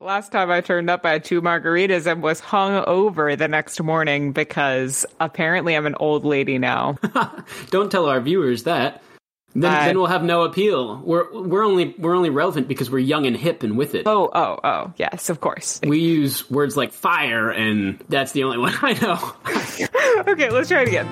Last 0.00 0.30
time 0.30 0.48
I 0.48 0.60
turned 0.60 0.88
up, 0.90 1.04
I 1.04 1.10
had 1.10 1.24
two 1.24 1.42
margaritas 1.42 2.06
and 2.06 2.22
was 2.22 2.38
hung 2.38 2.84
over 2.86 3.34
the 3.34 3.48
next 3.48 3.82
morning 3.82 4.30
because 4.30 5.04
apparently 5.18 5.74
I'm 5.74 5.86
an 5.86 5.96
old 5.96 6.24
lady 6.24 6.56
now. 6.56 6.98
Don't 7.70 7.90
tell 7.90 8.06
our 8.06 8.20
viewers 8.20 8.62
that. 8.62 9.02
Then, 9.56 9.72
I- 9.74 9.86
then 9.86 9.96
we'll 9.98 10.06
have 10.06 10.22
no 10.22 10.42
appeal. 10.42 10.98
We're 11.04 11.32
we're 11.32 11.64
only 11.64 11.96
we're 11.98 12.14
only 12.14 12.30
relevant 12.30 12.68
because 12.68 12.92
we're 12.92 13.00
young 13.00 13.26
and 13.26 13.36
hip 13.36 13.64
and 13.64 13.76
with 13.76 13.96
it. 13.96 14.06
Oh, 14.06 14.30
oh, 14.32 14.60
oh, 14.62 14.92
yes, 14.98 15.30
of 15.30 15.40
course. 15.40 15.80
We 15.84 15.98
use 15.98 16.48
words 16.48 16.76
like 16.76 16.92
fire, 16.92 17.50
and 17.50 17.98
that's 18.08 18.30
the 18.30 18.44
only 18.44 18.58
one 18.58 18.74
I 18.80 18.92
know. 18.92 20.26
okay, 20.32 20.50
let's 20.50 20.68
try 20.68 20.82
it 20.82 20.88
again. 20.88 21.08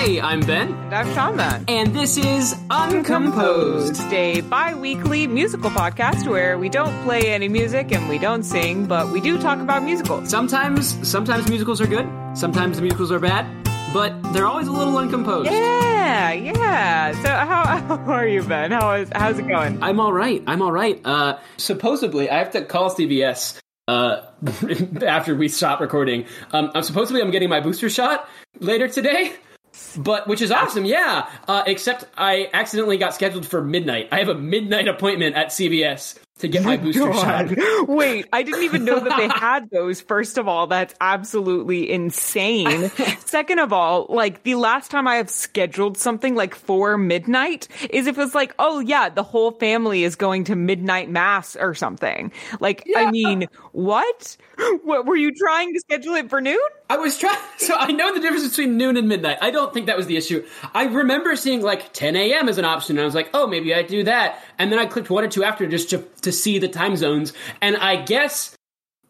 Hey, 0.00 0.18
I'm 0.18 0.40
Ben, 0.40 0.72
And 0.72 0.94
I'm 0.94 1.12
Shama. 1.14 1.62
and 1.68 1.94
this 1.94 2.16
is 2.16 2.56
Uncomposed. 2.70 4.00
a 4.10 4.40
bi-weekly 4.40 5.26
musical 5.26 5.68
podcast 5.68 6.26
where 6.26 6.56
we 6.56 6.70
don't 6.70 6.94
play 7.04 7.30
any 7.30 7.48
music 7.48 7.92
and 7.92 8.08
we 8.08 8.18
don't 8.18 8.42
sing, 8.42 8.86
but 8.86 9.10
we 9.12 9.20
do 9.20 9.38
talk 9.38 9.58
about 9.58 9.82
musicals. 9.82 10.30
Sometimes 10.30 10.96
sometimes 11.06 11.50
musicals 11.50 11.82
are 11.82 11.86
good, 11.86 12.08
sometimes 12.34 12.76
the 12.76 12.82
musicals 12.82 13.12
are 13.12 13.18
bad, 13.18 13.44
but 13.92 14.10
they're 14.32 14.46
always 14.46 14.68
a 14.68 14.72
little 14.72 14.96
uncomposed. 14.96 15.50
Yeah, 15.50 16.32
yeah. 16.32 17.12
So 17.22 17.28
how, 17.28 17.64
how 18.06 18.12
are 18.12 18.26
you, 18.26 18.42
Ben? 18.42 18.70
How 18.70 18.94
is 18.94 19.10
how's 19.14 19.38
it 19.38 19.46
going? 19.48 19.82
I'm 19.82 20.00
all 20.00 20.14
right. 20.14 20.42
I'm 20.46 20.62
all 20.62 20.72
right. 20.72 20.98
Uh, 21.04 21.38
supposedly, 21.58 22.30
I 22.30 22.38
have 22.38 22.52
to 22.52 22.64
call 22.64 22.88
CVS 22.90 23.58
uh, 23.86 24.22
after 25.06 25.34
we 25.34 25.48
stop 25.48 25.78
recording. 25.80 26.24
Um, 26.52 26.70
I'm 26.74 26.84
supposedly 26.84 27.20
I'm 27.20 27.30
getting 27.30 27.50
my 27.50 27.60
booster 27.60 27.90
shot 27.90 28.26
later 28.60 28.88
today, 28.88 29.34
but 29.96 30.28
which 30.28 30.42
is 30.42 30.50
awesome. 30.50 30.84
Yeah. 30.84 31.28
Uh, 31.48 31.62
except 31.66 32.04
I 32.16 32.48
accidentally 32.52 32.96
got 32.96 33.14
scheduled 33.14 33.46
for 33.46 33.62
midnight. 33.62 34.08
I 34.12 34.18
have 34.18 34.28
a 34.28 34.34
midnight 34.34 34.88
appointment 34.88 35.36
at 35.36 35.48
CVS 35.48 36.18
to 36.40 36.48
get 36.48 36.64
my 36.64 36.76
booster 36.76 37.12
shot. 37.12 37.50
Wait, 37.88 38.26
I 38.32 38.42
didn't 38.42 38.62
even 38.62 38.84
know 38.84 38.98
that 38.98 39.16
they 39.16 39.28
had 39.28 39.70
those. 39.70 40.00
First 40.00 40.38
of 40.38 40.48
all, 40.48 40.66
that's 40.66 40.94
absolutely 41.00 41.90
insane. 41.90 42.88
Second 43.20 43.58
of 43.58 43.72
all, 43.72 44.06
like 44.08 44.42
the 44.42 44.54
last 44.54 44.90
time 44.90 45.06
I 45.06 45.16
have 45.16 45.30
scheduled 45.30 45.98
something 45.98 46.34
like 46.34 46.54
for 46.54 46.96
midnight 46.96 47.68
is 47.90 48.06
if 48.06 48.18
it's 48.18 48.34
like, 48.34 48.54
oh 48.58 48.80
yeah, 48.80 49.08
the 49.08 49.22
whole 49.22 49.52
family 49.52 50.02
is 50.04 50.16
going 50.16 50.44
to 50.44 50.56
midnight 50.56 51.10
mass 51.10 51.56
or 51.56 51.74
something. 51.74 52.32
Like, 52.58 52.88
I 52.96 53.10
mean, 53.10 53.46
what? 53.72 54.36
What 54.82 55.06
were 55.06 55.16
you 55.16 55.32
trying 55.34 55.72
to 55.74 55.80
schedule 55.80 56.14
it 56.14 56.30
for 56.30 56.40
noon? 56.40 56.58
I 56.90 56.96
was 56.96 57.16
trying, 57.16 57.38
so 57.56 57.74
I 57.76 57.92
know 57.92 58.12
the 58.12 58.20
difference 58.20 58.48
between 58.48 58.76
noon 58.76 58.96
and 58.96 59.08
midnight. 59.08 59.38
I 59.40 59.52
don't 59.52 59.72
think 59.72 59.86
that 59.86 59.96
was 59.96 60.06
the 60.06 60.16
issue. 60.16 60.44
I 60.74 60.84
remember 60.86 61.36
seeing 61.36 61.62
like 61.62 61.92
10 61.92 62.16
a.m. 62.16 62.48
as 62.48 62.58
an 62.58 62.64
option, 62.64 62.96
and 62.96 63.02
I 63.02 63.04
was 63.04 63.14
like, 63.14 63.30
oh, 63.32 63.46
maybe 63.46 63.72
I 63.72 63.82
do 63.82 64.02
that. 64.04 64.42
And 64.58 64.72
then 64.72 64.80
I 64.80 64.86
clicked 64.86 65.08
one 65.08 65.22
or 65.22 65.28
two 65.28 65.44
after 65.44 65.66
just 65.68 65.90
to, 65.90 66.04
to 66.22 66.32
see 66.32 66.58
the 66.58 66.68
time 66.68 66.96
zones. 66.96 67.32
And 67.62 67.76
I 67.76 67.94
guess 67.94 68.56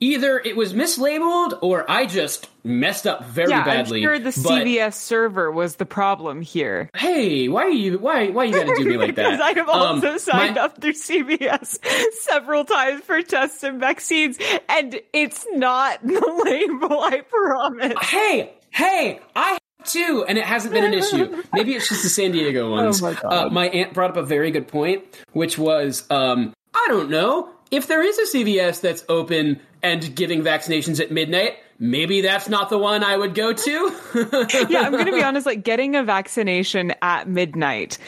either 0.01 0.39
it 0.39 0.57
was 0.57 0.73
mislabeled 0.73 1.59
or 1.63 1.89
I 1.91 2.07
just 2.07 2.49
messed 2.65 3.07
up 3.07 3.25
very 3.25 3.51
Yeah, 3.51 3.65
badly. 3.65 3.99
I'm 4.01 4.03
sure 4.05 4.19
the 4.19 4.31
CVS 4.31 4.95
server 4.95 5.51
was 5.51 5.77
the 5.77 5.87
problem 5.87 6.41
here. 6.43 6.91
Hey, 6.95 7.49
why 7.49 7.63
are 7.65 7.69
you 7.71 7.99
why 7.99 8.29
why 8.31 8.45
you 8.45 8.53
gotta 8.55 8.75
do 8.77 8.85
me 8.89 8.97
like 8.97 9.15
that? 9.17 9.31
Because 9.31 9.41
I 9.41 9.53
have 9.59 9.69
Um, 9.69 9.81
also 9.97 10.17
signed 10.17 10.57
my- 10.57 10.63
up 10.63 10.81
through 10.81 10.93
CVS 10.95 11.79
several 12.23 12.65
times 12.65 13.03
for 13.05 13.23
tests 13.23 13.63
and 13.63 13.79
vaccines, 13.81 14.39
and 14.69 15.01
it's 15.13 15.47
not 15.53 16.03
the 16.05 16.43
label, 16.45 17.01
I 17.01 17.21
promise. 17.21 17.95
Hey, 18.03 18.55
hey, 18.71 19.21
I 19.37 19.51
have 19.51 19.59
too, 19.85 20.25
and 20.29 20.37
it 20.39 20.45
hasn't 20.45 20.75
been 20.75 20.85
an 20.85 20.95
issue. 20.95 21.43
Maybe 21.53 21.75
it's 21.75 21.89
just 21.89 22.03
the 22.03 22.09
San 22.11 22.33
Diego 22.33 22.71
ones. 22.73 23.03
Oh 23.03 23.07
my 23.07 23.15
God. 23.15 23.33
Uh, 23.33 23.51
my 23.51 23.69
aunt 23.69 23.95
brought 23.95 24.11
up 24.11 24.17
a 24.17 24.23
very 24.23 24.51
good 24.51 24.69
point, 24.69 25.05
which 25.33 25.57
was, 25.59 26.05
um, 26.11 26.53
I 26.75 26.87
don't 26.89 27.11
know 27.11 27.49
if 27.71 27.87
there 27.87 28.03
is 28.03 28.19
a 28.19 28.37
CVS 28.37 28.81
that's 28.81 29.05
open 29.09 29.61
and 29.83 30.15
giving 30.15 30.43
vaccinations 30.43 31.01
at 31.01 31.11
midnight. 31.11 31.57
Maybe 31.79 32.21
that's 32.21 32.49
not 32.49 32.69
the 32.69 32.79
one 32.79 33.03
I 33.03 33.17
would 33.17 33.35
go 33.35 33.53
to. 33.53 33.97
Yeah, 34.69 34.83
I'm 34.83 34.93
going 34.93 35.07
to 35.07 35.13
be 35.13 35.23
honest, 35.23 35.47
like 35.47 35.65
getting 35.65 35.97
a 35.97 36.03
vaccination 36.03 36.93
at 37.01 37.29
midnight 37.29 37.99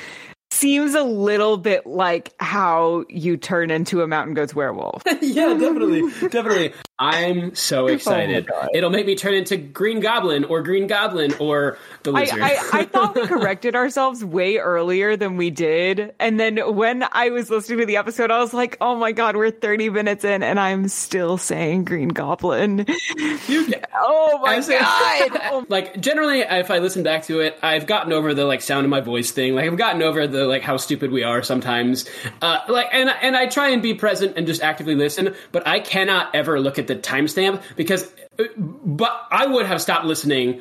seems 0.50 0.94
a 0.94 1.02
little 1.02 1.56
bit 1.56 1.86
like 1.86 2.34
how 2.38 3.04
you 3.08 3.36
turn 3.36 3.70
into 3.70 4.02
a 4.02 4.06
mountain 4.06 4.34
goat's 4.34 4.54
werewolf. 4.54 5.02
yeah, 5.22 5.54
definitely, 5.54 6.02
definitely. 6.28 6.72
I'm 7.02 7.54
so 7.54 7.86
excited. 7.88 8.46
God. 8.46 8.68
It'll 8.74 8.90
make 8.90 9.06
me 9.06 9.14
turn 9.14 9.34
into 9.34 9.56
Green 9.56 10.00
Goblin 10.00 10.44
or 10.44 10.62
Green 10.62 10.86
Goblin 10.86 11.34
or 11.40 11.78
the 12.02 12.12
I, 12.12 12.20
lizard. 12.20 12.40
I, 12.40 12.56
I 12.72 12.84
thought 12.92 13.14
we 13.14 13.26
corrected 13.26 13.74
ourselves 13.74 14.24
way 14.24 14.58
earlier 14.58 15.16
than 15.16 15.36
we 15.36 15.50
did. 15.50 16.14
And 16.18 16.38
then 16.38 16.58
when 16.74 17.04
I 17.12 17.30
was 17.30 17.50
listening 17.50 17.80
to 17.80 17.86
the 17.86 17.96
episode, 17.96 18.30
I 18.30 18.38
was 18.38 18.54
like, 18.54 18.76
oh 18.80 18.96
my 18.96 19.12
God, 19.12 19.36
we're 19.36 19.50
30 19.50 19.90
minutes 19.90 20.24
in 20.24 20.42
and 20.42 20.58
I'm 20.60 20.88
still 20.88 21.38
saying 21.38 21.84
Green 21.84 22.08
Goblin. 22.08 22.86
You- 23.48 23.72
Oh 24.04 24.38
my 24.42 24.58
God. 24.60 25.40
Oh 25.52 25.64
like 25.68 26.00
generally 26.00 26.40
if 26.40 26.70
i 26.70 26.78
listen 26.78 27.02
back 27.02 27.24
to 27.24 27.40
it 27.40 27.58
i've 27.62 27.86
gotten 27.86 28.12
over 28.12 28.34
the 28.34 28.44
like 28.44 28.62
sound 28.62 28.84
of 28.84 28.90
my 28.90 29.00
voice 29.00 29.30
thing 29.30 29.54
like 29.54 29.64
i've 29.66 29.76
gotten 29.76 30.02
over 30.02 30.26
the 30.26 30.46
like 30.46 30.62
how 30.62 30.76
stupid 30.76 31.10
we 31.10 31.22
are 31.22 31.42
sometimes 31.42 32.08
uh 32.40 32.58
like 32.68 32.88
and 32.92 33.10
and 33.22 33.36
i 33.36 33.46
try 33.46 33.68
and 33.68 33.82
be 33.82 33.92
present 33.94 34.36
and 34.36 34.46
just 34.46 34.62
actively 34.62 34.94
listen 34.94 35.34
but 35.52 35.66
i 35.66 35.78
cannot 35.80 36.34
ever 36.34 36.60
look 36.60 36.78
at 36.78 36.86
the 36.86 36.91
timestamp 36.96 37.62
because 37.76 38.10
uh, 38.38 38.44
but 38.56 39.26
i 39.30 39.46
would 39.46 39.66
have 39.66 39.80
stopped 39.80 40.04
listening 40.04 40.60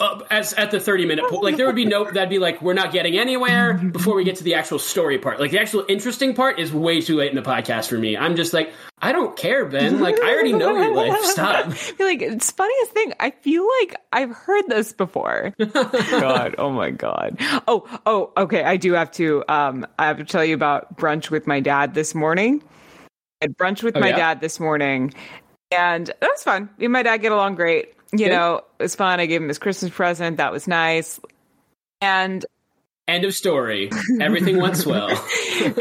uh, 0.00 0.20
as 0.30 0.54
at 0.54 0.70
the 0.70 0.80
30 0.80 1.04
minute 1.04 1.24
point 1.28 1.44
like 1.44 1.56
there 1.56 1.66
would 1.66 1.76
be 1.76 1.84
no 1.84 2.04
that'd 2.04 2.30
be 2.30 2.38
like 2.38 2.62
we're 2.62 2.72
not 2.72 2.92
getting 2.92 3.18
anywhere 3.18 3.74
before 3.74 4.14
we 4.14 4.24
get 4.24 4.36
to 4.36 4.44
the 4.44 4.54
actual 4.54 4.78
story 4.78 5.18
part 5.18 5.38
like 5.38 5.50
the 5.50 5.60
actual 5.60 5.84
interesting 5.88 6.34
part 6.34 6.58
is 6.58 6.72
way 6.72 7.00
too 7.00 7.16
late 7.16 7.30
in 7.30 7.36
the 7.36 7.42
podcast 7.42 7.88
for 7.88 7.98
me 7.98 8.16
i'm 8.16 8.34
just 8.34 8.54
like 8.54 8.72
i 9.00 9.12
don't 9.12 9.36
care 9.36 9.66
ben 9.66 10.00
like 10.00 10.18
i 10.22 10.32
already 10.32 10.52
know 10.54 10.74
your 10.74 10.94
life 10.94 11.20
stop 11.24 11.66
like 11.98 12.22
it's 12.22 12.50
funniest 12.50 12.92
thing. 12.92 13.12
I 13.20 13.30
feel 13.30 13.66
like 13.80 13.96
I've 14.12 14.30
heard 14.30 14.66
this 14.68 14.92
before. 14.92 15.54
God, 15.72 16.54
oh 16.58 16.70
my 16.70 16.90
god. 16.90 17.36
Oh, 17.66 17.88
oh, 18.06 18.32
okay. 18.36 18.62
I 18.62 18.76
do 18.76 18.92
have 18.92 19.10
to. 19.12 19.44
Um, 19.48 19.86
I 19.98 20.06
have 20.06 20.18
to 20.18 20.24
tell 20.24 20.44
you 20.44 20.54
about 20.54 20.96
brunch 20.96 21.30
with 21.30 21.46
my 21.46 21.60
dad 21.60 21.94
this 21.94 22.14
morning. 22.14 22.62
I 23.42 23.46
had 23.46 23.58
brunch 23.58 23.82
with 23.82 23.96
Oh, 23.96 24.00
my 24.00 24.10
yeah? 24.10 24.16
dad 24.16 24.40
this 24.40 24.60
morning, 24.60 25.12
and 25.72 26.06
that 26.06 26.20
was 26.30 26.42
fun. 26.44 26.70
Me 26.78 26.86
and 26.86 26.92
my 26.92 27.02
dad 27.02 27.16
get 27.18 27.32
along 27.32 27.56
great. 27.56 27.94
You 28.12 28.18
Good. 28.18 28.28
know, 28.30 28.58
it 28.78 28.82
was 28.84 28.94
fun. 28.94 29.18
I 29.18 29.26
gave 29.26 29.42
him 29.42 29.48
his 29.48 29.58
Christmas 29.58 29.90
present. 29.90 30.36
That 30.36 30.52
was 30.52 30.68
nice. 30.68 31.18
And 32.00 32.44
End 33.08 33.24
of 33.24 33.34
story. 33.34 33.90
Everything 34.20 34.58
went 34.60 34.76
swell. 34.84 35.08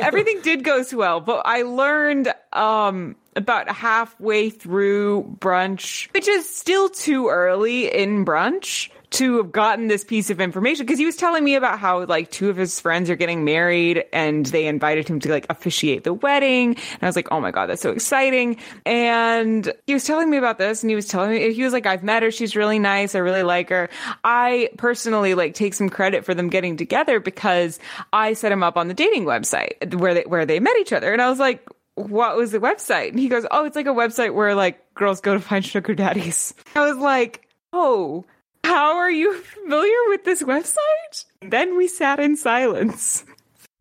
everything 0.02 0.42
did 0.42 0.64
go 0.64 0.82
swell, 0.82 1.22
but 1.22 1.44
I 1.46 1.62
learned 1.62 2.34
um 2.52 3.16
about 3.36 3.70
halfway 3.70 4.50
through 4.50 5.38
brunch, 5.40 6.12
which 6.16 6.28
is 6.28 6.50
still 6.54 6.90
too 6.90 7.30
early 7.30 7.94
in 7.94 8.26
brunch 8.26 8.90
to 9.12 9.38
have 9.38 9.52
gotten 9.52 9.88
this 9.88 10.04
piece 10.04 10.30
of 10.30 10.40
information 10.40 10.86
because 10.86 10.98
he 10.98 11.06
was 11.06 11.18
telling 11.18 11.44
me 11.44 11.56
about 11.56 11.80
how 11.80 12.06
like 12.06 12.32
two 12.32 12.50
of 12.50 12.56
his 12.56 12.80
friends 12.80 13.10
are 13.10 13.16
getting 13.16 13.44
married 13.44 14.06
and 14.14 14.46
they 14.48 14.68
invited 14.68 15.08
him 15.08 15.20
to 15.20 15.30
like 15.30 15.46
officiate 15.50 16.06
the 16.06 16.14
wedding. 16.14 16.70
And 16.70 17.04
I 17.04 17.06
was 17.06 17.16
like 17.16 17.28
oh 17.32 17.42
my 17.42 17.52
god 17.52 17.68
that's 17.68 17.82
so 17.82 17.92
exciting. 17.92 18.58
And 18.86 19.72
he 19.86 19.94
was 19.94 20.06
telling 20.06 20.30
me 20.30 20.38
about 20.38 20.58
this 20.58 20.82
and 20.82 20.90
he 20.90 20.96
was 20.96 21.08
telling 21.08 21.32
me 21.32 21.54
he 21.54 21.64
was 21.64 21.74
like 21.74 21.86
I've 21.86 22.04
met 22.04 22.24
her. 22.24 22.32
She's 22.32 22.56
really 22.56 22.80
nice. 22.80 23.14
I 23.14 23.20
really 23.20 23.44
like 23.44 23.70
her. 23.70 23.90
I 24.24 24.70
personally 24.78 25.34
like 25.34 25.56
take 25.56 25.74
some 25.74 25.90
credit 25.90 26.24
for 26.24 26.34
them 26.34 26.50
getting 26.50 26.78
together 26.78 27.20
because 27.20 27.80
I 28.14 28.34
set 28.34 28.52
him 28.52 28.64
up 28.64 28.78
on 28.78 28.88
the 28.88 28.94
dating 28.94 29.26
website 29.26 29.94
where 29.94 30.14
they 30.14 30.24
where 30.24 30.46
they 30.46 30.60
met 30.62 30.78
each 30.78 30.94
other. 30.94 31.12
And 31.12 31.22
I 31.22 31.30
was 31.30 31.40
like 31.40 31.68
what 31.96 32.38
was 32.38 32.52
the 32.52 32.60
website? 32.60 33.10
And 33.10 33.20
he 33.20 33.28
goes, 33.28 33.46
Oh, 33.52 33.66
it's 33.66 33.76
like 33.76 33.88
a 33.88 33.90
website 33.90 34.34
where 34.34 34.56
like 34.56 34.94
girls 34.94 35.22
go 35.22 35.34
to 35.34 35.40
find 35.40 35.66
sugar 35.66 35.94
daddies. 35.94 36.54
I 36.76 36.90
was 36.90 36.98
like, 36.98 37.48
Oh, 37.74 38.26
how 38.72 38.96
are 38.96 39.12
you 39.12 39.34
familiar 39.42 39.98
with 40.08 40.24
this 40.24 40.42
website? 40.42 41.26
Then 41.42 41.76
we 41.76 41.90
sat 41.90 42.22
in 42.22 42.38
silence 42.38 43.26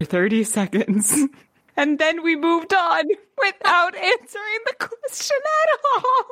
for 0.01 0.05
30 0.05 0.43
seconds. 0.43 1.17
And 1.77 1.99
then 1.99 2.25
we 2.25 2.35
moved 2.35 2.75
on 2.75 3.05
without 3.39 3.95
answering 3.95 4.61
the 4.67 4.75
question 4.79 5.39
at 5.63 6.05
all. 6.05 6.25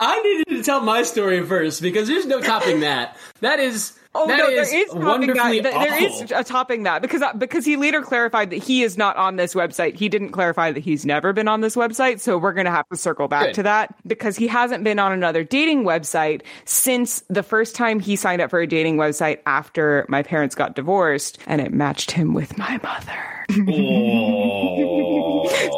I 0.00 0.20
needed 0.22 0.48
to 0.48 0.62
tell 0.64 0.80
my 0.80 1.04
story 1.04 1.46
first 1.46 1.80
because 1.80 2.08
there's 2.08 2.26
no 2.26 2.40
topping 2.40 2.80
that. 2.80 3.16
That 3.40 3.60
is 3.60 3.98
Oh 4.12 4.26
that 4.26 4.38
no, 4.38 4.48
is 4.48 4.70
there 4.70 4.82
is 4.82 4.90
topping 4.90 5.62
that. 5.62 5.72
Awful. 5.72 6.24
is 6.24 6.32
a 6.32 6.42
topping 6.42 6.82
that 6.82 7.00
because 7.00 7.22
uh, 7.22 7.32
because 7.34 7.64
he 7.64 7.76
later 7.76 8.02
clarified 8.02 8.50
that 8.50 8.56
he 8.56 8.82
is 8.82 8.98
not 8.98 9.16
on 9.16 9.36
this 9.36 9.54
website. 9.54 9.94
He 9.94 10.08
didn't 10.08 10.30
clarify 10.30 10.72
that 10.72 10.80
he's 10.80 11.06
never 11.06 11.32
been 11.32 11.46
on 11.46 11.60
this 11.60 11.76
website, 11.76 12.18
so 12.18 12.36
we're 12.36 12.52
gonna 12.52 12.72
have 12.72 12.88
to 12.88 12.96
circle 12.96 13.28
back 13.28 13.46
Good. 13.46 13.54
to 13.54 13.62
that 13.64 13.94
because 14.08 14.36
he 14.36 14.48
hasn't 14.48 14.82
been 14.82 14.98
on 14.98 15.12
another 15.12 15.44
dating 15.44 15.84
website 15.84 16.42
since 16.64 17.22
the 17.28 17.44
first 17.44 17.76
time 17.76 18.00
he 18.00 18.16
signed 18.16 18.42
up 18.42 18.50
for 18.50 18.60
a 18.60 18.66
dating 18.66 18.96
website 18.96 19.38
after 19.46 20.06
my 20.08 20.24
parents 20.24 20.56
got 20.56 20.74
divorced, 20.74 21.38
and 21.46 21.60
it 21.60 21.72
matched 21.72 22.10
him 22.10 22.34
with 22.34 22.58
my 22.58 22.80
mother. 22.82 23.40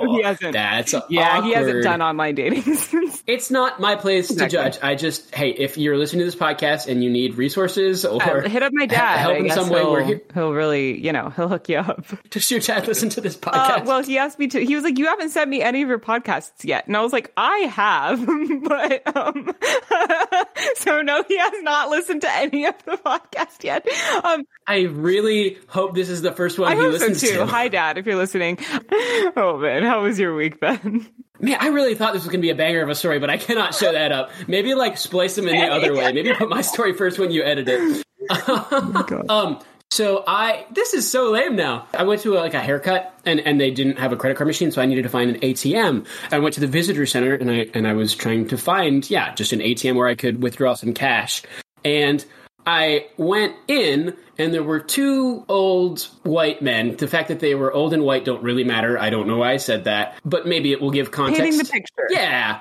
Oh. 0.03 0.07
Oh, 0.13 0.17
he 0.17 0.23
hasn't. 0.23 0.53
That's 0.53 0.95
yeah, 1.09 1.43
he 1.43 1.53
hasn't 1.53 1.83
done 1.85 2.03
online 2.03 2.35
dating 2.35 2.63
since. 2.75 3.23
It's 3.27 3.51
not 3.51 3.81
my 3.81 3.95
place 3.97 4.31
Exactly. 4.31 4.59
to 4.59 4.65
judge. 4.71 4.79
I 4.83 4.95
just, 4.95 5.35
hey, 5.35 5.51
if 5.51 5.79
you're 5.79 5.97
listening 5.97 6.21
to 6.21 6.25
this 6.25 6.35
podcast 6.35 6.89
and 6.89 7.03
you 7.05 7.11
need 7.11 7.37
resources 7.37 8.05
or 8.05 8.21
Uh, 8.23 8.49
hit 8.49 8.63
up 8.63 8.73
my 8.75 8.87
dad. 8.87 9.19
help 9.19 9.35
I 9.35 9.39
in 9.39 9.51
some 9.51 9.69
way, 9.71 9.79
he'll, 9.81 9.93
we're 9.93 10.03
here. 10.05 10.23
he'll 10.35 10.53
really, 10.53 10.99
you 11.01 11.13
know, 11.13 11.31
he'll 11.31 11.49
hook 11.49 11.69
you 11.69 11.79
up. 11.79 12.05
Does 12.31 12.51
your 12.51 12.61
dad 12.61 12.87
listen 12.89 13.09
to 13.11 13.21
this 13.21 13.39
Uh, 13.43 13.51
podcast? 13.81 13.85
well, 13.87 14.03
he 14.03 14.19
asked 14.19 14.39
me 14.39 14.49
to. 14.49 14.65
He 14.65 14.75
was 14.75 14.83
like, 14.85 14.99
"You 14.99 15.07
haven't 15.07 15.31
sent 15.31 15.49
me 15.49 15.63
any 15.63 15.83
of 15.83 15.89
your 15.89 15.99
podcasts 15.99 16.65
yet," 16.65 16.87
and 16.87 16.97
I 16.97 17.01
was 17.03 17.13
like, 17.13 17.33
"I 17.37 17.57
have," 17.73 18.27
but 18.65 19.17
um, 19.17 19.55
so 20.77 21.03
no, 21.03 21.23
he 21.29 21.39
has 21.39 21.53
not 21.63 21.91
listened 21.91 22.23
to 22.23 22.33
any 22.33 22.67
of 22.67 22.75
the 22.85 22.93
podcast 22.93 23.63
yet. 23.65 23.87
Um, 24.25 24.47
I 24.67 24.83
really 24.83 25.59
hope 25.69 25.95
this 25.95 26.09
is 26.09 26.23
the 26.23 26.33
first 26.33 26.59
one 26.59 26.73
I 26.73 26.75
he 26.77 26.81
hope 26.81 26.93
so 26.95 27.07
listens 27.07 27.21
too. 27.21 27.37
to. 27.39 27.47
Hi, 27.47 27.69
Dad, 27.69 27.99
if 27.99 28.07
you're 28.07 28.17
listening. 28.17 28.59
Oh 29.37 29.59
man, 29.59 29.85
how 29.93 30.05
was 30.05 30.19
your 30.19 30.35
week, 30.35 30.59
Ben? 30.59 31.07
Man, 31.39 31.59
I 31.61 31.67
really 31.67 31.95
thought 31.95 32.15
this 32.15 32.23
was 32.23 32.31
going 32.31 32.41
to 32.41 32.47
be 32.47 32.49
a 32.49 32.55
banger 32.55 32.81
of 32.81 32.89
a 32.89 32.95
story, 32.95 33.19
but 33.19 33.29
I 33.29 33.37
cannot 33.37 33.75
show 33.75 33.93
that 33.93 34.11
up. 34.11 34.31
Maybe 34.49 34.75
like 34.75 34.97
splice 34.97 35.37
them 35.37 35.47
in 35.47 35.55
the 35.55 35.67
other 35.67 35.95
way. 35.95 36.11
Maybe 36.15 36.33
put 36.33 36.49
my 36.49 36.63
story 36.63 36.95
first 36.95 37.19
when 37.19 37.31
you 37.31 37.45
edit 37.45 37.69
it. 37.69 38.03
um, 39.29 39.61
so 39.91 40.25
I 40.27 40.65
this 40.71 40.95
is 40.95 41.11
so 41.11 41.31
lame 41.31 41.57
now. 41.57 41.89
I 41.93 42.05
went 42.05 42.23
to 42.23 42.39
a, 42.39 42.41
like 42.41 42.55
a 42.55 42.61
haircut 42.61 43.13
and 43.27 43.39
and 43.41 43.61
they 43.61 43.71
didn't 43.71 43.99
have 43.99 44.13
a 44.13 44.17
credit 44.17 44.39
card 44.39 44.47
machine, 44.47 44.71
so 44.71 44.81
I 44.81 44.87
needed 44.87 45.03
to 45.03 45.11
find 45.11 45.29
an 45.29 45.41
ATM. 45.41 46.07
I 46.31 46.39
went 46.39 46.55
to 46.55 46.61
the 46.61 46.67
visitor 46.67 47.05
center 47.05 47.35
and 47.35 47.51
I 47.51 47.69
and 47.75 47.87
I 47.87 47.93
was 47.93 48.15
trying 48.15 48.49
to 48.49 48.57
find 48.57 49.09
yeah 49.11 49.35
just 49.35 49.53
an 49.53 49.61
ATM 49.61 49.97
where 49.97 50.09
I 50.09 50.15
could 50.15 50.43
withdraw 50.43 50.73
some 50.73 50.95
cash. 50.95 51.43
And 51.85 52.25
I 52.65 53.09
went 53.19 53.57
in 53.69 54.17
and 54.43 54.53
there 54.53 54.65
were 54.65 54.81
two 54.81 55.45
old 55.49 56.03
white 56.25 56.63
men. 56.63 56.97
The 56.97 57.07
fact 57.07 57.29
that 57.29 57.39
they 57.39 57.55
were 57.55 57.73
old 57.73 57.93
and 57.93 58.03
white 58.03 58.25
don't 58.25 58.43
really 58.43 58.65
matter. 58.65 58.99
I 58.99 59.09
don't 59.09 59.29
know 59.29 59.39
why 59.39 59.53
I 59.53 59.57
said 59.57 59.85
that, 59.85 60.19
but 60.25 60.47
maybe 60.47 60.73
it 60.73 60.81
will 60.81 60.91
give 60.91 61.13
context. 61.13 61.43
Painting 61.43 61.59
the 61.59 61.65
picture. 61.65 62.09
Yeah. 62.11 62.61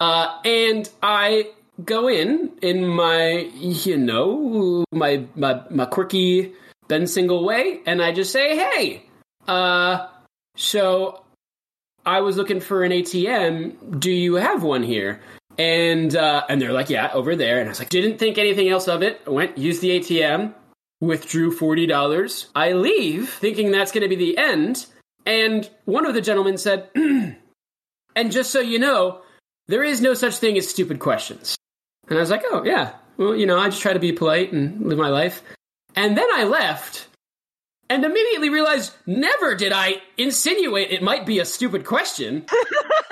Uh, 0.00 0.40
and 0.44 0.90
I 1.02 1.50
go 1.84 2.08
in 2.08 2.50
in 2.62 2.84
my, 2.86 3.48
you 3.54 3.96
know, 3.96 4.84
my 4.90 5.24
my 5.36 5.62
my 5.70 5.84
quirky 5.86 6.52
Ben 6.88 7.06
Single 7.06 7.44
way, 7.44 7.80
and 7.86 8.02
I 8.02 8.10
just 8.12 8.32
say, 8.32 8.56
"Hey, 8.56 9.04
uh, 9.46 10.08
so 10.56 11.22
I 12.04 12.22
was 12.22 12.36
looking 12.36 12.58
for 12.58 12.82
an 12.82 12.90
ATM. 12.90 14.00
Do 14.00 14.10
you 14.10 14.34
have 14.34 14.64
one 14.64 14.82
here?" 14.82 15.20
And 15.58 16.16
uh, 16.16 16.42
and 16.48 16.60
they're 16.60 16.72
like, 16.72 16.90
"Yeah, 16.90 17.10
over 17.14 17.36
there." 17.36 17.60
And 17.60 17.68
I 17.68 17.70
was 17.70 17.78
like, 17.78 17.90
"Didn't 17.90 18.18
think 18.18 18.36
anything 18.36 18.68
else 18.68 18.88
of 18.88 19.02
it." 19.02 19.20
I 19.28 19.30
went, 19.30 19.56
used 19.56 19.80
the 19.80 20.00
ATM, 20.00 20.54
withdrew 21.00 21.52
forty 21.52 21.86
dollars. 21.86 22.48
I 22.54 22.72
leave, 22.72 23.30
thinking 23.30 23.70
that's 23.70 23.92
going 23.92 24.02
to 24.02 24.08
be 24.08 24.16
the 24.16 24.38
end. 24.38 24.86
And 25.26 25.68
one 25.84 26.06
of 26.06 26.14
the 26.14 26.20
gentlemen 26.20 26.58
said, 26.58 26.88
"And 26.94 27.36
just 28.30 28.50
so 28.50 28.60
you 28.60 28.78
know." 28.78 29.22
there 29.70 29.84
is 29.84 30.00
no 30.00 30.14
such 30.14 30.36
thing 30.36 30.58
as 30.58 30.68
stupid 30.68 30.98
questions. 30.98 31.56
And 32.08 32.18
I 32.18 32.20
was 32.20 32.30
like, 32.30 32.42
oh, 32.44 32.64
yeah. 32.64 32.94
Well, 33.16 33.36
you 33.36 33.46
know, 33.46 33.58
I 33.58 33.68
just 33.68 33.80
try 33.80 33.92
to 33.92 34.00
be 34.00 34.12
polite 34.12 34.52
and 34.52 34.84
live 34.86 34.98
my 34.98 35.08
life. 35.08 35.42
And 35.94 36.16
then 36.16 36.26
I 36.32 36.44
left 36.44 37.06
and 37.88 38.04
immediately 38.04 38.50
realized 38.50 38.92
never 39.06 39.54
did 39.54 39.72
I 39.72 40.02
insinuate 40.18 40.90
it 40.90 41.02
might 41.02 41.24
be 41.24 41.38
a 41.38 41.44
stupid 41.44 41.84
question. 41.84 42.46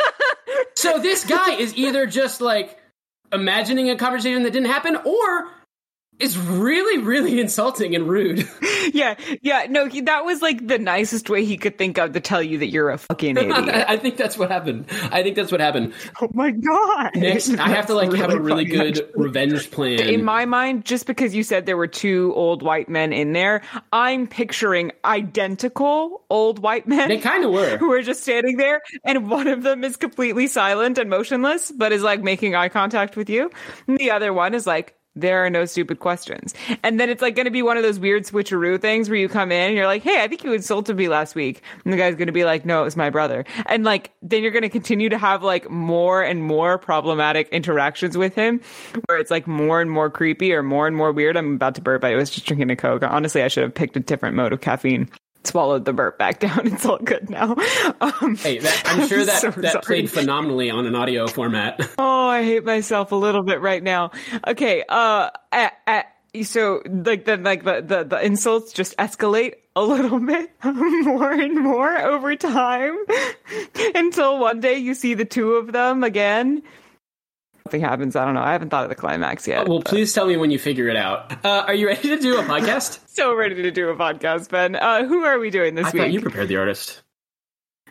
so 0.74 0.98
this 0.98 1.24
guy 1.24 1.52
is 1.52 1.76
either 1.76 2.06
just 2.06 2.40
like 2.40 2.78
imagining 3.32 3.90
a 3.90 3.96
conversation 3.96 4.42
that 4.42 4.52
didn't 4.52 4.70
happen 4.70 4.96
or 4.96 5.48
is 6.18 6.36
really, 6.38 7.02
really 7.02 7.40
insulting 7.40 7.94
and 7.94 8.08
rude. 8.08 8.48
yeah, 8.92 9.14
yeah. 9.42 9.66
No, 9.68 9.86
he, 9.86 10.00
that 10.02 10.24
was 10.24 10.42
like 10.42 10.66
the 10.66 10.78
nicest 10.78 11.30
way 11.30 11.44
he 11.44 11.56
could 11.56 11.78
think 11.78 11.98
of 11.98 12.12
to 12.12 12.20
tell 12.20 12.42
you 12.42 12.58
that 12.58 12.68
you're 12.68 12.90
a 12.90 12.98
fucking 12.98 13.36
idiot. 13.38 13.68
I 13.88 13.96
think 13.96 14.16
that's 14.16 14.36
what 14.36 14.50
happened. 14.50 14.86
I 15.10 15.22
think 15.22 15.36
that's 15.36 15.52
what 15.52 15.60
happened. 15.60 15.92
oh 16.20 16.28
my 16.32 16.50
god! 16.50 17.10
Next, 17.16 17.50
I 17.50 17.68
have 17.68 17.86
to 17.86 17.94
like 17.94 18.10
That's 18.10 18.22
have 18.22 18.30
a 18.32 18.40
really 18.40 18.64
funny, 18.64 18.76
good 18.76 18.98
actually. 18.98 19.22
revenge 19.22 19.70
plan. 19.70 20.00
In 20.00 20.24
my 20.24 20.44
mind, 20.44 20.84
just 20.84 21.06
because 21.06 21.34
you 21.34 21.42
said 21.42 21.66
there 21.66 21.76
were 21.76 21.86
two 21.86 22.32
old 22.34 22.62
white 22.62 22.88
men 22.88 23.12
in 23.12 23.32
there, 23.32 23.62
I'm 23.92 24.26
picturing 24.26 24.92
identical 25.04 26.24
old 26.30 26.58
white 26.58 26.86
men. 26.88 27.08
they 27.08 27.18
kind 27.18 27.44
of 27.44 27.52
were. 27.52 27.76
who 27.78 27.92
are 27.92 28.02
just 28.02 28.22
standing 28.22 28.56
there, 28.56 28.82
and 29.04 29.30
one 29.30 29.46
of 29.46 29.62
them 29.62 29.84
is 29.84 29.96
completely 29.96 30.46
silent 30.46 30.98
and 30.98 31.08
motionless, 31.08 31.70
but 31.70 31.92
is 31.92 32.02
like 32.02 32.22
making 32.22 32.54
eye 32.54 32.68
contact 32.68 33.16
with 33.16 33.30
you. 33.30 33.50
And 33.86 33.98
the 33.98 34.10
other 34.10 34.32
one 34.32 34.54
is 34.54 34.66
like, 34.66 34.94
there 35.20 35.44
are 35.44 35.50
no 35.50 35.64
stupid 35.64 36.00
questions. 36.00 36.54
And 36.82 36.98
then 36.98 37.10
it's 37.10 37.22
like 37.22 37.34
going 37.34 37.46
to 37.46 37.50
be 37.50 37.62
one 37.62 37.76
of 37.76 37.82
those 37.82 37.98
weird 37.98 38.24
switcheroo 38.24 38.80
things 38.80 39.08
where 39.08 39.18
you 39.18 39.28
come 39.28 39.52
in 39.52 39.68
and 39.68 39.76
you're 39.76 39.86
like, 39.86 40.02
hey, 40.02 40.22
I 40.22 40.28
think 40.28 40.44
you 40.44 40.52
insulted 40.52 40.96
me 40.96 41.08
last 41.08 41.34
week. 41.34 41.62
And 41.84 41.92
the 41.92 41.96
guy's 41.96 42.14
going 42.14 42.26
to 42.26 42.32
be 42.32 42.44
like, 42.44 42.64
no, 42.64 42.82
it 42.82 42.84
was 42.84 42.96
my 42.96 43.10
brother. 43.10 43.44
And 43.66 43.84
like, 43.84 44.12
then 44.22 44.42
you're 44.42 44.52
going 44.52 44.62
to 44.62 44.68
continue 44.68 45.08
to 45.08 45.18
have 45.18 45.42
like 45.42 45.68
more 45.70 46.22
and 46.22 46.42
more 46.42 46.78
problematic 46.78 47.48
interactions 47.50 48.16
with 48.16 48.34
him 48.34 48.60
where 49.06 49.18
it's 49.18 49.30
like 49.30 49.46
more 49.46 49.80
and 49.80 49.90
more 49.90 50.10
creepy 50.10 50.52
or 50.52 50.62
more 50.62 50.86
and 50.86 50.96
more 50.96 51.12
weird. 51.12 51.36
I'm 51.36 51.54
about 51.54 51.74
to 51.76 51.80
burp. 51.80 52.02
But 52.02 52.12
I 52.12 52.16
was 52.16 52.30
just 52.30 52.46
drinking 52.46 52.70
a 52.70 52.76
Coke. 52.76 53.02
Honestly, 53.02 53.42
I 53.42 53.48
should 53.48 53.64
have 53.64 53.74
picked 53.74 53.96
a 53.96 54.00
different 54.00 54.36
mode 54.36 54.52
of 54.52 54.60
caffeine. 54.60 55.08
Swallowed 55.48 55.84
the 55.86 55.92
burp 55.94 56.18
back 56.18 56.40
down. 56.40 56.60
It's 56.66 56.84
all 56.84 56.98
good 56.98 57.30
now. 57.30 57.56
Um, 58.00 58.36
Hey, 58.36 58.58
that, 58.58 58.82
I'm 58.84 59.08
sure 59.08 59.24
that 59.30 59.40
so 59.40 59.50
that 59.50 59.72
sorry. 59.72 59.82
played 59.84 60.10
phenomenally 60.10 60.68
on 60.70 60.84
an 60.86 60.94
audio 60.94 61.26
format. 61.26 61.80
Oh, 61.98 62.28
I 62.28 62.42
hate 62.44 62.64
myself 62.64 63.12
a 63.12 63.16
little 63.16 63.42
bit 63.42 63.60
right 63.62 63.82
now. 63.82 64.10
Okay, 64.46 64.84
uh, 64.88 65.30
at, 65.50 65.72
at, 65.86 66.06
so 66.42 66.82
like 66.86 67.24
the 67.24 67.38
like 67.38 67.64
the, 67.64 67.80
the 67.80 68.04
the 68.04 68.24
insults 68.24 68.72
just 68.74 68.94
escalate 68.98 69.54
a 69.74 69.82
little 69.82 70.20
bit 70.20 70.50
more 70.62 71.32
and 71.32 71.58
more 71.58 71.96
over 71.96 72.36
time 72.36 72.96
until 73.94 74.38
one 74.38 74.60
day 74.60 74.76
you 74.78 74.92
see 74.94 75.14
the 75.14 75.24
two 75.24 75.54
of 75.54 75.72
them 75.72 76.04
again. 76.04 76.62
Nothing 77.68 77.82
happens. 77.82 78.16
I 78.16 78.24
don't 78.24 78.32
know. 78.32 78.40
I 78.40 78.52
haven't 78.52 78.70
thought 78.70 78.84
of 78.84 78.88
the 78.88 78.94
climax 78.94 79.46
yet. 79.46 79.68
well, 79.68 79.82
please 79.82 80.14
tell 80.14 80.24
me 80.24 80.38
when 80.38 80.50
you 80.50 80.58
figure 80.58 80.88
it 80.88 80.96
out. 80.96 81.44
Uh, 81.44 81.64
are 81.66 81.74
you 81.74 81.86
ready 81.86 82.08
to 82.08 82.16
do 82.16 82.38
a 82.38 82.42
podcast? 82.42 82.98
so 83.08 83.34
ready 83.34 83.56
to 83.56 83.70
do 83.70 83.90
a 83.90 83.94
podcast, 83.94 84.48
Ben. 84.48 84.74
Uh, 84.74 85.04
who 85.04 85.22
are 85.24 85.38
we 85.38 85.50
doing 85.50 85.74
this 85.74 85.84
I 85.84 85.90
week? 85.90 86.00
thought 86.00 86.12
you 86.12 86.22
prepared 86.22 86.48
the 86.48 86.56
artist. 86.56 87.02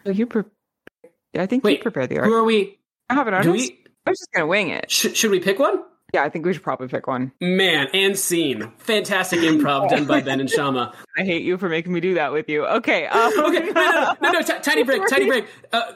Oh, 0.03 0.09
you 0.09 0.25
pre- 0.25 0.45
I 1.35 1.45
think 1.45 1.63
you 1.63 1.77
prepared 1.77 2.09
the 2.09 2.17
artist. 2.17 2.31
Who 2.31 2.39
are 2.39 2.43
we? 2.43 2.79
I 3.07 3.13
have 3.13 3.27
an 3.27 3.35
artist. 3.35 3.51
we? 3.53 3.83
I'm 4.07 4.13
just 4.13 4.31
gonna 4.33 4.47
wing 4.47 4.69
it. 4.69 4.89
Sh- 4.89 5.13
should 5.13 5.29
we 5.29 5.39
pick 5.39 5.59
one? 5.59 5.83
Yeah, 6.13 6.23
I 6.23 6.29
think 6.29 6.45
we 6.45 6.53
should 6.53 6.63
probably 6.63 6.87
pick 6.87 7.05
one. 7.05 7.33
Man, 7.41 7.87
and 7.93 8.17
scene. 8.17 8.71
Fantastic 8.77 9.41
improv 9.41 9.89
done 9.89 10.05
by 10.05 10.21
Ben 10.21 10.39
and 10.39 10.49
Shama. 10.49 10.93
I 11.17 11.23
hate 11.23 11.43
you 11.43 11.57
for 11.57 11.67
making 11.67 11.91
me 11.91 11.99
do 11.99 12.13
that 12.13 12.31
with 12.31 12.47
you. 12.47 12.65
Okay. 12.65 13.05
Um, 13.07 13.33
Okay, 13.47 13.59
no, 13.59 13.71
no, 13.73 14.15
no, 14.21 14.31
no, 14.31 14.41
t- 14.41 14.53
tiny 14.61 14.83
break, 14.83 15.01
tiny 15.09 15.25
break. 15.25 15.45
Uh, 15.73 15.91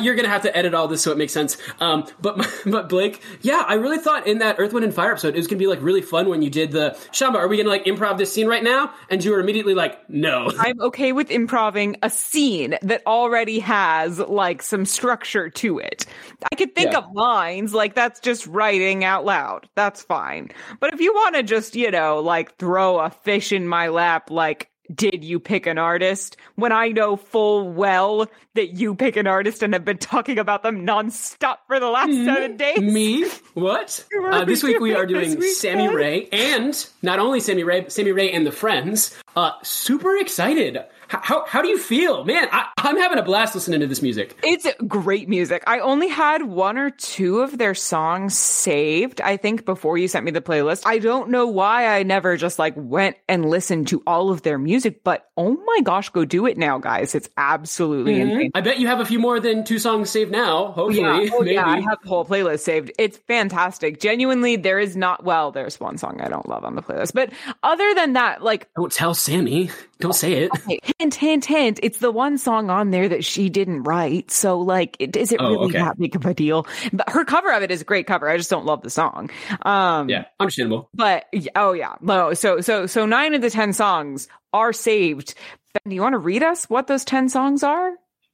you're 0.00 0.14
gonna 0.14 0.28
have 0.28 0.40
to 0.42 0.56
edit 0.56 0.72
all 0.72 0.88
this 0.88 1.02
so 1.02 1.12
it 1.12 1.18
makes 1.18 1.34
sense. 1.34 1.58
Um, 1.80 2.06
but 2.22 2.48
but 2.64 2.88
Blake, 2.88 3.22
yeah, 3.42 3.62
I 3.66 3.74
really 3.74 3.98
thought 3.98 4.26
in 4.26 4.38
that 4.38 4.56
Earth, 4.58 4.72
Wind, 4.72 4.84
and 4.84 4.94
Fire 4.94 5.10
episode 5.12 5.34
it 5.34 5.36
was 5.36 5.46
gonna 5.46 5.58
be 5.58 5.66
like 5.66 5.82
really 5.82 6.00
fun 6.00 6.30
when 6.30 6.40
you 6.40 6.48
did 6.48 6.72
the 6.72 6.96
Shama. 7.12 7.38
Are 7.38 7.46
we 7.46 7.58
gonna 7.58 7.68
like 7.68 7.84
improv 7.84 8.16
this 8.16 8.32
scene 8.32 8.46
right 8.46 8.64
now? 8.64 8.92
And 9.10 9.22
you 9.22 9.32
were 9.32 9.40
immediately 9.40 9.74
like, 9.74 10.08
no. 10.08 10.50
I'm 10.58 10.80
okay 10.80 11.12
with 11.12 11.30
improving 11.30 11.96
a 12.02 12.08
scene 12.08 12.74
that 12.82 13.02
already 13.06 13.58
has 13.60 14.18
like 14.18 14.62
some 14.62 14.86
structure 14.86 15.50
to 15.50 15.78
it. 15.78 16.06
I 16.50 16.56
could 16.56 16.74
think 16.74 16.92
Yeah. 16.92 16.98
of 17.00 17.12
lines 17.12 17.74
like 17.74 17.94
that's 17.94 18.18
just 18.20 18.46
writing 18.46 19.04
out 19.04 19.26
loud. 19.26 19.41
That's 19.74 20.02
fine. 20.02 20.50
But 20.80 20.92
if 20.94 21.00
you 21.00 21.12
want 21.12 21.34
to 21.36 21.42
just, 21.42 21.76
you 21.76 21.90
know, 21.90 22.20
like 22.20 22.56
throw 22.56 22.98
a 22.98 23.10
fish 23.10 23.52
in 23.52 23.66
my 23.66 23.88
lap, 23.88 24.30
like, 24.30 24.68
did 24.94 25.24
you 25.24 25.40
pick 25.40 25.66
an 25.66 25.78
artist 25.78 26.36
when 26.56 26.72
I 26.72 26.88
know 26.88 27.16
full 27.16 27.70
well 27.70 28.26
that 28.54 28.74
you 28.76 28.94
pick 28.94 29.16
an 29.16 29.26
artist 29.26 29.62
and 29.62 29.72
have 29.72 29.84
been 29.84 29.98
talking 29.98 30.38
about 30.38 30.62
them 30.62 30.86
nonstop 30.86 31.58
for 31.66 31.80
the 31.80 31.88
last 31.88 32.12
seven 32.12 32.56
days? 32.56 32.78
Me? 32.78 33.26
What? 33.54 34.04
Uh, 34.32 34.44
this 34.46 34.62
week 34.62 34.80
we 34.80 34.94
are 34.94 35.04
doing 35.04 35.40
Sammy 35.42 35.94
Rae 35.94 36.26
and 36.32 36.88
not 37.02 37.18
only 37.18 37.38
Sammy 37.40 37.64
Rae, 37.64 37.86
Sammy 37.88 38.12
Rae 38.12 38.30
and 38.32 38.46
the 38.46 38.52
Friends. 38.52 39.14
Uh, 39.36 39.50
super 39.62 40.16
excited. 40.16 40.78
How 41.20 41.44
how 41.46 41.62
do 41.62 41.68
you 41.68 41.78
feel, 41.78 42.24
man? 42.24 42.48
I, 42.50 42.68
I'm 42.78 42.96
having 42.96 43.18
a 43.18 43.22
blast 43.22 43.54
listening 43.54 43.80
to 43.80 43.86
this 43.86 44.02
music. 44.02 44.36
It's 44.42 44.66
great 44.86 45.28
music. 45.28 45.62
I 45.66 45.80
only 45.80 46.08
had 46.08 46.42
one 46.42 46.78
or 46.78 46.90
two 46.90 47.40
of 47.40 47.58
their 47.58 47.74
songs 47.74 48.36
saved, 48.36 49.20
I 49.20 49.36
think, 49.36 49.64
before 49.64 49.98
you 49.98 50.08
sent 50.08 50.24
me 50.24 50.30
the 50.30 50.40
playlist. 50.40 50.82
I 50.86 50.98
don't 50.98 51.30
know 51.30 51.46
why 51.46 51.86
I 51.86 52.02
never 52.02 52.36
just 52.36 52.58
like 52.58 52.74
went 52.76 53.16
and 53.28 53.44
listened 53.44 53.88
to 53.88 54.02
all 54.06 54.30
of 54.30 54.42
their 54.42 54.58
music, 54.58 55.04
but 55.04 55.30
oh 55.36 55.56
my 55.66 55.80
gosh, 55.82 56.08
go 56.08 56.24
do 56.24 56.46
it 56.46 56.56
now, 56.56 56.78
guys. 56.78 57.14
It's 57.14 57.28
absolutely 57.36 58.14
mm-hmm. 58.14 58.30
insane. 58.30 58.50
I 58.54 58.60
bet 58.60 58.78
you 58.78 58.86
have 58.86 59.00
a 59.00 59.04
few 59.04 59.18
more 59.18 59.40
than 59.40 59.64
two 59.64 59.78
songs 59.78 60.10
saved 60.10 60.30
now. 60.30 60.72
Hopefully, 60.72 61.00
Yeah, 61.00 61.28
oh, 61.34 61.40
maybe. 61.40 61.54
yeah, 61.54 61.66
I 61.66 61.80
have 61.80 61.98
the 62.02 62.08
whole 62.08 62.24
playlist 62.24 62.60
saved. 62.60 62.92
It's 62.98 63.18
fantastic. 63.18 64.00
Genuinely, 64.00 64.56
there 64.56 64.78
is 64.78 64.96
not, 64.96 65.24
well, 65.24 65.52
there's 65.52 65.78
one 65.78 65.98
song 65.98 66.20
I 66.20 66.28
don't 66.28 66.48
love 66.48 66.64
on 66.64 66.74
the 66.74 66.82
playlist, 66.82 67.12
but 67.14 67.32
other 67.62 67.94
than 67.94 68.14
that, 68.14 68.42
like, 68.42 68.68
Don't 68.74 68.92
tell 68.92 69.14
Sammy. 69.14 69.70
Don't 70.00 70.14
say 70.14 70.32
it. 70.32 70.50
Hey, 70.66 70.80
hint, 71.02 71.14
hint, 71.16 71.44
hint. 71.44 71.80
It's 71.82 71.98
the 71.98 72.12
one 72.12 72.38
song 72.38 72.70
on 72.70 72.90
there 72.90 73.08
that 73.08 73.24
she 73.24 73.48
didn't 73.48 73.82
write. 73.82 74.30
So, 74.30 74.58
like, 74.60 74.96
it, 75.00 75.16
is 75.16 75.32
it 75.32 75.40
Oh, 75.40 75.50
really 75.50 75.64
okay. 75.70 75.78
that 75.78 75.98
big 75.98 76.14
of 76.14 76.24
a 76.24 76.32
deal? 76.32 76.64
But 76.92 77.10
her 77.10 77.24
cover 77.24 77.52
of 77.52 77.62
it 77.64 77.72
is 77.72 77.80
a 77.80 77.84
great 77.84 78.06
cover. 78.06 78.28
I 78.28 78.36
just 78.36 78.50
don't 78.50 78.64
love 78.64 78.82
the 78.82 78.90
song. 78.90 79.30
Um, 79.62 80.08
Yeah, 80.08 80.26
understandable. 80.38 80.88
But 80.94 81.24
oh 81.56 81.72
yeah, 81.72 81.96
no. 82.00 82.34
So 82.34 82.60
so 82.60 82.86
so 82.86 83.04
nine 83.04 83.34
of 83.34 83.42
the 83.42 83.50
ten 83.50 83.72
songs 83.72 84.28
are 84.52 84.72
saved. 84.72 85.34
Ben, 85.74 85.90
do 85.90 85.94
you 85.96 86.02
want 86.02 86.12
to 86.12 86.18
read 86.18 86.42
us 86.44 86.66
what 86.70 86.86
those 86.86 87.04
ten 87.04 87.28
songs 87.28 87.62
are? 87.64 87.92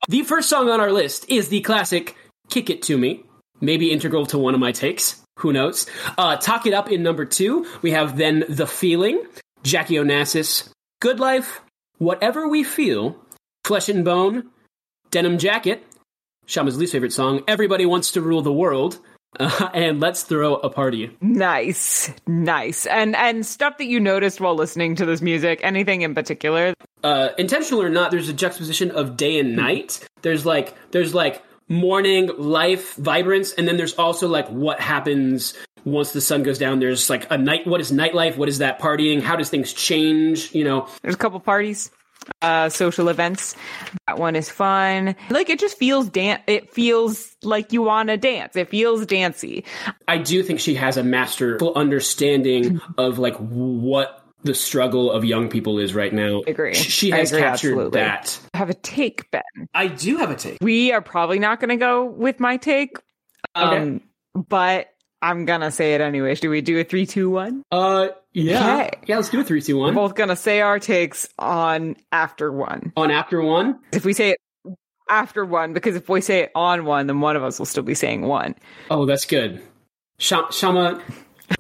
The 0.09 0.23
first 0.25 0.51
song 0.51 0.69
on 0.69 0.79
our 0.81 0.93
list 0.93 1.25
is 1.31 1.49
the 1.49 1.61
classic 1.63 2.17
Kick 2.51 2.69
It 2.69 2.83
To 2.83 2.99
Me, 2.99 3.25
maybe 3.63 3.91
integral 3.91 4.27
to 4.27 4.39
one 4.39 4.53
of 4.55 4.61
my 4.61 4.73
takes. 4.73 5.23
Who 5.39 5.53
knows? 5.55 5.87
Uh, 6.19 6.37
Talk 6.37 6.67
It 6.67 6.75
Up 6.75 6.91
in 6.91 7.03
number 7.03 7.25
two. 7.25 7.67
We 7.81 7.93
have 7.93 8.19
then 8.19 8.45
The 8.49 8.67
Feeling, 8.67 9.23
Jackie 9.63 9.95
Onassis, 9.95 10.69
Good 11.01 11.19
Life, 11.21 11.61
Whatever 11.99 12.49
We 12.49 12.63
Feel, 12.63 13.17
Flesh 13.65 13.89
and 13.89 14.05
Bone, 14.05 14.51
Denim 15.11 15.37
Jacket, 15.37 15.85
Shama's 16.47 16.79
least 16.79 16.93
favorite 16.93 17.13
song, 17.13 17.43
Everybody 17.49 17.87
Wants 17.87 18.13
to 18.13 18.21
Rule 18.21 18.41
the 18.41 18.53
World, 18.53 19.01
uh, 19.39 19.69
and 19.75 19.99
Let's 19.99 20.23
Throw 20.23 20.57
a 20.57 20.71
Party. 20.71 21.11
Nice, 21.21 22.11
nice, 22.27 22.87
and 22.87 23.17
and 23.17 23.45
stuff 23.45 23.79
that 23.79 23.87
you 23.87 23.99
noticed 23.99 24.41
while 24.41 24.55
listening 24.55 24.95
to 24.95 25.07
this 25.07 25.21
music. 25.21 25.59
Anything 25.65 26.03
in 26.03 26.15
particular? 26.15 26.73
Uh, 27.03 27.31
intentional 27.37 27.83
or 27.83 27.91
not, 27.91 28.13
there's 28.13 28.29
a 28.29 28.33
juxtaposition 28.33 28.93
of 28.93 29.17
day 29.17 29.39
and 29.41 29.57
night. 29.57 30.07
There's 30.23 30.47
like 30.47 30.77
there's 30.93 31.15
like 31.15 31.43
morning 31.69 32.31
life, 32.39 32.95
vibrance, 32.97 33.53
and 33.53 33.67
then 33.69 33.77
there's 33.77 33.95
also 33.95 34.29
like 34.29 34.49
what 34.49 34.81
happens 34.81 35.55
once 35.85 36.13
the 36.13 36.21
sun 36.21 36.43
goes 36.43 36.59
down. 36.59 36.81
There's 36.81 37.09
like 37.09 37.31
a 37.31 37.39
night. 37.39 37.67
What 37.67 37.81
is 37.81 37.93
nightlife? 37.93 38.37
What 38.37 38.49
is 38.49 38.59
that 38.59 38.79
partying? 38.81 39.21
How 39.23 39.37
does 39.37 39.51
things 39.51 39.73
change? 39.73 40.55
You 40.55 40.65
know, 40.65 40.89
There's 41.03 41.15
a 41.15 41.19
couple 41.19 41.41
parties, 41.41 41.91
uh, 42.43 42.69
social 42.69 43.09
events. 43.09 43.55
That 44.07 44.19
one 44.19 44.37
is 44.37 44.51
fun. 44.51 45.15
Like 45.31 45.49
it 45.51 45.59
just 45.59 45.79
feels 45.79 46.09
dan- 46.09 46.43
It 46.47 46.71
feels 46.73 47.35
like 47.43 47.73
you 47.73 47.83
want 47.83 48.09
to 48.09 48.17
dance. 48.17 48.57
It 48.57 48.69
feels 48.69 49.07
dancey. 49.07 49.65
I 50.07 50.19
do 50.19 50.43
think 50.43 50.61
she 50.61 50.75
has 50.75 50.97
a 50.97 51.05
masterful 51.05 51.75
understanding 51.75 52.81
of 52.99 53.19
like 53.19 53.37
what 53.37 54.25
the 54.45 54.55
struggle 54.55 55.11
of 55.11 55.25
young 55.25 55.49
people 55.49 55.79
is 55.79 55.95
right 55.95 56.13
now. 56.13 56.43
I 56.47 56.51
agree. 56.51 56.75
She 56.75 57.13
I 57.13 57.19
has 57.19 57.33
agree, 57.33 57.43
captured 57.43 57.73
absolutely. 57.73 58.01
that. 58.01 58.41
I 58.55 58.59
have 58.59 58.71
a 58.71 58.75
take, 58.75 59.31
Ben. 59.31 59.43
I 59.75 59.89
do 59.89 60.17
have 60.19 60.31
a 60.31 60.37
take. 60.37 60.59
We 60.61 60.93
are 60.93 61.03
probably 61.03 61.39
not 61.39 61.61
going 61.61 61.71
to 61.71 61.77
go 61.77 62.05
with 62.05 62.39
my 62.41 62.57
take, 62.57 62.97
um, 63.55 64.01
but 64.35 64.89
I'm 65.21 65.45
gonna 65.47 65.73
say 65.73 65.95
it 65.95 66.01
anyways. 66.01 66.39
Do 66.39 66.49
we 66.51 66.61
do 66.61 66.79
a 66.79 66.85
three, 66.85 67.05
two, 67.05 67.29
one? 67.31 67.65
Uh, 67.73 68.09
yeah, 68.33 68.63
Okay. 68.85 68.91
yeah. 69.07 69.17
Let's 69.17 69.31
do 69.31 69.41
a 69.41 69.45
three, 69.45 69.61
two, 69.61 69.81
We're 69.81 69.93
both 69.93 70.15
gonna 70.15 70.37
say 70.37 70.61
our 70.61 70.79
takes 70.79 71.29
on 71.41 71.97
after 72.13 72.53
one. 72.53 72.93
on 72.97 73.11
after 73.11 73.43
one. 73.43 73.81
If 73.91 74.05
we 74.05 74.13
say 74.13 74.31
it 74.31 74.39
after 75.11 75.45
one, 75.45 75.73
because 75.73 75.97
if 75.97 76.09
we 76.09 76.21
say 76.21 76.41
it 76.45 76.53
on 76.55 76.85
one, 76.85 77.09
then 77.09 77.21
one 77.21 77.35
of 77.35 77.43
us 77.43 77.59
will 77.59 77.67
still 77.67 77.83
be 77.83 77.95
saying 77.97 78.23
one. 78.23 78.55
Oh, 78.93 79.07
that's 79.07 79.25
good. 79.25 79.61
Sh- 80.21 80.35
Shama, 80.53 81.03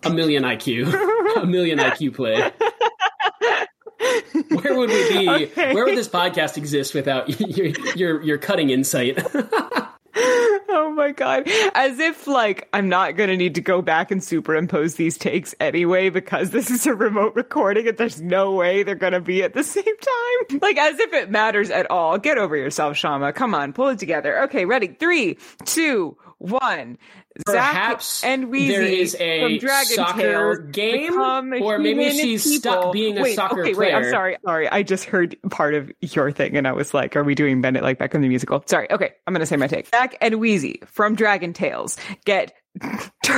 a 0.02 0.10
million 0.10 0.42
IQ, 0.42 1.42
a 1.42 1.46
million 1.46 1.78
IQ 1.78 2.14
play. 2.14 2.50
Where 4.48 4.76
would 4.76 4.90
we 4.90 5.08
be? 5.08 5.28
Okay. 5.28 5.74
Where 5.74 5.84
would 5.84 5.96
this 5.96 6.08
podcast 6.08 6.56
exist 6.56 6.94
without 6.94 7.40
your 7.56 7.68
your, 7.96 8.22
your 8.22 8.38
cutting 8.38 8.70
insight? 8.70 9.18
Oh 10.70 10.90
my 10.90 11.12
god. 11.12 11.48
As 11.74 11.98
if 11.98 12.26
like 12.26 12.68
I'm 12.72 12.88
not 12.88 13.16
gonna 13.16 13.36
need 13.36 13.54
to 13.54 13.60
go 13.60 13.82
back 13.82 14.10
and 14.10 14.22
superimpose 14.22 14.94
these 14.94 15.16
takes 15.16 15.54
anyway 15.60 16.10
because 16.10 16.50
this 16.50 16.70
is 16.70 16.86
a 16.86 16.94
remote 16.94 17.34
recording 17.36 17.88
and 17.88 17.96
there's 17.96 18.20
no 18.20 18.52
way 18.52 18.82
they're 18.82 18.94
gonna 18.94 19.20
be 19.20 19.42
at 19.42 19.54
the 19.54 19.62
same 19.64 19.84
time. 19.84 20.58
Like 20.60 20.76
as 20.76 20.98
if 20.98 21.12
it 21.12 21.30
matters 21.30 21.70
at 21.70 21.90
all. 21.90 22.18
Get 22.18 22.38
over 22.38 22.56
yourself, 22.56 22.96
Shama. 22.96 23.32
Come 23.32 23.54
on, 23.54 23.72
pull 23.72 23.88
it 23.88 23.98
together. 23.98 24.42
Okay, 24.44 24.64
ready? 24.64 24.88
Three, 24.88 25.38
two, 25.64 26.16
one. 26.38 26.98
Perhaps 27.46 28.20
Zak 28.20 28.30
and 28.30 28.46
Wheezie 28.46 28.68
there 28.68 28.82
is 28.82 29.16
a 29.18 29.40
from 29.42 29.58
Dragon 29.58 29.94
soccer 29.94 30.56
Tales 30.56 30.58
game, 30.72 31.14
or 31.14 31.78
maybe 31.78 32.10
she's 32.10 32.44
people. 32.44 32.72
stuck 32.72 32.92
being 32.92 33.18
a 33.18 33.22
wait, 33.22 33.36
soccer 33.36 33.62
okay, 33.62 33.74
Wait, 33.74 33.94
I'm 33.94 34.10
sorry. 34.10 34.36
Sorry, 34.44 34.68
I 34.68 34.82
just 34.82 35.04
heard 35.04 35.36
part 35.50 35.74
of 35.74 35.90
your 36.00 36.32
thing, 36.32 36.56
and 36.56 36.66
I 36.66 36.72
was 36.72 36.94
like, 36.94 37.16
"Are 37.16 37.24
we 37.24 37.34
doing 37.34 37.60
Bend 37.60 37.76
It 37.76 37.82
Like 37.82 37.98
Beckham 37.98 38.22
the 38.22 38.28
musical?" 38.28 38.62
Sorry. 38.66 38.90
Okay, 38.90 39.12
I'm 39.26 39.34
gonna 39.34 39.46
say 39.46 39.56
my 39.56 39.68
take. 39.68 39.86
Zak 39.88 40.16
and 40.20 40.34
Wheezie 40.36 40.86
from 40.88 41.14
Dragon 41.14 41.52
Tales 41.52 41.96
get 42.24 42.52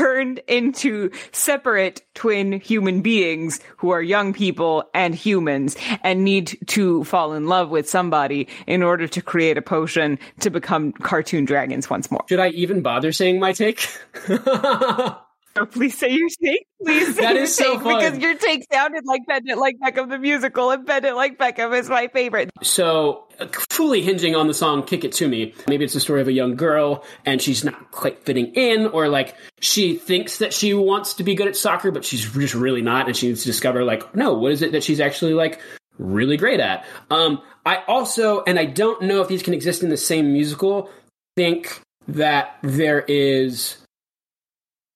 turned 0.00 0.40
into 0.48 1.10
separate 1.30 2.00
twin 2.14 2.58
human 2.58 3.02
beings 3.02 3.60
who 3.76 3.90
are 3.90 4.00
young 4.00 4.32
people 4.32 4.82
and 4.94 5.14
humans 5.14 5.76
and 6.02 6.24
need 6.24 6.56
to 6.66 7.04
fall 7.04 7.34
in 7.34 7.46
love 7.48 7.68
with 7.68 7.86
somebody 7.86 8.48
in 8.66 8.82
order 8.82 9.06
to 9.06 9.20
create 9.20 9.58
a 9.58 9.62
potion 9.62 10.18
to 10.38 10.48
become 10.48 10.90
cartoon 10.92 11.44
dragons 11.44 11.90
once 11.90 12.10
more. 12.10 12.24
Should 12.30 12.40
I 12.40 12.48
even 12.48 12.80
bother 12.80 13.12
saying 13.12 13.40
my 13.40 13.52
take? 13.52 13.86
Oh, 15.56 15.66
please 15.66 15.98
say 15.98 16.10
your 16.10 16.28
take. 16.42 16.64
Please 16.84 17.16
say 17.16 17.22
That 17.22 17.34
your 17.34 17.44
is 17.44 17.54
so 17.56 17.74
take 17.74 17.82
fun. 17.82 17.98
because 17.98 18.18
your 18.18 18.34
take 18.36 18.64
sounded 18.72 19.02
like 19.04 19.22
Bend 19.26 19.48
It 19.48 19.58
Like 19.58 19.76
Beckham 19.82 20.08
the 20.08 20.18
musical, 20.18 20.70
and 20.70 20.86
Bend 20.86 21.04
It 21.04 21.14
Like 21.14 21.38
Beckham 21.38 21.76
is 21.78 21.88
my 21.90 22.08
favorite. 22.08 22.50
So, 22.62 23.24
uh, 23.40 23.46
fully 23.68 24.00
hinging 24.02 24.36
on 24.36 24.46
the 24.46 24.54
song 24.54 24.84
Kick 24.84 25.02
It 25.04 25.12
To 25.14 25.28
Me, 25.28 25.52
maybe 25.66 25.84
it's 25.84 25.94
the 25.94 26.00
story 26.00 26.20
of 26.20 26.28
a 26.28 26.32
young 26.32 26.54
girl 26.54 27.04
and 27.26 27.42
she's 27.42 27.64
not 27.64 27.90
quite 27.90 28.22
fitting 28.24 28.54
in, 28.54 28.86
or 28.86 29.08
like 29.08 29.34
she 29.60 29.96
thinks 29.96 30.38
that 30.38 30.52
she 30.52 30.72
wants 30.72 31.14
to 31.14 31.24
be 31.24 31.34
good 31.34 31.48
at 31.48 31.56
soccer, 31.56 31.90
but 31.90 32.04
she's 32.04 32.30
just 32.32 32.54
really 32.54 32.82
not, 32.82 33.06
and 33.08 33.16
she 33.16 33.26
needs 33.28 33.42
to 33.42 33.46
discover, 33.48 33.82
like, 33.84 34.14
no, 34.14 34.34
what 34.34 34.52
is 34.52 34.62
it 34.62 34.72
that 34.72 34.84
she's 34.84 35.00
actually 35.00 35.34
like 35.34 35.60
really 35.98 36.36
great 36.36 36.60
at? 36.60 36.86
Um, 37.10 37.42
I 37.66 37.82
also, 37.88 38.42
and 38.44 38.58
I 38.58 38.66
don't 38.66 39.02
know 39.02 39.20
if 39.20 39.26
these 39.28 39.42
can 39.42 39.52
exist 39.54 39.82
in 39.82 39.88
the 39.90 39.96
same 39.96 40.32
musical, 40.32 40.88
think 41.36 41.80
that 42.08 42.56
there 42.62 43.00
is 43.00 43.76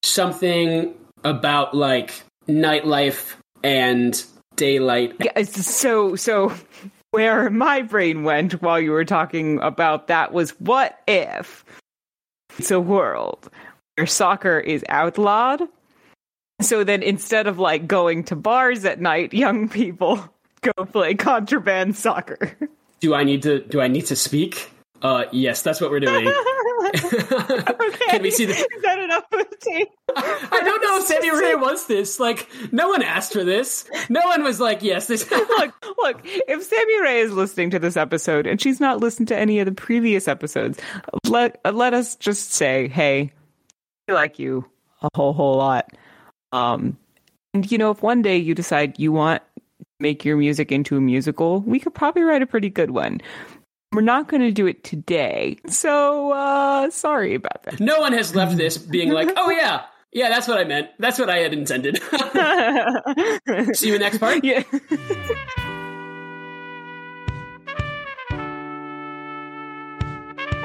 something 0.05 0.95
about 1.25 1.75
like 1.75 2.23
nightlife 2.47 3.35
and 3.63 4.25
daylight 4.57 5.15
Yeah, 5.19 5.43
so 5.43 6.17
so. 6.17 6.53
Where 7.11 7.49
my 7.49 7.83
brain 7.83 8.25
went 8.25 8.61
while 8.61 8.81
you 8.81 8.91
were 8.91 9.05
talking 9.05 9.61
about 9.61 10.09
that 10.09 10.33
was 10.33 10.51
what 10.59 10.99
if 11.07 11.65
it's 12.59 12.73
a 12.73 12.81
world 12.81 13.49
where 13.95 14.07
soccer 14.09 14.59
is 14.59 14.85
outlawed? 14.89 15.63
So 16.61 16.83
then 16.83 17.05
instead 17.05 17.47
of 17.47 17.61
like 17.61 17.87
going 17.87 18.25
to 18.25 18.37
bars 18.37 18.85
at 18.85 19.01
night, 19.01 19.33
young 19.33 19.69
people 19.69 20.29
go 20.63 20.85
play 20.87 21.15
contraband 21.15 21.97
soccer. 21.97 22.57
Do 22.99 23.15
I 23.15 23.23
need 23.23 23.43
to? 23.43 23.61
Do 23.61 23.81
I 23.81 23.87
need 23.87 24.07
to 24.07 24.17
speak? 24.17 24.73
Uh, 25.01 25.27
yes, 25.31 25.63
that's 25.63 25.81
what 25.81 25.93
we're 25.93 26.01
doing. 26.01 26.25
Can 28.11 28.23
we 28.23 28.31
see 28.31 28.45
the? 28.45 28.53
Is 28.53 28.83
that 28.83 28.99
enough 28.99 29.25
of 29.33 29.41
a 29.41 29.57
take? 29.61 29.89
I 30.17 30.61
don't 30.65 30.83
know 30.83 30.99
if 30.99 31.07
Sammy 31.07 31.31
Rae 31.31 31.55
wants 31.55 31.87
this. 31.87 32.21
Like, 32.21 32.49
no 32.73 32.89
one 32.89 33.03
asked 33.03 33.33
for 33.33 33.45
this. 33.45 33.89
No 34.09 34.21
one 34.27 34.43
was 34.43 34.61
like, 34.61 34.83
"Yes, 34.83 35.07
this." 35.07 35.31
look, 35.31 35.75
look, 35.99 36.21
if 36.25 36.63
Sammy 36.63 37.01
Rae 37.03 37.21
is 37.21 37.33
listening 37.33 37.71
to 37.71 37.79
this 37.79 37.97
episode 37.97 38.47
and 38.47 38.61
she's 38.61 38.81
not 38.81 39.01
listened 39.01 39.29
to 39.29 39.37
any 39.37 39.59
of 39.59 39.67
the 39.67 39.73
previous 39.73 40.29
episodes, 40.29 40.79
let 41.27 41.61
let 41.73 41.95
us 41.95 42.17
just 42.17 42.53
say, 42.53 42.89
hey, 42.89 43.33
we 44.09 44.15
like 44.15 44.39
you 44.39 44.65
a 45.03 45.09
whole 45.15 45.33
whole 45.33 45.57
lot. 45.57 45.91
Um 46.53 46.99
and 47.53 47.71
you 47.71 47.79
know, 47.79 47.91
if 47.91 48.03
one 48.03 48.23
day 48.23 48.37
you 48.37 48.55
decide 48.55 48.99
you 48.99 49.13
want 49.13 49.43
to 49.57 49.63
make 50.01 50.25
your 50.25 50.37
music 50.37 50.73
into 50.73 50.97
a 50.97 51.01
musical, 51.01 51.61
we 51.61 51.79
could 51.79 51.95
probably 51.95 52.23
write 52.23 52.43
a 52.43 52.47
pretty 52.47 52.71
good 52.71 52.91
one. 52.91 53.21
We're 53.95 54.01
not 54.01 54.27
going 54.27 54.43
to 54.43 54.51
do 54.51 54.67
it 54.67 54.83
today. 54.83 55.57
So, 55.69 56.33
uh 56.33 56.91
sorry 56.91 57.37
about 57.37 57.63
that. 57.63 57.79
no 57.79 58.01
one 58.01 58.13
has 58.13 58.35
left 58.35 58.57
this 58.57 58.77
being 58.77 59.11
like, 59.11 59.31
"Oh 59.37 59.51
yeah, 59.51 59.83
yeah, 60.13 60.29
that's 60.31 60.49
what 60.49 60.59
I 60.59 60.65
meant. 60.65 60.89
That's 60.99 61.17
what 61.19 61.31
I 61.31 61.37
had 61.39 61.53
intended." 61.53 62.03
See 63.77 63.89
you 63.89 63.95
in 63.95 64.01
the 64.01 64.05
next 64.05 64.19
part. 64.19 64.43
yeah. 64.43 64.65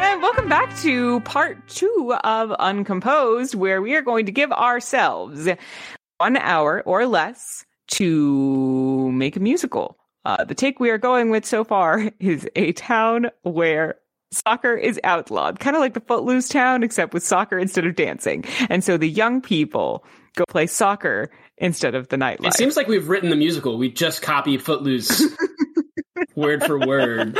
And 0.01 0.21
welcome 0.23 0.49
back 0.49 0.75
to 0.79 1.19
part 1.21 1.67
two 1.67 2.15
of 2.23 2.51
Uncomposed, 2.57 3.53
where 3.53 3.79
we 3.81 3.95
are 3.95 4.01
going 4.01 4.25
to 4.25 4.31
give 4.31 4.51
ourselves 4.51 5.47
one 6.17 6.37
hour 6.37 6.81
or 6.85 7.05
less 7.05 7.63
to 7.89 9.11
make 9.11 9.35
a 9.35 9.39
musical. 9.39 9.98
Uh, 10.25 10.43
the 10.43 10.55
take 10.55 10.79
we 10.79 10.89
are 10.89 10.97
going 10.97 11.29
with 11.29 11.45
so 11.45 11.63
far 11.63 12.11
is 12.19 12.47
a 12.55 12.71
town 12.73 13.29
where 13.43 13.95
soccer 14.31 14.75
is 14.75 14.99
outlawed, 15.03 15.59
kind 15.59 15.75
of 15.75 15.79
like 15.79 15.93
the 15.93 16.01
Footloose 16.01 16.49
town, 16.49 16.83
except 16.83 17.13
with 17.13 17.23
soccer 17.23 17.57
instead 17.57 17.85
of 17.85 17.95
dancing. 17.95 18.45
And 18.69 18.83
so 18.83 18.97
the 18.97 19.09
young 19.09 19.41
people 19.41 20.05
go 20.35 20.43
play 20.47 20.67
soccer 20.67 21.31
instead 21.57 21.95
of 21.95 22.09
the 22.09 22.17
nightlife. 22.17 22.47
It 22.47 22.53
seems 22.53 22.77
like 22.77 22.87
we've 22.87 23.09
written 23.09 23.29
the 23.29 23.35
musical. 23.35 23.77
We 23.77 23.89
just 23.91 24.21
copy 24.21 24.57
Footloose 24.57 25.23
word 26.35 26.63
for 26.63 26.79
word. 26.79 27.37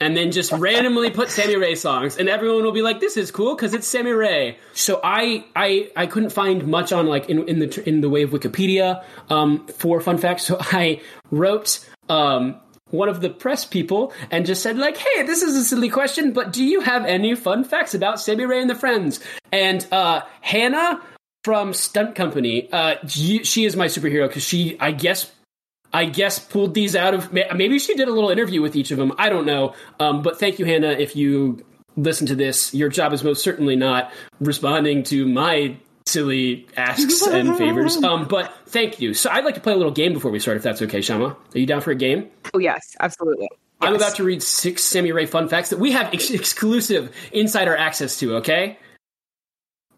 And 0.00 0.16
then 0.16 0.32
just 0.32 0.50
randomly 0.52 1.10
put 1.10 1.30
Sammy 1.30 1.56
Rae 1.56 1.74
songs, 1.74 2.16
and 2.16 2.28
everyone 2.28 2.64
will 2.64 2.72
be 2.72 2.80
like, 2.80 3.00
"This 3.00 3.16
is 3.18 3.30
cool 3.30 3.54
because 3.54 3.74
it's 3.74 3.86
Sammy 3.86 4.12
Rae." 4.12 4.56
So 4.72 4.98
I, 5.04 5.44
I, 5.54 5.90
I 5.94 6.06
couldn't 6.06 6.30
find 6.30 6.66
much 6.66 6.90
on 6.90 7.06
like 7.06 7.28
in, 7.28 7.46
in 7.46 7.58
the 7.58 7.88
in 7.88 8.00
the 8.00 8.08
way 8.08 8.22
of 8.22 8.30
Wikipedia 8.30 9.04
um, 9.28 9.66
for 9.66 10.00
fun 10.00 10.18
facts. 10.18 10.40
So 10.50 10.56
I 10.58 11.02
wrote 11.30 11.86
um, 12.08 12.56
one 12.90 13.08
of 13.08 13.20
the 13.20 13.30
press 13.30 13.64
people 13.64 14.12
and 14.30 14.46
just 14.46 14.62
said 14.62 14.78
like, 14.78 14.96
"Hey, 14.96 15.22
this 15.22 15.42
is 15.42 15.56
a 15.56 15.64
silly 15.64 15.90
question, 15.90 16.32
but 16.32 16.52
do 16.52 16.64
you 16.64 16.80
have 16.80 17.04
any 17.04 17.34
fun 17.34 17.64
facts 17.64 17.94
about 17.94 18.20
Sammy 18.20 18.46
Rae 18.46 18.60
and 18.60 18.70
the 18.70 18.74
Friends?" 18.74 19.20
And 19.52 19.86
uh, 19.92 20.22
Hannah 20.40 21.02
from 21.44 21.72
Stunt 21.72 22.14
Company, 22.14 22.70
uh, 22.72 22.96
she 23.06 23.44
she 23.44 23.64
is 23.64 23.76
my 23.76 23.86
superhero 23.86 24.28
because 24.28 24.42
she, 24.42 24.78
I 24.80 24.92
guess, 24.92 25.30
I 25.92 26.04
guess 26.04 26.38
pulled 26.38 26.74
these 26.74 26.94
out 26.94 27.14
of 27.14 27.32
maybe 27.32 27.78
she 27.78 27.94
did 27.94 28.08
a 28.08 28.12
little 28.12 28.30
interview 28.30 28.62
with 28.62 28.76
each 28.76 28.90
of 28.90 28.98
them. 28.98 29.12
I 29.18 29.28
don't 29.28 29.46
know. 29.46 29.74
Um, 29.98 30.22
but 30.22 30.38
thank 30.38 30.58
you, 30.58 30.64
Hannah. 30.64 30.92
If 30.92 31.16
you 31.16 31.64
listen 31.96 32.26
to 32.28 32.34
this, 32.34 32.72
your 32.74 32.88
job 32.88 33.12
is 33.12 33.24
most 33.24 33.42
certainly 33.42 33.76
not 33.76 34.12
responding 34.40 35.02
to 35.04 35.26
my 35.26 35.76
silly 36.06 36.66
asks 36.76 37.26
and 37.26 37.56
favors. 37.58 37.96
Um, 37.96 38.28
but 38.28 38.52
thank 38.66 39.00
you. 39.00 39.14
So 39.14 39.30
I'd 39.30 39.44
like 39.44 39.54
to 39.56 39.60
play 39.60 39.72
a 39.72 39.76
little 39.76 39.92
game 39.92 40.12
before 40.12 40.30
we 40.30 40.38
start, 40.38 40.56
if 40.56 40.62
that's 40.62 40.82
okay, 40.82 41.00
Shama. 41.00 41.36
Are 41.54 41.58
you 41.58 41.66
down 41.66 41.80
for 41.80 41.90
a 41.90 41.96
game? 41.96 42.30
Oh 42.54 42.58
yes, 42.58 42.94
absolutely. 43.00 43.48
Yes. 43.50 43.58
I'm 43.80 43.96
about 43.96 44.16
to 44.16 44.24
read 44.24 44.42
six 44.42 44.82
Sammy 44.82 45.10
Rae 45.10 45.26
fun 45.26 45.48
facts 45.48 45.70
that 45.70 45.78
we 45.78 45.92
have 45.92 46.12
ex- 46.12 46.30
exclusive 46.30 47.14
insider 47.32 47.76
access 47.76 48.18
to. 48.20 48.36
Okay, 48.36 48.78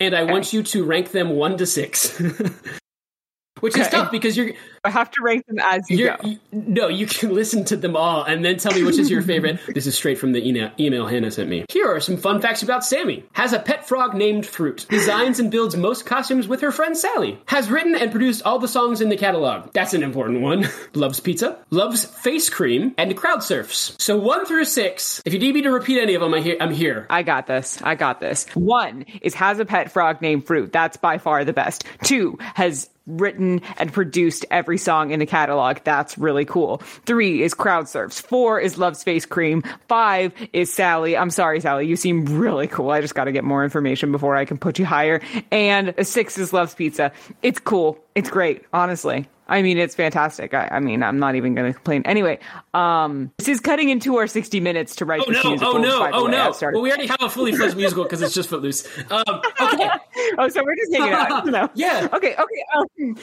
and 0.00 0.14
I 0.14 0.22
okay. 0.22 0.32
want 0.32 0.52
you 0.52 0.62
to 0.62 0.84
rank 0.84 1.10
them 1.10 1.30
one 1.30 1.58
to 1.58 1.66
six. 1.66 2.18
which 3.62 3.74
okay. 3.74 3.82
is 3.82 3.88
tough 3.88 4.10
because 4.10 4.36
you're. 4.36 4.52
I 4.84 4.90
have 4.90 5.12
to 5.12 5.22
rank 5.22 5.46
them 5.46 5.60
as 5.60 5.88
you 5.88 6.06
go. 6.06 6.16
You, 6.24 6.38
no, 6.50 6.88
you 6.88 7.06
can 7.06 7.32
listen 7.34 7.64
to 7.66 7.76
them 7.76 7.94
all 7.94 8.24
and 8.24 8.44
then 8.44 8.56
tell 8.56 8.72
me 8.72 8.82
which 8.82 8.98
is 8.98 9.10
your 9.10 9.22
favorite. 9.22 9.60
this 9.74 9.86
is 9.86 9.94
straight 9.94 10.18
from 10.18 10.32
the 10.32 10.46
email, 10.46 10.72
email 10.78 11.06
Hannah 11.06 11.30
sent 11.30 11.48
me. 11.48 11.64
Here 11.68 11.86
are 11.86 12.00
some 12.00 12.16
fun 12.16 12.40
facts 12.40 12.62
about 12.62 12.84
Sammy. 12.84 13.24
Has 13.32 13.52
a 13.52 13.60
pet 13.60 13.86
frog 13.86 14.14
named 14.14 14.44
Fruit. 14.44 14.86
Designs 14.88 15.38
and 15.38 15.52
builds 15.52 15.76
most 15.76 16.04
costumes 16.04 16.48
with 16.48 16.60
her 16.62 16.72
friend 16.72 16.96
Sally. 16.96 17.38
Has 17.46 17.70
written 17.70 17.94
and 17.94 18.10
produced 18.10 18.42
all 18.42 18.58
the 18.58 18.66
songs 18.66 19.00
in 19.00 19.08
the 19.08 19.16
catalog. 19.16 19.72
That's 19.72 19.94
an 19.94 20.02
important 20.02 20.40
one. 20.40 20.68
Loves 20.94 21.20
pizza. 21.20 21.58
Loves 21.70 22.04
face 22.04 22.50
cream 22.50 22.92
and 22.98 23.16
crowd 23.16 23.44
surfs. 23.44 23.94
So 23.98 24.16
one 24.16 24.46
through 24.46 24.64
six. 24.64 25.22
If 25.24 25.32
you 25.32 25.38
need 25.38 25.54
me 25.54 25.62
to 25.62 25.70
repeat 25.70 26.00
any 26.00 26.14
of 26.14 26.22
them, 26.22 26.34
I 26.34 26.56
I'm 26.60 26.72
here. 26.72 27.06
I 27.08 27.22
got 27.22 27.46
this. 27.46 27.80
I 27.82 27.94
got 27.94 28.18
this. 28.18 28.46
One 28.54 29.04
is 29.20 29.34
has 29.34 29.60
a 29.60 29.64
pet 29.64 29.92
frog 29.92 30.20
named 30.20 30.46
Fruit. 30.46 30.72
That's 30.72 30.96
by 30.96 31.18
far 31.18 31.44
the 31.44 31.52
best. 31.52 31.84
Two 32.02 32.36
has 32.40 32.88
written 33.06 33.60
and 33.78 33.92
produced 33.92 34.46
every 34.50 34.71
song 34.78 35.10
in 35.10 35.20
the 35.20 35.26
catalog. 35.26 35.78
That's 35.84 36.16
really 36.18 36.44
cool. 36.44 36.78
Three 37.06 37.42
is 37.42 37.54
crowd 37.54 37.88
surfs. 37.88 38.20
Four 38.20 38.60
is 38.60 38.78
Love 38.78 38.96
Space 38.96 39.26
Cream. 39.26 39.62
Five 39.88 40.32
is 40.52 40.72
Sally. 40.72 41.16
I'm 41.16 41.30
sorry, 41.30 41.60
Sally. 41.60 41.86
You 41.86 41.96
seem 41.96 42.24
really 42.24 42.66
cool. 42.66 42.90
I 42.90 43.00
just 43.00 43.14
got 43.14 43.24
to 43.24 43.32
get 43.32 43.44
more 43.44 43.64
information 43.64 44.12
before 44.12 44.36
I 44.36 44.44
can 44.44 44.58
put 44.58 44.78
you 44.78 44.84
higher. 44.84 45.20
And 45.50 45.94
six 46.02 46.38
is 46.38 46.52
Love's 46.52 46.74
Pizza. 46.74 47.12
It's 47.42 47.58
cool. 47.58 47.98
It's 48.14 48.30
great, 48.30 48.64
honestly. 48.72 49.26
I 49.48 49.60
mean, 49.60 49.76
it's 49.76 49.94
fantastic. 49.94 50.54
I, 50.54 50.68
I 50.72 50.80
mean, 50.80 51.02
I'm 51.02 51.18
not 51.18 51.34
even 51.34 51.54
going 51.54 51.70
to 51.70 51.74
complain. 51.74 52.02
Anyway, 52.06 52.38
um, 52.72 53.30
this 53.36 53.48
is 53.48 53.60
cutting 53.60 53.90
into 53.90 54.16
our 54.16 54.26
60 54.26 54.60
minutes 54.60 54.96
to 54.96 55.04
write 55.04 55.20
oh, 55.20 55.30
this 55.30 55.44
no, 55.44 55.50
musical. 55.50 55.76
Oh 55.76 55.78
no! 55.78 56.10
Oh 56.10 56.26
no! 56.26 56.52
Well, 56.72 56.80
we 56.80 56.90
already 56.90 57.06
have 57.08 57.20
a 57.20 57.28
fully 57.28 57.52
fledged 57.52 57.76
musical 57.76 58.04
because 58.04 58.22
it's 58.22 58.34
just 58.34 58.48
Footloose. 58.48 58.86
Um, 59.10 59.22
okay. 59.60 59.90
oh, 60.38 60.48
so 60.48 60.64
we're 60.64 60.76
just 60.76 60.92
hanging 60.92 61.12
out. 61.12 61.46
No. 61.52 61.68
yeah. 61.74 62.08
Okay. 62.12 62.34
Okay. 62.34 62.64
Um, 62.74 63.16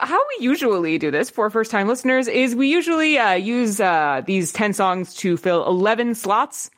how 0.00 0.18
we 0.18 0.44
usually 0.44 0.98
do 0.98 1.10
this 1.10 1.30
for 1.30 1.50
first 1.50 1.70
time 1.70 1.88
listeners 1.88 2.28
is 2.28 2.54
we 2.54 2.68
usually 2.68 3.18
uh, 3.18 3.32
use 3.34 3.80
uh, 3.80 4.22
these 4.24 4.52
10 4.52 4.72
songs 4.72 5.14
to 5.16 5.36
fill 5.36 5.66
11 5.66 6.14
slots 6.14 6.70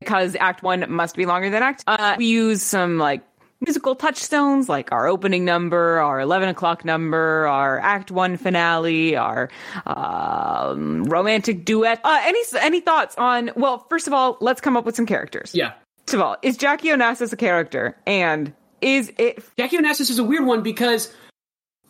because 0.00 0.36
act 0.36 0.62
one 0.62 0.84
must 0.90 1.16
be 1.16 1.26
longer 1.26 1.50
than 1.50 1.62
act. 1.62 1.84
Uh, 1.86 2.14
we 2.18 2.26
use 2.26 2.62
some 2.62 2.98
like 2.98 3.22
musical 3.60 3.94
touchstones 3.94 4.68
like 4.68 4.92
our 4.92 5.06
opening 5.06 5.44
number, 5.44 5.98
our 6.00 6.20
11 6.20 6.50
o'clock 6.50 6.84
number, 6.84 7.46
our 7.46 7.78
act 7.80 8.10
one 8.10 8.36
finale, 8.36 9.16
our 9.16 9.48
um, 9.86 11.04
romantic 11.04 11.64
duet. 11.64 12.00
Uh, 12.04 12.20
any, 12.22 12.40
any 12.60 12.80
thoughts 12.80 13.16
on, 13.16 13.50
well, 13.56 13.86
first 13.88 14.06
of 14.06 14.12
all, 14.12 14.36
let's 14.40 14.60
come 14.60 14.76
up 14.76 14.84
with 14.84 14.94
some 14.94 15.06
characters. 15.06 15.52
Yeah. 15.54 15.72
First 16.06 16.14
of 16.14 16.20
all, 16.20 16.36
is 16.42 16.56
Jackie 16.56 16.88
Onassis 16.88 17.32
a 17.32 17.36
character? 17.36 17.96
And 18.06 18.52
is 18.80 19.12
it. 19.18 19.42
Jackie 19.56 19.78
Onassis 19.78 20.10
is 20.10 20.18
a 20.18 20.24
weird 20.24 20.44
one 20.44 20.62
because. 20.62 21.12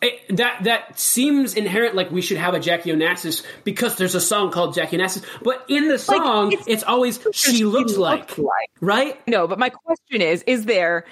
It, 0.02 0.36
that 0.36 0.64
that 0.64 0.98
seems 0.98 1.54
inherent 1.54 1.94
like 1.94 2.10
we 2.10 2.20
should 2.20 2.36
have 2.36 2.52
a 2.52 2.60
Jackie 2.60 2.90
Onassis 2.90 3.42
because 3.64 3.96
there's 3.96 4.14
a 4.14 4.20
song 4.20 4.50
called 4.50 4.74
Jackie 4.74 4.98
Onassis, 4.98 5.24
but 5.42 5.64
in 5.68 5.88
the 5.88 5.98
song 5.98 6.50
like, 6.50 6.58
it's, 6.58 6.68
it's, 6.68 6.82
always 6.82 7.18
she 7.32 7.64
looks, 7.64 7.96
like, 7.96 8.36
like, 8.36 8.70
right? 8.80 9.26
No, 9.26 9.46
but 9.48 9.58
my 9.58 9.70
question 9.70 10.20
is: 10.20 10.42
Is 10.42 10.66
there 10.66 11.06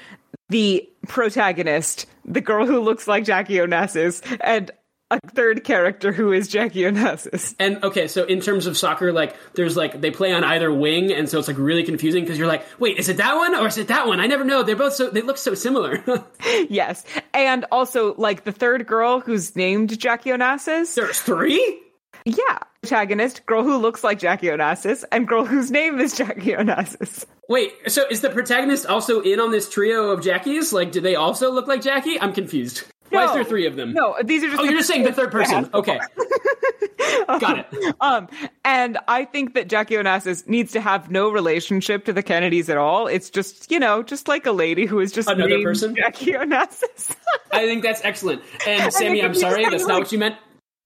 the 0.51 0.87
protagonist, 1.09 2.05
the 2.27 2.43
girl 2.43 2.67
who 2.67 2.81
looks 2.81 3.09
like 3.09 3.25
Jackie 3.25 3.55
Onassis, 3.55 4.23
and 4.43 4.71
a 5.11 5.21
third 5.31 5.65
character 5.65 6.13
who 6.13 6.33
is 6.33 6.49
Jackie 6.49 6.83
Onassis. 6.83 7.55
And 7.59 7.83
okay, 7.85 8.09
so 8.09 8.25
in 8.25 8.41
terms 8.41 8.67
of 8.67 8.77
soccer, 8.77 9.13
like 9.13 9.37
there's 9.55 9.77
like 9.77 10.01
they 10.01 10.11
play 10.11 10.33
on 10.33 10.45
either 10.45 10.73
wing, 10.73 11.13
and 11.13 11.29
so 11.29 11.39
it's 11.39 11.49
like 11.49 11.59
really 11.59 11.85
confusing 11.85 12.25
because 12.25 12.39
you're 12.39 12.49
like, 12.49 12.65
wait, 12.79 12.99
is 12.99 13.09
it 13.09 13.19
that 13.19 13.37
one 13.37 13.55
or 13.55 13.67
is 13.67 13.79
it 13.79 13.89
that 13.89 14.07
one? 14.07 14.21
I 14.21 14.27
never 14.27 14.45
know. 14.45 14.63
They're 14.63 14.77
both 14.77 14.95
so 14.95 15.11
they 15.11 15.23
look 15.23 15.39
so 15.39 15.55
similar. 15.55 16.03
yes, 16.69 17.05
and 17.33 17.67
also 17.71 18.15
like 18.15 18.45
the 18.45 18.53
third 18.53 18.87
girl 18.87 19.21
who's 19.21 19.55
named 19.57 19.99
Jackie 19.99 20.31
Onassis. 20.31 20.95
There's 20.95 21.21
three. 21.21 21.81
Yeah, 22.25 22.59
protagonist, 22.81 23.45
girl 23.45 23.63
who 23.63 23.77
looks 23.77 24.03
like 24.03 24.19
Jackie 24.19 24.47
Onassis, 24.47 25.05
and 25.13 25.29
girl 25.29 25.45
whose 25.45 25.71
name 25.71 26.01
is 26.01 26.17
Jackie 26.17 26.53
Onassis. 26.53 27.27
Wait, 27.49 27.73
so 27.89 28.05
is 28.11 28.23
the 28.23 28.31
protagonist 28.31 28.87
also 28.87 29.21
in 29.21 29.39
on 29.39 29.51
this 29.51 29.69
trio 29.69 30.11
of 30.11 30.21
Jackies? 30.21 30.73
Like, 30.73 30.91
do 30.91 31.01
they 31.01 31.15
also 31.15 31.53
look 31.53 31.67
like 31.67 31.83
Jackie? 31.83 32.19
I'm 32.19 32.33
confused. 32.33 32.85
No, 33.15 33.21
Why 33.21 33.27
is 33.27 33.33
there 33.35 33.45
three 33.45 33.67
of 33.67 33.77
them? 33.77 33.93
No, 33.93 34.17
these 34.23 34.43
are 34.45 34.49
just. 34.49 34.61
Oh, 34.61 34.65
you're 34.65 34.75
just 34.75 34.89
saying 34.89 35.05
the 35.05 35.13
third 35.13 35.31
person. 35.33 35.71
Okay. 35.73 35.99
Got 37.27 37.59
it. 37.59 37.95
Um, 38.01 38.29
and 38.65 38.99
I 39.09 39.25
think 39.25 39.55
that 39.55 39.69
Jackie 39.69 39.95
Onassis 39.95 40.47
needs 40.49 40.73
to 40.73 40.81
have 40.81 41.11
no 41.11 41.31
relationship 41.31 42.05
to 42.07 42.13
the 42.13 42.23
Kennedys 42.23 42.69
at 42.69 42.77
all. 42.77 43.07
It's 43.07 43.31
just, 43.31 43.71
you 43.71 43.79
know, 43.79 44.03
just 44.03 44.29
like 44.29 44.47
a 44.47 44.53
lady 44.53 44.87
who 44.87 45.01
is 45.01 45.13
just 45.13 45.29
another 45.29 45.63
person. 45.63 45.95
Jackie 45.97 46.33
Onassis. 46.33 47.15
I 47.53 47.67
think 47.67 47.83
that's 47.83 48.05
excellent. 48.05 48.43
And 48.67 48.93
Sammy, 48.93 49.23
I'm 49.23 49.35
sorry, 49.35 49.69
that's 49.69 49.87
not 49.87 50.01
what 50.01 50.13
you 50.13 50.19
meant. 50.19 50.37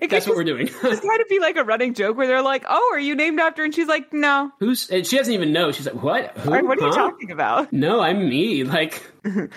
It 0.00 0.10
That's 0.10 0.28
what 0.28 0.36
we're 0.36 0.44
doing. 0.44 0.68
it's 0.82 1.00
kind 1.00 1.20
of 1.20 1.28
be 1.28 1.40
like 1.40 1.56
a 1.56 1.64
running 1.64 1.92
joke 1.92 2.16
where 2.16 2.28
they're 2.28 2.42
like, 2.42 2.64
"Oh, 2.68 2.90
are 2.92 3.00
you 3.00 3.16
named 3.16 3.40
after?" 3.40 3.64
And 3.64 3.74
she's 3.74 3.88
like, 3.88 4.12
"No." 4.12 4.52
Who's? 4.60 4.88
And 4.90 5.04
she 5.04 5.16
doesn't 5.16 5.34
even 5.34 5.52
know. 5.52 5.72
She's 5.72 5.86
like, 5.86 6.00
"What? 6.00 6.38
Who? 6.38 6.50
what 6.50 6.78
are 6.78 6.82
huh? 6.82 6.86
you 6.86 6.92
talking 6.92 7.30
about?" 7.32 7.72
No, 7.72 8.00
I'm 8.00 8.28
me. 8.28 8.62
Like, 8.62 9.02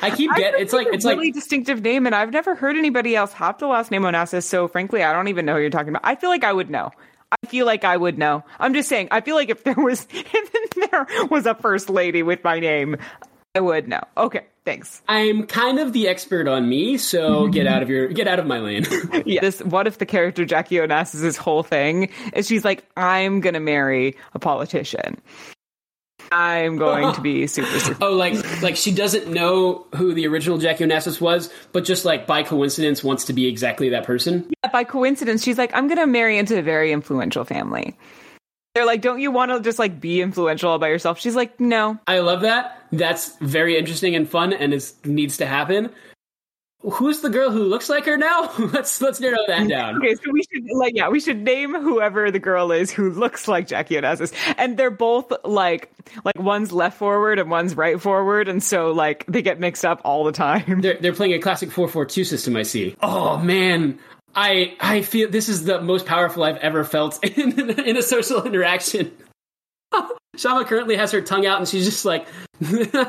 I 0.02 0.10
keep 0.10 0.32
getting. 0.36 0.60
It's 0.60 0.74
like 0.74 0.88
it's 0.92 1.06
a 1.06 1.10
really 1.10 1.28
like 1.28 1.36
distinctive 1.36 1.84
name, 1.84 2.08
and 2.08 2.16
I've 2.16 2.32
never 2.32 2.56
heard 2.56 2.76
anybody 2.76 3.16
else 3.16 3.34
have 3.34 3.60
the 3.60 3.68
last 3.68 3.92
name 3.92 4.02
Onassis. 4.02 4.44
So 4.44 4.68
frankly, 4.68 5.04
I 5.04 5.14
don't 5.14 5.28
even 5.28 5.46
know 5.46 5.54
who 5.54 5.62
you're 5.62 5.70
talking 5.70 5.90
about. 5.90 6.02
I 6.04 6.16
feel 6.16 6.32
like 6.32 6.44
I 6.44 6.54
would 6.54 6.72
know. 6.72 6.92
I 7.32 7.48
feel 7.48 7.68
like 7.68 7.84
I 7.84 7.96
would 7.96 8.18
know. 8.18 8.44
I'm 8.60 8.74
just 8.74 8.90
saying. 8.90 9.10
I 9.12 9.22
feel 9.22 9.36
like 9.36 9.50
if 9.50 9.64
there 9.64 9.76
was 9.76 10.08
if 10.12 10.92
there 10.92 11.08
was 11.30 11.46
a 11.46 11.54
first 11.54 11.88
lady 11.88 12.24
with 12.24 12.44
my 12.44 12.60
name, 12.60 12.98
I 13.54 13.60
would 13.60 13.88
know. 13.88 14.02
Okay, 14.18 14.46
thanks. 14.65 15.02
I'm 15.08 15.45
kind 15.47 15.80
of 15.80 15.93
the 15.93 16.08
expert 16.08 16.47
on 16.47 16.67
me, 16.67 16.97
so 16.97 17.47
get 17.50 17.67
out 17.67 17.82
of 17.82 17.89
your 17.89 18.08
get 18.10 18.28
out 18.28 18.39
of 18.39 18.45
my 18.45 18.60
lane. 18.60 18.86
yeah. 19.26 19.41
This 19.41 19.62
what 19.62 19.88
if 19.88 19.97
the 19.97 20.06
character 20.06 20.45
Jackie 20.45 20.76
Onassis' 20.76 21.38
whole 21.38 21.63
thing 21.63 22.10
is 22.34 22.47
she's 22.47 22.65
like, 22.65 22.86
I'm 22.95 23.41
gonna 23.41 23.60
marry 23.60 24.15
a 24.34 24.39
politician. 24.39 25.21
I'm 26.32 26.78
going 26.78 27.13
to 27.13 27.21
be 27.21 27.45
super, 27.47 27.80
super. 27.80 28.06
Oh, 28.06 28.13
like 28.13 28.62
like 28.62 28.76
she 28.76 28.93
doesn't 28.93 29.28
know 29.28 29.86
who 29.95 30.13
the 30.13 30.28
original 30.28 30.58
Jackie 30.58 30.86
Onassis 30.86 31.19
was, 31.19 31.52
but 31.74 31.84
just 31.84 32.06
like 32.06 32.26
by 32.26 32.43
coincidence 32.43 33.04
wants 33.04 33.26
to 33.26 33.34
be 33.34 33.47
exactly 33.47 33.89
that 33.89 34.06
person. 34.06 34.50
Yeah, 34.63 34.71
by 34.71 34.84
coincidence, 34.84 35.43
she's 35.43 35.58
like, 35.58 35.71
I'm 35.74 35.88
gonna 35.88 36.08
marry 36.08 36.38
into 36.38 36.58
a 36.58 36.62
very 36.62 36.91
influential 36.91 37.43
family. 37.43 37.97
They're 38.74 38.86
like, 38.86 39.02
don't 39.02 39.20
you 39.20 39.32
want 39.32 39.52
to 39.52 39.60
just 39.60 39.80
like 39.80 40.00
be 40.00 40.22
influential 40.22 40.72
all 40.72 40.80
by 40.80 40.88
yourself? 40.88 41.20
She's 41.20 41.36
like, 41.36 41.60
no. 41.60 42.00
I 42.08 42.20
love 42.20 42.42
that. 42.42 42.86
That's 42.92 43.36
very 43.38 43.78
interesting 43.78 44.16
and 44.16 44.30
fun, 44.30 44.54
and 44.54 44.74
it 44.74 44.94
needs 45.04 45.38
to 45.38 45.46
happen. 45.46 45.90
Who's 46.84 47.22
the 47.22 47.30
girl 47.30 47.52
who 47.52 47.64
looks 47.64 47.90
like 47.90 48.06
her 48.06 48.18
now? 48.18 48.52
let's 48.74 49.02
let's 49.02 49.20
narrow 49.20 49.38
that 49.48 49.68
down. 49.68 49.98
Okay, 49.98 50.16
so 50.16 50.32
we 50.32 50.42
should 50.52 50.64
like 50.74 50.94
yeah, 50.96 51.10
we 51.10 51.20
should 51.20 51.44
name 51.44 51.76
whoever 51.76 52.32
the 52.32 52.40
girl 52.40 52.72
is 52.72 52.90
who 52.90 53.12
looks 53.12 53.48
like 53.48 53.68
Jackie 53.68 53.96
Onassis, 53.96 54.34
and 54.58 54.78
they're 54.78 54.90
both 54.90 55.32
like 55.44 55.92
like 56.26 56.40
one's 56.40 56.72
left 56.72 56.98
forward 56.98 57.38
and 57.38 57.52
one's 57.52 57.76
right 57.76 58.02
forward, 58.02 58.48
and 58.48 58.64
so 58.64 58.92
like 58.92 59.26
they 59.28 59.44
get 59.44 59.60
mixed 59.60 59.86
up 59.86 60.02
all 60.04 60.24
the 60.24 60.32
time. 60.32 60.82
They're 60.82 60.98
they're 60.98 61.14
playing 61.14 61.34
a 61.34 61.40
classic 61.40 61.72
four 61.72 61.88
four 61.88 62.06
two 62.06 62.24
system. 62.24 62.56
I 62.56 62.64
see. 62.64 62.96
Oh 63.04 63.38
man, 63.38 64.00
I 64.36 64.76
I 64.80 65.02
feel 65.02 65.30
this 65.30 65.50
is 65.50 65.65
the 65.65 65.82
most 65.82 66.06
powerful 66.06 66.44
I've 66.44 66.58
ever 66.58 66.84
felt 66.84 67.24
in 67.38 67.70
in 67.80 67.98
a 67.98 68.02
social 68.02 68.44
interaction. 68.44 69.12
Shama 70.38 70.65
currently 70.65 70.96
has 70.96 71.12
her 71.12 71.22
tongue 71.22 71.46
out 71.46 71.60
and 71.60 71.67
she's 71.67 71.86
just 71.86 72.06
like 72.06 72.26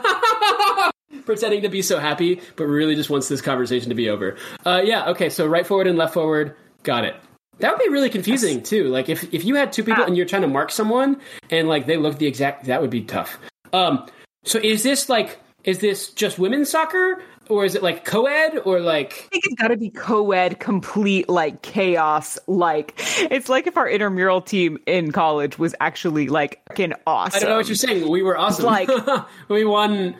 pretending 1.25 1.63
to 1.63 1.69
be 1.69 1.83
so 1.83 2.01
happy, 2.01 2.41
but 2.57 2.65
really 2.65 2.97
just 2.97 3.11
wants 3.11 3.29
this 3.29 3.41
conversation 3.41 3.91
to 3.91 3.95
be 3.95 4.09
over. 4.11 4.37
Uh, 4.67 4.83
yeah, 4.85 5.11
okay, 5.11 5.29
so 5.29 5.47
right 5.47 5.67
forward 5.67 5.87
and 5.87 5.97
left 5.97 6.15
forward, 6.15 6.57
got 6.83 7.05
it. 7.05 7.15
That 7.59 7.71
would 7.73 7.79
be 7.85 7.91
really 7.91 8.11
confusing 8.11 8.63
too. 8.63 8.89
Like 8.89 9.09
if 9.09 9.33
if 9.33 9.45
you 9.45 9.55
had 9.55 9.73
two 9.73 9.85
people 9.85 10.05
and 10.05 10.17
you're 10.17 10.27
trying 10.27 10.43
to 10.43 10.49
mark 10.49 10.73
someone 10.73 11.21
and 11.51 11.69
like 11.69 11.87
they 11.87 11.97
look 11.97 12.19
the 12.19 12.27
exact, 12.27 12.65
that 12.65 12.81
would 12.81 12.91
be 12.91 13.03
tough. 13.03 13.39
Um, 13.73 14.07
so 14.45 14.59
is 14.59 14.83
this 14.83 15.09
like 15.09 15.39
is 15.65 15.79
this 15.79 16.11
just 16.11 16.39
women's 16.39 16.71
soccer 16.71 17.23
or 17.49 17.65
is 17.65 17.75
it 17.75 17.83
like 17.83 18.05
co-ed 18.05 18.59
or 18.65 18.81
like 18.81 19.13
I 19.13 19.29
think 19.29 19.45
it's 19.47 19.55
got 19.61 19.69
to 19.69 19.77
be 19.77 19.91
co-ed 19.91 20.61
complete 20.61 21.29
like 21.29 21.63
chaos 21.63 22.39
like 22.47 22.95
it's 23.31 23.49
like 23.49 23.67
if 23.67 23.77
our 23.77 23.89
intramural 23.89 24.41
team 24.41 24.79
in 24.87 25.13
college 25.13 25.59
was 25.59 25.75
actually 25.81 26.29
like 26.29 26.63
fucking 26.69 26.95
awesome. 27.07 27.37
I 27.37 27.41
don't 27.41 27.51
know 27.51 27.57
what 27.57 27.69
you're 27.69 27.77
saying. 27.77 28.09
We 28.09 28.23
were 28.23 28.37
awesome. 28.37 28.67
Like 28.67 28.89
we 29.49 29.65
won 29.65 30.17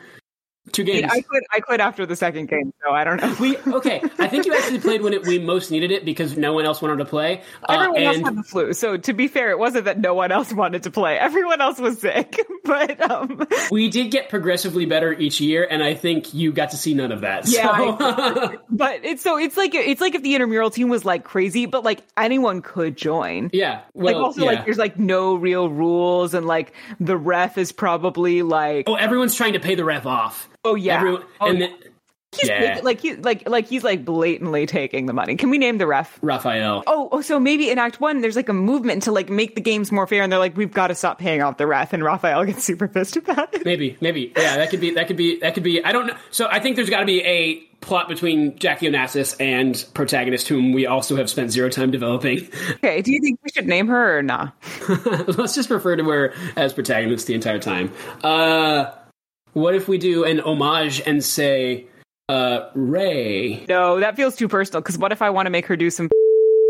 Two 0.71 0.83
games. 0.85 1.11
I 1.11 1.21
quit. 1.21 1.43
I 1.53 1.59
quit 1.59 1.81
after 1.81 2.05
the 2.05 2.15
second 2.15 2.47
game, 2.47 2.73
so 2.83 2.91
I 2.93 3.03
don't 3.03 3.21
know. 3.21 3.35
We 3.39 3.57
okay. 3.67 4.01
I 4.17 4.27
think 4.27 4.45
you 4.45 4.53
actually 4.55 4.79
played 4.79 5.01
when 5.01 5.13
it, 5.13 5.27
we 5.27 5.37
most 5.37 5.71
needed 5.71 5.91
it 5.91 6.05
because 6.05 6.37
no 6.37 6.53
one 6.53 6.65
else 6.65 6.81
wanted 6.81 6.97
to 6.99 7.05
play. 7.05 7.41
Uh, 7.67 7.73
Everyone 7.73 8.03
else 8.03 8.15
and 8.17 8.25
had 8.25 8.37
the 8.37 8.43
flu, 8.43 8.73
so 8.73 8.95
to 8.95 9.13
be 9.13 9.27
fair, 9.27 9.51
it 9.51 9.59
wasn't 9.59 9.85
that 9.85 9.99
no 9.99 10.13
one 10.13 10.31
else 10.31 10.53
wanted 10.53 10.83
to 10.83 10.91
play. 10.91 11.19
Everyone 11.19 11.59
else 11.59 11.79
was 11.79 11.99
sick, 11.99 12.39
but 12.63 12.99
um, 13.11 13.45
we 13.71 13.89
did 13.89 14.09
get 14.09 14.29
progressively 14.29 14.85
better 14.85 15.11
each 15.11 15.41
year, 15.41 15.67
and 15.69 15.83
I 15.83 15.95
think 15.95 16.33
you 16.33 16.53
got 16.53 16.71
to 16.71 16.77
see 16.77 16.93
none 16.93 17.11
of 17.11 17.21
that. 17.21 17.45
Yeah, 17.47 17.77
so- 17.97 18.57
but 18.69 19.03
it's 19.03 19.21
so 19.21 19.37
it's 19.37 19.57
like 19.57 19.75
it's 19.75 19.99
like 20.01 20.15
if 20.15 20.23
the 20.23 20.33
intramural 20.33 20.69
team 20.71 20.87
was 20.87 21.03
like 21.03 21.25
crazy, 21.25 21.65
but 21.65 21.83
like 21.83 22.03
anyone 22.15 22.61
could 22.61 22.95
join. 22.95 23.49
yeah. 23.51 23.81
Like 23.93 24.15
Well, 24.15 24.25
also 24.25 24.41
yeah. 24.45 24.51
like 24.51 24.65
there's 24.65 24.77
like 24.77 24.97
no 24.97 25.35
real 25.35 25.69
rules 25.69 26.33
and 26.33 26.45
like 26.45 26.71
the 27.01 27.17
ref 27.17 27.57
is 27.57 27.71
probably 27.73 28.41
like 28.43 28.85
oh, 28.87 28.95
everyone's 28.95 29.35
trying 29.35 29.53
to 29.53 29.59
pay 29.59 29.75
the 29.75 29.83
ref 29.83 30.05
off. 30.05 30.49
Oh 30.65 30.75
yeah 30.75 30.97
Everyone, 30.97 31.23
oh, 31.41 31.47
and 31.47 31.61
then, 31.61 31.73
he's 32.35 32.49
yeah. 32.49 32.79
like 32.83 32.99
he 32.99 33.15
like 33.15 33.47
like 33.47 33.67
he's 33.67 33.83
like 33.83 34.05
blatantly 34.05 34.65
taking 34.65 35.05
the 35.05 35.13
money. 35.13 35.35
Can 35.35 35.49
we 35.49 35.57
name 35.57 35.77
the 35.77 35.87
ref? 35.87 36.19
Raphael. 36.21 36.83
Oh, 36.87 37.09
oh, 37.11 37.21
so 37.21 37.39
maybe 37.39 37.69
in 37.69 37.77
Act 37.77 37.99
One, 37.99 38.21
there's 38.21 38.35
like 38.35 38.49
a 38.49 38.53
movement 38.53 39.03
to 39.03 39.11
like 39.11 39.29
make 39.29 39.55
the 39.55 39.61
games 39.61 39.91
more 39.91 40.07
fair, 40.07 40.23
and 40.23 40.31
they're 40.31 40.39
like, 40.39 40.57
we've 40.57 40.73
got 40.73 40.87
to 40.87 40.95
stop 40.95 41.19
paying 41.19 41.41
off 41.41 41.57
the 41.57 41.67
ref, 41.67 41.93
and 41.93 42.03
Raphael 42.03 42.45
gets 42.45 42.63
super 42.63 42.87
pissed 42.87 43.15
about 43.17 43.53
it. 43.53 43.65
Maybe, 43.65 43.97
maybe. 44.01 44.33
Yeah, 44.35 44.57
that 44.57 44.69
could 44.69 44.81
be. 44.81 44.91
That 44.91 45.07
could 45.07 45.17
be. 45.17 45.39
That 45.39 45.53
could 45.53 45.63
be. 45.63 45.83
I 45.83 45.91
don't 45.91 46.07
know. 46.07 46.17
So 46.31 46.47
I 46.49 46.59
think 46.59 46.75
there's 46.75 46.89
got 46.89 46.99
to 46.99 47.05
be 47.05 47.23
a 47.23 47.55
plot 47.81 48.07
between 48.07 48.57
Jackie 48.57 48.87
Onassis 48.89 49.35
and 49.41 49.85
protagonist, 49.93 50.47
whom 50.47 50.71
we 50.71 50.85
also 50.85 51.17
have 51.17 51.29
spent 51.29 51.51
zero 51.51 51.69
time 51.69 51.91
developing. 51.91 52.49
Okay, 52.83 53.01
do 53.01 53.11
you 53.13 53.19
think 53.21 53.39
we 53.43 53.49
should 53.49 53.67
name 53.67 53.87
her 53.87 54.19
or 54.19 54.23
nah? 54.23 54.49
Let's 55.27 55.55
just 55.55 55.69
refer 55.69 55.95
to 55.95 56.03
her 56.05 56.33
as 56.55 56.73
protagonist 56.73 57.27
the 57.27 57.33
entire 57.33 57.59
time. 57.59 57.91
Uh, 58.23 58.91
what 59.53 59.75
if 59.75 59.87
we 59.87 59.97
do 59.97 60.23
an 60.23 60.39
homage 60.39 61.01
and 61.05 61.23
say 61.23 61.87
uh, 62.29 62.69
Ray? 62.73 63.65
No, 63.67 63.99
that 63.99 64.15
feels 64.15 64.35
too 64.35 64.47
personal. 64.47 64.81
Because 64.81 64.97
what 64.97 65.11
if 65.11 65.21
I 65.21 65.29
want 65.29 65.45
to 65.47 65.49
make 65.49 65.65
her 65.67 65.75
do 65.75 65.89
some? 65.89 66.09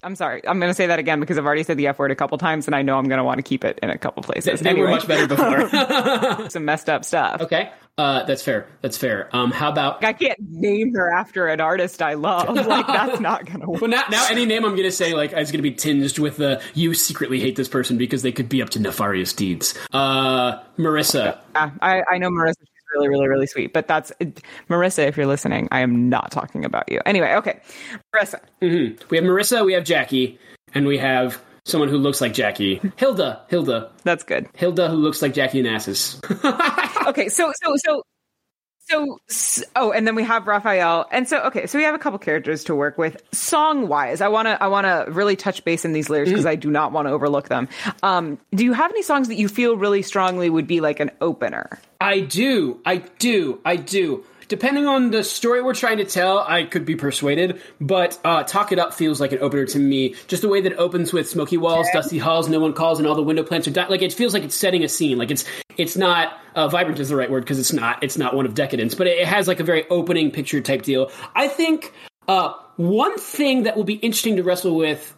I'm 0.04 0.16
sorry, 0.16 0.46
I'm 0.46 0.60
going 0.60 0.70
to 0.70 0.74
say 0.74 0.88
that 0.88 1.00
again 1.00 1.22
because 1.22 1.38
I've 1.38 1.46
already 1.46 1.64
said 1.64 1.78
the 1.78 1.88
F 1.88 1.98
word 1.98 2.12
a 2.12 2.16
couple 2.16 2.38
times, 2.38 2.68
and 2.68 2.76
I 2.76 2.82
know 2.82 2.98
I'm 2.98 3.06
going 3.06 3.20
to 3.20 3.24
want 3.24 3.38
to 3.38 3.44
keep 3.44 3.64
it 3.64 3.80
in 3.82 3.90
a 3.90 3.98
couple 3.98 4.22
places. 4.22 4.60
They 4.60 4.70
anyway, 4.70 4.88
were 4.88 4.92
much 4.92 5.08
better 5.08 5.28
before. 5.28 6.50
some 6.50 6.66
messed 6.66 6.90
up 6.90 7.06
stuff. 7.06 7.40
okay, 7.40 7.72
uh, 7.98 8.24
that's 8.24 8.42
fair. 8.42 8.68
That's 8.82 8.98
fair. 8.98 9.30
Um, 9.34 9.52
how 9.52 9.72
about? 9.72 10.04
I 10.04 10.14
can't 10.14 10.40
name 10.42 10.94
her 10.96 11.14
after 11.14 11.48
an 11.48 11.62
artist 11.62 12.02
I 12.02 12.16
love. 12.16 12.54
Like 12.54 12.88
that's 12.88 13.20
not 13.20 13.46
going 13.46 13.62
to 13.62 13.70
work. 13.70 13.82
Well, 13.82 13.92
now, 13.92 14.04
now 14.10 14.26
any 14.30 14.46
name 14.46 14.66
I'm 14.66 14.72
going 14.72 14.84
to 14.84 14.92
say 14.92 15.14
like 15.14 15.32
is 15.32 15.52
going 15.52 15.64
to 15.64 15.70
be 15.70 15.72
tinged 15.72 16.18
with 16.18 16.38
the 16.38 16.62
you 16.74 16.94
secretly 16.96 17.40
hate 17.40 17.56
this 17.56 17.70
person 17.70 17.98
because 17.98 18.24
they 18.24 18.32
could 18.32 18.50
be 18.50 18.62
up 18.62 18.72
to 18.72 18.80
nefarious 18.80 19.32
deeds. 19.32 19.78
Uh, 19.92 20.60
Marissa. 20.78 21.40
Yeah, 21.56 21.72
I, 21.82 22.02
I 22.12 22.18
know 22.18 22.30
Marissa. 22.30 22.64
Really, 22.94 23.10
really, 23.10 23.28
really 23.28 23.48
sweet. 23.48 23.74
But 23.74 23.88
that's 23.88 24.12
Marissa. 24.70 25.08
If 25.08 25.18
you're 25.18 25.28
listening, 25.28 25.68
I 25.72 25.82
am 25.82 26.10
not 26.10 26.32
talking 26.32 26.66
about 26.66 26.92
you. 26.92 27.00
Anyway, 27.06 27.34
okay, 27.36 27.60
Marissa. 28.16 28.40
Mm-hmm. 28.62 29.04
We 29.10 29.18
have 29.18 29.26
Marissa. 29.26 29.66
We 29.66 29.74
have 29.74 29.84
Jackie, 29.84 30.40
and 30.74 30.88
we 30.88 30.98
have 30.98 31.42
someone 31.66 31.90
who 31.90 31.98
looks 31.98 32.22
like 32.22 32.34
Jackie. 32.34 32.82
Hilda. 32.98 33.42
Hilda. 33.50 33.92
That's 34.04 34.24
good. 34.24 34.48
Hilda, 34.56 34.90
who 34.90 34.98
looks 34.98 35.22
like 35.22 35.34
Jackie 35.34 35.62
Onassis. 35.64 36.20
Okay, 37.08 37.28
so 37.28 37.52
so 37.62 37.76
so 37.84 38.02
so 38.90 39.20
oh, 39.76 39.92
and 39.92 40.06
then 40.08 40.16
we 40.16 40.24
have 40.24 40.48
Raphael, 40.48 41.06
and 41.12 41.28
so 41.28 41.40
okay, 41.44 41.68
so 41.68 41.78
we 41.78 41.84
have 41.84 41.96
a 41.96 42.00
couple 42.00 42.20
characters 42.20 42.64
to 42.66 42.76
work 42.76 42.98
with. 42.98 43.22
Song 43.32 43.88
wise, 43.88 44.22
I 44.22 44.28
wanna 44.28 44.58
I 44.60 44.68
wanna 44.68 45.06
really 45.10 45.36
touch 45.36 45.64
base 45.64 45.86
in 45.86 45.94
these 45.94 46.10
lyrics 46.10 46.32
because 46.32 46.46
I 46.46 46.56
do 46.56 46.70
not 46.70 46.92
want 46.92 47.08
to 47.08 47.12
overlook 47.12 47.50
them. 47.50 47.68
Um, 48.02 48.38
do 48.54 48.64
you 48.64 48.74
have 48.74 48.92
any 48.92 49.02
songs 49.02 49.28
that 49.28 49.36
you 49.36 49.48
feel 49.48 49.78
really 49.78 50.02
strongly 50.02 50.50
would 50.50 50.68
be 50.68 50.82
like 50.82 51.00
an 51.00 51.12
opener? 51.22 51.80
I 52.02 52.20
do. 52.20 52.80
I 52.86 52.98
do. 52.98 53.60
I 53.66 53.78
do. 53.78 54.26
Depending 54.54 54.86
on 54.86 55.10
the 55.10 55.24
story 55.24 55.64
we're 55.64 55.74
trying 55.74 55.98
to 55.98 56.06
tell, 56.06 56.38
I 56.38 56.66
could 56.66 56.86
be 56.86 56.96
persuaded, 56.96 57.60
but 57.82 58.20
uh, 58.24 58.44
Talk 58.44 58.72
It 58.72 58.78
Up 58.78 58.94
feels 58.94 59.20
like 59.20 59.32
an 59.32 59.40
opener 59.42 59.66
to 59.66 59.80
me. 59.80 60.14
Just 60.28 60.44
the 60.44 60.48
way 60.48 60.62
that 60.62 60.74
it 60.74 60.78
opens 60.78 61.12
with 61.12 61.28
smoky 61.28 61.58
walls, 61.58 61.88
dusty 61.92 62.20
halls, 62.20 62.48
no 62.48 62.60
one 62.60 62.74
calls, 62.74 63.00
and 63.00 63.08
all 63.08 63.16
the 63.16 63.24
window 63.24 63.42
plants 63.42 63.68
are 63.68 63.72
di- 63.72 63.88
like 63.88 64.04
it 64.04 64.14
feels 64.14 64.32
like 64.32 64.44
it's 64.44 64.54
setting 64.54 64.84
a 64.84 64.88
scene. 64.88 65.18
Like 65.18 65.32
it's 65.32 65.44
it's 65.76 65.98
not 65.98 66.38
uh, 66.54 66.68
vibrant 66.68 67.00
is 67.00 67.10
the 67.10 67.16
right 67.16 67.32
word 67.32 67.40
because 67.40 67.58
it's 67.58 67.74
not 67.74 68.04
it's 68.04 68.16
not 68.16 68.36
one 68.36 68.46
of 68.46 68.54
decadence, 68.54 68.94
but 68.94 69.08
it, 69.08 69.18
it 69.18 69.28
has 69.28 69.48
like 69.48 69.60
a 69.60 69.64
very 69.64 69.90
opening 69.90 70.30
picture 70.30 70.62
type 70.62 70.84
deal. 70.84 71.12
I 71.34 71.48
think 71.48 71.92
uh, 72.28 72.54
one 72.76 73.18
thing 73.18 73.64
that 73.64 73.76
will 73.76 73.86
be 73.86 73.96
interesting 73.96 74.36
to 74.36 74.44
wrestle 74.44 74.76
with 74.76 75.16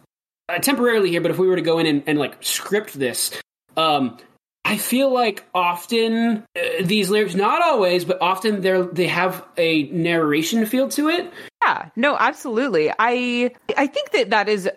uh, 0.48 0.60
temporarily 0.60 1.10
here, 1.10 1.20
but 1.20 1.30
if 1.30 1.36
we 1.36 1.46
were 1.46 1.56
to 1.56 1.62
go 1.62 1.78
in 1.78 1.84
and, 1.84 2.04
and 2.06 2.18
like 2.18 2.42
script 2.42 2.94
this, 2.94 3.38
um, 3.76 4.16
I 4.68 4.78
feel 4.78 5.14
like 5.14 5.44
often 5.54 6.44
uh, 6.56 6.60
these 6.82 7.08
lyrics, 7.08 7.36
not 7.36 7.62
always, 7.62 8.04
but 8.04 8.20
often 8.20 8.62
they're 8.62 8.82
they 8.82 9.06
have 9.06 9.46
a 9.56 9.84
narration 9.84 10.66
feel 10.66 10.88
to 10.88 11.08
it. 11.08 11.32
Yeah, 11.66 11.88
no, 11.96 12.16
absolutely. 12.16 12.92
I 12.96 13.50
I 13.76 13.86
think 13.88 14.12
that 14.12 14.30
that 14.30 14.48
is 14.48 14.68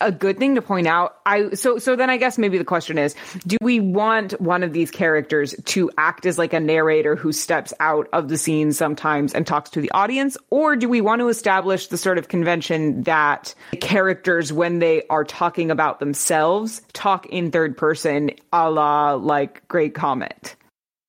a, 0.00 0.10
good 0.10 0.38
thing 0.38 0.56
to 0.56 0.62
point 0.62 0.88
out. 0.88 1.18
I 1.24 1.50
so 1.50 1.78
so 1.78 1.94
then 1.94 2.10
I 2.10 2.16
guess 2.16 2.36
maybe 2.36 2.58
the 2.58 2.64
question 2.64 2.98
is, 2.98 3.14
do 3.46 3.56
we 3.60 3.78
want 3.78 4.40
one 4.40 4.64
of 4.64 4.72
these 4.72 4.90
characters 4.90 5.54
to 5.66 5.88
act 5.98 6.26
as 6.26 6.38
like 6.38 6.52
a 6.52 6.58
narrator 6.58 7.14
who 7.14 7.32
steps 7.32 7.72
out 7.78 8.08
of 8.12 8.28
the 8.28 8.36
scene 8.36 8.72
sometimes 8.72 9.32
and 9.34 9.46
talks 9.46 9.70
to 9.70 9.80
the 9.80 9.90
audience, 9.92 10.36
or 10.50 10.74
do 10.74 10.88
we 10.88 11.00
want 11.00 11.20
to 11.20 11.28
establish 11.28 11.86
the 11.86 11.96
sort 11.96 12.18
of 12.18 12.26
convention 12.26 13.02
that 13.02 13.54
characters 13.80 14.52
when 14.52 14.80
they 14.80 15.04
are 15.10 15.24
talking 15.24 15.70
about 15.70 16.00
themselves 16.00 16.82
talk 16.92 17.26
in 17.26 17.52
third 17.52 17.76
person, 17.76 18.32
a 18.52 18.68
la 18.68 19.12
like 19.12 19.66
Great 19.68 19.94
Comet? 19.94 20.56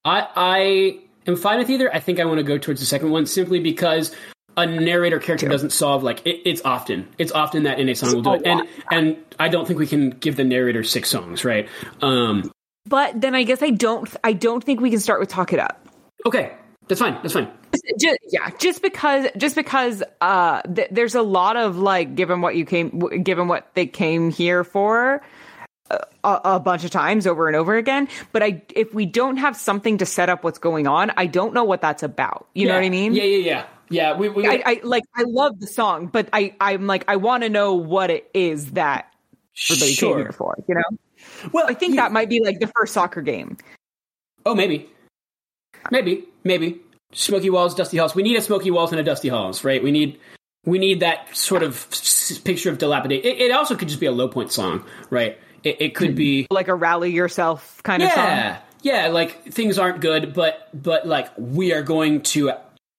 I 0.06 0.28
I 0.36 1.00
am 1.26 1.38
fine 1.38 1.58
with 1.58 1.72
either. 1.72 1.92
I 1.92 2.00
think 2.00 2.20
I 2.20 2.26
want 2.26 2.38
to 2.38 2.44
go 2.44 2.60
towards 2.60 2.82
the 2.82 2.86
second 2.86 3.10
one 3.10 3.26
simply 3.26 3.60
because 3.60 4.16
a 4.58 4.66
narrator 4.66 5.20
character 5.20 5.48
doesn't 5.48 5.72
solve 5.72 6.04
like 6.04 6.26
it, 6.26 6.42
it's 6.46 6.62
often 6.64 7.08
it's 7.18 7.32
often 7.32 7.64
that 7.64 7.80
in 7.80 7.90
a 7.90 7.96
song 7.96 8.16
will 8.16 8.22
do 8.22 8.34
it, 8.34 8.42
and 8.46 8.68
and 8.92 9.18
I 9.40 9.50
don't 9.50 9.66
think 9.68 9.80
we 9.80 9.88
can 9.88 10.12
give 10.12 10.36
the 10.36 10.44
narrator 10.44 10.84
six 10.84 11.10
songs, 11.10 11.44
right? 11.46 11.68
Um, 12.02 12.52
But 12.86 13.20
then 13.20 13.36
I 13.36 13.44
guess 13.44 13.62
I 13.62 13.70
don't 13.72 14.10
I 14.24 14.34
don't 14.34 14.64
think 14.64 14.82
we 14.82 14.90
can 14.90 15.00
start 15.00 15.20
with 15.20 15.30
Talk 15.30 15.54
It 15.54 15.60
Up. 15.60 15.86
okay, 16.26 16.54
that's 16.88 17.00
fine. 17.02 17.14
That's 17.22 17.34
fine. 17.34 17.48
just, 18.00 18.18
yeah 18.30 18.50
just 18.60 18.82
because 18.82 19.26
just 19.38 19.56
because 19.56 20.04
uh 20.22 20.62
th- 20.62 20.90
there's 20.92 21.16
a 21.16 21.22
lot 21.24 21.58
of 21.58 21.78
like 21.78 22.14
given 22.16 22.42
what 22.42 22.56
you 22.56 22.66
came 22.66 22.90
w- 23.00 23.20
given 23.24 23.48
what 23.48 23.68
they 23.74 23.88
came 23.88 24.30
here 24.30 24.64
for 24.64 25.22
uh, 25.90 25.98
a, 26.24 26.42
a 26.56 26.60
bunch 26.60 26.84
of 26.84 26.92
times 26.92 27.26
over 27.26 27.48
and 27.48 27.56
over 27.56 27.76
again 27.76 28.08
but 28.32 28.44
i 28.44 28.62
if 28.76 28.94
we 28.94 29.06
don't 29.08 29.38
have 29.38 29.58
something 29.58 29.98
to 29.98 30.06
set 30.06 30.30
up 30.30 30.44
what's 30.44 30.60
going 30.60 30.86
on 30.88 31.12
i 31.18 31.26
don't 31.26 31.54
know 31.54 31.64
what 31.64 31.82
that's 31.82 32.04
about 32.04 32.48
you 32.54 32.68
know 32.68 32.76
what 32.76 32.84
i 32.84 32.90
mean 32.90 33.14
Yeah, 33.16 33.24
yeah, 33.24 33.38
yeah, 33.38 33.66
yeah. 33.94 34.18
We, 34.18 34.30
we 34.30 34.48
I, 34.48 34.64
I 34.66 34.82
like 34.84 35.04
i 35.16 35.24
love 35.24 35.60
the 35.60 35.68
song 35.68 36.08
but 36.08 36.30
i 36.34 36.56
i'm 36.60 36.88
like 36.88 37.06
i 37.08 37.16
want 37.16 37.44
to 37.44 37.50
know 37.50 37.76
what 37.76 38.10
it 38.10 38.30
is 38.34 38.72
that 38.72 39.14
everybody 39.70 39.96
came 39.96 40.18
here 40.18 40.32
for 40.32 40.56
you 40.68 40.76
know 40.76 40.98
Well, 41.52 41.66
i 41.68 41.74
think 41.74 41.96
that 41.96 42.12
might 42.12 42.30
be 42.30 42.42
like 42.44 42.60
the 42.60 42.72
first 42.76 42.94
soccer 42.94 43.22
game 43.22 43.58
Oh, 44.46 44.56
maybe, 44.56 44.90
maybe, 45.92 46.26
maybe. 46.44 46.82
Smoky 47.14 47.50
walls, 47.50 47.76
dusty 47.76 47.98
halls. 47.98 48.16
We 48.16 48.24
need 48.24 48.36
a 48.36 48.42
smoky 48.42 48.72
walls 48.72 48.92
and 48.92 49.00
a 49.00 49.04
dusty 49.04 49.30
halls, 49.30 49.64
right? 49.64 49.84
We 49.84 49.92
need 49.92 50.20
we 50.66 50.80
need 50.80 51.02
that 51.02 51.36
sort 51.36 51.62
of 51.62 51.88
picture 52.44 52.70
of 52.70 52.78
dilapidate. 52.78 53.24
It, 53.24 53.40
it 53.40 53.52
also 53.52 53.76
could 53.76 53.88
just 53.88 54.00
be 54.00 54.08
a 54.08 54.12
low 54.12 54.28
point 54.28 54.52
song, 54.52 54.84
right? 55.10 55.38
It, 55.64 55.82
it 55.82 55.96
could 55.96 56.16
be 56.16 56.48
like 56.50 56.68
a 56.68 56.76
rally 56.76 57.12
yourself 57.12 57.82
kind 57.84 58.04
of 58.04 58.12
song 58.12 58.26
yeah, 58.26 58.60
yeah. 58.82 59.08
Like 59.08 59.46
things 59.46 59.78
aren't 59.78 60.02
good, 60.02 60.34
but 60.34 60.70
but 60.74 61.08
like 61.08 61.30
we 61.38 61.72
are 61.74 61.84
going 61.84 62.24
to 62.24 62.52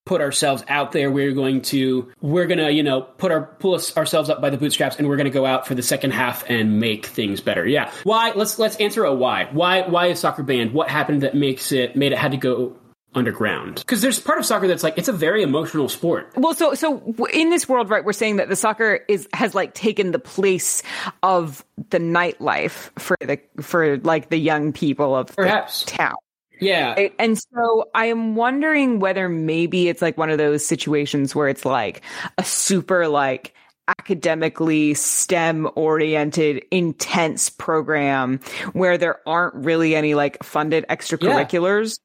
put 0.07 0.21
ourselves 0.21 0.63
out 0.69 0.93
there. 0.93 1.11
We're 1.11 1.33
going 1.33 1.63
to 1.63 2.11
we're 2.21 2.47
gonna 2.47 2.71
you 2.71 2.83
know 2.83 3.03
put 3.03 3.33
our 3.33 3.43
pull 3.43 3.75
us, 3.75 3.97
ourselves 3.97 4.31
up 4.31 4.41
by 4.41 4.51
the 4.51 4.57
bootstraps, 4.59 4.97
and 4.97 5.09
we're 5.09 5.17
gonna 5.17 5.31
go 5.31 5.47
out 5.47 5.67
for 5.67 5.75
the 5.75 5.83
second 5.83 6.13
half 6.13 6.45
and 6.49 6.79
make 6.81 7.07
things 7.07 7.41
better. 7.41 7.67
Yeah. 7.67 7.91
Why? 8.05 8.33
Let's 8.33 8.59
let's 8.59 8.77
answer 8.77 9.05
a 9.05 9.15
why. 9.15 9.49
Why 9.53 9.83
why 9.89 10.07
is 10.09 10.21
soccer 10.21 10.43
banned? 10.43 10.73
What 10.73 10.89
happened 10.89 11.23
that 11.23 11.35
makes 11.35 11.73
it 11.73 11.97
made 11.97 12.13
it 12.13 12.19
had 12.19 12.33
to 12.33 12.37
go 12.39 12.77
underground? 13.15 13.77
Because 13.77 14.03
there's 14.03 14.19
part 14.19 14.39
of 14.39 14.45
soccer 14.45 14.67
that's 14.69 14.83
like 14.83 14.99
it's 14.99 15.09
a 15.09 15.13
very 15.13 15.43
emotional 15.43 15.89
sport. 15.89 16.33
Well, 16.37 16.55
so 16.55 16.75
so 16.75 17.15
in 17.33 17.51
this 17.51 17.69
world, 17.69 17.89
right, 17.91 18.05
we're 18.05 18.13
saying 18.13 18.37
that 18.37 18.49
the 18.49 18.57
soccer 18.57 19.01
is 19.09 19.29
has 19.33 19.55
like 19.55 19.75
taken 19.75 20.13
the 20.13 20.19
place 20.19 20.83
of 21.23 21.65
the 21.91 21.99
nightlife 21.99 22.91
for 22.99 23.17
the 23.21 23.41
for 23.63 23.99
like 23.99 24.29
the 24.31 24.39
young 24.39 24.73
people 24.73 25.17
of 25.17 25.35
Perhaps. 25.35 25.85
the 25.85 25.93
town. 25.93 26.15
Yeah. 26.61 26.95
Right? 26.95 27.15
And 27.19 27.39
so 27.39 27.91
I 27.95 28.07
am 28.07 28.37
wondering 28.37 29.01
whether 29.01 29.29
maybe 29.29 29.89
it's 29.89 30.03
like 30.03 30.17
one 30.17 30.31
of 30.31 30.39
those 30.39 30.65
situations 30.65 31.35
where 31.35 31.49
it's 31.49 31.65
like 31.65 32.03
a 32.39 32.45
super 32.45 33.09
like 33.09 33.55
academically 33.89 34.95
STEM 34.95 35.69
oriented 35.75 36.65
intense 36.71 37.51
program 37.51 38.41
where 38.73 38.97
there 38.97 39.21
aren't 39.29 39.55
really 39.57 39.95
any 39.95 40.15
like 40.15 40.43
funded 40.43 40.87
extracurriculars. 40.89 41.99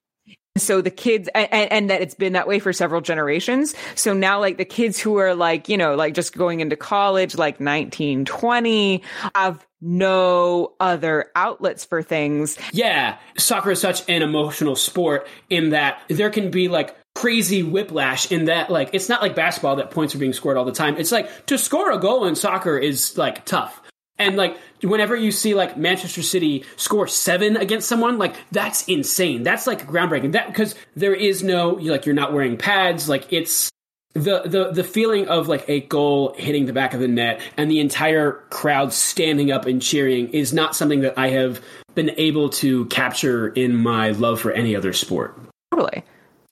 So 0.58 0.82
the 0.82 0.92
kids 0.92 1.30
and, 1.34 1.72
and, 1.72 1.90
that 1.90 2.02
it's 2.02 2.16
been 2.16 2.34
that 2.34 2.48
way 2.48 2.60
for 2.60 2.74
several 2.74 3.02
generations. 3.02 3.76
So 3.96 4.14
now 4.14 4.40
like 4.40 4.58
the 4.58 4.66
kids 4.66 5.00
who 5.00 5.18
are 5.18 5.36
like 5.36 5.70
you 5.70 5.78
know 5.78 5.96
like 5.96 6.14
just 6.14 6.36
going 6.36 6.60
into 6.60 6.76
college 6.76 7.36
like 7.36 7.60
19 7.60 8.26
20 8.26 9.04
have 9.36 9.66
no 9.82 10.74
other 10.80 11.32
outlets 11.36 11.86
for 11.86 12.04
things. 12.04 12.58
Yeah 12.72 13.18
soccer 13.38 13.72
is 13.72 13.82
such 13.82 14.08
an 14.10 14.22
emotional 14.22 14.76
sport 14.76 15.28
in 15.50 15.70
that 15.70 16.02
there 16.10 16.30
can 16.30 16.52
be 16.52 16.68
like 16.68 16.96
crazy 17.16 17.64
whiplash 17.64 18.32
in 18.32 18.46
that 18.46 18.70
like 18.70 18.90
it's 18.94 19.10
not 19.10 19.22
like 19.22 19.36
basketball 19.36 19.78
that 19.78 19.92
points 19.92 20.16
are 20.16 20.20
being 20.20 20.34
scored 20.34 20.58
all 20.58 20.66
the 20.66 20.72
time. 20.72 20.98
It's 20.98 21.12
like 21.12 21.46
to 21.48 21.58
score 21.58 21.92
a 21.92 22.00
goal 22.00 22.26
in 22.26 22.36
soccer 22.36 22.78
is 22.78 23.18
like 23.18 23.46
tough 23.46 23.82
and 24.20 24.36
like 24.36 24.58
whenever 24.84 25.16
you 25.16 25.32
see 25.32 25.56
like 25.56 25.78
Manchester 25.78 26.22
City 26.22 26.66
score 26.76 27.08
seven 27.08 27.58
against 27.58 27.88
someone, 27.88 28.18
like 28.18 28.36
that's 28.52 28.84
insane. 28.88 29.44
That's 29.44 29.66
like 29.66 29.88
groundbreaking. 29.88 30.34
That 30.34 30.48
because 30.48 30.76
there 30.96 31.16
is 31.16 31.42
no 31.42 31.72
like 31.72 32.06
you're 32.06 32.14
not 32.14 32.34
wearing 32.34 32.58
pads. 32.58 33.10
Like 33.10 33.32
it's 33.32 33.70
the 34.14 34.42
the 34.42 34.72
the 34.72 34.84
feeling 34.84 35.28
of 35.28 35.48
like 35.48 35.68
a 35.70 35.82
goal 35.82 36.36
hitting 36.38 36.66
the 36.66 36.74
back 36.74 36.94
of 36.94 37.00
the 37.00 37.08
net 37.08 37.42
and 37.58 37.72
the 37.72 37.80
entire 37.80 38.44
crowd 38.50 38.92
standing 38.92 39.52
up 39.52 39.66
and 39.66 39.82
cheering 39.82 40.30
is 40.30 40.52
not 40.52 40.76
something 40.76 41.02
that 41.02 41.18
I 41.18 41.30
have 41.30 41.62
been 41.96 42.12
able 42.18 42.50
to 42.50 42.86
capture 42.86 43.48
in 43.48 43.76
my 43.76 44.12
love 44.12 44.42
for 44.42 44.52
any 44.52 44.76
other 44.76 44.94
sport. 44.94 45.40
Totally. 45.72 46.04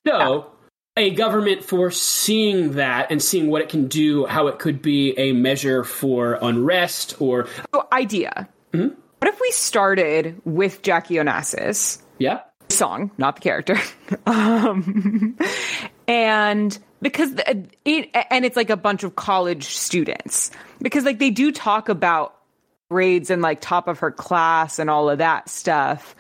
So 0.06 0.52
a 0.98 1.12
government 1.12 1.64
for 1.64 1.92
seeing 1.92 2.74
that 2.74 3.12
and 3.12 3.22
seeing 3.22 3.50
what 3.50 3.62
it 3.62 3.70
can 3.70 3.88
do, 3.88 4.26
how 4.26 4.48
it 4.48 4.60
could 4.60 4.82
be 4.82 5.18
a 5.18 5.32
measure 5.32 5.84
for 5.84 6.40
unrest 6.42 7.16
or 7.22 7.48
oh, 7.72 7.88
idea. 7.94 8.50
Mm-hmm. 8.74 9.00
What 9.20 9.34
if 9.34 9.40
we 9.40 9.52
started 9.52 10.42
with 10.44 10.82
Jackie 10.82 11.16
Onassis? 11.16 12.02
Yeah, 12.18 12.42
song, 12.70 13.12
not 13.18 13.36
the 13.36 13.42
character. 13.42 13.78
um, 14.26 15.38
and 16.08 16.78
because 17.02 17.34
it 17.86 18.10
and 18.32 18.46
it's 18.46 18.56
like 18.56 18.70
a 18.70 18.78
bunch 18.78 19.04
of 19.04 19.16
college 19.16 19.66
students 19.66 20.52
because 20.82 21.04
like 21.04 21.20
they 21.20 21.30
do 21.30 21.52
talk 21.52 21.90
about 21.90 22.36
grades 22.90 23.30
and 23.30 23.42
like 23.42 23.62
top 23.62 23.88
of 23.88 24.00
her 24.00 24.12
class 24.12 24.80
and 24.80 24.90
all 24.90 25.10
of 25.10 25.20
that 25.20 25.50
stuff 25.50 26.16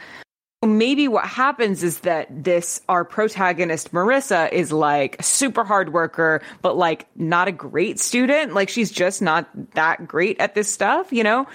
maybe 0.65 1.07
what 1.07 1.25
happens 1.25 1.83
is 1.83 1.99
that 1.99 2.27
this 2.31 2.81
our 2.89 3.05
protagonist 3.05 3.91
Marissa 3.91 4.51
is 4.51 4.71
like 4.71 5.21
super 5.21 5.63
hard 5.63 5.93
worker 5.93 6.41
but 6.63 6.75
like 6.75 7.05
not 7.15 7.47
a 7.47 7.51
great 7.51 7.99
student. 7.99 8.53
Like 8.55 8.69
she's 8.69 8.91
just 8.91 9.21
not 9.21 9.47
that 9.75 10.07
great 10.07 10.39
at 10.39 10.55
this 10.55 10.71
stuff 10.71 11.13
you 11.13 11.23
know? 11.23 11.45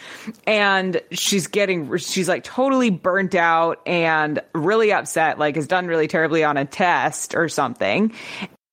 And 0.47 1.01
she's 1.11 1.49
getting 1.49 1.97
she's 1.97 2.29
like 2.29 2.45
totally 2.45 2.91
burnt 2.91 3.35
out 3.35 3.81
and 3.87 4.41
really 4.55 4.93
upset 4.93 5.37
like 5.37 5.57
has 5.57 5.67
done 5.67 5.89
really 5.89 6.07
terribly 6.07 6.45
on 6.45 6.57
a 6.57 6.65
test 6.65 7.35
or 7.35 7.49
something 7.49 8.13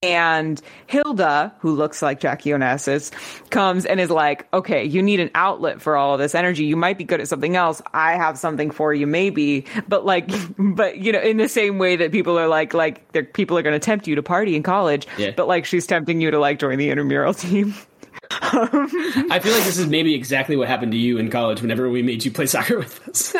and 0.01 0.62
Hilda, 0.88 1.53
who 1.59 1.75
looks 1.75 2.01
like 2.01 2.21
Jackie 2.21 2.51
Onassis, 2.51 3.12
comes 3.49 3.85
and 3.85 3.99
is 3.99 4.09
like, 4.09 4.47
okay, 4.53 4.83
you 4.83 5.01
need 5.01 5.19
an 5.19 5.29
outlet 5.35 5.81
for 5.81 5.97
all 5.97 6.13
of 6.13 6.19
this 6.19 6.33
energy. 6.33 6.63
You 6.63 6.77
might 6.77 6.97
be 6.97 7.03
good 7.03 7.19
at 7.19 7.27
something 7.27 7.57
else. 7.57 7.81
I 7.93 8.13
have 8.13 8.38
something 8.38 8.71
for 8.71 8.93
you, 8.93 9.05
maybe. 9.05 9.65
But 9.89 10.05
like, 10.05 10.31
but 10.57 10.99
you 10.99 11.12
know, 11.12 11.19
in 11.19 11.38
the 11.38 11.49
same 11.49 11.79
way 11.79 11.97
that 11.97 12.13
people 12.13 12.39
are 12.39 12.47
like, 12.47 12.73
like, 12.73 13.33
people 13.33 13.57
are 13.57 13.62
going 13.62 13.77
to 13.77 13.79
tempt 13.79 14.07
you 14.07 14.15
to 14.15 14.23
party 14.23 14.55
in 14.55 14.63
college, 14.63 15.05
yeah. 15.17 15.31
but 15.35 15.49
like, 15.49 15.65
she's 15.65 15.85
tempting 15.85 16.21
you 16.21 16.31
to 16.31 16.39
like 16.39 16.59
join 16.59 16.77
the 16.77 16.89
intramural 16.89 17.33
team. 17.33 17.75
I 18.31 19.39
feel 19.41 19.53
like 19.53 19.63
this 19.63 19.77
is 19.77 19.88
maybe 19.88 20.13
exactly 20.15 20.55
what 20.55 20.67
happened 20.69 20.93
to 20.93 20.97
you 20.97 21.17
in 21.17 21.29
college 21.29 21.62
whenever 21.62 21.89
we 21.89 22.03
made 22.03 22.23
you 22.23 22.31
play 22.31 22.45
soccer 22.45 22.77
with 22.77 23.07
us. 23.09 23.35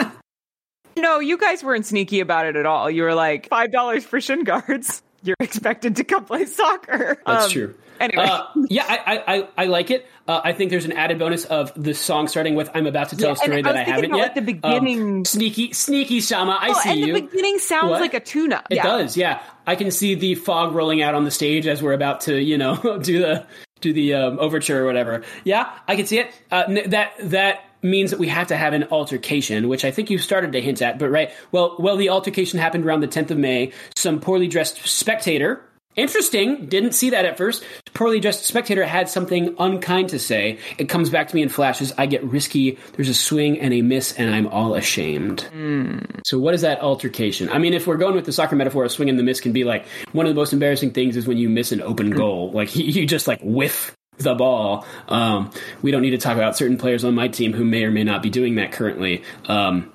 no, 0.98 1.19
you 1.19 1.38
guys 1.38 1.63
weren't 1.63 1.86
sneaky 1.86 2.19
about 2.19 2.48
it 2.48 2.58
at 2.58 2.65
all. 2.65 2.89
You 2.91 3.04
were 3.04 3.15
like, 3.15 3.48
$5 3.50 4.04
for 4.04 4.19
shin 4.19 4.43
guards 4.43 5.04
you're 5.23 5.36
expected 5.39 5.97
to 5.97 6.03
come 6.03 6.25
play 6.25 6.45
soccer. 6.45 7.21
That's 7.25 7.45
um, 7.45 7.51
true. 7.51 7.75
Anyway, 7.99 8.23
uh, 8.23 8.45
yeah, 8.69 8.86
I, 8.88 9.23
I 9.27 9.47
I 9.58 9.65
like 9.65 9.91
it. 9.91 10.08
Uh, 10.25 10.39
I 10.41 10.53
think 10.53 10.71
there's 10.71 10.86
an 10.86 10.93
added 10.93 11.19
bonus 11.19 11.43
of 11.45 11.73
the 11.75 11.93
song 11.93 12.29
starting 12.29 12.55
with 12.55 12.69
"I'm 12.73 12.88
about 12.88 13.10
to 13.10 13.17
tell 13.17 13.29
yeah, 13.29 13.34
a 13.34 13.36
story 13.36 13.62
that 13.62 13.75
I, 13.75 13.84
haven't 13.84 14.12
yet." 14.12 14.17
Like 14.17 14.36
the 14.36 14.41
beginning, 14.41 15.01
um, 15.01 15.25
sneaky, 15.25 15.73
sneaky 15.73 16.21
Shama, 16.21 16.58
I 16.62 16.69
oh, 16.69 16.73
see 16.82 16.91
and 16.91 16.99
you. 17.01 17.13
the 17.13 17.21
beginning 17.21 17.60
sounds 17.60 17.91
what? 17.91 18.01
like 18.01 18.13
a 18.13 18.21
tuna. 18.21 18.63
It 18.69 18.75
yeah. 18.75 18.84
does, 18.84 19.17
yeah. 19.17 19.41
I 19.67 19.75
can 19.75 19.91
see 19.91 20.15
the 20.15 20.36
fog 20.36 20.73
rolling 20.73 21.01
out 21.01 21.13
on 21.13 21.25
the 21.25 21.32
stage 21.32 21.67
as 21.67 21.84
we're 21.84 21.93
about 21.93 22.21
to, 22.21 22.41
you 22.41 22.58
know, 22.58 22.99
do 23.03 23.19
the 23.19 23.45
do 23.82 23.91
the 23.91 24.13
um, 24.13 24.39
overture 24.39 24.82
or 24.82 24.86
whatever. 24.86 25.23
Yeah, 25.43 25.69
I 25.88 25.97
can 25.97 26.05
see 26.05 26.19
it. 26.19 26.32
Uh, 26.49 26.63
that 26.88 27.13
that 27.19 27.65
means 27.82 28.12
that 28.12 28.20
we 28.20 28.28
have 28.28 28.48
to 28.48 28.58
have 28.58 28.74
an 28.74 28.86
altercation, 28.92 29.68
which 29.68 29.86
I 29.86 29.92
think 29.92 30.10
you 30.10 30.18
started 30.18 30.52
to 30.54 30.62
hint 30.62 30.82
at, 30.82 31.00
but 31.00 31.10
right. 31.10 31.32
Well, 31.52 31.76
well, 31.80 31.98
the 31.98 32.10
altercation 32.10 32.60
happened 32.60 32.86
around 32.86 33.02
the 33.02 33.08
10th 33.08 33.32
of 33.32 33.38
May. 33.38 33.72
Some 33.96 34.20
poorly 34.20 34.48
dressed 34.48 34.88
spectator, 34.88 35.63
interesting, 35.96 36.68
didn't 36.68 36.94
see 36.94 37.10
that 37.12 37.26
at 37.26 37.38
first. 37.38 37.63
Poorly 37.94 38.20
dressed 38.20 38.46
spectator 38.46 38.86
had 38.86 39.10
something 39.10 39.56
unkind 39.60 40.10
to 40.10 40.20
say. 40.20 40.60
It 40.78 40.89
comes 40.89 41.10
back 41.10 41.28
to 41.30 41.36
me 41.36 41.42
in 41.42 41.50
flashes. 41.50 41.92
I 41.98 42.06
get 42.06 42.24
risky. 42.24 42.78
There's 42.94 43.10
a 43.10 43.13
swing 43.13 43.60
and 43.60 43.74
a 43.74 43.82
miss, 43.82 44.13
and 44.13 44.34
I'm 44.34 44.48
all 44.48 44.76
ashamed. 44.76 45.48
Mm. 45.54 46.22
So, 46.26 46.39
what 46.39 46.54
is 46.54 46.62
that 46.62 46.80
altercation? 46.82 47.50
I 47.50 47.58
mean, 47.58 47.74
if 47.74 47.88
we're 47.88 47.98
going 47.98 48.15
with 48.15 48.26
the 48.26 48.32
soccer 48.32 48.56
metaphor, 48.56 48.86
a 48.86 48.89
swing 48.89 49.10
and 49.10 49.20
the 49.20 49.24
miss 49.24 49.42
can 49.42 49.52
be 49.52 49.63
like 49.63 49.86
one 50.12 50.26
of 50.26 50.34
the 50.34 50.39
most 50.39 50.54
embarrassing 50.54 50.92
things 50.92 51.18
is 51.18 51.28
when 51.28 51.38
you 51.38 51.50
miss 51.50 51.72
an 51.72 51.82
open 51.82 52.12
goal. 52.12 52.52
Like 52.52 52.76
you 52.76 53.06
just 53.06 53.28
like 53.28 53.39
whiff 53.42 53.96
the 54.19 54.36
ball. 54.36 54.86
Um, 55.08 55.51
we 55.82 55.91
don't 55.91 56.01
need 56.01 56.12
to 56.12 56.17
talk 56.17 56.36
about 56.36 56.55
certain 56.58 56.77
players 56.77 57.03
on 57.03 57.15
my 57.15 57.27
team 57.27 57.53
who 57.53 57.63
may 57.65 57.84
or 57.84 57.91
may 57.91 58.03
not 58.03 58.21
be 58.21 58.29
doing 58.29 58.55
that 58.55 58.71
currently. 58.71 59.23
Um, 59.47 59.91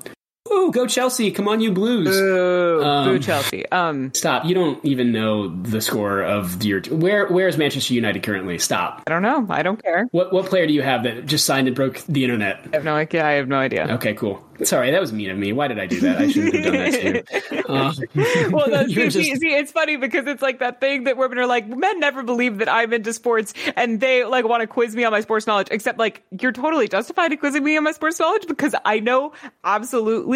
Ooh, 0.53 0.71
go 0.71 0.87
Chelsea! 0.87 1.31
Come 1.31 1.49
on, 1.49 1.63
you 1.63 1.73
Blues! 1.73 2.07
Boo, 2.07 2.85
um, 2.85 3.09
boo 3.09 3.19
Chelsea! 3.19 3.67
Um, 3.71 4.13
stop! 4.13 4.45
You 4.45 4.55
don't 4.55 4.85
even 4.85 5.11
know 5.11 5.49
the 5.49 5.81
score 5.81 6.21
of 6.21 6.63
your. 6.63 6.83
Where 6.83 7.27
Where 7.29 7.49
is 7.49 7.57
Manchester 7.57 7.95
United 7.95 8.23
currently? 8.23 8.59
Stop! 8.59 9.03
I 9.07 9.11
don't 9.11 9.23
know. 9.23 9.47
I 9.49 9.63
don't 9.63 9.83
care. 9.83 10.07
What 10.11 10.35
What 10.35 10.45
player 10.45 10.67
do 10.67 10.75
you 10.75 10.83
have 10.83 11.05
that 11.05 11.25
just 11.25 11.47
signed 11.47 11.67
and 11.67 11.75
broke 11.75 12.03
the 12.09 12.25
internet? 12.25 12.61
I 12.73 12.77
have 12.77 12.85
no 12.85 12.95
idea. 12.95 13.25
I 13.25 13.33
have 13.33 13.49
no 13.49 13.57
idea. 13.57 13.87
Okay, 13.95 14.13
cool. 14.13 14.45
Sorry, 14.63 14.91
that 14.91 15.01
was 15.01 15.13
mean 15.13 15.31
of 15.31 15.39
me. 15.39 15.53
Why 15.53 15.67
did 15.67 15.81
I 15.81 15.87
do 15.87 15.99
that? 16.01 16.19
I 16.19 16.29
shouldn't 16.31 16.55
have 16.55 16.65
done 16.65 16.73
that 16.75 16.93
to 16.93 17.15
you. 17.15 17.25
Uh, 17.65 17.93
well, 18.51 18.69
no, 18.69 18.87
see, 18.87 19.09
just... 19.09 19.41
see, 19.41 19.55
it's 19.55 19.73
funny 19.73 19.97
because 19.97 20.27
it's 20.27 20.43
like 20.43 20.59
that 20.59 20.81
thing 20.81 21.05
that 21.05 21.17
women 21.17 21.39
are 21.39 21.47
like, 21.47 21.67
men 21.67 21.99
never 21.99 22.23
believe 22.23 22.59
that 22.59 22.69
I'm 22.69 22.93
into 22.93 23.13
sports, 23.13 23.55
and 23.75 24.01
they 24.01 24.25
like 24.25 24.45
want 24.45 24.61
to 24.61 24.67
quiz 24.67 24.95
me 24.95 25.03
on 25.05 25.13
my 25.13 25.23
sports 25.23 25.47
knowledge. 25.47 25.69
Except, 25.71 25.99
like, 25.99 26.23
you're 26.43 26.53
totally 26.53 26.87
justified 26.87 27.33
in 27.33 27.39
quizzing 27.39 27.65
me 27.65 27.77
on 27.79 27.85
my 27.85 27.93
sports 27.93 28.21
knowledge 28.21 28.47
because 28.47 28.75
I 28.85 29.01
know 29.01 29.33
absolutely 29.65 30.34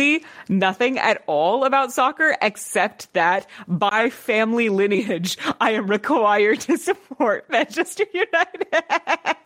nothing 0.48 0.98
at 0.98 1.22
all 1.26 1.64
about 1.64 1.92
soccer 1.92 2.36
except 2.42 3.12
that 3.14 3.46
by 3.66 4.10
family 4.10 4.68
lineage, 4.68 5.38
I 5.60 5.72
am 5.72 5.86
required 5.86 6.60
to 6.62 6.76
support 6.76 7.46
Manchester 7.50 8.04
United, 8.12 8.66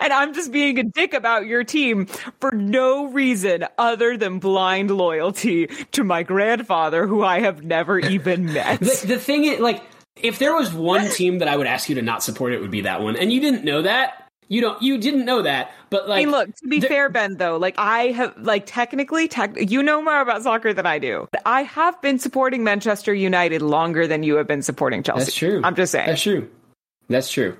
and 0.00 0.12
I'm 0.12 0.34
just 0.34 0.52
being 0.52 0.78
a 0.78 0.82
dick 0.82 1.14
about 1.14 1.46
your 1.46 1.64
team 1.64 2.06
for 2.40 2.50
no 2.52 3.06
reason 3.06 3.66
other 3.78 4.00
other 4.00 4.16
than 4.16 4.38
blind 4.38 4.90
loyalty 4.90 5.66
to 5.92 6.04
my 6.04 6.22
grandfather, 6.22 7.06
who 7.06 7.22
I 7.22 7.40
have 7.40 7.62
never 7.62 7.98
even 8.16 8.52
met. 8.52 8.80
the, 8.80 9.04
the 9.06 9.18
thing 9.18 9.44
is, 9.44 9.60
like, 9.60 9.82
if 10.16 10.38
there 10.38 10.54
was 10.54 10.72
one 10.72 11.08
team 11.10 11.38
that 11.38 11.48
I 11.48 11.56
would 11.56 11.66
ask 11.66 11.88
you 11.88 11.94
to 11.96 12.02
not 12.02 12.22
support, 12.22 12.52
it 12.52 12.60
would 12.60 12.70
be 12.70 12.82
that 12.82 13.02
one. 13.02 13.16
And 13.16 13.32
you 13.32 13.40
didn't 13.40 13.64
know 13.64 13.82
that. 13.82 14.19
You 14.50 14.60
don't. 14.60 14.82
You 14.82 14.98
didn't 14.98 15.24
know 15.24 15.42
that. 15.42 15.72
But 15.90 16.08
like, 16.08 16.22
I 16.22 16.24
mean, 16.24 16.32
look. 16.32 16.54
To 16.56 16.68
be 16.68 16.80
fair, 16.80 17.08
Ben, 17.08 17.36
though, 17.36 17.56
like 17.56 17.76
I 17.78 18.08
have, 18.08 18.36
like 18.36 18.64
technically, 18.66 19.28
tech, 19.28 19.54
you 19.56 19.80
know 19.80 20.02
more 20.02 20.20
about 20.20 20.42
soccer 20.42 20.74
than 20.74 20.86
I 20.86 20.98
do. 20.98 21.28
I 21.46 21.62
have 21.62 22.02
been 22.02 22.18
supporting 22.18 22.64
Manchester 22.64 23.14
United 23.14 23.62
longer 23.62 24.08
than 24.08 24.24
you 24.24 24.34
have 24.34 24.48
been 24.48 24.62
supporting 24.62 25.04
Chelsea. 25.04 25.24
That's 25.24 25.34
true. 25.36 25.60
I'm 25.62 25.76
just 25.76 25.92
saying. 25.92 26.08
That's 26.08 26.22
true. 26.22 26.50
That's 27.08 27.30
true. 27.30 27.56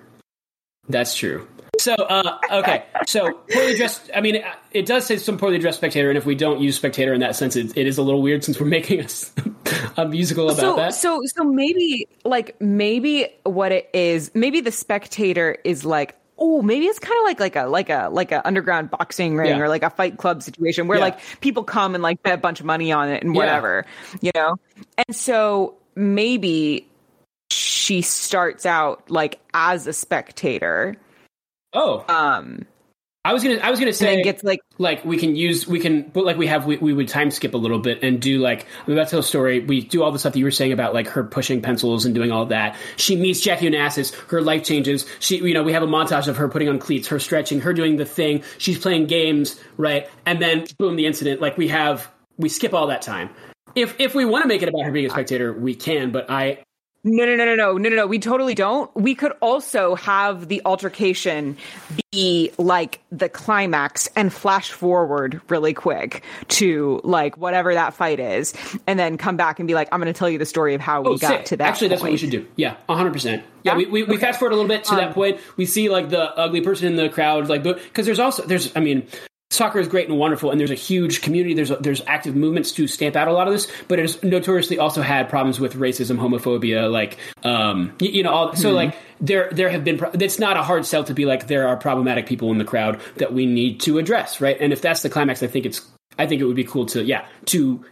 That's 0.89 1.15
true. 1.15 1.47
So, 1.79 1.95
uh, 1.95 2.39
okay. 2.53 2.85
So, 3.07 3.35
poorly 3.53 3.77
dressed. 3.77 4.11
I 4.15 4.21
mean, 4.21 4.43
it, 4.73 4.85
does 4.85 5.07
say 5.07 5.17
some 5.17 5.39
poorly 5.39 5.59
dressed 5.59 5.79
spectator, 5.79 6.09
and 6.09 6.19
if 6.19 6.27
we 6.27 6.35
don't 6.35 6.61
use 6.61 6.75
spectator 6.75 7.15
in 7.15 7.21
that 7.21 7.37
sense, 7.37 7.55
it, 7.55 7.77
it 7.77 7.87
is 7.87 7.99
a 7.99 8.03
little 8.03 8.21
weird 8.21 8.43
since 8.45 8.61
we're 8.61 8.67
making 8.67 9.01
a, 9.01 9.07
a 10.03 10.09
musical 10.09 10.51
about 10.51 10.61
so, 10.61 10.77
that. 10.77 10.95
So, 10.95 11.21
so 11.25 11.45
maybe 11.45 12.09
like 12.25 12.61
maybe 12.61 13.29
what 13.45 13.71
it 13.71 13.89
is, 13.95 14.31
maybe 14.35 14.61
the 14.61 14.73
spectator 14.73 15.57
is 15.65 15.85
like 15.85 16.17
oh, 16.41 16.63
maybe 16.63 16.87
it's 16.87 16.99
kind 16.99 17.19
of 17.19 17.25
like 17.25 17.41
like 17.41 17.57
a 17.57 17.67
like 17.67 17.91
a 17.91 18.09
like 18.11 18.33
a 18.33 18.47
underground 18.47 18.91
boxing 18.91 19.37
ring 19.37 19.51
yeah. 19.51 19.59
or 19.59 19.69
like 19.69 19.83
a 19.83 19.91
fight 19.91 20.17
club 20.17 20.43
situation 20.43 20.89
where 20.89 20.99
yeah. 20.99 21.05
like 21.05 21.21
people 21.41 21.63
come 21.65 21.95
and 21.95 22.03
like 22.03 22.23
bet 22.23 22.35
a 22.35 22.39
bunch 22.39 22.61
of 22.61 22.67
money 22.67 22.91
on 22.93 23.09
it 23.09 23.23
and 23.23 23.35
whatever, 23.35 23.85
yeah. 24.21 24.31
you 24.35 24.41
know. 24.41 24.57
And 25.07 25.15
so 25.15 25.75
maybe 25.95 26.89
she 27.51 28.03
starts 28.03 28.65
out 28.65 29.11
like 29.11 29.39
as 29.53 29.87
a 29.87 29.93
spectator 29.93 30.97
Oh. 31.73 32.05
Um 32.09 32.67
I 33.23 33.35
was 33.35 33.43
gonna 33.43 33.57
I 33.57 33.71
was 33.71 33.79
gonna 33.79 33.93
say 33.93 34.23
gets 34.23 34.43
like 34.43 34.61
like 34.79 35.05
we 35.05 35.19
can 35.19 35.37
use 35.37 35.67
we 35.67 35.79
can 35.79 36.03
but 36.03 36.25
like 36.25 36.39
we 36.39 36.47
have 36.47 36.65
we, 36.65 36.79
we 36.79 36.95
would 36.95 37.09
time 37.09 37.31
skip 37.31 37.53
a 37.53 37.59
little 37.59 37.79
bit 37.79 38.03
and 38.03 38.21
do 38.21 38.39
like 38.39 38.67
I'm 38.87 38.95
about 38.95 39.05
to 39.05 39.11
tell 39.11 39.21
a 39.21 39.23
story. 39.23 39.61
We 39.61 39.83
do 39.83 40.03
all 40.03 40.11
the 40.11 40.19
stuff 40.19 40.33
that 40.33 40.39
you 40.39 40.47
were 40.47 40.51
saying 40.51 40.73
about 40.73 40.95
like 40.95 41.09
her 41.09 41.23
pushing 41.23 41.61
pencils 41.61 42.07
and 42.07 42.15
doing 42.15 42.33
all 42.33 42.47
that. 42.47 42.77
She 42.97 43.17
meets 43.17 43.41
Jackie 43.41 43.69
Onassis, 43.69 44.15
her 44.31 44.41
life 44.41 44.65
changes. 44.65 45.05
She 45.19 45.37
you 45.37 45.53
know, 45.53 45.63
we 45.63 45.75
have 45.75 45.83
a 45.83 45.87
montage 45.87 46.29
of 46.29 46.39
her 46.39 46.49
putting 46.49 46.71
on 46.71 46.79
cleats, 46.79 47.09
her 47.09 47.19
stretching, 47.19 47.61
her 47.61 47.75
doing 47.75 47.97
the 47.97 48.07
thing, 48.07 48.43
she's 48.57 48.79
playing 48.79 49.07
games, 49.07 49.61
right? 49.77 50.09
And 50.25 50.41
then 50.41 50.65
boom, 50.79 50.97
the 50.97 51.05
incident. 51.05 51.43
Like 51.43 51.59
we 51.59 51.69
have 51.69 52.11
we 52.39 52.49
skip 52.49 52.73
all 52.73 52.87
that 52.87 53.03
time. 53.03 53.29
if 53.75 54.01
if 54.01 54.15
we 54.15 54.25
want 54.25 54.45
to 54.45 54.49
make 54.49 54.63
it 54.63 54.71
about 54.71 54.85
her 54.85 54.93
being 54.93 55.07
a 55.07 55.11
spectator, 55.11 55.53
we 55.53 55.75
can. 55.75 56.11
But 56.11 56.31
I 56.31 56.65
no, 57.03 57.25
no, 57.25 57.35
no, 57.35 57.45
no, 57.45 57.55
no, 57.55 57.73
no, 57.79 57.89
no, 57.89 57.97
no. 57.97 58.07
We 58.07 58.19
totally 58.19 58.55
don't. 58.55 58.95
We 58.95 59.15
could 59.15 59.33
also 59.41 59.95
have 59.95 60.49
the 60.49 60.61
altercation 60.65 61.57
be 62.13 62.51
like 62.59 63.01
the 63.11 63.29
climax 63.29 64.09
and 64.17 64.33
flash 64.33 64.71
forward 64.71 65.41
really 65.49 65.73
quick 65.73 66.23
to 66.49 67.01
like 67.05 67.39
whatever 67.39 67.73
that 67.73 67.95
fight 67.95 68.21
is, 68.21 68.53
and 68.87 68.99
then 68.99 69.17
come 69.17 69.37
back 69.37 69.59
and 69.61 69.67
be 69.67 69.75
like, 69.75 69.89
"I'm 69.93 70.01
going 70.01 70.13
to 70.13 70.19
tell 70.19 70.29
you 70.29 70.39
the 70.39 70.45
story 70.47 70.75
of 70.75 70.81
how 70.81 71.03
we 71.03 71.19
got 71.19 71.47
to 71.47 71.57
that." 71.57 71.69
Actually, 71.69 71.89
that's 71.89 72.03
what 72.03 72.11
we 72.11 72.19
should 72.19 72.31
do. 72.31 72.47
Yeah, 72.57 72.77
100. 72.87 73.13
percent 73.13 73.45
Yeah, 73.63 73.77
we, 73.77 73.87
we, 73.87 74.03
we 74.03 74.17
fast 74.19 74.39
forward 74.39 74.53
a 74.53 74.57
little 74.57 74.69
bit 74.69 74.85
to 74.85 74.97
that 74.97 75.09
Um, 75.09 75.15
point. 75.15 75.41
We 75.57 75.65
see 75.67 75.89
like 75.89 76.11
the 76.11 76.37
ugly 76.37 76.61
person 76.61 76.87
in 76.89 76.97
the 76.97 77.09
crowd, 77.09 77.49
like 77.49 77.63
because 77.63 78.05
there's 78.07 78.21
also 78.21 78.45
there's 78.45 78.77
I 78.77 78.81
mean. 78.81 79.07
Soccer 79.53 79.81
is 79.81 79.89
great 79.89 80.09
and 80.09 80.17
wonderful, 80.17 80.53
and 80.53 80.61
there's 80.61 80.71
a 80.71 80.77
huge 80.77 81.23
community. 81.23 81.55
There's 81.55 81.71
there's 81.81 82.01
active 82.07 82.37
movements 82.37 82.71
to 82.73 82.87
stamp 82.87 83.17
out 83.17 83.27
a 83.27 83.33
lot 83.33 83.49
of 83.49 83.53
this, 83.53 83.67
but 83.89 83.99
it 83.99 84.03
has 84.03 84.23
notoriously 84.23 84.79
also 84.79 85.03
had 85.03 85.29
problems 85.29 85.59
with 85.59 85.75
racism, 85.75 86.19
homophobia, 86.19 86.89
like 86.91 87.19
um, 87.43 87.93
you, 88.01 88.11
you 88.11 88.23
know, 88.23 88.31
all, 88.31 88.55
so 88.55 88.71
like 88.71 88.95
there 89.21 89.49
there 89.51 89.69
have 89.69 89.83
been. 89.83 89.99
Pro- 89.99 90.13
it's 90.13 90.39
not 90.39 90.57
a 90.57 90.63
hard 90.63 90.87
sell 90.87 91.03
to 91.03 91.15
be 91.15 91.27
like 91.27 91.49
there 91.49 91.67
are 91.67 91.77
problematic 91.77 92.27
people 92.27 92.53
in 92.53 92.59
the 92.59 92.65
crowd 92.65 93.01
that 93.17 93.33
we 93.33 93.45
need 93.45 93.81
to 93.81 93.99
address, 93.99 94.41
right? 94.41 94.57
And 94.61 94.73
if 94.73 94.83
that's 94.83 95.03
the 95.03 95.11
climax, 95.11 95.43
I 95.43 95.49
think 95.49 95.67
it's 95.67 95.81
I 96.17 96.29
think 96.29 96.41
it 96.41 96.45
would 96.45 96.55
be 96.55 96.65
cool 96.65 96.87
to 96.87 97.03
yeah 97.03 97.27
to 97.47 97.85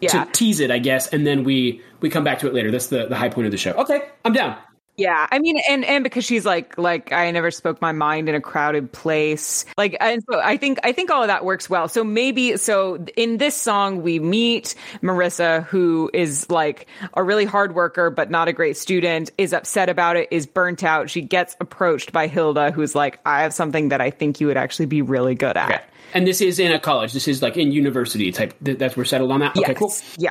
Yeah. 0.00 0.24
to 0.24 0.32
tease 0.32 0.60
it, 0.60 0.70
I 0.70 0.78
guess, 0.78 1.08
and 1.08 1.26
then 1.26 1.44
we 1.44 1.82
we 2.00 2.08
come 2.08 2.24
back 2.24 2.38
to 2.38 2.46
it 2.46 2.54
later. 2.54 2.70
That's 2.70 2.86
the 2.86 3.06
the 3.06 3.16
high 3.16 3.28
point 3.28 3.44
of 3.44 3.50
the 3.52 3.58
show. 3.58 3.72
Okay, 3.72 4.00
I'm 4.24 4.32
down. 4.32 4.56
Yeah, 4.98 5.26
I 5.32 5.38
mean, 5.38 5.58
and 5.70 5.86
and 5.86 6.04
because 6.04 6.22
she's 6.24 6.44
like, 6.44 6.76
like 6.76 7.12
I 7.12 7.30
never 7.30 7.50
spoke 7.50 7.80
my 7.80 7.92
mind 7.92 8.28
in 8.28 8.34
a 8.34 8.42
crowded 8.42 8.92
place, 8.92 9.64
like, 9.78 9.96
and 10.00 10.22
so 10.30 10.38
I 10.38 10.58
think 10.58 10.80
I 10.84 10.92
think 10.92 11.10
all 11.10 11.22
of 11.22 11.28
that 11.28 11.46
works 11.46 11.70
well. 11.70 11.88
So 11.88 12.04
maybe 12.04 12.58
so 12.58 13.02
in 13.16 13.38
this 13.38 13.54
song 13.56 14.02
we 14.02 14.18
meet 14.18 14.74
Marissa, 15.02 15.64
who 15.64 16.10
is 16.12 16.50
like 16.50 16.86
a 17.14 17.22
really 17.24 17.46
hard 17.46 17.74
worker 17.74 18.10
but 18.10 18.30
not 18.30 18.48
a 18.48 18.52
great 18.52 18.76
student, 18.76 19.30
is 19.38 19.54
upset 19.54 19.88
about 19.88 20.16
it, 20.16 20.28
is 20.30 20.46
burnt 20.46 20.84
out. 20.84 21.08
She 21.08 21.22
gets 21.22 21.56
approached 21.58 22.12
by 22.12 22.26
Hilda, 22.26 22.70
who's 22.70 22.94
like, 22.94 23.18
I 23.24 23.42
have 23.42 23.54
something 23.54 23.88
that 23.88 24.02
I 24.02 24.10
think 24.10 24.40
you 24.42 24.46
would 24.48 24.58
actually 24.58 24.86
be 24.86 25.00
really 25.00 25.34
good 25.34 25.56
at. 25.56 25.70
Okay. 25.70 25.82
And 26.12 26.26
this 26.26 26.42
is 26.42 26.58
in 26.58 26.70
a 26.70 26.78
college. 26.78 27.14
This 27.14 27.26
is 27.28 27.40
like 27.40 27.56
in 27.56 27.72
university 27.72 28.30
type. 28.30 28.52
th- 28.62 28.76
That's 28.78 28.94
we're 28.94 29.06
settled 29.06 29.32
on 29.32 29.40
that. 29.40 29.56
Okay, 29.56 29.70
Yes. 29.72 29.78
cool. 29.78 29.92
Yeah. 30.18 30.30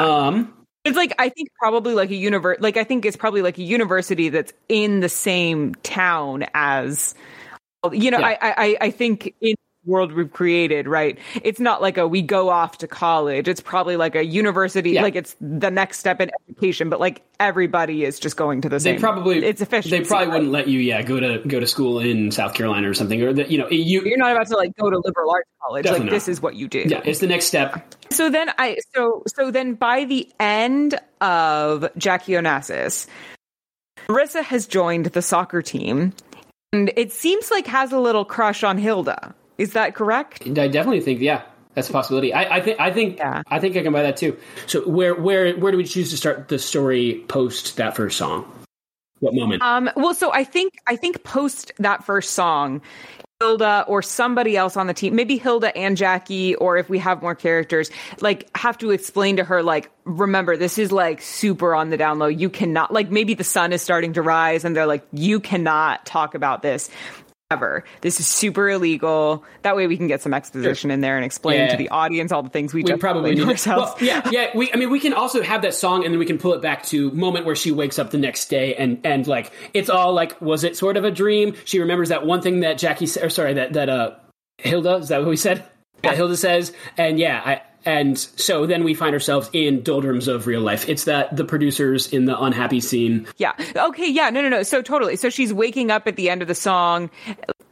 Um, 0.00 0.52
It's 0.84 0.96
like 0.96 1.12
I 1.18 1.28
think 1.28 1.50
probably 1.58 1.94
like 1.94 2.10
a 2.10 2.14
univer 2.14 2.56
like 2.60 2.76
I 2.76 2.84
think 2.84 3.04
it's 3.04 3.16
probably 3.16 3.42
like 3.42 3.58
a 3.58 3.62
university 3.62 4.30
that's 4.30 4.52
in 4.68 5.00
the 5.00 5.08
same 5.08 5.74
town 5.76 6.46
as 6.54 7.14
you 7.92 8.10
know, 8.10 8.18
Yeah. 8.18 8.36
I, 8.40 8.54
I 8.56 8.76
I 8.82 8.90
think 8.90 9.34
in 9.40 9.54
world 9.84 10.12
we've 10.12 10.32
created, 10.32 10.86
right? 10.86 11.18
It's 11.42 11.60
not 11.60 11.80
like 11.80 11.96
a 11.96 12.06
we 12.06 12.22
go 12.22 12.50
off 12.50 12.78
to 12.78 12.86
college. 12.86 13.48
It's 13.48 13.60
probably 13.60 13.96
like 13.96 14.14
a 14.14 14.24
university 14.24 14.90
Yeah. 14.90 15.02
like 15.02 15.16
it's 15.16 15.36
the 15.40 15.70
next 15.70 15.98
step 15.98 16.20
in 16.20 16.30
education, 16.48 16.90
but 16.90 17.00
like 17.00 17.22
everybody 17.38 18.04
is 18.04 18.18
just 18.18 18.36
going 18.36 18.60
to 18.62 18.68
the 18.68 18.76
they 18.76 18.92
same 18.92 19.00
probably 19.00 19.44
it's 19.44 19.60
efficient. 19.60 19.90
They 19.90 20.06
probably 20.06 20.28
wouldn't 20.28 20.50
let 20.50 20.68
you, 20.68 20.80
yeah, 20.80 21.02
go 21.02 21.18
to 21.18 21.38
go 21.46 21.60
to 21.60 21.66
school 21.66 21.98
in 21.98 22.30
South 22.30 22.54
Carolina 22.54 22.88
or 22.88 22.94
something, 22.94 23.22
or 23.22 23.32
that 23.32 23.50
you 23.50 23.58
know, 23.58 23.68
you. 23.70 24.02
you're 24.02 24.18
not 24.18 24.32
about 24.32 24.46
to 24.48 24.56
like 24.56 24.76
go 24.76 24.90
to 24.90 24.98
liberal 24.98 25.30
arts 25.30 25.48
college. 25.62 25.86
Like 25.86 26.02
not. 26.02 26.10
this 26.10 26.28
is 26.28 26.40
what 26.40 26.54
you 26.56 26.68
do. 26.68 26.84
Yeah, 26.86 27.00
it's 27.04 27.20
the 27.20 27.26
next 27.26 27.46
step. 27.46 27.94
So 28.10 28.28
then 28.28 28.50
I 28.58 28.78
so 28.94 29.22
so 29.26 29.50
then 29.50 29.74
by 29.74 30.04
the 30.04 30.30
end 30.38 30.98
of 31.20 31.88
Jackie 31.96 32.32
Onassis, 32.32 33.06
Marissa 34.08 34.42
has 34.42 34.66
joined 34.66 35.06
the 35.06 35.22
soccer 35.22 35.62
team 35.62 36.12
and 36.72 36.92
it 36.96 37.12
seems 37.12 37.50
like 37.50 37.66
has 37.66 37.92
a 37.92 37.98
little 37.98 38.24
crush 38.24 38.62
on 38.62 38.78
Hilda. 38.78 39.34
Is 39.60 39.74
that 39.74 39.94
correct? 39.94 40.42
I 40.46 40.68
definitely 40.68 41.00
think, 41.00 41.20
yeah, 41.20 41.42
that's 41.74 41.90
a 41.90 41.92
possibility. 41.92 42.32
I, 42.32 42.56
I 42.56 42.60
think, 42.60 42.80
I 42.80 42.90
think, 42.90 43.18
Yeah. 43.18 43.42
I 43.46 43.58
think 43.60 43.76
I 43.76 43.82
can 43.82 43.92
buy 43.92 44.02
that 44.02 44.16
too. 44.16 44.36
So 44.66 44.88
where, 44.88 45.14
where, 45.14 45.54
where 45.56 45.70
do 45.70 45.78
we 45.78 45.84
choose 45.84 46.10
to 46.10 46.16
start 46.16 46.48
the 46.48 46.58
story 46.58 47.24
post 47.28 47.76
that 47.76 47.94
first 47.94 48.16
song? 48.16 48.50
What 49.18 49.34
moment? 49.34 49.60
Um 49.60 49.90
well 49.96 50.14
so 50.14 50.32
I 50.32 50.44
think 50.44 50.78
I 50.86 50.96
think 50.96 51.22
post 51.24 51.72
that 51.78 52.04
first 52.04 52.32
song 52.32 52.80
Hilda 53.38 53.84
or 53.86 54.02
somebody 54.02 54.56
else 54.56 54.76
on 54.76 54.86
the 54.86 54.94
team, 54.94 55.14
maybe 55.14 55.38
Hilda 55.38 55.76
and 55.76 55.96
Jackie, 55.96 56.54
or 56.54 56.76
if 56.76 56.88
we 56.90 56.98
have 56.98 57.22
more 57.22 57.34
characters, 57.34 57.90
like 58.20 58.48
have 58.56 58.76
to 58.78 58.90
explain 58.90 59.36
to 59.36 59.44
her, 59.44 59.62
like, 59.62 59.90
remember, 60.04 60.58
this 60.58 60.78
is 60.78 60.92
like 60.92 61.22
super 61.22 61.74
on 61.74 61.88
the 61.88 61.96
down 61.96 62.18
low. 62.18 62.26
You 62.26 62.50
cannot, 62.50 62.92
like, 62.92 63.10
maybe 63.10 63.32
the 63.32 63.44
sun 63.44 63.72
is 63.72 63.80
starting 63.80 64.12
to 64.14 64.22
rise 64.22 64.66
and 64.66 64.76
they're 64.76 64.86
like, 64.86 65.06
you 65.12 65.40
cannot 65.40 66.04
talk 66.04 66.34
about 66.34 66.60
this 66.60 66.90
ever. 67.50 67.84
This 68.00 68.20
is 68.20 68.28
super 68.28 68.70
illegal. 68.70 69.44
That 69.62 69.74
way 69.74 69.86
we 69.88 69.96
can 69.96 70.06
get 70.06 70.22
some 70.22 70.32
exposition 70.32 70.90
in 70.90 71.00
there 71.00 71.16
and 71.16 71.24
explain 71.24 71.58
Yeah. 71.60 71.68
to 71.70 71.76
the 71.76 71.88
audience 71.88 72.30
all 72.30 72.42
the 72.44 72.48
things 72.48 72.72
we, 72.72 72.84
we 72.84 72.94
probably 72.94 73.32
explained 73.32 73.36
need 73.38 73.40
to 73.40 73.64
to, 73.64 73.72
ourselves. 73.72 74.00
well, 74.00 74.08
yeah, 74.08 74.28
yeah. 74.30 74.50
We, 74.56 74.72
I 74.72 74.76
mean, 74.76 74.88
we 74.90 75.00
can 75.00 75.12
also 75.12 75.42
have 75.42 75.62
that 75.62 75.74
song, 75.74 76.04
and 76.04 76.14
then 76.14 76.18
we 76.20 76.26
can 76.26 76.38
pull 76.38 76.54
it 76.54 76.62
back 76.62 76.84
to 76.86 77.10
moment 77.10 77.46
where 77.46 77.56
she 77.56 77.72
wakes 77.72 77.98
up 77.98 78.10
the 78.10 78.18
next 78.18 78.48
day, 78.50 78.74
and 78.76 79.00
and 79.04 79.26
like 79.26 79.50
it's 79.74 79.90
all 79.90 80.12
like, 80.14 80.40
was 80.40 80.62
it 80.62 80.76
sort 80.76 80.96
of 80.96 81.04
a 81.04 81.10
dream? 81.10 81.54
She 81.64 81.80
remembers 81.80 82.10
that 82.10 82.24
one 82.24 82.40
thing 82.40 82.60
that 82.60 82.78
Jackie, 82.78 83.06
or 83.20 83.28
sorry, 83.30 83.54
that 83.54 83.72
that 83.72 83.88
uh, 83.88 84.12
Hilda 84.58 84.94
is 84.96 85.08
that 85.08 85.20
what 85.20 85.28
we 85.28 85.36
said? 85.36 85.64
That 86.02 86.14
Hilda 86.14 86.36
says, 86.36 86.72
and 86.96 87.18
yeah, 87.18 87.42
I, 87.44 87.62
and 87.84 88.18
so 88.18 88.66
then 88.66 88.84
we 88.84 88.94
find 88.94 89.14
ourselves 89.14 89.48
in 89.52 89.82
doldrums 89.82 90.28
of 90.28 90.46
real 90.46 90.60
life. 90.60 90.88
It's 90.88 91.04
that 91.04 91.36
the 91.36 91.44
producers 91.44 92.12
in 92.12 92.26
the 92.26 92.38
unhappy 92.38 92.80
scene. 92.80 93.26
Yeah. 93.36 93.52
Okay. 93.74 94.08
Yeah. 94.08 94.30
No, 94.30 94.42
no, 94.42 94.48
no. 94.48 94.62
So 94.62 94.82
totally. 94.82 95.16
So 95.16 95.30
she's 95.30 95.52
waking 95.52 95.90
up 95.90 96.06
at 96.06 96.16
the 96.16 96.28
end 96.30 96.42
of 96.42 96.48
the 96.48 96.54
song 96.54 97.10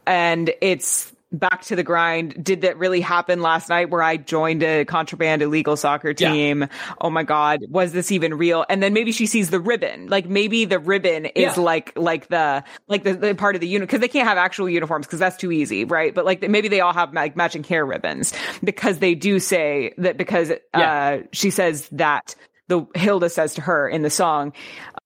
and 0.07 0.51
it's 0.61 1.13
back 1.31 1.61
to 1.63 1.75
the 1.75 1.83
grind. 1.83 2.43
Did 2.43 2.61
that 2.61 2.77
really 2.77 3.01
happen 3.01 3.41
last 3.41 3.69
night 3.69 3.89
where 3.89 4.01
I 4.01 4.17
joined 4.17 4.63
a 4.63 4.83
contraband 4.85 5.41
illegal 5.41 5.77
soccer 5.77 6.09
Yeah. 6.17 6.31
team? 6.31 6.67
Oh 6.99 7.09
my 7.09 7.23
God. 7.23 7.61
Was 7.69 7.91
this 7.91 8.11
even 8.11 8.33
real? 8.33 8.65
And 8.69 8.81
then 8.81 8.93
maybe 8.93 9.11
she 9.11 9.27
sees 9.27 9.49
the 9.51 9.59
ribbon. 9.59 10.07
Like 10.07 10.27
maybe 10.27 10.65
the 10.65 10.79
ribbon 10.79 11.25
is 11.27 11.55
Yeah. 11.57 11.63
like, 11.63 11.93
like 11.95 12.27
the, 12.29 12.63
like 12.87 13.03
the, 13.03 13.13
the 13.13 13.35
part 13.35 13.55
of 13.55 13.61
the 13.61 13.67
unit 13.67 13.87
because 13.87 14.01
they 14.01 14.07
can't 14.07 14.27
have 14.27 14.37
actual 14.39 14.67
uniforms 14.69 15.05
because 15.05 15.19
that's 15.19 15.37
too 15.37 15.51
easy. 15.51 15.85
Right. 15.85 16.15
But 16.15 16.25
like 16.25 16.41
maybe 16.49 16.67
they 16.67 16.81
all 16.81 16.93
have 16.93 17.13
like 17.13 17.35
matching 17.35 17.63
hair 17.63 17.85
ribbons 17.85 18.33
because 18.63 18.97
they 18.99 19.13
do 19.15 19.39
say 19.39 19.93
that 19.99 20.17
because, 20.17 20.51
Yeah. 20.75 21.19
uh, 21.21 21.27
she 21.31 21.51
says 21.51 21.87
that 21.89 22.35
the 22.69 22.85
Hilda 22.95 23.29
says 23.29 23.55
to 23.55 23.61
her 23.61 23.87
in 23.89 24.01
the 24.03 24.09
song, 24.09 24.53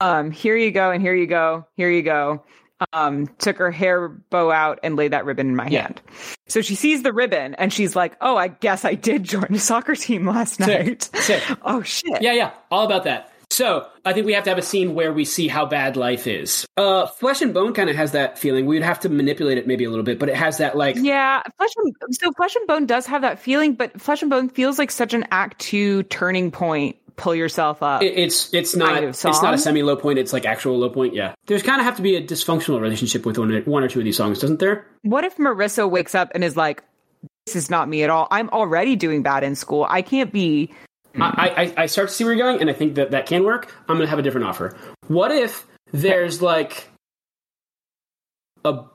um, 0.02 0.32
here 0.32 0.56
you 0.58 0.72
go, 0.72 0.92
and 0.92 1.02
here 1.02 1.16
you 1.16 1.28
go, 1.28 1.66
here 1.78 1.90
you 1.90 2.02
go. 2.02 2.44
Um, 2.92 3.28
took 3.38 3.58
her 3.58 3.72
hair 3.72 4.10
bow 4.10 4.52
out 4.52 4.80
and 4.84 4.96
laid 4.96 5.12
that 5.12 5.26
ribbon 5.26 5.48
in 5.50 5.56
my 5.56 5.68
Yeah. 5.68 5.84
hand. 5.84 6.02
So 6.48 6.62
she 6.62 6.76
sees 6.76 7.04
the 7.04 7.14
ribbon 7.14 7.56
and 7.56 7.72
she's 7.72 7.96
like, 7.96 8.16
Oh, 8.22 8.36
I 8.36 8.50
guess 8.50 8.84
I 8.86 8.96
did 8.96 9.24
join 9.24 9.48
a 9.52 9.60
soccer 9.60 9.96
team 9.96 10.28
last 10.28 10.60
night. 10.60 11.10
Sick. 11.16 11.44
Oh 11.64 11.82
shit. 11.84 12.22
Yeah, 12.22 12.34
yeah, 12.34 12.52
all 12.72 12.86
about 12.86 13.06
that. 13.06 13.30
So 13.50 13.88
I 14.04 14.14
think 14.14 14.26
we 14.26 14.34
have 14.34 14.46
to 14.46 14.50
have 14.50 14.58
a 14.58 14.64
scene 14.64 14.96
where 14.96 15.14
we 15.14 15.26
see 15.26 15.48
how 15.48 15.68
bad 15.68 15.96
life 15.96 16.26
is. 16.26 16.66
Uh, 16.76 17.06
Flesh 17.06 17.44
and 17.44 17.54
Bone 17.54 17.74
kind 17.74 17.88
of 17.88 17.96
has 17.96 18.14
that 18.14 18.40
feeling. 18.40 18.66
We'd 18.66 18.82
have 18.82 19.00
to 19.02 19.10
manipulate 19.10 19.60
it 19.60 19.68
maybe 19.68 19.84
a 19.84 19.92
little 19.92 20.04
bit, 20.04 20.18
but 20.18 20.28
it 20.28 20.36
has 20.36 20.58
that 20.58 20.76
like 20.76 20.96
Yeah, 20.96 21.44
flesh 21.58 21.70
and 21.78 21.94
so 22.16 22.32
flesh 22.32 22.56
and 22.56 22.66
bone 22.68 22.88
does 22.88 23.06
have 23.06 23.22
that 23.22 23.38
feeling, 23.38 23.74
but 23.76 24.02
flesh 24.02 24.22
and 24.24 24.32
bone 24.32 24.50
feels 24.50 24.80
like 24.80 24.90
such 24.90 25.14
an 25.14 25.26
act 25.32 25.60
two 25.60 26.02
turning 26.04 26.50
point. 26.50 26.96
Pull 27.16 27.36
yourself 27.36 27.84
up. 27.84 28.02
It- 28.02 28.18
It's 28.18 28.54
it's 28.54 28.76
not 28.76 28.90
kind 28.94 29.06
of 29.06 29.10
it's 29.12 29.24
not 29.24 29.54
a 29.54 29.58
semi 29.58 29.84
low 29.84 29.96
point. 29.96 30.18
It's 30.20 30.34
like 30.34 30.46
actual 30.46 30.78
low 30.80 30.90
point. 30.90 31.14
Yeah, 31.14 31.34
there's 31.48 31.62
kind 31.64 31.80
of 31.80 31.86
have 31.86 31.98
to 31.98 32.02
be 32.02 32.16
a 32.16 32.22
dysfunctional 32.26 32.82
relationship 32.82 33.26
with 33.26 33.38
one, 33.38 33.52
one 33.66 33.84
or 33.84 33.88
two 33.88 34.00
of 34.00 34.06
these 34.06 34.18
songs, 34.18 34.40
doesn't 34.40 34.60
there? 34.60 34.88
what 35.04 35.24
if 35.24 35.38
Marissa 35.38 35.90
wakes 35.90 36.16
up 36.16 36.32
and 36.34 36.44
is 36.44 36.58
like, 36.58 36.84
"This 37.46 37.56
is 37.56 37.70
not 37.70 37.88
me 37.88 38.04
at 38.04 38.10
all. 38.10 38.28
I'm 38.32 38.50
already 38.50 38.96
doing 38.96 39.22
bad 39.22 39.44
in 39.44 39.56
school. 39.56 39.86
I 39.90 40.02
can't 40.02 40.32
be." 40.34 40.74
I, 41.16 41.74
I 41.78 41.84
I 41.84 41.86
start 41.86 42.10
to 42.10 42.14
see 42.16 42.24
where 42.24 42.34
you're 42.34 42.44
going, 42.44 42.60
and 42.62 42.70
I 42.70 42.74
think 42.74 42.96
that 42.96 43.12
that 43.12 43.28
can 43.28 43.44
work. 43.44 43.72
I'm 43.88 43.98
gonna 43.98 44.08
have 44.10 44.18
a 44.18 44.24
different 44.24 44.48
offer. 44.48 44.76
What 45.08 45.32
if 45.32 45.68
there's 45.92 46.42
like 46.42 46.88
a 48.66 48.86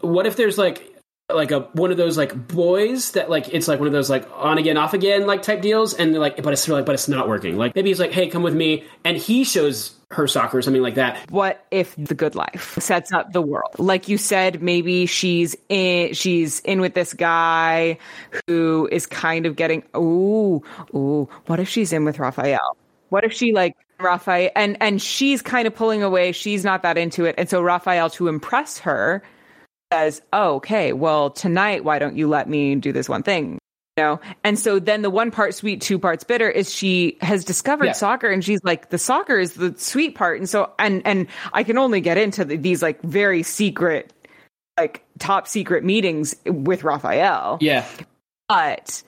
what 0.00 0.26
if 0.26 0.36
there's 0.36 0.58
like 0.58 0.95
like 1.32 1.50
a 1.50 1.60
one 1.72 1.90
of 1.90 1.96
those 1.96 2.16
like 2.16 2.46
boys 2.48 3.12
that 3.12 3.28
like 3.28 3.48
it's 3.52 3.66
like 3.66 3.80
one 3.80 3.88
of 3.88 3.92
those 3.92 4.08
like 4.08 4.28
on 4.32 4.58
again 4.58 4.76
off 4.76 4.94
again 4.94 5.26
like 5.26 5.42
type 5.42 5.60
deals 5.60 5.92
and 5.92 6.14
they're 6.14 6.20
like 6.20 6.40
but 6.42 6.52
it's 6.52 6.68
like 6.68 6.86
but 6.86 6.94
it's 6.94 7.08
not 7.08 7.28
working 7.28 7.56
like 7.56 7.74
maybe 7.74 7.90
he's 7.90 7.98
like 7.98 8.12
hey 8.12 8.28
come 8.28 8.44
with 8.44 8.54
me 8.54 8.84
and 9.04 9.16
he 9.16 9.42
shows 9.42 9.96
her 10.12 10.28
soccer 10.28 10.58
or 10.58 10.62
something 10.62 10.82
like 10.82 10.94
that 10.94 11.28
What 11.30 11.66
if 11.72 11.94
the 11.96 12.14
good 12.14 12.36
life 12.36 12.78
sets 12.80 13.12
up 13.12 13.32
the 13.32 13.42
world? 13.42 13.76
Like 13.78 14.08
you 14.08 14.18
said, 14.18 14.62
maybe 14.62 15.06
she's 15.06 15.56
in 15.68 16.14
she's 16.14 16.60
in 16.60 16.80
with 16.80 16.94
this 16.94 17.12
guy 17.12 17.98
who 18.46 18.88
is 18.92 19.06
kind 19.06 19.46
of 19.46 19.56
getting 19.56 19.82
ooh, 19.96 20.62
ooh, 20.94 21.28
what 21.46 21.58
if 21.58 21.68
she's 21.68 21.92
in 21.92 22.04
with 22.04 22.20
Raphael? 22.20 22.76
What 23.08 23.24
if 23.24 23.32
she 23.32 23.52
like 23.52 23.76
Raphael 23.98 24.50
and 24.54 24.76
and 24.80 25.02
she's 25.02 25.42
kind 25.42 25.66
of 25.66 25.74
pulling 25.74 26.04
away, 26.04 26.30
she's 26.30 26.64
not 26.64 26.82
that 26.82 26.96
into 26.96 27.24
it. 27.24 27.34
And 27.36 27.48
so 27.48 27.60
Raphael 27.60 28.08
to 28.10 28.28
impress 28.28 28.78
her 28.78 29.24
says, 29.92 30.22
oh, 30.32 30.54
"Okay, 30.56 30.92
well, 30.92 31.30
tonight 31.30 31.84
why 31.84 31.98
don't 31.98 32.16
you 32.16 32.28
let 32.28 32.48
me 32.48 32.74
do 32.76 32.92
this 32.92 33.08
one 33.08 33.22
thing?" 33.22 33.58
You 33.96 34.04
know? 34.04 34.20
And 34.44 34.58
so 34.58 34.78
then 34.78 35.00
the 35.02 35.08
one 35.08 35.30
part 35.30 35.54
sweet, 35.54 35.80
two 35.80 35.98
parts 35.98 36.22
bitter 36.22 36.50
is 36.50 36.70
she 36.70 37.16
has 37.22 37.44
discovered 37.46 37.86
Yeah. 37.86 37.92
soccer 37.92 38.28
and 38.30 38.44
she's 38.44 38.60
like, 38.62 38.90
the 38.90 38.98
soccer 38.98 39.38
is 39.38 39.54
the 39.54 39.74
sweet 39.78 40.14
part. 40.14 40.38
And 40.38 40.46
so, 40.46 40.70
and, 40.78 41.00
and 41.06 41.28
I 41.54 41.62
can 41.62 41.78
only 41.78 42.02
get 42.02 42.18
into 42.18 42.44
the, 42.44 42.56
these 42.58 42.82
like 42.82 43.00
very 43.00 43.42
secret, 43.42 44.12
like 44.78 45.02
top 45.18 45.48
secret 45.48 45.82
meetings 45.82 46.36
with 46.44 46.84
Raphael. 46.84 47.56
yeah 47.62 47.86
But 48.50 49.02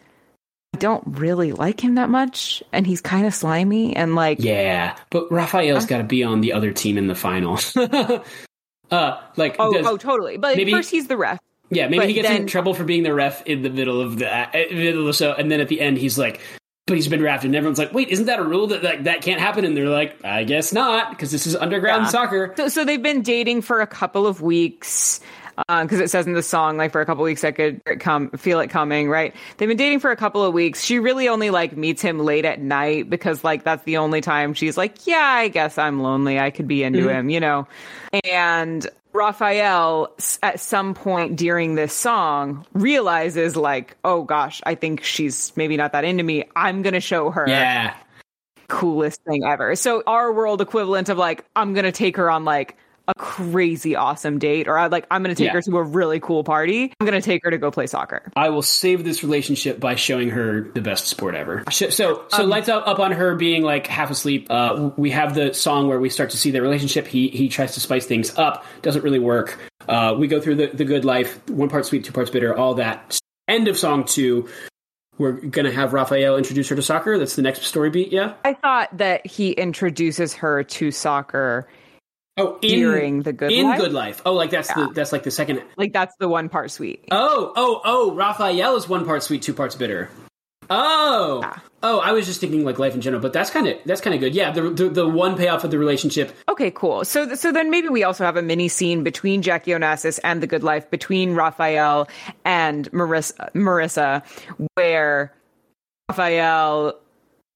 I 0.74 0.78
don't 0.78 1.04
really 1.06 1.52
like 1.52 1.84
him 1.84 1.96
that 1.96 2.08
much, 2.08 2.62
and 2.72 2.86
he's 2.86 3.02
kind 3.02 3.26
of 3.26 3.34
slimy 3.34 3.94
and 3.94 4.14
like 4.14 4.38
Yeah, 4.40 4.96
but 5.10 5.30
Raphael's 5.30 5.84
uh. 5.84 5.86
got 5.88 5.98
to 5.98 6.04
be 6.04 6.24
on 6.24 6.40
the 6.40 6.54
other 6.54 6.72
team 6.72 6.96
in 6.96 7.08
the 7.08 7.14
final. 7.14 7.58
uh, 8.90 9.20
like, 9.36 9.56
oh, 9.58 9.72
does- 9.72 9.86
oh, 9.86 9.96
totally. 9.96 10.36
But 10.36 10.56
maybe- 10.56 10.72
first 10.72 10.90
he's 10.90 11.06
the 11.06 11.16
ref. 11.16 11.38
yeah, 11.70 11.88
maybe 11.88 12.06
he 12.06 12.12
gets 12.14 12.30
in 12.30 12.46
trouble 12.46 12.74
for 12.74 12.84
being 12.84 13.02
the 13.02 13.12
ref 13.14 13.42
in 13.46 13.62
the 13.62 13.70
middle 13.70 14.00
of 14.00 14.18
the 14.18 14.26
uh, 14.34 14.46
middle 14.72 15.00
of 15.00 15.06
the 15.06 15.12
show, 15.12 15.32
and 15.32 15.50
then 15.50 15.60
at 15.60 15.68
the 15.68 15.80
end 15.80 15.98
he's 15.98 16.18
like, 16.18 16.40
"But 16.86 16.96
he's 16.96 17.08
been 17.08 17.20
drafted." 17.20 17.48
And 17.48 17.56
everyone's 17.56 17.78
like, 17.78 17.92
"Wait, 17.92 18.08
isn't 18.08 18.26
that 18.26 18.38
a 18.38 18.44
rule 18.44 18.68
that 18.68 18.82
like, 18.82 19.04
that 19.04 19.20
can't 19.22 19.40
happen?" 19.40 19.64
And 19.64 19.76
they're 19.76 19.88
like, 19.88 20.24
"I 20.24 20.44
guess 20.44 20.72
not, 20.72 21.10
because 21.10 21.30
this 21.30 21.46
is 21.46 21.54
underground 21.54 22.04
Yeah. 22.04 22.08
soccer." 22.08 22.54
So, 22.56 22.68
so 22.68 22.84
they've 22.84 23.02
been 23.02 23.22
dating 23.22 23.62
for 23.62 23.80
a 23.80 23.86
couple 23.86 24.26
of 24.26 24.40
weeks 24.40 25.20
Uh, 25.68 25.82
because 25.82 25.98
it 25.98 26.08
says 26.08 26.26
in 26.26 26.34
the 26.34 26.42
song 26.42 26.76
like 26.76 26.92
for 26.92 27.00
a 27.00 27.06
couple 27.06 27.24
weeks 27.24 27.42
I 27.42 27.50
could 27.50 27.82
come 27.98 28.30
feel 28.30 28.60
it 28.60 28.68
coming. 28.68 29.08
Right? 29.08 29.34
They've 29.56 29.68
been 29.68 29.76
dating 29.76 30.00
for 30.00 30.10
a 30.10 30.16
couple 30.16 30.44
of 30.44 30.54
weeks. 30.54 30.84
She 30.84 30.98
really 30.98 31.28
only 31.28 31.50
like 31.50 31.76
meets 31.76 32.00
him 32.00 32.20
late 32.20 32.44
at 32.44 32.60
night 32.60 33.10
because 33.10 33.42
like 33.42 33.64
that's 33.64 33.82
the 33.84 33.96
only 33.96 34.20
time 34.20 34.54
she's 34.54 34.76
like, 34.76 35.06
yeah, 35.06 35.16
I 35.16 35.48
guess 35.48 35.76
I'm 35.76 36.00
lonely. 36.00 36.38
I 36.38 36.50
could 36.50 36.68
be 36.68 36.82
into 36.84 37.00
mm-hmm. 37.00 37.08
him, 37.08 37.30
you 37.30 37.40
know. 37.40 37.66
And 38.24 38.86
Raphael 39.12 40.14
at 40.42 40.60
some 40.60 40.94
point 40.94 41.36
during 41.36 41.74
this 41.74 41.92
song 41.92 42.64
realizes 42.72 43.56
like, 43.56 43.96
oh 44.04 44.22
gosh, 44.22 44.60
I 44.64 44.74
think 44.74 45.02
she's 45.02 45.52
maybe 45.56 45.76
not 45.76 45.92
that 45.92 46.04
into 46.04 46.22
me. 46.22 46.44
I'm 46.54 46.82
gonna 46.82 47.00
show 47.00 47.30
her 47.30 47.48
Yeah, 47.48 47.94
coolest 48.68 49.22
thing 49.24 49.44
ever. 49.44 49.74
So 49.74 50.02
our 50.06 50.32
world 50.32 50.60
equivalent 50.60 51.08
of 51.08 51.18
like 51.18 51.44
I'm 51.56 51.74
gonna 51.74 51.92
take 51.92 52.16
her 52.16 52.30
on 52.30 52.44
like 52.44 52.76
a 53.08 53.14
crazy 53.18 53.96
awesome 53.96 54.38
date, 54.38 54.68
or 54.68 54.78
I 54.78 54.86
like 54.86 55.06
I'm 55.10 55.22
gonna 55.22 55.34
take 55.34 55.46
Yeah. 55.46 55.52
her 55.54 55.62
to 55.62 55.78
a 55.78 55.82
really 55.82 56.20
cool 56.20 56.44
party. 56.44 56.92
I'm 57.00 57.06
gonna 57.06 57.20
take 57.20 57.42
her 57.44 57.50
to 57.50 57.58
go 57.58 57.70
play 57.70 57.86
soccer. 57.86 58.30
I 58.36 58.50
will 58.50 58.62
save 58.62 59.02
this 59.04 59.22
relationship 59.24 59.80
by 59.80 59.94
showing 59.96 60.30
her 60.30 60.68
the 60.74 60.80
best 60.80 61.06
sport 61.08 61.34
ever. 61.34 61.64
So, 61.70 61.88
so 61.90 62.24
Um, 62.32 62.48
lights 62.48 62.68
up, 62.68 62.86
up 62.86 62.98
on 63.00 63.12
her 63.12 63.34
being 63.34 63.62
like 63.62 63.86
half 63.86 64.10
asleep. 64.10 64.46
Uh, 64.50 64.90
we 64.96 65.10
have 65.10 65.34
the 65.34 65.52
song 65.54 65.88
where 65.88 65.98
we 65.98 66.08
start 66.10 66.30
to 66.30 66.36
see 66.36 66.50
their 66.50 66.62
relationship. 66.62 67.06
He 67.06 67.28
he 67.28 67.48
tries 67.48 67.74
to 67.74 67.80
spice 67.80 68.06
things 68.06 68.36
up, 68.38 68.64
doesn't 68.82 69.02
really 69.02 69.18
work. 69.18 69.58
Uh, 69.88 70.14
we 70.18 70.26
go 70.28 70.40
through 70.40 70.56
the 70.56 70.66
the 70.68 70.84
good 70.84 71.04
life, 71.04 71.40
one 71.48 71.68
part 71.68 71.86
sweet, 71.86 72.04
two 72.04 72.12
parts 72.12 72.30
bitter, 72.30 72.56
all 72.56 72.74
that. 72.74 73.18
End 73.48 73.68
of 73.68 73.78
song 73.78 74.04
two. 74.04 74.46
We're 75.16 75.32
gonna 75.32 75.72
have 75.72 75.94
Raphael 75.94 76.36
introduce 76.36 76.68
her 76.68 76.76
to 76.76 76.82
soccer. 76.82 77.18
That's 77.18 77.34
the 77.34 77.42
next 77.42 77.62
story 77.64 77.90
beat. 77.90 78.12
Yeah. 78.12 78.34
I 78.44 78.52
thought 78.54 78.96
that 78.98 79.26
he 79.26 79.50
introduces 79.50 80.34
her 80.34 80.62
to 80.62 80.90
soccer 80.92 81.66
Oh, 82.38 82.58
in 82.62 82.78
during 82.80 83.22
the 83.22 83.32
good 83.32 83.52
in 83.52 83.66
life. 83.66 83.80
good 83.80 83.92
life. 83.92 84.22
Oh, 84.24 84.32
like 84.34 84.50
that's 84.50 84.72
the 84.72 84.90
that's 84.94 85.12
like 85.12 85.24
the 85.24 85.30
second. 85.30 85.62
Like 85.76 85.92
that's 85.92 86.14
the 86.18 86.28
one 86.28 86.48
part 86.48 86.70
sweet. 86.70 87.04
Oh, 87.10 87.52
oh, 87.56 87.80
oh! 87.84 88.14
Raphael 88.14 88.76
is 88.76 88.88
one 88.88 89.04
part 89.04 89.22
sweet, 89.22 89.42
two 89.42 89.52
parts 89.54 89.74
bitter. 89.74 90.08
Oh, 90.70 91.40
Yeah. 91.42 91.58
oh! 91.82 91.98
I 91.98 92.12
was 92.12 92.26
just 92.26 92.40
thinking 92.40 92.62
like 92.62 92.78
life 92.78 92.94
in 92.94 93.00
general, 93.00 93.22
but 93.22 93.32
that's 93.32 93.48
kind 93.48 93.66
of 93.66 93.78
that's 93.86 94.02
kind 94.02 94.12
of 94.14 94.20
good. 94.20 94.34
Yeah, 94.34 94.50
the, 94.52 94.68
the 94.70 94.88
the 94.90 95.08
one 95.08 95.34
payoff 95.36 95.64
of 95.64 95.70
the 95.70 95.78
relationship. 95.78 96.34
Okay, 96.48 96.70
cool. 96.70 97.04
So, 97.06 97.34
so 97.34 97.52
then 97.52 97.70
maybe 97.70 97.88
we 97.88 98.04
also 98.04 98.24
have 98.24 98.36
a 98.36 98.42
mini 98.42 98.68
scene 98.68 99.02
between 99.02 99.40
Jackie 99.40 99.70
Onassis 99.70 100.20
and 100.22 100.42
The 100.42 100.46
Good 100.46 100.62
Life, 100.62 100.90
between 100.90 101.34
Raphael 101.34 102.06
and 102.44 102.90
Marissa, 102.92 103.50
Marissa 103.54 104.22
where 104.74 105.32
Raphael 106.10 106.98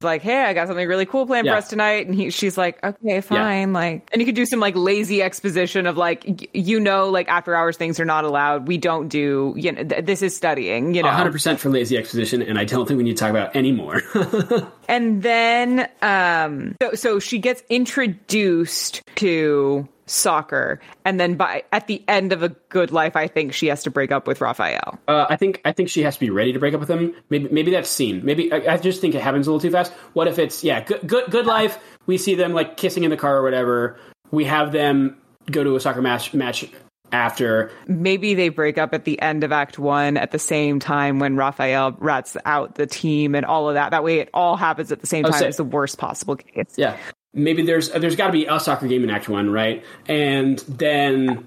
like, 0.04 0.22
"Hey, 0.22 0.42
I 0.44 0.52
got 0.54 0.68
something 0.68 0.86
really 0.86 1.06
cool 1.06 1.26
planned 1.26 1.46
Yeah. 1.46 1.52
for 1.52 1.58
us 1.58 1.68
tonight," 1.68 2.06
and 2.06 2.14
he, 2.14 2.30
she's 2.30 2.56
like, 2.58 2.82
"Okay, 2.84 3.20
fine." 3.20 3.72
Like, 3.72 4.08
and 4.12 4.20
you 4.20 4.26
could 4.26 4.34
do 4.34 4.46
some 4.46 4.60
like 4.60 4.74
lazy 4.76 5.22
exposition 5.22 5.86
of 5.86 5.96
like, 5.96 6.48
you 6.54 6.78
know, 6.80 7.08
like 7.10 7.28
after 7.28 7.54
hours 7.54 7.76
things 7.76 7.98
are 8.00 8.04
not 8.04 8.24
allowed. 8.24 8.66
We 8.68 8.78
don't 8.78 9.08
do. 9.08 9.54
You 9.56 9.72
know, 9.72 9.84
th- 9.84 10.04
this 10.04 10.22
is 10.22 10.36
studying. 10.36 10.94
You 10.94 11.02
know, 11.02 11.10
hundred 11.10 11.32
percent 11.32 11.60
for 11.60 11.70
lazy 11.70 11.96
exposition, 11.96 12.42
and 12.42 12.58
I 12.58 12.64
don't 12.64 12.86
think 12.86 12.98
we 12.98 13.04
need 13.04 13.16
to 13.16 13.20
talk 13.20 13.30
about 13.30 13.54
any 13.56 13.72
more. 13.72 14.00
And 14.88 15.22
then, 15.22 15.88
um, 16.02 16.74
so, 16.82 16.92
so 16.94 17.18
she 17.18 17.38
gets 17.38 17.62
introduced 17.70 19.00
to 19.16 19.88
soccer, 20.06 20.80
and 21.04 21.18
then 21.20 21.34
by 21.36 21.64
at 21.72 21.86
the 21.86 22.02
end 22.08 22.32
of 22.32 22.42
a 22.42 22.50
good 22.68 22.90
life, 22.92 23.16
I 23.16 23.26
think 23.28 23.52
she 23.52 23.66
has 23.68 23.82
to 23.84 23.90
break 23.90 24.10
up 24.12 24.26
with 24.26 24.40
Raphael. 24.40 24.98
uh, 25.08 25.26
I 25.30 25.36
think 25.36 25.60
I 25.64 25.72
think 25.72 25.88
she 25.88 26.02
has 26.02 26.14
to 26.14 26.20
be 26.20 26.30
ready 26.30 26.52
to 26.52 26.58
break 26.58 26.74
up 26.74 26.80
with 26.80 26.90
him. 26.90 27.14
Maybe 27.30 27.48
maybe 27.50 27.70
that's 27.70 27.90
seen. 27.90 28.24
Maybe 28.24 28.52
I, 28.52 28.74
I 28.74 28.76
just 28.78 29.00
think 29.00 29.14
it 29.14 29.20
happens 29.22 29.46
a 29.46 29.50
little 29.50 29.60
too 29.60 29.70
fast. 29.70 29.92
What 30.12 30.28
if 30.28 30.38
it's 30.38 30.62
yeah, 30.64 30.82
good 30.84 31.06
good 31.06 31.30
good 31.30 31.46
life. 31.46 31.78
We 32.06 32.18
see 32.18 32.34
them 32.34 32.52
like 32.52 32.76
kissing 32.76 33.04
in 33.04 33.10
the 33.10 33.16
car 33.16 33.36
or 33.36 33.42
whatever. 33.42 33.98
We 34.30 34.44
have 34.46 34.72
them 34.72 35.16
go 35.50 35.62
to 35.64 35.76
a 35.76 35.80
soccer 35.80 36.02
match 36.02 36.34
match 36.34 36.64
after. 37.12 37.70
Maybe 37.86 38.34
they 38.34 38.48
break 38.48 38.78
up 38.78 38.94
at 38.94 39.04
the 39.04 39.20
end 39.20 39.44
of 39.44 39.52
Act 39.52 39.78
One 39.78 40.16
at 40.16 40.30
the 40.30 40.38
same 40.38 40.80
time 40.80 41.18
when 41.18 41.36
Raphael 41.36 41.94
rats 41.98 42.36
out 42.44 42.74
the 42.74 42.86
team 42.86 43.34
and 43.34 43.44
all 43.44 43.68
of 43.68 43.74
that. 43.74 43.90
That 43.90 44.02
way, 44.02 44.18
it 44.20 44.30
all 44.32 44.56
happens 44.56 44.90
at 44.92 45.00
the 45.00 45.06
same 45.06 45.24
time. 45.24 45.34
say- 45.34 45.48
It's 45.48 45.58
the 45.58 45.64
worst 45.64 45.98
possible 45.98 46.36
case. 46.36 46.74
Yeah. 46.76 46.96
Maybe 47.34 47.62
there's 47.62 47.90
there's 47.90 48.16
got 48.16 48.26
to 48.26 48.32
be 48.32 48.46
a 48.46 48.60
soccer 48.60 48.86
game 48.86 49.04
in 49.04 49.10
Act 49.10 49.28
One, 49.28 49.50
right? 49.50 49.84
And 50.06 50.58
then 50.68 51.46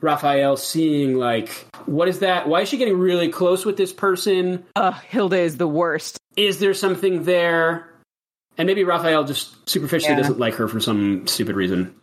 Raphael 0.00 0.56
seeing 0.56 1.14
like, 1.16 1.50
what 1.86 2.08
is 2.08 2.18
that? 2.18 2.46
Why 2.48 2.60
is 2.60 2.68
she 2.68 2.76
getting 2.76 2.98
really 2.98 3.28
close 3.30 3.64
with 3.64 3.76
this 3.76 3.92
person? 3.92 4.64
Ugh, 4.76 4.94
Hilda 5.08 5.38
is 5.38 5.56
the 5.56 5.66
worst. 5.66 6.18
Is 6.36 6.58
there 6.58 6.74
something 6.74 7.24
there? 7.24 7.90
And 8.58 8.66
maybe 8.66 8.84
Raphael 8.84 9.24
just 9.24 9.68
superficially 9.68 10.12
Yeah. 10.12 10.18
doesn't 10.20 10.38
like 10.38 10.54
her 10.54 10.68
for 10.68 10.78
some 10.78 11.26
stupid 11.26 11.56
reason. 11.56 11.94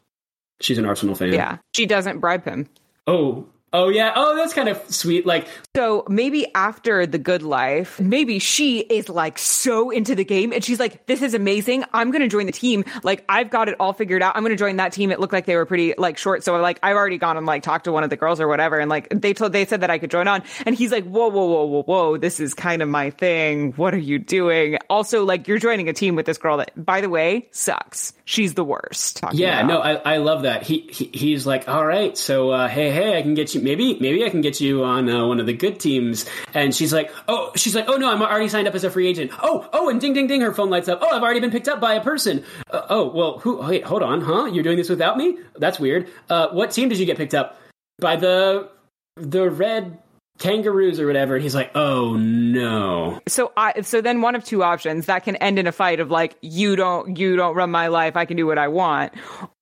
She's 0.59 0.78
an 0.78 0.86
Arsenal 0.86 1.15
fan. 1.15 1.34
Yeah, 1.34 1.57
she 1.76 1.86
doesn't 1.86 2.19
bribe 2.19 2.43
him. 2.43 2.67
Oh. 3.07 3.47
Oh 3.74 3.88
yeah. 3.88 4.11
Oh, 4.15 4.36
that's 4.36 4.53
kind 4.53 4.67
of 4.67 4.82
sweet. 4.89 5.26
Like, 5.26 5.47
So 5.78 6.03
maybe 6.09 6.53
after 6.55 7.05
the 7.05 7.17
good 7.17 7.41
life, 7.41 8.01
maybe 8.01 8.39
she 8.39 8.80
is 8.80 9.07
like 9.07 9.38
so 9.38 9.91
into 9.91 10.13
the 10.13 10.26
game 10.26 10.51
and 10.51 10.61
she's 10.61 10.80
like, 10.80 11.05
this 11.05 11.22
is 11.22 11.34
amazing. 11.34 11.86
I'm 11.93 12.11
going 12.11 12.22
to 12.22 12.28
join 12.28 12.47
the 12.47 12.51
team. 12.51 12.84
Like, 13.03 13.24
I've 13.30 13.49
got 13.49 13.69
it 13.69 13.78
all 13.80 13.93
figured 13.93 14.22
out. 14.22 14.36
I'm 14.36 14.43
going 14.43 14.51
to 14.51 14.57
join 14.57 14.76
that 14.76 14.91
team. 14.91 15.09
It 15.09 15.22
looked 15.22 15.32
like 15.32 15.45
they 15.45 15.55
were 15.55 15.65
pretty 15.65 15.93
like 15.97 16.17
short. 16.17 16.43
So 16.43 16.57
like, 16.57 16.80
I've 16.84 16.97
already 16.97 17.17
gone 17.17 17.38
and 17.38 17.45
like 17.45 17.63
talked 17.63 17.86
to 17.86 17.93
one 17.93 18.03
of 18.03 18.09
the 18.09 18.17
girls 18.17 18.41
or 18.41 18.49
whatever. 18.49 18.78
And 18.78 18.89
like, 18.89 19.07
they 19.09 19.34
told, 19.34 19.53
they 19.53 19.63
said 19.63 19.80
that 19.82 19.89
I 19.89 19.99
could 19.99 20.11
join 20.11 20.28
on. 20.28 20.43
And 20.65 20.76
he's 20.76 20.91
like, 20.91 21.05
whoa, 21.05 21.30
whoa, 21.30 21.45
whoa, 21.45 21.63
whoa, 21.63 21.84
whoa. 21.84 22.17
This 22.17 22.41
is 22.41 22.53
kind 22.53 22.82
of 22.82 22.89
my 22.89 23.09
thing. 23.09 23.72
What 23.74 23.93
are 23.93 23.97
you 23.97 24.19
doing? 24.19 24.80
Also, 24.89 25.24
like, 25.24 25.47
you're 25.47 25.59
joining 25.59 25.88
a 25.88 25.93
team 25.93 26.15
with 26.15 26.26
this 26.26 26.38
girl 26.38 26.57
that, 26.57 26.72
by 26.76 26.99
the 26.99 27.09
way, 27.09 27.47
sucks. 27.51 28.11
She's 28.32 28.53
the 28.53 28.63
worst. 28.63 29.19
Yeah, 29.34 29.59
about. 29.59 29.67
no, 29.67 29.79
I, 29.82 30.13
I 30.13 30.17
love 30.19 30.43
that. 30.43 30.63
He, 30.63 30.88
he 30.89 31.09
he's 31.11 31.45
like, 31.45 31.67
all 31.67 31.86
right, 31.86 32.17
so 32.17 32.51
uh, 32.51 32.69
hey, 32.69 32.89
hey, 32.89 33.17
I 33.17 33.21
can 33.23 33.34
get 33.34 33.53
you. 33.53 33.59
Maybe 33.59 33.99
maybe 33.99 34.23
I 34.23 34.29
can 34.29 34.39
get 34.39 34.61
you 34.61 34.86
on 34.86 35.09
uh, 35.09 35.27
one 35.27 35.41
of 35.41 35.47
the 35.47 35.53
good 35.53 35.82
teams. 35.82 36.25
And 36.53 36.73
she's 36.73 36.93
like, 36.93 37.13
oh, 37.27 37.51
she's 37.57 37.75
like, 37.75 37.89
oh 37.89 37.97
no, 37.97 38.09
I'm 38.09 38.21
already 38.21 38.47
signed 38.47 38.69
up 38.69 38.73
as 38.73 38.86
a 38.86 38.89
free 38.89 39.09
agent. 39.09 39.32
Oh, 39.43 39.67
oh, 39.73 39.89
and 39.89 39.99
ding, 39.99 40.13
ding, 40.13 40.27
ding, 40.27 40.39
her 40.39 40.53
phone 40.53 40.69
lights 40.69 40.88
up. 40.88 40.99
Oh, 41.01 41.13
I've 41.13 41.21
already 41.21 41.41
been 41.41 41.51
picked 41.51 41.67
up 41.67 41.82
by 41.82 41.95
a 41.95 42.01
person. 42.01 42.45
Uh, 42.69 42.84
oh, 42.89 43.09
well, 43.09 43.39
who? 43.39 43.57
Wait, 43.57 43.84
hold 43.84 44.01
on, 44.01 44.21
huh? 44.21 44.45
You're 44.45 44.63
doing 44.63 44.77
this 44.77 44.88
without 44.88 45.17
me? 45.17 45.38
That's 45.57 45.77
weird. 45.77 46.07
Uh, 46.29 46.51
what 46.51 46.71
team 46.71 46.88
did 46.88 46.99
you 46.99 47.05
get 47.05 47.17
picked 47.17 47.36
up 47.36 47.59
by? 47.99 48.15
The 48.15 48.69
the 49.17 49.49
red 49.49 49.99
kangaroos 50.41 50.99
or 50.99 51.07
whatever. 51.07 51.35
And 51.35 51.43
he's 51.43 51.55
like, 51.55 51.71
oh 51.75 52.15
no. 52.15 53.21
so 53.27 53.53
I 53.55 53.81
so 53.81 54.01
then 54.01 54.21
one 54.21 54.35
of 54.35 54.43
two 54.43 54.63
options 54.63 55.05
that 55.05 55.23
can 55.23 55.35
end 55.37 55.59
in 55.59 55.67
a 55.67 55.71
fight 55.71 55.99
of 55.99 56.11
like 56.11 56.35
you 56.41 56.75
don't 56.75 57.17
you 57.17 57.35
don't 57.35 57.55
run 57.55 57.71
my 57.71 57.87
life 57.87 58.15
I 58.17 58.25
can 58.25 58.35
do 58.35 58.45
what 58.45 58.57
I 58.57 58.67
want 58.67 59.13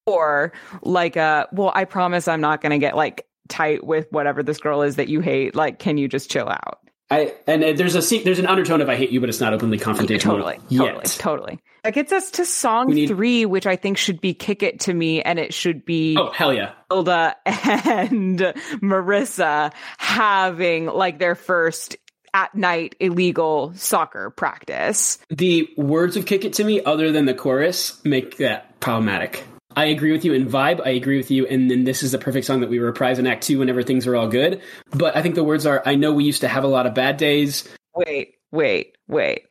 or 0.06 0.54
like 0.82 1.18
uh 1.18 1.48
well 1.52 1.72
I 1.76 1.86
promise 1.86 2.28
I'm 2.28 2.42
not 2.42 2.62
to 2.72 2.78
get 2.78 2.96
like 2.96 3.28
tight 3.48 3.84
with 3.84 4.08
whatever 4.12 4.42
this 4.44 4.60
girl 4.60 4.82
is 4.82 4.96
that 4.96 5.10
you 5.10 5.22
hate 5.22 5.56
like 5.56 5.80
can 5.80 5.98
you 5.98 6.08
just 6.08 6.32
chill 6.32 6.48
out 6.48 6.80
I 7.12 7.34
and 7.48 7.64
uh, 7.64 7.74
there's 7.74 7.96
a 7.96 8.20
there's 8.24 8.40
an 8.40 8.46
undertone 8.46 8.82
of 8.82 8.90
I 8.90 8.96
hate 8.96 9.10
you, 9.12 9.20
but 9.20 9.30
it's 9.30 9.40
not 9.40 9.54
openly 9.54 9.78
confrontational. 9.80 10.22
totally 10.22 10.60
yet. 10.70 10.80
totally 10.86 11.06
totally 11.06 11.60
that 11.84 11.94
gets 11.94 12.12
us 12.12 12.30
to 12.32 12.46
song 12.46 12.88
need- 12.88 13.08
3 13.08 13.46
which 13.46 13.66
I 13.66 13.76
think 13.76 13.98
should 13.98 14.22
be 14.22 14.34
kick 14.34 14.62
it 14.64 14.82
to 14.82 14.94
me 14.94 15.22
and 15.22 15.40
it 15.40 15.54
should 15.54 15.86
be 15.86 16.16
Oh 16.18 16.30
hell 16.32 16.54
yeah. 16.54 16.74
Hilda 16.92 17.36
and 17.46 18.40
Marissa 18.84 19.74
having 19.98 20.86
like 20.88 21.20
their 21.20 21.36
first 21.36 21.96
at 22.34 22.54
night 22.54 22.96
illegal 23.00 23.74
soccer 23.76 24.30
practice 24.30 25.18
the 25.30 25.68
words 25.78 26.16
of 26.16 26.28
kick 26.28 26.46
it 26.46 26.54
to 26.54 26.64
me 26.64 26.84
other 26.84 27.12
than 27.12 27.26
the 27.26 27.34
chorus 27.34 28.00
make 28.06 28.38
that 28.38 28.80
problematic 28.80 29.44
i 29.80 29.86
agree 29.86 30.12
with 30.12 30.24
you 30.26 30.34
in 30.34 30.46
vibe 30.48 30.80
i 30.86 30.90
agree 30.90 31.18
with 31.18 31.32
you 31.32 31.46
and 31.48 31.70
then 31.72 31.84
this 31.86 32.04
is 32.04 32.12
the 32.12 32.18
perfect 32.18 32.46
song 32.46 32.60
that 32.60 32.70
we 32.70 32.80
reprise 32.80 33.18
in 33.20 33.26
act 33.28 33.44
two 33.44 33.60
whenever 33.60 33.82
things 33.84 34.06
are 34.06 34.16
all 34.16 34.28
good 34.28 34.62
but 34.92 35.16
i 35.16 35.22
think 35.22 35.36
the 35.36 35.44
words 35.44 35.66
are 35.66 35.82
i 35.86 35.96
know 35.96 36.14
we 36.14 36.24
used 36.24 36.42
to 36.42 36.48
have 36.48 36.64
a 36.64 36.68
lot 36.68 36.86
of 36.86 36.94
bad 36.94 37.18
days 37.18 37.68
wait, 37.96 38.36
wait, 38.52 38.98
wait. 39.08 39.46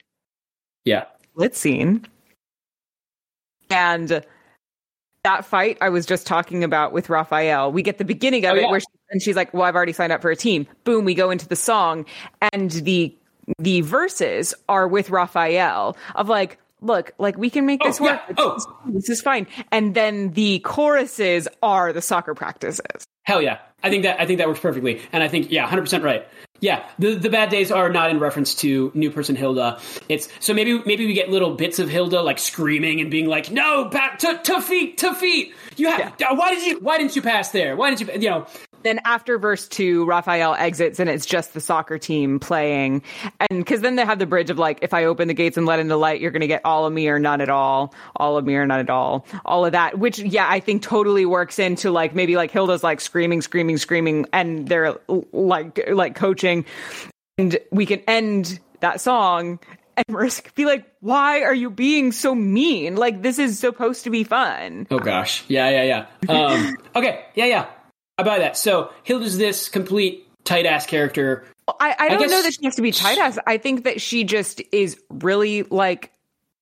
yeah 0.84 1.04
Lit 1.34 1.54
scene. 1.54 2.04
And 3.70 4.24
that 5.24 5.44
fight 5.44 5.78
I 5.80 5.88
was 5.90 6.06
just 6.06 6.26
talking 6.26 6.64
about 6.64 6.92
with 6.92 7.08
Raphael, 7.08 7.70
we 7.70 7.82
get 7.82 7.98
the 7.98 8.04
beginning 8.04 8.44
of 8.44 8.54
Oh, 8.54 8.56
it 8.56 8.62
yeah. 8.62 8.70
where 8.70 8.80
she, 8.80 8.86
and 9.10 9.22
she's 9.22 9.36
like, 9.36 9.52
"Well, 9.54 9.62
I've 9.62 9.76
already 9.76 9.92
signed 9.92 10.12
up 10.12 10.22
for 10.22 10.30
a 10.30 10.36
team." 10.36 10.66
Boom, 10.84 11.04
we 11.04 11.14
go 11.14 11.30
into 11.30 11.46
the 11.46 11.54
song, 11.56 12.06
and 12.52 12.70
the 12.70 13.14
the 13.58 13.82
verses 13.82 14.52
are 14.68 14.88
with 14.88 15.10
Raphael 15.10 15.96
of 16.14 16.28
like. 16.28 16.58
Look, 16.80 17.12
like 17.18 17.36
we 17.36 17.50
can 17.50 17.66
make 17.66 17.80
oh, 17.82 17.88
this 17.88 18.00
Oh, 18.00 18.04
work. 18.04 18.20
yeah. 18.28 18.34
Oh. 18.38 18.58
This 18.86 19.08
is 19.08 19.20
fine. 19.20 19.46
And 19.72 19.94
then 19.94 20.30
the 20.32 20.60
choruses 20.60 21.48
are 21.62 21.92
the 21.92 22.02
soccer 22.02 22.34
practices. 22.34 23.06
Hell 23.24 23.42
yeah. 23.42 23.58
I 23.82 23.90
think 23.90 24.02
that 24.04 24.20
I 24.20 24.26
think 24.26 24.38
that 24.38 24.48
works 24.48 24.60
perfectly. 24.60 25.00
And 25.12 25.22
I 25.22 25.28
think 25.28 25.50
yeah, 25.50 25.68
100% 25.68 26.02
right. 26.02 26.26
Yeah, 26.60 26.84
the 26.98 27.14
the 27.14 27.30
bad 27.30 27.50
days 27.50 27.70
are 27.70 27.88
not 27.88 28.10
in 28.10 28.18
reference 28.18 28.52
to 28.56 28.90
new 28.92 29.12
person 29.12 29.36
Hilda. 29.36 29.78
It's 30.08 30.28
so 30.40 30.52
maybe 30.52 30.82
maybe 30.84 31.06
we 31.06 31.12
get 31.12 31.28
little 31.30 31.54
bits 31.54 31.78
of 31.78 31.88
Hilda 31.88 32.20
like 32.22 32.40
screaming 32.40 33.00
and 33.00 33.12
being 33.12 33.26
like, 33.28 33.52
"No, 33.52 33.84
back 33.84 34.18
to 34.20 34.40
to 34.42 34.60
feet, 34.60 34.98
to 34.98 35.14
feet. 35.14 35.54
You 35.76 35.88
have 35.88 36.14
yeah. 36.18 36.30
Uh, 36.30 36.34
why 36.34 36.52
did 36.56 36.66
you 36.66 36.80
why 36.80 36.98
didn't 36.98 37.14
you 37.14 37.22
pass 37.22 37.50
there? 37.52 37.76
Why 37.76 37.94
didn't 37.94 38.12
you 38.12 38.20
you 38.22 38.30
know, 38.30 38.46
then 38.82 39.00
after 39.04 39.38
verse 39.38 39.66
two, 39.68 40.04
Raphael 40.06 40.54
exits 40.54 40.98
and 41.00 41.10
it's 41.10 41.26
just 41.26 41.54
the 41.54 41.60
soccer 41.60 41.98
team 41.98 42.38
playing. 42.38 43.02
And 43.40 43.58
because 43.60 43.80
then 43.80 43.96
they 43.96 44.04
have 44.04 44.18
the 44.18 44.26
bridge 44.26 44.50
of 44.50 44.58
like, 44.58 44.78
if 44.82 44.94
I 44.94 45.04
open 45.04 45.28
the 45.28 45.34
gates 45.34 45.56
and 45.56 45.66
let 45.66 45.78
in 45.78 45.88
the 45.88 45.96
light, 45.96 46.20
you're 46.20 46.30
going 46.30 46.40
to 46.40 46.46
get 46.46 46.62
all 46.64 46.86
of 46.86 46.92
me 46.92 47.08
or 47.08 47.18
none 47.18 47.40
at 47.40 47.48
all, 47.48 47.94
all 48.16 48.36
of 48.36 48.44
me 48.44 48.54
or 48.54 48.66
none 48.66 48.80
at 48.80 48.90
all, 48.90 49.26
all 49.44 49.64
of 49.64 49.72
that, 49.72 49.98
which, 49.98 50.18
yeah, 50.18 50.46
I 50.48 50.60
think 50.60 50.82
totally 50.82 51.26
works 51.26 51.58
into 51.58 51.90
like 51.90 52.14
maybe 52.14 52.36
like 52.36 52.50
Hilda's 52.50 52.82
like 52.82 53.00
screaming, 53.00 53.42
screaming, 53.42 53.78
screaming, 53.78 54.26
and 54.32 54.68
they're 54.68 54.96
like, 55.32 55.80
like 55.90 56.14
coaching. 56.14 56.64
And 57.36 57.58
we 57.70 57.86
can 57.86 58.00
end 58.06 58.60
that 58.80 59.00
song 59.00 59.58
and 59.96 60.16
Marissa 60.16 60.54
be 60.54 60.64
like, 60.64 60.86
why 61.00 61.42
are 61.42 61.54
you 61.54 61.70
being 61.70 62.12
so 62.12 62.32
mean? 62.32 62.94
Like, 62.94 63.22
this 63.22 63.40
is 63.40 63.58
supposed 63.58 64.04
to 64.04 64.10
be 64.10 64.22
fun. 64.22 64.86
Oh 64.92 65.00
gosh. 65.00 65.44
Yeah, 65.48 65.68
yeah, 65.70 66.06
yeah. 66.28 66.32
Um, 66.32 66.76
okay. 66.94 67.24
Yeah, 67.34 67.46
yeah. 67.46 67.66
I 68.18 68.24
buy 68.24 68.40
that. 68.40 68.56
So 68.56 68.92
Hilda's 69.04 69.38
this 69.38 69.68
complete 69.68 70.26
tight 70.44 70.66
ass 70.66 70.86
character. 70.86 71.44
I, 71.80 71.94
I 71.98 72.08
don't 72.08 72.24
I 72.24 72.26
know 72.26 72.42
that 72.42 72.54
she 72.54 72.64
has 72.64 72.76
to 72.76 72.82
be 72.82 72.92
tight 72.92 73.18
ass. 73.18 73.38
I 73.46 73.58
think 73.58 73.84
that 73.84 74.00
she 74.00 74.24
just 74.24 74.62
is 74.72 75.00
really 75.10 75.62
like 75.64 76.10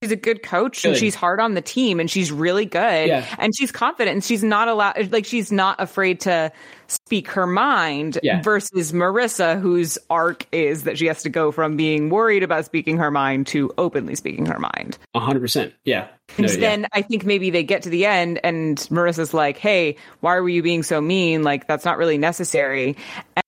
she's 0.02 0.12
a 0.12 0.16
good 0.16 0.42
coach 0.42 0.82
good. 0.82 0.90
and 0.90 0.98
she's 0.98 1.14
hard 1.14 1.40
on 1.40 1.54
the 1.54 1.62
team 1.62 2.00
and 2.00 2.10
she's 2.10 2.30
really 2.30 2.66
good 2.66 3.08
yeah. 3.08 3.24
and 3.38 3.56
she's 3.56 3.72
confident 3.72 4.14
and 4.14 4.24
she's 4.24 4.44
not 4.44 4.68
allowed 4.68 5.10
like 5.12 5.24
she's 5.24 5.50
not 5.50 5.80
afraid 5.80 6.20
to 6.20 6.52
speak 6.88 7.28
her 7.28 7.46
mind 7.46 8.18
yeah. 8.22 8.42
versus 8.42 8.92
Marissa, 8.92 9.60
whose 9.60 9.98
arc 10.10 10.46
is 10.52 10.84
that 10.84 10.98
she 10.98 11.06
has 11.06 11.22
to 11.22 11.28
go 11.28 11.52
from 11.52 11.76
being 11.76 12.10
worried 12.10 12.42
about 12.42 12.64
speaking 12.64 12.98
her 12.98 13.10
mind 13.10 13.46
to 13.48 13.72
openly 13.78 14.14
speaking 14.14 14.46
her 14.46 14.58
mind. 14.58 14.98
Hundred 15.14 15.40
percent. 15.40 15.74
Yeah. 15.84 16.08
And 16.38 16.46
no, 16.46 16.52
then 16.54 16.80
yeah. 16.80 16.86
I 16.92 17.02
think 17.02 17.24
maybe 17.24 17.50
they 17.50 17.62
get 17.62 17.82
to 17.82 17.90
the 17.90 18.04
end 18.04 18.40
and 18.42 18.76
Marissa's 18.90 19.32
like, 19.32 19.58
Hey, 19.58 19.96
why 20.20 20.40
were 20.40 20.48
you 20.48 20.62
being 20.62 20.82
so 20.82 21.00
mean? 21.00 21.42
Like, 21.42 21.66
that's 21.66 21.84
not 21.84 21.98
really 21.98 22.18
necessary. 22.18 22.96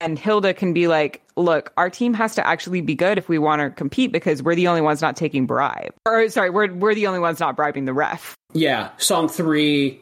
And 0.01 0.19
Hilda 0.19 0.55
can 0.55 0.73
be 0.73 0.87
like, 0.87 1.23
look, 1.37 1.73
our 1.77 1.91
team 1.91 2.15
has 2.15 2.35
to 2.37 2.47
actually 2.47 2.81
be 2.81 2.95
good 2.95 3.19
if 3.19 3.29
we 3.29 3.39
want 3.39 3.61
to 3.61 3.71
compete 3.71 4.13
because 4.13 4.43
we're 4.43 4.55
the 4.55 4.69
only 4.69 4.81
ones 4.81 5.03
not 5.03 5.17
taking 5.17 5.47
bribe. 5.47 5.95
Or 6.07 6.29
sorry, 6.29 6.51
we're 6.51 6.73
we're 6.73 6.95
the 6.95 7.07
only 7.07 7.21
ones 7.21 7.41
not 7.41 7.57
bribing 7.57 7.85
the 7.85 7.93
ref. 7.93 8.37
Yeah. 8.53 8.91
Song 8.99 9.29
three 9.29 10.01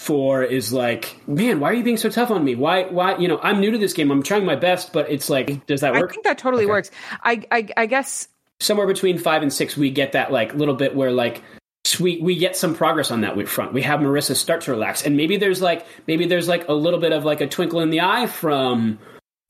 four 0.00 0.42
is 0.42 0.72
like, 0.72 1.20
man, 1.28 1.60
why 1.60 1.68
are 1.68 1.74
you 1.74 1.84
being 1.84 1.98
so 1.98 2.08
tough 2.08 2.30
on 2.30 2.42
me? 2.42 2.54
Why, 2.54 2.84
why, 2.84 3.18
you 3.18 3.28
know, 3.28 3.38
I'm 3.42 3.60
new 3.60 3.70
to 3.70 3.76
this 3.76 3.92
game. 3.92 4.10
I'm 4.10 4.22
trying 4.22 4.46
my 4.46 4.56
best, 4.56 4.94
but 4.94 5.10
it's 5.10 5.28
like, 5.28 5.66
does 5.66 5.82
that 5.82 5.92
work? 5.92 6.08
I 6.08 6.12
think 6.14 6.24
that 6.24 6.38
totally 6.38 6.64
okay. 6.64 6.70
works. 6.70 6.90
I, 7.22 7.42
I, 7.52 7.68
I 7.76 7.84
guess 7.84 8.26
somewhere 8.60 8.86
between 8.86 9.18
five 9.18 9.42
and 9.42 9.52
six, 9.52 9.76
we 9.76 9.90
get 9.90 10.12
that 10.12 10.32
like 10.32 10.54
little 10.54 10.74
bit 10.74 10.96
where 10.96 11.12
like, 11.12 11.42
we, 12.00 12.18
we 12.22 12.36
get 12.36 12.56
some 12.56 12.74
progress 12.74 13.10
on 13.10 13.20
that 13.20 13.46
front. 13.46 13.74
We 13.74 13.82
have 13.82 14.00
Marissa 14.00 14.34
start 14.36 14.62
to 14.62 14.70
relax, 14.70 15.04
and 15.04 15.18
maybe 15.18 15.36
there's 15.36 15.60
like 15.60 15.84
maybe 16.06 16.24
there's 16.24 16.48
like 16.48 16.68
a 16.68 16.72
little 16.72 17.00
bit 17.00 17.12
of 17.12 17.24
like 17.24 17.42
a 17.42 17.46
twinkle 17.46 17.80
in 17.80 17.90
the 17.90 18.00
eye 18.00 18.26
from 18.26 18.98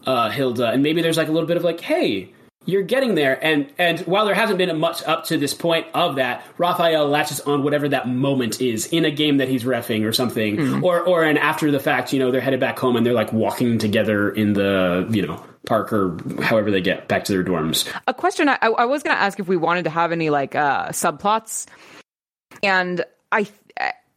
uh, 0.05 0.31
Hilda, 0.31 0.71
and 0.71 0.83
maybe 0.83 1.01
there's 1.01 1.17
like 1.17 1.29
a 1.29 1.33
little 1.33 1.47
bit 1.47 1.59
of 1.59 1.65
like, 1.65 1.81
hey, 1.81 2.33
you're 2.67 2.83
getting 2.83 3.15
there. 3.15 3.43
And 3.43 3.73
and 3.79 4.01
while 4.01 4.27
there 4.27 4.35
hasn't 4.35 4.59
been 4.59 4.77
much 4.79 5.03
up 5.05 5.25
to 5.27 5.39
this 5.39 5.55
point 5.55 5.87
of 5.95 6.17
that 6.17 6.45
raphael 6.59 7.09
latches 7.09 7.41
on 7.41 7.63
whatever 7.63 7.89
that 7.89 8.09
moment 8.09 8.61
is 8.61 8.87
in 8.87 9.05
a 9.05 9.11
game 9.11 9.39
that 9.39 9.49
he's 9.49 9.65
refing 9.65 10.07
or 10.07 10.13
something. 10.13 10.57
Mm. 10.57 10.83
or 10.83 11.01
or 11.01 11.25
an 11.25 11.39
after 11.39 11.71
the 11.71 11.81
fact 11.81 12.13
you 12.13 12.19
know 12.19 12.31
they're 12.31 12.41
headed 12.41 12.61
back 12.61 12.79
home 12.79 12.97
and 12.97 13.05
they're 13.05 13.15
like 13.15 13.33
walking 13.33 13.79
together 13.79 14.31
in 14.31 14.53
the 14.53 15.07
you 15.11 15.27
know 15.27 15.45
park 15.67 15.93
or 15.93 16.17
however 16.43 16.71
they 16.71 16.81
get 16.81 17.09
back 17.09 17.25
to 17.25 17.33
their 17.33 17.45
dorms. 17.45 17.91
A 18.07 18.15
question 18.15 18.49
i, 18.49 18.59
I 18.61 18.85
was 18.85 19.03
going 19.03 19.17
to 19.17 19.23
ask 19.23 19.41
if 19.41 19.49
we 19.49 19.57
wanted 19.57 19.85
to 19.85 19.91
have 19.91 20.13
any 20.13 20.31
like 20.31 20.55
uh 20.55 20.89
subplots. 20.89 21.67
And 22.63 23.05
i 23.33 23.49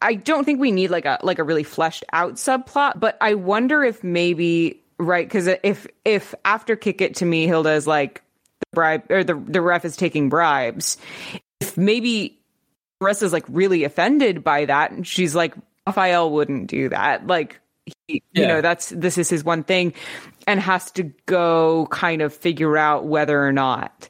i 0.02 0.14
don't 0.14 0.44
think 0.44 0.60
we 0.60 0.70
need 0.70 0.90
like 0.90 1.06
a 1.06 1.18
like 1.22 1.38
a 1.38 1.44
really 1.44 1.62
fleshed 1.62 2.04
out 2.12 2.34
subplot 2.34 3.00
but 3.00 3.16
i 3.20 3.32
wonder 3.34 3.82
if 3.82 4.04
maybe 4.04 4.82
right 4.98 5.26
because 5.26 5.46
if 5.62 5.86
if 6.04 6.34
after 6.44 6.76
kick 6.76 7.00
it 7.00 7.14
to 7.16 7.24
me 7.24 7.46
hilda 7.46 7.72
is 7.72 7.86
like 7.86 8.22
bribe 8.72 9.10
or 9.10 9.24
the 9.24 9.34
the 9.34 9.60
ref 9.60 9.84
is 9.84 9.96
taking 9.96 10.28
bribes. 10.28 10.96
If 11.60 11.76
maybe 11.76 12.38
Marissa's 13.02 13.32
like 13.32 13.44
really 13.48 13.84
offended 13.84 14.44
by 14.44 14.64
that, 14.66 14.90
and 14.90 15.06
she's 15.06 15.34
like, 15.34 15.54
Raphael 15.86 16.30
wouldn't 16.30 16.68
do 16.68 16.88
that. 16.88 17.26
Like, 17.26 17.60
he, 18.08 18.22
yeah. 18.32 18.42
you 18.42 18.48
know, 18.48 18.60
that's 18.60 18.90
this 18.90 19.18
is 19.18 19.28
his 19.28 19.44
one 19.44 19.64
thing, 19.64 19.94
and 20.46 20.60
has 20.60 20.90
to 20.92 21.04
go 21.26 21.86
kind 21.90 22.22
of 22.22 22.34
figure 22.34 22.76
out 22.76 23.06
whether 23.06 23.46
or 23.46 23.52
not 23.52 24.08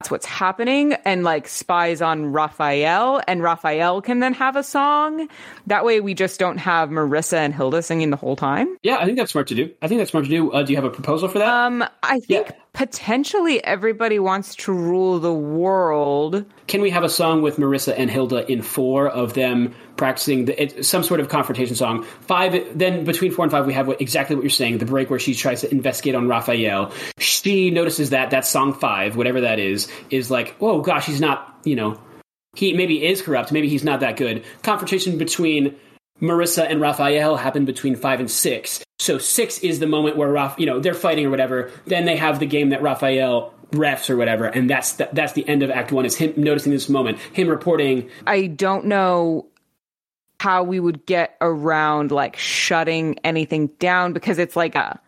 that's 0.00 0.10
what's 0.10 0.26
happening 0.26 0.94
and 1.04 1.24
like 1.24 1.46
spies 1.46 2.00
on 2.00 2.32
Raphael 2.32 3.20
and 3.28 3.42
Raphael 3.42 4.00
can 4.00 4.20
then 4.20 4.32
have 4.32 4.56
a 4.56 4.62
song. 4.62 5.28
That 5.66 5.84
way 5.84 6.00
we 6.00 6.14
just 6.14 6.40
don't 6.40 6.56
have 6.56 6.88
Marissa 6.88 7.34
and 7.34 7.54
Hilda 7.54 7.82
singing 7.82 8.08
the 8.08 8.16
whole 8.16 8.34
time. 8.34 8.78
Yeah, 8.82 8.96
I 8.96 9.04
think 9.04 9.18
that's 9.18 9.32
smart 9.32 9.48
to 9.48 9.54
do. 9.54 9.70
I 9.82 9.88
think 9.88 10.00
that's 10.00 10.10
smart 10.10 10.24
to 10.24 10.30
do. 10.30 10.52
Uh, 10.52 10.62
do 10.62 10.72
you 10.72 10.76
have 10.78 10.86
a 10.86 10.90
proposal 10.90 11.28
for 11.28 11.38
that? 11.38 11.48
Um, 11.48 11.84
I 12.02 12.20
think 12.20 12.48
yeah. 12.48 12.56
Potentially 12.72 13.62
everybody 13.64 14.18
wants 14.18 14.54
to 14.54 14.72
rule 14.72 15.18
the 15.18 15.32
world. 15.32 16.44
Can 16.66 16.80
we 16.80 16.90
have 16.90 17.04
a 17.04 17.08
song 17.08 17.42
with 17.42 17.56
Marissa 17.56 17.94
and 17.96 18.10
Hilda 18.10 18.50
in 18.50 18.62
four 18.62 19.08
of 19.08 19.34
them 19.34 19.74
practicing 19.96 20.46
the, 20.46 20.62
it, 20.62 20.86
some 20.86 21.02
sort 21.02 21.20
of 21.20 21.28
confrontation 21.28 21.74
song? 21.74 22.04
Five, 22.22 22.78
then 22.78 23.04
between 23.04 23.32
four 23.32 23.44
and 23.44 23.52
five, 23.52 23.66
we 23.66 23.72
have 23.72 23.86
what, 23.86 24.00
exactly 24.00 24.36
what 24.36 24.42
you're 24.42 24.50
saying 24.50 24.78
the 24.78 24.86
break 24.86 25.10
where 25.10 25.18
she 25.18 25.34
tries 25.34 25.62
to 25.62 25.70
investigate 25.70 26.14
on 26.14 26.28
Raphael. 26.28 26.92
She 27.18 27.70
notices 27.70 28.10
that 28.10 28.30
that 28.30 28.46
song 28.46 28.72
five, 28.72 29.16
whatever 29.16 29.42
that 29.42 29.58
is, 29.58 29.88
is 30.10 30.30
like, 30.30 30.56
oh 30.60 30.80
gosh, 30.80 31.06
he's 31.06 31.20
not, 31.20 31.60
you 31.64 31.76
know, 31.76 32.00
he 32.54 32.72
maybe 32.72 33.04
is 33.04 33.22
corrupt, 33.22 33.52
maybe 33.52 33.68
he's 33.68 33.84
not 33.84 34.00
that 34.00 34.16
good. 34.16 34.44
Confrontation 34.62 35.18
between 35.18 35.76
Marissa 36.20 36.66
and 36.68 36.80
Raphael 36.80 37.36
happened 37.36 37.66
between 37.66 37.96
five 37.96 38.20
and 38.20 38.30
six. 38.30 38.84
So 39.00 39.16
six 39.16 39.58
is 39.60 39.78
the 39.78 39.86
moment 39.86 40.18
where 40.18 40.28
Raph, 40.28 40.58
you 40.58 40.66
know, 40.66 40.78
they're 40.78 40.92
fighting 40.92 41.24
or 41.24 41.30
whatever. 41.30 41.70
Then 41.86 42.04
they 42.04 42.16
have 42.16 42.38
the 42.38 42.44
game 42.44 42.68
that 42.68 42.82
Raphael 42.82 43.54
refs 43.70 44.10
or 44.10 44.16
whatever, 44.18 44.44
and 44.44 44.68
that's 44.68 44.92
the, 44.94 45.08
that's 45.14 45.32
the 45.32 45.48
end 45.48 45.62
of 45.62 45.70
Act 45.70 45.90
One. 45.90 46.04
Is 46.04 46.16
him 46.16 46.34
noticing 46.36 46.70
this 46.70 46.88
moment, 46.90 47.18
him 47.32 47.48
reporting. 47.48 48.10
I 48.26 48.48
don't 48.48 48.84
know 48.84 49.46
how 50.38 50.64
we 50.64 50.80
would 50.80 51.06
get 51.06 51.36
around 51.40 52.10
like 52.10 52.36
shutting 52.36 53.18
anything 53.24 53.68
down 53.78 54.12
because 54.12 54.38
it's 54.38 54.54
like 54.54 54.74
a 54.74 55.00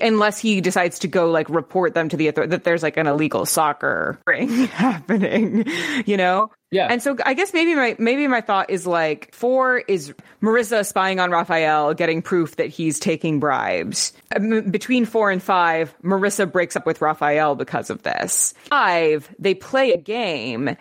unless 0.00 0.38
he 0.38 0.60
decides 0.60 0.98
to 1.00 1.08
go 1.08 1.30
like 1.30 1.48
report 1.48 1.94
them 1.94 2.08
to 2.08 2.16
the 2.16 2.28
authority 2.28 2.50
that 2.50 2.64
there's 2.64 2.82
like 2.82 2.96
an 2.96 3.06
illegal 3.06 3.46
soccer 3.46 4.18
ring 4.26 4.48
happening, 4.66 5.66
you 6.06 6.16
know? 6.16 6.50
Yeah. 6.70 6.86
And 6.88 7.02
so 7.02 7.16
I 7.24 7.34
guess 7.34 7.52
maybe 7.52 7.74
my 7.74 7.96
maybe 7.98 8.28
my 8.28 8.40
thought 8.40 8.70
is 8.70 8.86
like 8.86 9.34
four 9.34 9.78
is 9.78 10.14
Marissa 10.40 10.86
spying 10.86 11.18
on 11.18 11.30
Raphael, 11.32 11.94
getting 11.94 12.22
proof 12.22 12.56
that 12.56 12.68
he's 12.68 13.00
taking 13.00 13.40
bribes. 13.40 14.12
Um, 14.34 14.70
between 14.70 15.04
four 15.04 15.30
and 15.32 15.42
five, 15.42 15.94
Marissa 16.04 16.50
breaks 16.50 16.76
up 16.76 16.86
with 16.86 17.00
Raphael 17.00 17.56
because 17.56 17.90
of 17.90 18.02
this. 18.02 18.54
Five, 18.68 19.28
they 19.38 19.54
play 19.54 19.92
a 19.92 19.98
game 19.98 20.76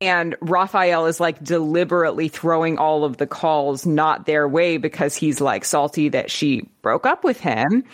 and 0.00 0.34
Raphael 0.40 1.06
is 1.06 1.20
like 1.20 1.42
deliberately 1.42 2.28
throwing 2.28 2.78
all 2.78 3.04
of 3.04 3.18
the 3.18 3.26
calls 3.26 3.84
not 3.84 4.24
their 4.24 4.48
way 4.48 4.78
because 4.78 5.14
he's 5.14 5.40
like 5.40 5.64
salty 5.64 6.08
that 6.08 6.30
she 6.30 6.68
broke 6.80 7.04
up 7.04 7.22
with 7.22 7.38
him. 7.38 7.84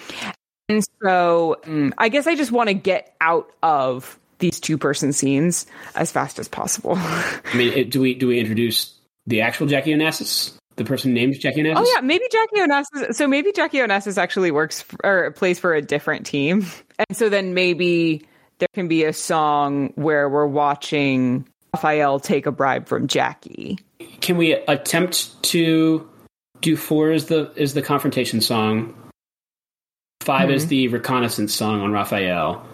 And 0.68 0.84
so 1.02 1.56
mm, 1.62 1.92
I 1.98 2.08
guess 2.08 2.26
I 2.26 2.34
just 2.34 2.52
want 2.52 2.68
to 2.68 2.74
get 2.74 3.14
out 3.20 3.50
of 3.62 4.18
these 4.38 4.60
two 4.60 4.76
person 4.78 5.12
scenes 5.12 5.66
as 5.94 6.10
fast 6.12 6.38
as 6.38 6.48
possible. 6.48 6.94
I 6.96 7.40
mean, 7.54 7.88
do 7.88 8.00
we 8.00 8.14
do 8.14 8.28
we 8.28 8.38
introduce 8.38 8.94
the 9.26 9.40
actual 9.42 9.66
Jackie 9.66 9.92
Onassis? 9.92 10.54
The 10.76 10.84
person 10.84 11.14
named 11.14 11.40
Jackie 11.40 11.62
Onassis? 11.62 11.76
Oh 11.76 11.92
yeah, 11.94 12.00
maybe 12.02 12.24
Jackie 12.30 12.60
Onassis. 12.60 13.14
So 13.14 13.26
maybe 13.26 13.52
Jackie 13.52 13.78
Onassis 13.78 14.18
actually 14.18 14.50
works 14.50 14.82
for, 14.82 14.98
or 15.04 15.30
plays 15.30 15.58
for 15.58 15.74
a 15.74 15.80
different 15.80 16.26
team, 16.26 16.66
and 16.98 17.16
so 17.16 17.28
then 17.28 17.54
maybe 17.54 18.26
there 18.58 18.68
can 18.74 18.88
be 18.88 19.04
a 19.04 19.12
song 19.12 19.92
where 19.94 20.28
we're 20.28 20.46
watching 20.46 21.46
Raphael 21.74 22.20
take 22.20 22.46
a 22.46 22.52
bribe 22.52 22.88
from 22.88 23.06
Jackie. 23.06 23.78
Can 24.20 24.36
we 24.36 24.52
attempt 24.52 25.42
to 25.44 26.08
do 26.60 26.76
four 26.76 27.10
as 27.10 27.26
the 27.26 27.52
is 27.54 27.74
the 27.74 27.82
confrontation 27.82 28.40
song? 28.40 28.94
5 30.26 30.40
mm-hmm. 30.40 30.50
is 30.50 30.66
the 30.66 30.88
reconnaissance 30.88 31.54
song 31.54 31.80
on 31.80 31.92
Raphael. 31.92 32.66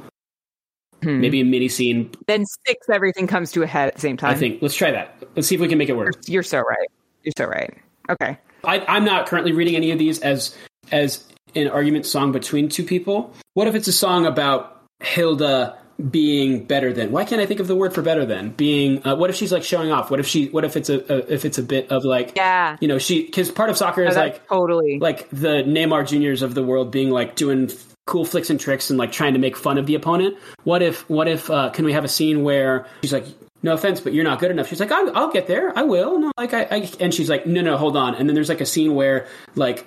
Hmm. 1.03 1.21
Maybe 1.21 1.41
a 1.41 1.45
mini 1.45 1.69
scene. 1.69 2.11
Then 2.27 2.47
six, 2.67 2.89
everything 2.89 3.27
comes 3.27 3.53
to 3.53 3.63
a 3.63 3.67
head 3.67 3.89
at 3.89 3.95
the 3.97 4.01
same 4.01 4.17
time. 4.17 4.31
I 4.31 4.35
think. 4.35 4.63
Let's 4.63 4.75
try 4.75 4.91
that. 4.91 5.17
Let's 5.37 5.49
see 5.49 5.57
if 5.57 5.61
we 5.61 5.69
can 5.69 5.77
make 5.77 5.91
it 5.91 5.97
work. 5.97 6.15
You're, 6.27 6.35
you're 6.35 6.43
so 6.43 6.61
right. 6.61 6.89
You're 7.25 7.33
so 7.37 7.45
right. 7.45 7.77
Okay. 8.09 8.39
I, 8.65 8.97
am 8.97 9.05
not 9.05 9.27
currently 9.27 9.53
reading 9.53 9.77
any 9.77 9.91
of 9.91 9.99
these 9.99 10.21
as 10.21 10.57
as 10.93 11.25
an 11.55 11.69
argument 11.69 12.07
song 12.07 12.33
between 12.33 12.69
two 12.69 12.85
people. 12.85 13.35
What 13.53 13.69
if 13.69 13.75
it's 13.75 13.89
a 13.89 13.93
song 13.93 14.25
about 14.25 14.81
Hilda 15.01 15.77
being 16.11 16.65
better 16.65 16.93
than. 16.93 17.13
Why 17.13 17.25
can't 17.25 17.41
I 17.41 17.47
think 17.47 17.61
of 17.61 17.67
the 17.69 17.77
word 17.77 17.95
for 17.95 18.03
better 18.03 18.25
than? 18.27 18.51
Being. 18.51 19.07
Uh, 19.07 19.17
what 19.17 19.31
if 19.31 19.37
she's 19.37 19.53
like 19.53 19.65
showing 19.65 19.91
off? 19.93 20.11
What 20.11 20.21
if 20.21 20.27
she? 20.27 20.49
What 20.49 20.65
if 20.65 20.77
it's 20.77 20.89
a, 20.89 20.99
a 21.13 21.33
if 21.33 21.45
it's 21.45 21.59
a 21.59 21.63
bit 21.63 21.91
of 21.91 22.05
like 22.05 22.33
Yeah. 22.37 22.77
you 22.81 22.89
know 22.89 22.99
she 22.99 23.25
because 23.25 23.51
part 23.51 23.71
of 23.71 23.77
soccer 23.77 24.03
is 24.05 24.17
Oh, 24.17 24.21
like 24.21 24.47
totally. 24.49 24.99
like 24.99 25.29
the 25.31 25.63
Neymar 25.65 26.07
Juniors 26.09 26.43
of 26.43 26.55
the 26.55 26.63
world 26.63 26.91
being 26.91 27.11
like 27.11 27.35
doing 27.37 27.71
f- 27.71 27.87
cool 28.07 28.25
flicks 28.25 28.51
and 28.51 28.59
tricks 28.59 28.91
and 28.91 28.99
like 28.99 29.13
trying 29.13 29.35
to 29.35 29.39
make 29.39 29.57
fun 29.57 29.79
of 29.79 29.87
the 29.87 29.95
opponent. 29.95 30.37
What 30.65 30.83
if 30.83 31.09
what 31.09 31.29
if 31.29 31.51
uh, 31.51 31.71
can 31.71 31.85
we 31.85 31.93
have 31.93 32.05
a 32.05 32.09
scene 32.09 32.43
where 32.43 32.87
she's 33.03 33.13
like, 33.13 33.27
no 33.63 33.75
offense, 33.75 34.01
but 34.01 34.13
you're 34.13 34.25
not 34.25 34.41
good 34.41 34.51
enough. 34.51 34.67
She's 34.67 34.81
like, 34.81 34.91
I'll, 34.91 35.17
I'll 35.17 35.31
get 35.31 35.47
there. 35.47 35.77
I 35.79 35.85
will. 35.85 36.19
No, 36.19 36.33
like 36.37 36.53
I, 36.53 36.63
I 36.65 36.91
and 36.99 37.15
she's 37.15 37.31
like, 37.31 37.47
no, 37.47 37.61
no, 37.61 37.77
hold 37.77 37.97
on. 37.97 38.17
And 38.17 38.29
then 38.29 38.35
there's 38.35 38.49
like 38.49 38.61
a 38.61 38.67
scene 38.67 38.95
where 38.97 39.29
like 39.55 39.87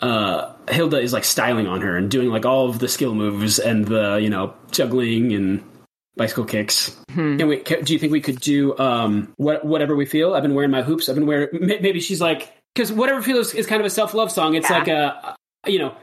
uh 0.00 0.52
Hilda 0.68 0.98
is 1.00 1.12
like 1.12 1.24
styling 1.24 1.66
on 1.66 1.80
her 1.80 1.96
and 1.96 2.10
doing 2.10 2.28
like 2.30 2.44
all 2.44 2.68
of 2.68 2.78
the 2.78 2.88
skill 2.88 3.14
moves 3.14 3.58
and 3.58 3.86
the 3.86 4.18
you 4.22 4.28
know 4.30 4.54
juggling 4.70 5.32
and 5.32 5.62
bicycle 6.16 6.44
kicks. 6.44 6.96
Can 7.14 7.46
we? 7.48 7.58
Can, 7.58 7.84
do 7.84 7.92
you 7.92 7.98
think 7.98 8.12
we 8.12 8.20
could 8.20 8.40
do 8.40 8.76
um 8.78 9.32
what 9.36 9.64
whatever 9.64 9.94
we 9.96 10.06
feel? 10.06 10.34
I've 10.34 10.42
been 10.42 10.54
wearing 10.54 10.70
my 10.70 10.82
hoops. 10.82 11.08
I've 11.08 11.14
been 11.14 11.26
wearing. 11.26 11.48
Maybe 11.52 12.00
she's 12.00 12.20
like 12.20 12.52
because 12.74 12.92
whatever 12.92 13.22
feels 13.22 13.54
is 13.54 13.66
kind 13.66 13.80
of 13.80 13.86
a 13.86 13.90
self 13.90 14.12
love 14.14 14.30
song. 14.30 14.54
It's 14.54 14.68
Yeah. 14.70 14.78
like 14.78 14.88
a 14.88 15.36
you 15.66 15.78
know. 15.78 15.94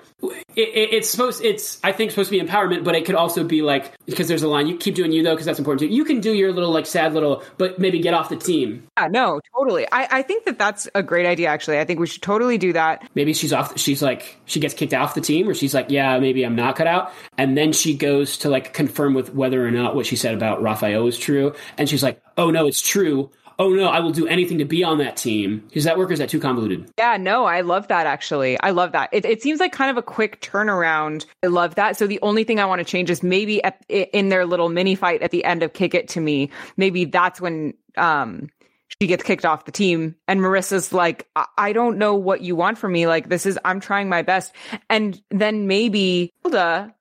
It, 0.55 0.69
it, 0.69 0.93
it's 0.93 1.09
supposed. 1.09 1.43
It's 1.43 1.79
I 1.83 1.91
think 1.91 2.11
supposed 2.11 2.29
to 2.31 2.39
be 2.39 2.45
empowerment, 2.45 2.83
but 2.83 2.95
it 2.95 3.05
could 3.05 3.15
also 3.15 3.43
be 3.43 3.61
like 3.61 3.91
because 4.05 4.27
there's 4.27 4.43
a 4.43 4.47
line. 4.47 4.67
You 4.67 4.77
keep 4.77 4.95
doing 4.95 5.11
you 5.11 5.23
though, 5.23 5.33
because 5.33 5.45
that's 5.45 5.59
important 5.59 5.81
too. 5.81 5.93
You 5.93 6.05
can 6.05 6.19
do 6.19 6.33
your 6.33 6.51
little 6.51 6.71
like 6.71 6.85
sad 6.85 7.13
little, 7.13 7.43
but 7.57 7.79
maybe 7.79 7.99
get 7.99 8.13
off 8.13 8.29
the 8.29 8.35
team. 8.37 8.87
yeah, 8.97 9.07
no, 9.07 9.41
totally. 9.57 9.85
I, 9.91 10.19
I 10.19 10.21
think 10.21 10.45
that 10.45 10.57
that's 10.57 10.87
a 10.95 11.03
great 11.03 11.25
idea. 11.25 11.49
Actually, 11.49 11.79
I 11.79 11.85
think 11.85 11.99
we 11.99 12.07
should 12.07 12.21
totally 12.21 12.57
do 12.57 12.73
that. 12.73 13.09
maybe 13.15 13.33
she's 13.33 13.51
off 13.53 13.77
she's 13.77 14.01
like 14.01 14.37
she 14.45 14.59
gets 14.59 14.73
kicked 14.73 14.93
off 14.93 15.15
the 15.15 15.21
team 15.21 15.49
or 15.49 15.53
she's 15.53 15.73
like 15.73 15.87
yeah 15.89 16.19
maybe 16.19 16.43
i'm 16.43 16.55
not 16.55 16.75
cut 16.75 16.87
out 16.87 17.11
and 17.37 17.57
then 17.57 17.73
she 17.73 17.95
goes 17.95 18.37
to 18.37 18.49
like 18.49 18.73
confirm 18.73 19.13
with 19.13 19.33
whether 19.33 19.65
or 19.65 19.71
not 19.71 19.95
what 19.95 20.05
she 20.05 20.15
said 20.15 20.33
about 20.33 20.61
raphael 20.61 21.07
is 21.07 21.17
true 21.17 21.53
and 21.77 21.89
she's 21.89 22.03
like 22.03 22.21
oh 22.37 22.49
no 22.51 22.65
it's 22.67 22.81
true 22.81 23.29
oh 23.59 23.69
no 23.69 23.87
i 23.87 23.99
will 23.99 24.11
do 24.11 24.27
anything 24.27 24.57
to 24.57 24.65
be 24.65 24.83
on 24.83 24.97
that 24.97 25.15
team 25.17 25.67
does 25.71 25.83
that 25.83 25.97
work 25.97 26.09
or 26.09 26.13
is 26.13 26.19
that 26.19 26.29
too 26.29 26.39
convoluted 26.39 26.89
Yeah, 26.97 27.17
no, 27.17 27.45
I 27.45 27.61
love 27.61 27.87
that 27.87 28.07
actually. 28.07 28.59
I 28.59 28.71
love 28.71 28.91
that. 28.93 29.09
It, 29.11 29.25
it 29.25 29.41
seems 29.41 29.59
like 29.59 29.71
kind 29.71 29.91
of 29.91 29.97
a 29.97 30.01
quick 30.01 30.41
turnaround. 30.41 31.25
I 31.43 31.47
love 31.47 31.75
that. 31.75 31.97
So 31.97 32.07
the 32.07 32.19
only 32.21 32.43
thing 32.43 32.59
I 32.59 32.65
want 32.65 32.79
to 32.79 32.85
change 32.85 33.09
is 33.09 33.23
maybe 33.23 33.63
at, 33.63 33.83
in 33.89 34.29
their 34.29 34.45
little 34.45 34.69
mini 34.69 34.95
fight 34.95 35.21
at 35.21 35.31
the 35.31 35.43
end 35.43 35.63
of 35.63 35.73
Kick 35.73 35.93
It 35.93 36.07
to 36.09 36.19
Me, 36.19 36.49
maybe 36.77 37.05
that's 37.05 37.39
when 37.41 37.73
um 37.97 38.49
she 39.01 39.07
gets 39.07 39.23
kicked 39.23 39.45
off 39.45 39.65
the 39.65 39.71
team 39.71 40.15
and 40.27 40.39
Marissa's 40.39 40.93
like, 40.93 41.27
I, 41.35 41.45
I 41.57 41.73
don't 41.73 41.97
know 41.97 42.15
what 42.15 42.41
you 42.41 42.55
want 42.55 42.77
from 42.77 42.91
me. 42.91 43.07
Like 43.07 43.27
this 43.29 43.45
is 43.45 43.57
I'm 43.65 43.79
trying 43.79 44.09
my 44.09 44.21
best. 44.21 44.53
And 44.89 45.19
then 45.31 45.67
maybe 45.67 46.31
Hilda 46.43 46.93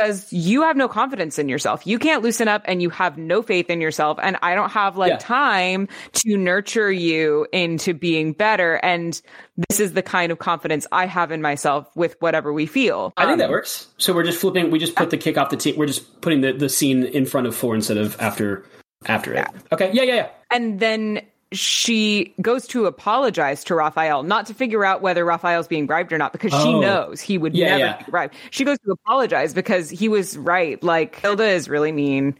says 0.00 0.32
you 0.32 0.62
have 0.62 0.76
no 0.76 0.88
confidence 0.88 1.38
in 1.38 1.48
yourself. 1.48 1.86
You 1.86 1.98
can't 1.98 2.22
loosen 2.22 2.48
up 2.48 2.62
and 2.64 2.80
you 2.82 2.90
have 2.90 3.18
no 3.18 3.42
faith 3.42 3.68
in 3.70 3.80
yourself. 3.80 4.18
And 4.22 4.36
I 4.42 4.54
don't 4.54 4.70
have 4.70 4.96
like 4.96 5.10
Yeah. 5.10 5.16
time 5.18 5.88
to 6.14 6.36
nurture 6.36 6.90
you 6.90 7.46
into 7.52 7.92
being 7.94 8.32
better. 8.32 8.76
And 8.82 9.20
this 9.68 9.80
is 9.80 9.92
the 9.92 10.02
kind 10.02 10.32
of 10.32 10.38
confidence 10.38 10.86
I 10.92 11.06
have 11.06 11.30
in 11.32 11.42
myself 11.42 11.86
with 11.94 12.16
whatever 12.20 12.52
we 12.52 12.66
feel. 12.66 13.12
i 13.16 13.22
think 13.24 13.32
Um, 13.34 13.38
that 13.40 13.50
works 13.50 13.88
so 13.98 14.12
we're 14.14 14.24
just 14.24 14.38
flipping 14.40 14.70
we 14.70 14.78
just 14.78 14.94
put 14.96 15.10
the 15.10 15.16
kick 15.18 15.36
off 15.36 15.50
the 15.50 15.56
team 15.56 15.76
we're 15.76 15.86
just 15.86 16.20
putting 16.20 16.40
the, 16.40 16.52
the 16.52 16.68
scene 16.68 17.04
in 17.04 17.26
front 17.26 17.46
of 17.46 17.54
four 17.54 17.74
instead 17.74 17.96
of 17.98 18.16
after 18.20 18.64
after 19.06 19.34
it 19.34 19.46
okay 19.72 19.90
yeah 19.92 20.02
yeah 20.02 20.14
yeah 20.14 20.28
And 20.50 20.80
then 20.80 21.20
she 21.52 22.34
goes 22.40 22.66
to 22.68 22.86
apologize 22.86 23.64
to 23.64 23.74
Raphael, 23.74 24.22
not 24.22 24.46
to 24.46 24.54
figure 24.54 24.84
out 24.84 25.02
whether 25.02 25.24
Raphael's 25.24 25.66
being 25.68 25.86
bribed 25.86 26.12
or 26.12 26.18
not, 26.18 26.32
because 26.32 26.52
she 26.52 26.68
Oh. 26.68 26.80
knows 26.80 27.20
he 27.20 27.38
would 27.38 27.54
Yeah, 27.56 27.68
never 27.68 27.78
yeah. 27.80 27.96
be 28.04 28.10
bribed. 28.10 28.34
She 28.50 28.64
goes 28.64 28.78
to 28.84 28.92
apologize 28.92 29.52
because 29.54 29.90
he 29.90 30.08
was 30.08 30.36
right. 30.38 30.82
Like 30.82 31.16
Hilda 31.16 31.46
is 31.48 31.68
really 31.68 31.92
mean. 31.92 32.36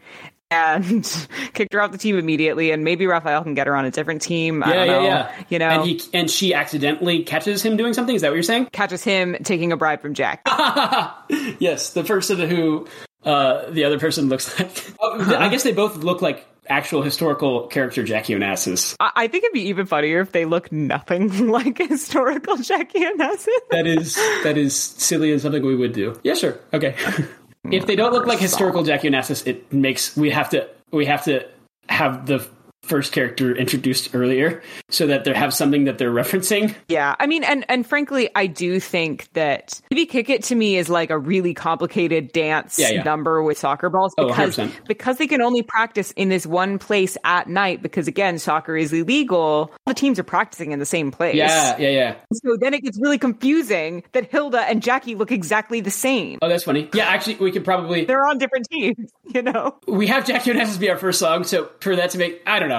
And 0.53 1.05
kicked 1.53 1.73
her 1.73 1.81
off 1.81 1.93
the 1.93 1.97
team 1.97 2.17
immediately, 2.17 2.71
and 2.71 2.83
maybe 2.83 3.07
Raphael 3.07 3.41
can 3.41 3.53
get 3.53 3.67
her 3.67 3.75
on 3.75 3.85
a 3.85 3.91
different 3.91 4.21
team. 4.21 4.61
I 4.63 4.67
yeah 4.67 4.73
don't 4.75 4.87
yeah 4.87 4.93
know. 4.99 5.03
yeah 5.05 5.43
You 5.47 5.59
know, 5.59 5.69
and 5.69 5.83
he 5.85 6.01
and 6.13 6.29
she 6.29 6.53
accidentally 6.53 7.23
catches 7.23 7.63
him 7.63 7.77
doing 7.77 7.93
something 7.93 8.13
is 8.15 8.21
that 8.21 8.31
what 8.31 8.35
you're 8.35 8.43
saying 8.43 8.65
catches 8.73 9.01
him 9.01 9.37
taking 9.43 9.71
a 9.71 9.77
bribe 9.77 10.01
from 10.01 10.13
Jack. 10.13 10.41
yes, 11.59 11.93
the 11.93 12.03
person 12.03 12.37
who 12.49 12.85
uh, 13.23 13.69
the 13.69 13.85
other 13.85 13.97
person 13.99 14.27
looks 14.27 14.59
like. 14.59 14.93
I 15.01 15.47
guess 15.49 15.63
they 15.63 15.71
both 15.71 15.95
look 15.97 16.21
like 16.21 16.45
actual 16.71 17.01
historical 17.01 17.67
character 17.67 18.03
Jackie 18.03 18.33
Onassis. 18.33 18.95
I, 18.99 19.11
I 19.15 19.27
think 19.27 19.43
it'd 19.43 19.53
be 19.53 19.67
even 19.69 19.85
funnier 19.85 20.21
if 20.21 20.31
they 20.31 20.45
look 20.45 20.71
nothing 20.71 21.47
like 21.49 21.77
historical 21.77 22.57
Jackie 22.57 22.99
Onassis. 22.99 23.47
That 23.69 23.85
is 23.85 24.15
that 24.43 24.57
is 24.57 24.75
silly 24.75 25.31
and 25.31 25.41
something 25.41 25.63
we 25.63 25.75
would 25.75 25.93
do. 25.93 26.19
Yeah, 26.23 26.33
sure. 26.33 26.59
Okay. 26.73 26.95
if 27.71 27.85
they 27.85 27.95
don't 27.95 28.13
look 28.13 28.25
like 28.25 28.39
historical 28.39 28.83
Jackie 28.83 29.09
Onassis, 29.09 29.45
it 29.45 29.71
makes 29.71 30.15
we 30.17 30.31
have 30.31 30.49
to 30.51 30.67
we 30.91 31.05
have 31.05 31.23
to 31.25 31.45
have 31.89 32.25
the 32.25 32.47
first 32.83 33.11
character 33.13 33.55
introduced 33.55 34.13
earlier 34.15 34.61
so 34.89 35.07
that 35.07 35.23
they 35.23 35.33
have 35.33 35.53
something 35.53 35.85
that 35.85 35.97
they're 35.97 36.11
referencing. 36.11 36.75
Yeah, 36.87 37.15
I 37.19 37.27
mean, 37.27 37.43
and 37.43 37.63
and 37.69 37.85
frankly, 37.85 38.29
I 38.35 38.47
do 38.47 38.79
think 38.79 39.31
that 39.33 39.79
maybe 39.91 40.05
kick 40.05 40.29
it 40.29 40.43
to 40.45 40.55
me 40.55 40.77
is 40.77 40.89
like 40.89 41.09
a 41.09 41.17
really 41.17 41.53
complicated 41.53 42.31
dance 42.31 42.79
Yeah, 42.79 42.89
yeah. 42.89 43.03
number 43.03 43.43
with 43.43 43.57
soccer 43.57 43.89
balls 43.89 44.13
Oh, 44.17 44.27
because 44.27 44.57
100%. 44.57 44.87
because 44.87 45.17
they 45.17 45.27
can 45.27 45.41
only 45.41 45.61
practice 45.61 46.11
in 46.11 46.29
this 46.29 46.45
one 46.45 46.79
place 46.79 47.17
at 47.23 47.47
night 47.47 47.81
because 47.81 48.07
again, 48.07 48.39
soccer 48.39 48.75
is 48.75 48.91
illegal. 48.91 49.37
All 49.39 49.71
the 49.85 49.93
teams 49.93 50.17
are 50.19 50.23
practicing 50.23 50.71
in 50.71 50.79
the 50.79 50.85
same 50.85 51.11
place. 51.11 51.35
Yeah, 51.35 51.77
yeah, 51.77 51.89
yeah. 51.89 52.15
So 52.33 52.57
then 52.59 52.73
it 52.73 52.81
gets 52.83 52.99
really 52.99 53.17
confusing 53.19 54.03
that 54.13 54.29
Hilda 54.31 54.61
and 54.61 54.81
Jackie 54.81 55.15
look 55.15 55.31
exactly 55.31 55.81
the 55.81 55.91
same. 55.91 56.39
Oh, 56.41 56.49
that's 56.49 56.63
funny. 56.63 56.89
Yeah, 56.93 57.05
actually, 57.05 57.35
we 57.35 57.51
could 57.51 57.63
probably 57.63 58.05
They're 58.05 58.25
on 58.25 58.37
different 58.39 58.67
teams, 58.71 59.11
you 59.33 59.41
know. 59.43 59.77
we 59.87 60.07
have 60.07 60.25
Jackie 60.25 60.51
Onassis 60.51 60.79
be 60.79 60.89
our 60.89 60.97
first 60.97 61.19
song. 61.19 61.43
So 61.43 61.69
for 61.79 61.95
that 61.95 62.09
to 62.11 62.17
make, 62.17 62.41
I 62.47 62.59
don't 62.59 62.69
know. 62.69 62.70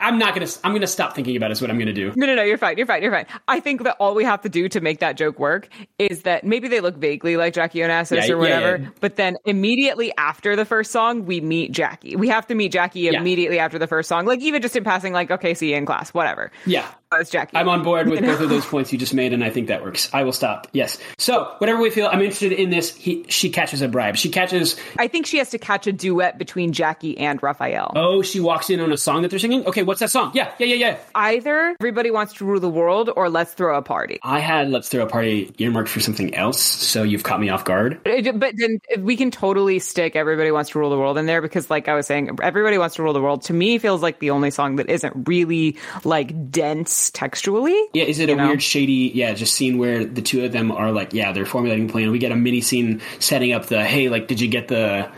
I'm 0.00 0.18
not 0.18 0.34
gonna. 0.34 0.46
I'm 0.64 0.72
gonna 0.72 0.86
stop 0.86 1.14
thinking 1.14 1.36
about 1.36 1.50
it. 1.50 1.52
Is 1.52 1.60
what 1.60 1.70
I'm 1.70 1.78
gonna 1.78 1.92
do. 1.92 2.12
No, 2.16 2.26
no, 2.26 2.34
no, 2.34 2.42
you're 2.42 2.58
fine. 2.58 2.76
You're 2.78 2.86
fine. 2.86 3.02
You're 3.02 3.12
fine. 3.12 3.26
I 3.48 3.60
think 3.60 3.82
that 3.84 3.96
all 3.98 4.14
we 4.14 4.24
have 4.24 4.42
to 4.42 4.48
do 4.48 4.68
to 4.68 4.80
make 4.80 5.00
that 5.00 5.16
joke 5.16 5.38
work 5.38 5.68
is 5.98 6.22
that 6.22 6.44
maybe 6.44 6.68
they 6.68 6.80
look 6.80 6.96
vaguely 6.96 7.36
like 7.36 7.54
Jackie 7.54 7.80
Onassis 7.80 8.16
Yeah, 8.16 8.22
or 8.24 8.26
yeah, 8.26 8.36
whatever, 8.36 8.82
yeah. 8.84 8.88
but 9.00 9.16
then 9.16 9.36
immediately 9.44 10.12
after 10.16 10.54
the 10.56 10.64
first 10.64 10.92
song, 10.92 11.24
we 11.26 11.40
meet 11.40 11.72
Jackie. 11.72 12.16
We 12.16 12.28
have 12.28 12.46
to 12.46 12.54
meet 12.54 12.72
Jackie 12.72 13.00
Yeah. 13.00 13.18
immediately 13.20 13.58
after 13.58 13.78
the 13.78 13.86
first 13.86 14.08
song, 14.08 14.24
like 14.26 14.40
even 14.40 14.62
just 14.62 14.76
in 14.76 14.84
passing, 14.84 15.12
like, 15.12 15.30
okay, 15.30 15.54
see 15.54 15.70
you 15.70 15.76
in 15.76 15.86
class, 15.86 16.14
whatever. 16.14 16.50
Yeah, 16.64 16.88
Jackie. 17.30 17.56
I'm 17.56 17.68
on 17.68 17.82
board 17.82 18.08
with 18.08 18.20
both 18.24 18.40
of 18.40 18.48
those 18.48 18.66
points 18.66 18.92
you 18.92 18.98
just 18.98 19.14
made, 19.14 19.32
and 19.32 19.44
I 19.44 19.50
think 19.50 19.68
that 19.68 19.82
works. 19.82 20.10
I 20.12 20.24
will 20.24 20.32
stop. 20.32 20.68
Yes. 20.72 20.98
So 21.18 21.54
whatever 21.58 21.80
we 21.80 21.90
feel, 21.90 22.06
I'm 22.06 22.20
interested 22.20 22.52
in 22.52 22.70
this. 22.70 22.94
He, 22.94 23.24
she 23.28 23.50
catches 23.50 23.80
a 23.80 23.88
bribe. 23.88 24.16
She 24.16 24.28
catches. 24.28 24.76
I 24.98 25.06
think 25.06 25.26
she 25.26 25.38
has 25.38 25.50
to 25.50 25.58
catch 25.58 25.86
a 25.86 25.92
duet 25.92 26.36
between 26.38 26.72
Jackie 26.72 27.16
and 27.18 27.40
Raphael. 27.42 27.92
Oh, 27.94 28.22
she 28.22 28.40
walks 28.40 28.70
in 28.70 28.80
on 28.80 28.92
a 28.92 28.96
song 28.96 29.22
that 29.22 29.30
they're 29.30 29.38
singing. 29.38 29.64
Okay, 29.66 29.82
what's 29.82 30.00
that 30.00 30.10
song? 30.10 30.32
Yeah, 30.34 30.52
yeah, 30.58 30.66
yeah, 30.66 30.74
yeah. 30.74 30.98
Either 31.14 31.76
everybody 31.80 32.10
wants 32.10 32.34
to 32.34 32.44
rule 32.44 32.60
the 32.60 32.68
world 32.68 33.10
or 33.14 33.30
let's 33.30 33.52
throw 33.52 33.76
a 33.76 33.82
party. 33.82 34.18
I 34.22 34.40
had 34.40 34.70
"Let's 34.70 34.88
Throw 34.88 35.04
a 35.04 35.08
Party" 35.08 35.54
earmarked 35.58 35.88
for 35.88 36.00
something 36.00 36.34
else, 36.34 36.60
so 36.60 37.02
you've 37.02 37.22
caught 37.22 37.40
me 37.40 37.48
off 37.48 37.64
guard. 37.64 38.00
But 38.04 38.54
then 38.56 38.80
we 38.98 39.16
can 39.16 39.30
totally 39.30 39.78
stick 39.78 40.16
"Everybody 40.16 40.50
Wants 40.50 40.70
to 40.70 40.78
Rule 40.78 40.90
the 40.90 40.98
World" 40.98 41.18
in 41.18 41.26
there 41.26 41.40
because, 41.40 41.70
like 41.70 41.88
I 41.88 41.94
was 41.94 42.06
saying, 42.06 42.36
"Everybody 42.42 42.78
Wants 42.78 42.96
to 42.96 43.02
Rule 43.02 43.12
the 43.12 43.22
World" 43.22 43.42
to 43.42 43.52
me 43.52 43.78
feels 43.78 44.02
like 44.02 44.18
the 44.18 44.30
only 44.30 44.50
song 44.50 44.76
that 44.76 44.90
isn't 44.90 45.28
really 45.28 45.76
like 46.04 46.50
dense 46.50 46.95
textually. 47.10 47.80
Yeah, 47.92 48.04
is 48.04 48.18
it 48.18 48.30
a 48.30 48.36
know? 48.36 48.48
weird, 48.48 48.62
shady, 48.62 49.12
yeah, 49.14 49.34
just 49.34 49.54
scene 49.54 49.78
where 49.78 50.04
the 50.04 50.22
two 50.22 50.44
of 50.44 50.52
them 50.52 50.72
are 50.72 50.92
like, 50.92 51.12
yeah, 51.12 51.32
they're 51.32 51.46
formulating 51.46 51.88
a 51.88 51.92
plan. 51.92 52.10
We 52.10 52.18
get 52.18 52.32
a 52.32 52.36
mini 52.36 52.60
scene 52.60 53.00
setting 53.18 53.52
up 53.52 53.66
the, 53.66 53.84
hey, 53.84 54.08
like, 54.08 54.28
did 54.28 54.40
you 54.40 54.48
get 54.48 54.68
the, 54.68 55.10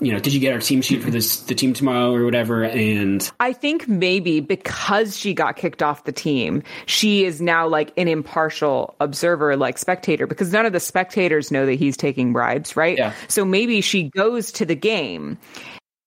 you 0.00 0.12
know, 0.12 0.18
did 0.18 0.34
you 0.34 0.40
get 0.40 0.52
our 0.52 0.58
team 0.58 0.82
sheet 0.82 1.02
for 1.02 1.10
this, 1.10 1.42
the 1.42 1.54
team 1.54 1.74
tomorrow 1.74 2.12
or 2.12 2.24
whatever? 2.24 2.64
And 2.64 3.30
I 3.38 3.52
think 3.52 3.86
maybe 3.86 4.40
because 4.40 5.16
she 5.16 5.32
got 5.32 5.56
kicked 5.56 5.82
off 5.82 6.04
the 6.04 6.12
team, 6.12 6.62
she 6.86 7.24
is 7.24 7.40
now 7.40 7.68
like 7.68 7.92
an 7.96 8.08
impartial 8.08 8.96
observer, 8.98 9.56
like 9.56 9.78
spectator, 9.78 10.26
because 10.26 10.52
none 10.52 10.66
of 10.66 10.72
the 10.72 10.80
spectators 10.80 11.52
know 11.52 11.66
that 11.66 11.74
he's 11.74 11.96
taking 11.96 12.32
bribes, 12.32 12.76
right? 12.76 12.98
Yeah. 12.98 13.12
So 13.28 13.44
maybe 13.44 13.80
she 13.80 14.10
goes 14.10 14.50
to 14.52 14.66
the 14.66 14.74
game 14.74 15.38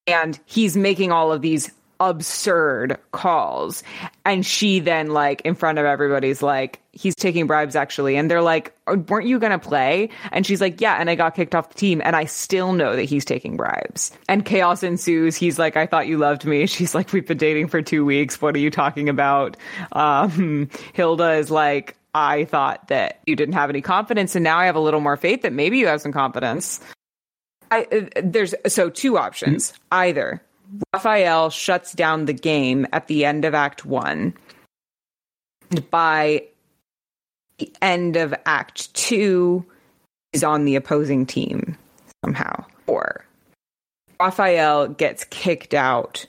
and 0.08 0.40
he's 0.46 0.76
making 0.76 1.12
all 1.12 1.32
of 1.32 1.42
these 1.42 1.72
absurd 2.00 2.98
calls. 3.12 3.84
And 4.26 4.46
she 4.46 4.80
then, 4.80 5.08
like, 5.08 5.42
in 5.42 5.56
front 5.56 5.80
of 5.80 5.86
everybody's 5.86 6.42
like, 6.42 6.82
he's 6.96 7.16
taking 7.16 7.46
bribes 7.46 7.76
actually. 7.76 8.16
And 8.16 8.32
they're 8.32 8.42
like, 8.42 8.74
"Oh, 8.88 8.98
weren't 9.10 9.28
you 9.28 9.38
going 9.38 9.52
to 9.52 9.60
play? 9.60 10.10
And 10.32 10.46
she's 10.46 10.62
like, 10.62 10.82
yeah. 10.82 10.96
And 11.00 11.10
I 11.10 11.16
got 11.16 11.36
kicked 11.36 11.54
off 11.54 11.70
the 11.70 11.76
team. 11.76 12.02
And 12.04 12.16
I 12.16 12.26
still 12.26 12.74
know 12.74 12.96
that 12.96 13.04
he's 13.04 13.26
taking 13.26 13.58
bribes. 13.58 14.12
And 14.28 14.46
chaos 14.46 14.82
ensues. 14.82 15.36
He's 15.36 15.60
like, 15.60 15.78
I 15.78 15.86
thought 15.86 16.08
you 16.08 16.18
loved 16.18 16.46
me. 16.46 16.66
She's 16.76 16.96
like, 16.96 17.14
we've 17.14 17.28
been 17.28 17.38
dating 17.38 17.68
for 17.68 17.82
two 17.82 18.06
weeks. 18.06 18.42
What 18.42 18.56
are 18.56 18.60
you 18.60 18.72
talking 18.72 19.10
about? 19.10 19.58
Um, 19.92 20.70
Hilda 20.94 21.34
is 21.34 21.52
like, 21.52 21.98
I 22.14 22.46
thought 22.46 22.88
that 22.88 23.20
you 23.26 23.36
didn't 23.36 23.56
have 23.56 23.70
any 23.70 23.82
confidence. 23.82 24.36
And 24.36 24.44
now 24.44 24.58
I 24.58 24.66
have 24.66 24.76
a 24.76 24.80
little 24.80 25.02
more 25.02 25.18
faith 25.18 25.42
that 25.42 25.54
maybe 25.54 25.78
you 25.78 25.88
have 25.88 26.02
some 26.02 26.14
confidence. 26.14 26.80
I, 27.72 27.88
uh, 27.92 28.22
there's 28.24 28.56
so 28.68 28.90
two 28.90 29.18
options. 29.18 29.74
Either 29.92 30.42
Raphael 30.94 31.50
shuts 31.50 31.94
down 31.94 32.26
the 32.26 32.34
game 32.34 32.88
at 32.94 33.08
the 33.08 33.26
end 33.26 33.46
of 33.46 33.54
Act 33.54 33.86
One. 33.86 34.34
By 35.90 36.44
the 37.58 37.72
end 37.82 38.16
of 38.16 38.34
Act 38.46 38.94
Two, 38.94 39.66
is 40.36 40.44
on 40.44 40.66
the 40.66 40.76
opposing 40.76 41.26
team 41.26 41.78
somehow. 42.24 42.66
Or 42.88 43.26
Raphael 44.20 44.90
gets 44.90 45.24
kicked 45.26 45.74
out 45.74 46.26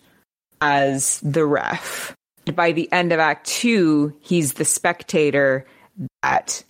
as 0.61 1.21
the 1.21 1.45
ref. 1.45 2.15
By 2.55 2.73
the 2.73 2.91
end 2.93 3.13
of 3.13 3.19
Act 3.19 3.47
Two, 3.47 4.17
he's 4.21 4.55
the 4.55 4.65
spectator 4.65 5.67
that 6.23 6.63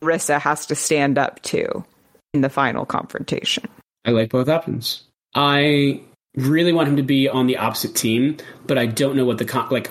Rissa 0.00 0.40
has 0.40 0.66
to 0.66 0.76
stand 0.76 1.18
up 1.18 1.42
to 1.42 1.84
in 2.32 2.40
the 2.42 2.48
final 2.48 2.86
confrontation. 2.86 3.64
I 4.04 4.12
like 4.12 4.30
both 4.30 4.48
options. 4.48 5.02
I 5.34 6.00
really 6.38 6.72
want 6.72 6.88
him 6.88 6.96
to 6.96 7.02
be 7.02 7.28
on 7.28 7.46
the 7.46 7.56
opposite 7.56 7.94
team, 7.94 8.36
but 8.66 8.78
I 8.78 8.86
don't 8.86 9.16
know 9.16 9.24
what 9.24 9.38
the 9.38 9.44
con- 9.44 9.68
like 9.70 9.90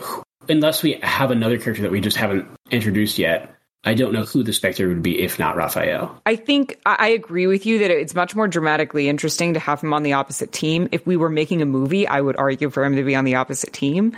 unless 0.50 0.82
we 0.82 0.93
have 1.04 1.32
another 1.32 1.58
character 1.58 1.84
that 1.84 1.91
we 1.91 2.02
just 2.02 2.18
haven't 2.18 2.48
introduced 2.72 3.18
yet. 3.18 3.54
I 3.84 3.93
don't 3.93 4.12
know 4.12 4.24
who 4.24 4.43
the 4.43 4.54
spectator 4.54 4.89
would 4.89 5.04
be 5.04 5.22
if 5.22 5.39
not 5.39 5.56
Raphael. 5.56 6.22
I 6.26 6.36
think 6.36 6.80
I 6.86 7.10
agree 7.10 7.48
with 7.48 7.66
you 7.66 7.80
that 7.80 7.91
it's 7.91 8.16
much 8.16 8.36
more 8.36 8.48
dramatically 8.48 9.08
interesting 9.08 9.54
to 9.54 9.60
have 9.60 9.82
him 9.82 9.93
on 9.93 10.04
the 10.04 10.14
opposite 10.14 10.52
team. 10.52 10.89
If 10.91 11.06
we 11.06 11.16
were 11.16 11.30
making 11.30 11.62
a 11.62 11.66
movie, 11.66 12.08
I 12.08 12.20
would 12.20 12.36
argue 12.38 12.70
for 12.70 12.84
him 12.84 12.95
to 12.95 13.04
be 13.04 13.16
on 13.16 13.24
the 13.24 13.36
opposite 13.36 13.72
team. 13.74 14.16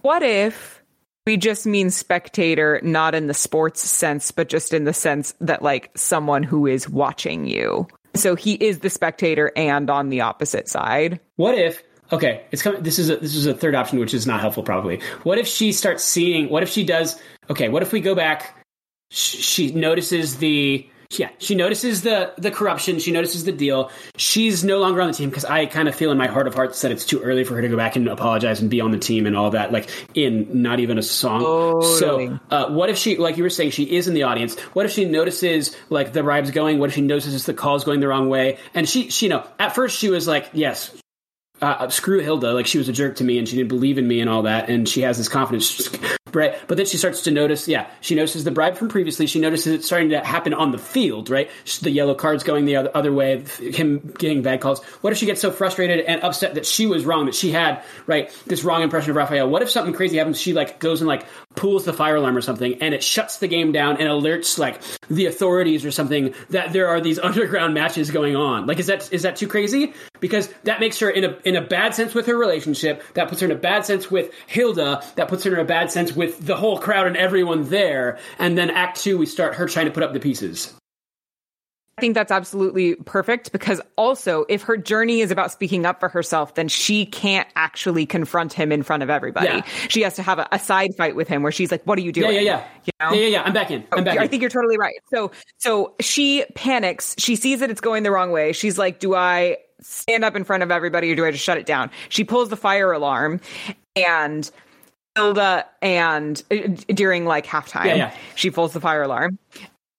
What 0.00 0.22
if 0.22 0.82
we 1.24 1.36
just 1.36 1.66
mean 1.66 1.90
spectator, 1.90 2.80
not 2.82 3.14
in 3.14 3.28
the 3.28 3.34
sports 3.34 3.80
sense, 3.88 4.32
but 4.32 4.48
just 4.48 4.72
in 4.72 4.84
the 4.84 4.94
sense 4.94 5.34
that 5.40 5.62
like 5.62 5.96
someone 5.96 6.42
who 6.42 6.66
is 6.66 6.88
watching 6.88 7.46
you? 7.46 7.86
So 8.14 8.34
he 8.34 8.54
is 8.54 8.80
the 8.80 8.90
spectator 8.90 9.52
and 9.56 9.88
on 9.90 10.08
the 10.08 10.20
opposite 10.20 10.68
side. 10.68 11.20
What 11.36 11.56
if 11.56 11.82
okay, 12.12 12.44
it's 12.50 12.62
coming 12.62 12.82
this 12.82 12.98
is 12.98 13.10
a 13.10 13.16
this 13.16 13.34
is 13.34 13.46
a 13.46 13.54
third 13.54 13.74
option 13.74 13.98
which 13.98 14.14
is 14.14 14.26
not 14.26 14.40
helpful 14.40 14.62
probably. 14.62 15.00
What 15.22 15.38
if 15.38 15.46
she 15.46 15.72
starts 15.72 16.04
seeing 16.04 16.48
what 16.48 16.62
if 16.62 16.68
she 16.68 16.84
does 16.84 17.20
okay, 17.50 17.68
what 17.68 17.82
if 17.82 17.92
we 17.92 18.00
go 18.00 18.14
back 18.14 18.56
she 19.10 19.72
notices 19.72 20.38
the 20.38 20.88
yeah 21.18 21.30
she 21.38 21.54
notices 21.54 22.02
the 22.02 22.32
the 22.38 22.50
corruption. 22.50 22.98
She 22.98 23.10
notices 23.10 23.44
the 23.44 23.52
deal. 23.52 23.90
She's 24.16 24.64
no 24.64 24.78
longer 24.78 25.00
on 25.00 25.08
the 25.08 25.14
team 25.14 25.28
because 25.28 25.44
i 25.44 25.66
kind 25.66 25.88
of 25.88 25.94
feel 25.94 26.10
in 26.10 26.18
my 26.18 26.26
heart 26.26 26.46
of 26.46 26.54
hearts 26.54 26.80
that 26.82 26.90
it's 26.90 27.04
too 27.04 27.20
early 27.20 27.44
for 27.44 27.54
her 27.54 27.62
to 27.62 27.68
go 27.68 27.76
back 27.76 27.96
and 27.96 28.08
apologize 28.08 28.60
and 28.60 28.70
be 28.70 28.80
on 28.80 28.90
the 28.90 28.98
team 28.98 29.26
and 29.26 29.36
all 29.36 29.50
that 29.50 29.72
like 29.72 29.88
in 30.14 30.62
not 30.62 30.80
even 30.80 30.98
a 30.98 31.02
song. 31.02 31.40
Totally. 31.40 31.98
so 31.98 32.40
uh, 32.50 32.70
what 32.70 32.90
if 32.90 32.96
she 32.96 33.16
like 33.16 33.36
you 33.36 33.42
were 33.42 33.50
saying 33.50 33.70
she 33.70 33.84
is 33.84 34.08
in 34.08 34.14
the 34.14 34.22
audience. 34.24 34.58
What 34.74 34.86
if 34.86 34.92
she 34.92 35.04
notices 35.04 35.76
like 35.90 36.12
the 36.12 36.22
bribes 36.22 36.50
going? 36.50 36.78
What 36.78 36.90
if 36.90 36.94
she 36.94 37.02
notices 37.02 37.46
the 37.46 37.54
calls 37.54 37.84
going 37.84 38.00
the 38.00 38.08
wrong 38.08 38.28
way? 38.28 38.58
And 38.74 38.88
she 38.88 39.10
she 39.10 39.26
you 39.26 39.30
know 39.30 39.46
at 39.58 39.74
first 39.74 39.98
she 39.98 40.08
was 40.08 40.26
like 40.26 40.50
yes 40.52 40.94
uh, 41.62 41.88
screw 41.88 42.18
Hilda, 42.18 42.52
like 42.52 42.66
she 42.66 42.78
was 42.78 42.88
a 42.88 42.92
jerk 42.92 43.16
to 43.16 43.24
me 43.24 43.38
and 43.38 43.48
she 43.48 43.56
didn't 43.56 43.68
believe 43.68 43.96
in 43.96 44.06
me 44.06 44.20
and 44.20 44.28
all 44.28 44.42
that, 44.42 44.68
and 44.68 44.88
she 44.88 45.02
has 45.02 45.16
this 45.16 45.28
confidence. 45.28 45.88
Right, 46.34 46.56
but 46.66 46.78
then 46.78 46.86
she 46.86 46.96
starts 46.96 47.22
to 47.22 47.30
notice, 47.30 47.68
yeah, 47.68 47.90
she 48.00 48.14
notices 48.14 48.44
the 48.44 48.50
bribe 48.50 48.76
from 48.76 48.88
previously. 48.88 49.26
She 49.26 49.38
notices 49.38 49.74
it 49.74 49.84
starting 49.84 50.08
to 50.10 50.20
happen 50.20 50.54
on 50.54 50.72
the 50.72 50.78
field, 50.78 51.28
right? 51.28 51.50
The 51.82 51.90
yellow 51.90 52.14
cards 52.14 52.42
going 52.42 52.64
the 52.64 52.76
other, 52.76 52.90
other 52.94 53.12
way, 53.12 53.44
him 53.60 54.14
getting 54.18 54.40
bad 54.40 54.62
calls. 54.62 54.82
What 55.02 55.12
if 55.12 55.18
she 55.18 55.26
gets 55.26 55.42
so 55.42 55.50
frustrated 55.50 56.00
and 56.00 56.22
upset 56.22 56.54
that 56.54 56.64
she 56.64 56.86
was 56.86 57.04
wrong, 57.04 57.26
that 57.26 57.34
she 57.34 57.50
had, 57.50 57.82
right, 58.06 58.34
this 58.46 58.64
wrong 58.64 58.82
impression 58.82 59.10
of 59.10 59.16
Raphael? 59.16 59.48
What 59.48 59.60
if 59.60 59.68
something 59.68 59.92
crazy 59.92 60.16
happens? 60.16 60.40
She, 60.40 60.54
like, 60.54 60.78
goes 60.78 61.02
and, 61.02 61.08
like, 61.08 61.26
pulls 61.54 61.84
the 61.84 61.92
fire 61.92 62.16
alarm 62.16 62.36
or 62.36 62.40
something, 62.40 62.80
and 62.80 62.94
it 62.94 63.02
shuts 63.02 63.38
the 63.38 63.48
game 63.48 63.72
down 63.72 63.96
and 63.98 64.08
alerts, 64.08 64.58
like, 64.58 64.80
the 65.08 65.26
authorities 65.26 65.84
or 65.84 65.90
something 65.90 66.34
that 66.50 66.72
there 66.72 66.88
are 66.88 67.00
these 67.00 67.18
underground 67.22 67.74
matches 67.74 68.10
going 68.10 68.36
on. 68.36 68.66
Like, 68.66 68.78
is 68.78 68.86
that, 68.86 69.12
is 69.12 69.22
that 69.22 69.36
too 69.36 69.48
crazy? 69.48 69.94
Because 70.20 70.48
that 70.64 70.80
makes 70.80 70.98
her 71.00 71.10
in 71.10 71.24
a, 71.24 71.38
in 71.44 71.56
a 71.56 71.62
bad 71.62 71.94
sense 71.94 72.14
with 72.14 72.26
her 72.26 72.36
relationship, 72.36 73.02
that 73.14 73.28
puts 73.28 73.40
her 73.40 73.46
in 73.46 73.52
a 73.52 73.56
bad 73.56 73.84
sense 73.84 74.10
with 74.10 74.32
Hilda, 74.46 75.04
that 75.16 75.28
puts 75.28 75.44
her 75.44 75.52
in 75.52 75.60
a 75.60 75.64
bad 75.64 75.90
sense 75.90 76.12
with 76.14 76.44
the 76.44 76.56
whole 76.56 76.78
crowd 76.78 77.06
and 77.06 77.16
everyone 77.16 77.68
there. 77.68 78.18
And 78.38 78.56
then 78.56 78.70
Act 78.70 79.00
Two, 79.00 79.18
we 79.18 79.26
start 79.26 79.54
her 79.56 79.66
trying 79.66 79.86
to 79.86 79.92
put 79.92 80.02
up 80.02 80.12
the 80.12 80.20
pieces. 80.20 80.72
I 81.98 82.00
think 82.00 82.14
that's 82.14 82.32
absolutely 82.32 82.94
perfect 82.94 83.52
because 83.52 83.78
also, 83.96 84.46
if 84.48 84.62
her 84.62 84.78
journey 84.78 85.20
is 85.20 85.30
about 85.30 85.52
speaking 85.52 85.84
up 85.84 86.00
for 86.00 86.08
herself, 86.08 86.54
then 86.54 86.68
she 86.68 87.04
can't 87.04 87.46
actually 87.54 88.06
confront 88.06 88.54
him 88.54 88.72
in 88.72 88.82
front 88.82 89.02
of 89.02 89.10
everybody. 89.10 89.48
Yeah. 89.48 89.66
She 89.88 90.00
has 90.00 90.14
to 90.16 90.22
have 90.22 90.38
a, 90.38 90.48
a, 90.52 90.58
side 90.58 90.94
fight 90.96 91.16
with 91.16 91.28
him 91.28 91.42
where 91.42 91.52
she's 91.52 91.70
like, 91.70 91.82
"What 91.84 91.98
are 91.98 92.00
you 92.00 92.10
doing?" 92.10 92.32
Yeah, 92.32 92.40
yeah, 92.40 92.40
yeah. 92.40 92.66
You 92.84 92.92
know? 93.00 93.12
Yeah, 93.14 93.20
yeah, 93.20 93.28
yeah. 93.28 93.42
I'm 93.42 93.52
back 93.52 93.70
in. 93.70 93.84
I'm 93.92 94.04
back. 94.04 94.18
I 94.18 94.22
in. 94.22 94.28
think 94.30 94.40
you're 94.40 94.50
totally 94.50 94.78
right. 94.78 94.94
So, 95.12 95.32
so 95.58 95.94
she 96.00 96.44
panics. 96.54 97.14
She 97.18 97.36
sees 97.36 97.60
that 97.60 97.70
it's 97.70 97.82
going 97.82 98.04
the 98.04 98.10
wrong 98.10 98.32
way. 98.32 98.52
She's 98.52 98.78
like, 98.78 98.98
"Do 98.98 99.14
I 99.14 99.58
stand 99.82 100.24
up 100.24 100.34
in 100.34 100.44
front 100.44 100.62
of 100.62 100.70
everybody 100.70 101.12
or 101.12 101.14
do 101.14 101.26
I 101.26 101.30
just 101.30 101.44
shut 101.44 101.58
it 101.58 101.66
down?" 101.66 101.90
She 102.08 102.24
pulls 102.24 102.48
the 102.48 102.56
fire 102.56 102.90
alarm, 102.90 103.38
and 103.94 104.50
Hilda 105.14 105.66
and 105.82 106.42
uh, 106.50 106.56
during 106.88 107.26
like 107.26 107.44
halftime, 107.44 107.84
yeah, 107.84 107.94
yeah. 107.94 108.16
she 108.34 108.50
pulls 108.50 108.72
the 108.72 108.80
fire 108.80 109.02
alarm. 109.02 109.38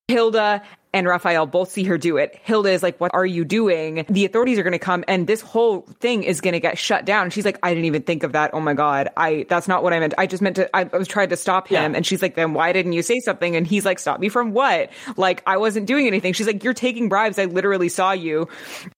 Hilda 0.08 0.62
and 0.94 1.08
Raphael 1.08 1.46
both 1.48 1.72
see 1.72 1.86
her 1.86 1.98
do 1.98 2.18
it. 2.18 2.40
Hilda 2.44 2.70
is 2.70 2.84
like, 2.84 3.00
What 3.00 3.12
are 3.14 3.26
you 3.26 3.46
doing? 3.46 4.06
The 4.10 4.26
authorities 4.26 4.60
are 4.60 4.64
going 4.64 4.74
to 4.74 4.80
come 4.80 5.04
and 5.08 5.26
this 5.26 5.42
whole 5.42 5.82
thing 6.00 6.24
is 6.24 6.42
going 6.42 6.54
to 6.54 6.60
get 6.60 6.78
shut 6.78 7.06
down. 7.06 7.32
she's 7.32 7.46
like, 7.46 7.58
I 7.64 7.70
didn't 7.70 7.86
even 7.86 8.04
think 8.04 8.24
of 8.24 8.34
that. 8.34 8.52
Oh 8.54 8.60
my 8.60 8.74
God. 8.74 9.10
I, 9.18 9.46
that's 9.50 9.68
not 9.68 9.82
what 9.82 9.94
I 9.94 10.00
meant. 10.00 10.14
I 10.18 10.28
just 10.28 10.44
meant 10.44 10.58
to, 10.58 10.76
I, 10.76 10.82
I 10.82 10.98
was 10.98 11.08
trying 11.08 11.30
to 11.30 11.38
stop 11.38 11.68
him. 11.68 11.92
Yeah. 11.92 11.98
And 11.98 12.06
she's 12.06 12.22
like, 12.22 12.36
Then 12.36 12.54
why 12.54 12.74
didn't 12.74 12.94
you 12.94 13.02
say 13.02 13.20
something? 13.22 13.56
And 13.56 13.66
he's 13.66 13.86
like, 13.86 13.98
Stop 13.98 14.20
me 14.20 14.30
from 14.30 14.52
what? 14.52 14.92
Like, 15.18 15.42
I 15.48 15.58
wasn't 15.58 15.88
doing 15.88 16.06
anything. 16.06 16.34
She's 16.34 16.48
like, 16.48 16.64
You're 16.64 16.74
taking 16.74 17.10
bribes. 17.10 17.40
I 17.40 17.46
literally 17.46 17.90
saw 17.90 18.12
you. 18.12 18.50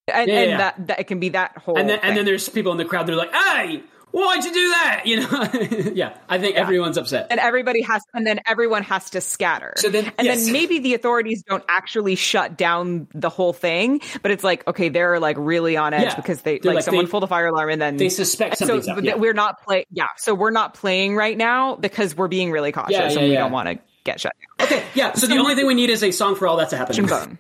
And, 0.07 0.27
yeah, 0.29 0.39
and 0.39 0.49
yeah. 0.51 0.57
that, 0.57 0.87
that 0.87 0.99
it 1.01 1.03
can 1.05 1.19
be 1.19 1.29
that 1.29 1.57
whole. 1.59 1.77
And 1.77 1.87
then, 1.87 1.99
and 2.01 2.17
then 2.17 2.25
there's 2.25 2.49
people 2.49 2.71
in 2.71 2.77
the 2.77 2.85
crowd, 2.85 3.07
they're 3.07 3.15
like, 3.15 3.33
Hey, 3.33 3.83
why'd 4.23 4.43
you 4.43 4.53
do 4.53 4.69
that? 4.69 5.01
You 5.05 5.19
know, 5.19 5.91
yeah. 5.93 6.17
I 6.29 6.39
think 6.39 6.55
yeah. 6.55 6.61
everyone's 6.61 6.97
upset, 6.97 7.27
and 7.29 7.39
everybody 7.39 7.81
has, 7.81 8.01
and 8.13 8.25
then 8.25 8.39
everyone 8.45 8.83
has 8.83 9.09
to 9.11 9.21
scatter. 9.21 9.73
So 9.77 9.89
then, 9.89 10.11
and 10.17 10.25
yes. 10.25 10.45
then 10.45 10.53
maybe 10.53 10.79
the 10.79 10.93
authorities 10.93 11.43
don't 11.43 11.63
actually 11.67 12.15
shut 12.15 12.57
down 12.57 13.07
the 13.13 13.29
whole 13.29 13.53
thing, 13.53 14.01
but 14.21 14.31
it's 14.31 14.43
like 14.43 14.65
okay, 14.67 14.89
they're 14.89 15.19
like 15.19 15.37
really 15.39 15.77
on 15.77 15.93
edge 15.93 16.03
yeah. 16.03 16.15
because 16.15 16.41
they 16.41 16.59
like, 16.59 16.75
like 16.75 16.83
someone 16.83 17.05
they, 17.05 17.11
pulled 17.11 17.23
a 17.23 17.27
fire 17.27 17.47
alarm 17.47 17.69
and 17.69 17.81
then 17.81 17.97
they 17.97 18.09
suspect 18.09 18.57
something. 18.57 18.81
So 18.81 18.99
yeah. 18.99 19.15
we're 19.15 19.33
not 19.33 19.63
playing. 19.63 19.85
Yeah, 19.91 20.07
so 20.17 20.33
we're 20.33 20.51
not 20.51 20.73
playing 20.73 21.15
right 21.15 21.37
now 21.37 21.75
because 21.75 22.15
we're 22.15 22.27
being 22.27 22.51
really 22.51 22.71
cautious 22.71 23.15
and 23.15 23.27
we 23.27 23.33
don't 23.33 23.51
want 23.51 23.67
to 23.69 23.79
get 24.03 24.19
shut 24.21 24.33
down. 24.59 24.67
Okay, 24.67 24.83
yeah. 24.93 25.13
So, 25.13 25.27
so 25.27 25.33
the 25.33 25.39
only 25.39 25.55
thing 25.55 25.67
we 25.67 25.75
need 25.75 25.89
is 25.89 26.03
a 26.03 26.11
song 26.11 26.35
for 26.35 26.47
all 26.47 26.57
that 26.57 26.69
to 26.69 26.77
happen. 26.77 27.39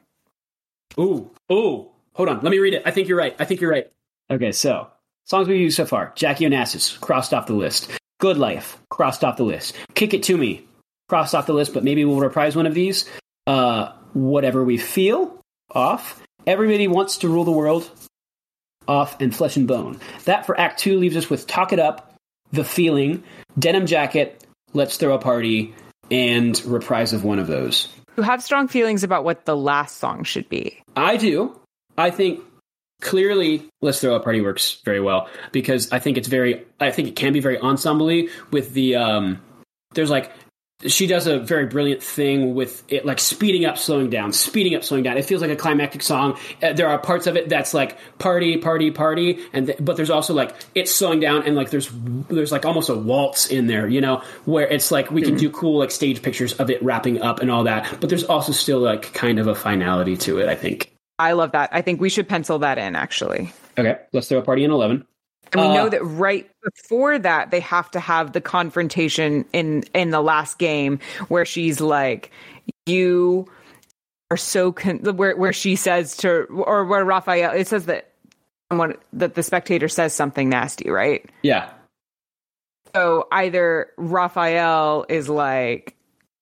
Ooh, 0.99 1.29
ooh. 1.51 1.89
Hold 2.13 2.29
on, 2.29 2.39
let 2.41 2.49
me 2.49 2.59
read 2.59 2.73
it. 2.73 2.83
I 2.85 2.91
think 2.91 3.09
you're 3.09 3.17
right. 3.17 3.35
I 3.39 3.45
think 3.45 3.59
you're 3.59 3.71
right. 3.71 3.91
Okay, 4.31 4.53
so 4.53 4.87
Songs 5.25 5.47
we've 5.47 5.59
used 5.59 5.77
so 5.77 5.85
far 5.85 6.13
Jackie 6.15 6.45
Onassis, 6.45 6.99
crossed 6.99 7.33
off 7.33 7.47
the 7.47 7.53
list. 7.53 7.91
Good 8.19 8.37
Life, 8.37 8.77
crossed 8.89 9.23
off 9.23 9.37
the 9.37 9.43
list. 9.43 9.75
Kick 9.93 10.13
It 10.13 10.23
To 10.23 10.37
Me, 10.37 10.65
crossed 11.09 11.35
off 11.35 11.47
the 11.47 11.53
list, 11.53 11.73
but 11.73 11.83
maybe 11.83 12.05
we'll 12.05 12.19
reprise 12.19 12.55
one 12.55 12.65
of 12.65 12.73
these. 12.73 13.09
Uh, 13.45 13.91
whatever 14.13 14.63
We 14.63 14.77
Feel, 14.77 15.39
off. 15.71 16.21
Everybody 16.47 16.87
Wants 16.87 17.17
to 17.17 17.27
Rule 17.29 17.43
the 17.43 17.51
World, 17.51 17.89
off. 18.87 19.19
And 19.19 19.35
Flesh 19.35 19.57
and 19.57 19.67
Bone. 19.67 19.99
That 20.25 20.45
for 20.45 20.59
Act 20.59 20.79
2 20.79 20.97
leaves 20.97 21.17
us 21.17 21.29
with 21.29 21.47
Talk 21.47 21.73
It 21.73 21.79
Up, 21.79 22.13
The 22.51 22.63
Feeling, 22.63 23.23
Denim 23.57 23.87
Jacket, 23.87 24.43
Let's 24.73 24.97
Throw 24.97 25.15
a 25.15 25.19
Party, 25.19 25.73
and 26.11 26.63
reprise 26.65 27.13
of 27.13 27.23
one 27.23 27.39
of 27.39 27.47
those. 27.47 27.89
You 28.15 28.23
have 28.23 28.41
strong 28.43 28.67
feelings 28.67 29.03
about 29.03 29.23
what 29.23 29.45
the 29.45 29.57
last 29.57 29.97
song 29.97 30.23
should 30.23 30.47
be. 30.49 30.81
I 30.95 31.17
do. 31.17 31.59
I 31.97 32.11
think 32.11 32.41
clearly 33.01 33.67
let's 33.81 33.99
throw 33.99 34.15
a 34.15 34.19
party 34.19 34.41
works 34.41 34.79
very 34.85 34.99
well 34.99 35.27
because 35.51 35.91
i 35.91 35.99
think 35.99 36.17
it's 36.17 36.27
very 36.27 36.65
i 36.79 36.91
think 36.91 37.07
it 37.07 37.15
can 37.15 37.33
be 37.33 37.39
very 37.39 37.59
ensemble 37.59 38.05
with 38.51 38.73
the 38.73 38.95
um 38.95 39.41
there's 39.93 40.09
like 40.09 40.31
she 40.85 41.07
does 41.07 41.25
a 41.25 41.39
very 41.39 41.65
brilliant 41.65 42.03
thing 42.03 42.53
with 42.53 42.83
it 42.89 43.05
like 43.05 43.19
speeding 43.19 43.65
up 43.65 43.77
slowing 43.77 44.09
down 44.09 44.33
speeding 44.33 44.75
up 44.75 44.83
slowing 44.83 45.03
down. 45.03 45.17
It 45.17 45.23
feels 45.23 45.41
like 45.41 45.51
a 45.51 45.55
climactic 45.55 46.03
song. 46.03 46.37
Uh, 46.61 46.73
there 46.73 46.89
are 46.89 46.99
parts 46.99 47.27
of 47.27 47.37
it 47.37 47.47
that's 47.47 47.73
like 47.73 47.97
party 48.19 48.57
party 48.57 48.91
party 48.91 49.39
and 49.53 49.67
th- 49.67 49.79
but 49.79 49.95
there's 49.95 50.09
also 50.09 50.33
like 50.33 50.53
it's 50.75 50.93
slowing 50.93 51.21
down 51.21 51.43
and 51.43 51.55
like 51.55 51.69
there's 51.69 51.89
there's 52.29 52.51
like 52.51 52.65
almost 52.65 52.89
a 52.89 52.95
waltz 52.95 53.47
in 53.47 53.67
there 53.67 53.87
you 53.87 54.01
know 54.01 54.21
where 54.43 54.67
it's 54.67 54.91
like 54.91 55.09
we 55.11 55.21
can 55.21 55.31
mm-hmm. 55.31 55.39
do 55.39 55.49
cool 55.49 55.79
like 55.79 55.91
stage 55.91 56.21
pictures 56.21 56.53
of 56.53 56.69
it 56.69 56.83
wrapping 56.83 57.21
up 57.21 57.39
and 57.39 57.49
all 57.49 57.63
that 57.63 57.97
but 58.01 58.09
there's 58.09 58.25
also 58.25 58.51
still 58.51 58.79
like 58.79 59.13
kind 59.13 59.39
of 59.39 59.47
a 59.47 59.55
finality 59.55 60.17
to 60.17 60.39
it 60.39 60.49
i 60.49 60.55
think 60.55 60.94
I 61.17 61.33
love 61.33 61.51
that. 61.53 61.69
I 61.71 61.81
think 61.81 62.01
we 62.01 62.09
should 62.09 62.27
pencil 62.27 62.59
that 62.59 62.77
in 62.77 62.95
actually. 62.95 63.53
Okay, 63.77 63.97
let's 64.13 64.27
throw 64.27 64.39
a 64.39 64.41
party 64.41 64.63
in 64.63 64.71
11. 64.71 65.05
And 65.53 65.61
we 65.61 65.67
uh, 65.67 65.73
know 65.73 65.89
that 65.89 66.03
right 66.03 66.49
before 66.63 67.19
that 67.19 67.51
they 67.51 67.59
have 67.61 67.89
to 67.91 67.99
have 67.99 68.33
the 68.33 68.41
confrontation 68.41 69.45
in 69.53 69.83
in 69.93 70.09
the 70.09 70.21
last 70.21 70.57
game 70.57 70.99
where 71.27 71.45
she's 71.45 71.79
like 71.79 72.31
you 72.85 73.47
are 74.31 74.37
so 74.37 74.71
con-, 74.71 74.99
where 74.99 75.35
where 75.35 75.53
she 75.53 75.75
says 75.75 76.17
to 76.17 76.45
or 76.49 76.85
where 76.85 77.05
Raphael 77.05 77.51
it 77.51 77.67
says 77.67 77.85
that 77.85 78.11
someone 78.71 78.95
that 79.13 79.35
the 79.35 79.43
spectator 79.43 79.87
says 79.87 80.13
something 80.13 80.49
nasty, 80.49 80.89
right? 80.89 81.29
Yeah. 81.41 81.69
So 82.95 83.27
either 83.31 83.91
Raphael 83.97 85.05
is 85.09 85.29
like 85.29 85.95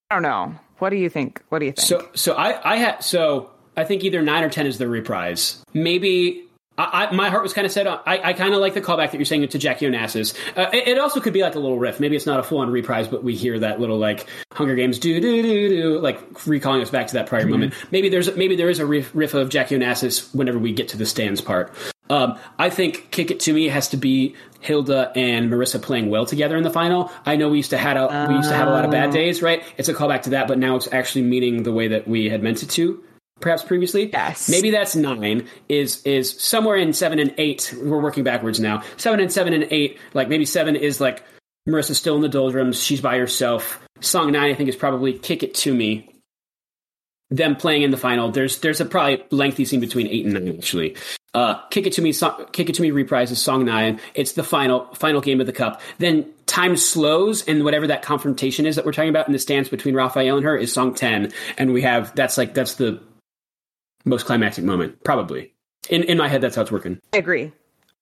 I 0.10 0.16
don't 0.16 0.24
know. 0.24 0.56
What 0.80 0.90
do 0.90 0.98
you 0.98 1.10
think? 1.10 1.42
What 1.50 1.60
do 1.60 1.66
you 1.66 1.72
think? 1.74 1.88
So 1.88 2.10
so 2.14 2.34
I 2.34 2.74
I 2.74 2.78
had 2.78 3.04
so 3.04 3.52
I 3.76 3.84
think 3.84 4.04
either 4.04 4.22
nine 4.22 4.44
or 4.44 4.50
ten 4.50 4.68
is 4.68 4.78
the 4.78 4.88
reprise. 4.88 5.64
Maybe 5.74 6.44
I, 6.78 7.08
I, 7.10 7.14
my 7.14 7.30
heart 7.30 7.44
was 7.44 7.54
kind 7.54 7.66
of 7.66 7.72
set 7.72 7.86
on. 7.86 8.00
I, 8.06 8.30
I 8.30 8.34
kind 8.34 8.54
of 8.54 8.60
like 8.60 8.74
the 8.74 8.82
callback 8.82 9.12
that 9.12 9.16
you're 9.16 9.26
saying 9.26 9.48
to 9.48 9.58
Jackie 9.58 9.86
Onassis. 9.86 10.36
Uh, 10.58 10.70
it, 10.74 10.88
it, 10.90 10.98
also 11.00 11.20
could 11.20 11.34
be 11.34 11.42
like 11.42 11.56
a 11.56 11.60
little 11.60 11.78
riff. 11.78 12.00
Maybe 12.00 12.16
it's 12.16 12.26
not 12.26 12.40
a 12.40 12.44
full 12.44 12.60
on 12.60 12.72
reprise, 12.72 13.08
but 13.08 13.24
we 13.24 13.36
hear 13.36 13.60
that 13.60 13.80
little 13.80 14.00
like 14.00 14.28
Hunger 14.52 14.76
Games 14.76 14.98
do 14.98 15.20
do 15.22 15.42
do 15.42 15.70
do, 15.70 16.00
like 16.00 16.48
recalling 16.48 16.82
us 16.82 16.90
back 16.90 17.08
to 17.08 17.14
that 17.14 17.28
prior 17.28 17.42
mm-hmm. 17.42 17.52
moment. 17.52 17.74
Maybe 17.92 18.10
there's 18.10 18.36
maybe 18.36 18.56
there 18.56 18.70
is 18.70 18.80
a 18.80 18.86
riff, 18.86 19.12
riff 19.14 19.34
of 19.34 19.50
Jackie 19.50 19.78
Onassis 19.78 20.34
whenever 20.34 20.58
we 20.58 20.74
get 20.74 20.88
to 20.90 20.98
the 20.98 21.06
stands 21.06 21.42
part. 21.42 21.72
Um, 22.10 22.38
I 22.58 22.70
think 22.70 23.12
"Kick 23.12 23.30
It 23.30 23.40
to 23.42 23.54
Me" 23.54 23.68
has 23.68 23.90
to 23.90 23.98
be 23.98 24.36
Hilda 24.60 25.12
and 25.16 25.52
Marissa 25.52 25.82
playing 25.82 26.10
well 26.10 26.26
together 26.26 26.58
in 26.58 26.64
the 26.64 26.70
final. 26.72 27.12
I 27.26 27.36
know 27.36 27.50
we 27.50 27.58
used 27.58 27.70
to 27.70 27.78
had 27.78 27.98
a, 27.98 28.28
we 28.28 28.36
used 28.36 28.50
to 28.50 28.56
have 28.56 28.68
a 28.68 28.72
lot 28.72 28.84
of 28.86 28.92
bad 28.92 29.10
Oh. 29.10 29.12
days, 29.12 29.42
right? 29.42 29.64
It's 29.78 29.90
a 29.90 29.94
callback 29.94 30.24
to 30.24 30.32
that, 30.32 30.48
but 30.48 30.58
now 30.58 30.76
it's 30.76 30.92
actually 30.92 31.24
meaning 31.24 31.64
the 31.64 31.72
way 31.72 31.90
that 31.90 32.08
we 32.08 32.30
had 32.30 32.42
meant 32.42 32.64
it 32.64 32.70
to, 32.72 33.04
perhaps 33.44 33.62
previously. 33.64 34.10
Yes. 34.12 34.50
Maybe 34.50 34.72
that's 34.72 34.96
nine. 34.96 35.48
Is 35.70 36.02
is 36.04 36.42
somewhere 36.42 36.78
in 36.78 36.94
seven 36.94 37.20
and 37.20 37.36
eight. 37.38 37.76
We're 37.80 38.02
working 38.02 38.24
backwards 38.24 38.60
now. 38.60 38.82
Seven 38.98 39.20
and 39.20 39.32
seven 39.32 39.54
and 39.54 39.68
eight. 39.70 40.00
Like 40.16 40.30
maybe 40.30 40.46
seven 40.46 40.76
is 40.76 41.00
like 41.00 41.24
Marissa's 41.70 41.98
still 42.00 42.16
in 42.16 42.22
the 42.22 42.30
doldrums. 42.30 42.82
She's 42.82 43.02
by 43.02 43.18
herself. 43.18 43.80
Song 44.00 44.32
nine, 44.32 44.50
I 44.50 44.56
think, 44.56 44.70
is 44.70 44.76
probably 44.76 45.14
"Kick 45.20 45.44
It 45.44 45.54
to 45.56 45.74
Me." 45.74 46.10
Them 47.30 47.56
playing 47.56 47.82
in 47.84 47.92
the 47.92 47.98
final. 47.98 48.32
There's 48.32 48.60
there's 48.60 48.82
a 48.82 48.86
probably 48.86 49.24
lengthy 49.32 49.66
scene 49.66 49.80
between 49.80 50.08
eight 50.08 50.26
and 50.26 50.34
nine 50.34 50.56
actually. 50.58 50.96
Uh, 51.34 51.56
"Kick 51.70 51.88
It 51.88 51.94
to 51.94 52.02
Me," 52.02 52.12
so- 52.12 52.48
"Kick 52.52 52.70
It 52.70 52.76
to 52.76 52.82
Me" 52.82 52.92
reprises 52.92 53.38
song 53.38 53.66
nine. 53.66 54.00
It's 54.14 54.34
the 54.34 54.44
final 54.44 54.88
final 54.94 55.20
game 55.20 55.42
of 55.42 55.48
the 55.48 55.54
cup. 55.54 55.82
Then 55.98 56.26
time 56.46 56.78
slows, 56.78 57.44
and 57.48 57.64
whatever 57.64 57.88
that 57.88 58.04
confrontation 58.04 58.66
is 58.68 58.76
that 58.76 58.86
we're 58.86 58.92
talking 58.92 59.10
about 59.10 59.28
in 59.28 59.34
the 59.34 59.40
stance 59.40 59.68
between 59.68 59.96
Raphael 59.96 60.36
and 60.38 60.46
her 60.46 60.56
is 60.56 60.72
song 60.72 60.94
ten, 60.94 61.32
and 61.58 61.74
we 61.74 61.82
have 61.82 62.14
that's 62.16 62.38
like 62.38 62.54
that's 62.54 62.76
the 62.76 63.00
most 64.06 64.26
climactic 64.26 64.64
moment 64.64 65.04
probably. 65.04 65.54
In 65.90 66.04
in 66.04 66.18
my 66.18 66.28
head, 66.28 66.42
that's 66.42 66.56
how 66.56 66.62
it's 66.62 66.72
working. 66.72 67.00
I 67.14 67.18
agree. 67.18 67.52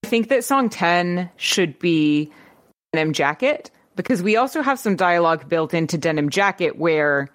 I 0.04 0.08
think 0.08 0.30
that 0.30 0.43
song 0.43 0.70
10 0.70 1.30
should 1.38 1.78
be 1.80 2.32
Denim 2.93 3.14
Jacket 3.14 3.70
because 3.95 4.24
we 4.24 4.36
also 4.36 4.62
have 4.62 4.80
some 4.80 4.95
dialogue 4.95 5.47
built 5.47 5.74
into 5.74 5.97
Denim 5.97 6.30
Jacket 6.30 6.78
where 6.78 7.30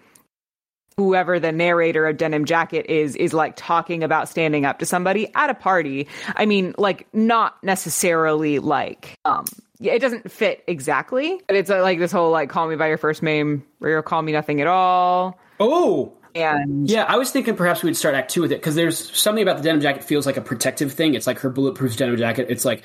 whoever 0.96 1.38
the 1.38 1.52
narrator 1.52 2.06
of 2.06 2.16
Denim 2.16 2.44
Jacket 2.44 2.86
is 2.86 3.16
is 3.16 3.32
like 3.32 3.54
talking 3.56 4.02
about 4.02 4.28
standing 4.28 4.64
up 4.64 4.78
to 4.78 4.86
somebody 4.86 5.30
at 5.34 5.50
a 5.50 5.54
party. 5.54 6.08
I 6.34 6.46
mean, 6.46 6.74
like 6.78 7.06
not 7.12 7.62
necessarily 7.62 8.58
like 8.58 9.14
um 9.24 9.44
yeah, 9.78 9.92
it 9.92 10.00
doesn't 10.00 10.30
fit 10.30 10.64
exactly, 10.66 11.38
but 11.46 11.56
it's 11.56 11.68
uh, 11.68 11.82
like 11.82 11.98
this 11.98 12.10
whole 12.10 12.30
like 12.30 12.48
call 12.48 12.66
me 12.66 12.76
by 12.76 12.88
your 12.88 12.96
first 12.98 13.22
name 13.22 13.62
or 13.80 13.90
you'll 13.90 14.02
call 14.02 14.22
me 14.22 14.32
nothing 14.32 14.60
at 14.60 14.66
all. 14.66 15.38
Oh, 15.60 16.14
And 16.36 16.88
Yeah, 16.88 17.04
I 17.04 17.16
was 17.16 17.30
thinking 17.30 17.56
perhaps 17.56 17.82
we'd 17.82 17.96
start 17.96 18.14
Act 18.14 18.30
Two 18.30 18.42
with 18.42 18.52
it 18.52 18.60
because 18.60 18.74
there's 18.74 19.16
something 19.16 19.42
about 19.42 19.58
the 19.58 19.62
denim 19.62 19.80
jacket 19.80 20.04
feels 20.04 20.26
like 20.26 20.36
a 20.36 20.40
protective 20.40 20.92
thing. 20.92 21.14
It's 21.14 21.26
like 21.26 21.40
her 21.40 21.50
bulletproof 21.50 21.96
denim 21.96 22.16
jacket. 22.16 22.46
It's 22.48 22.64
like, 22.64 22.82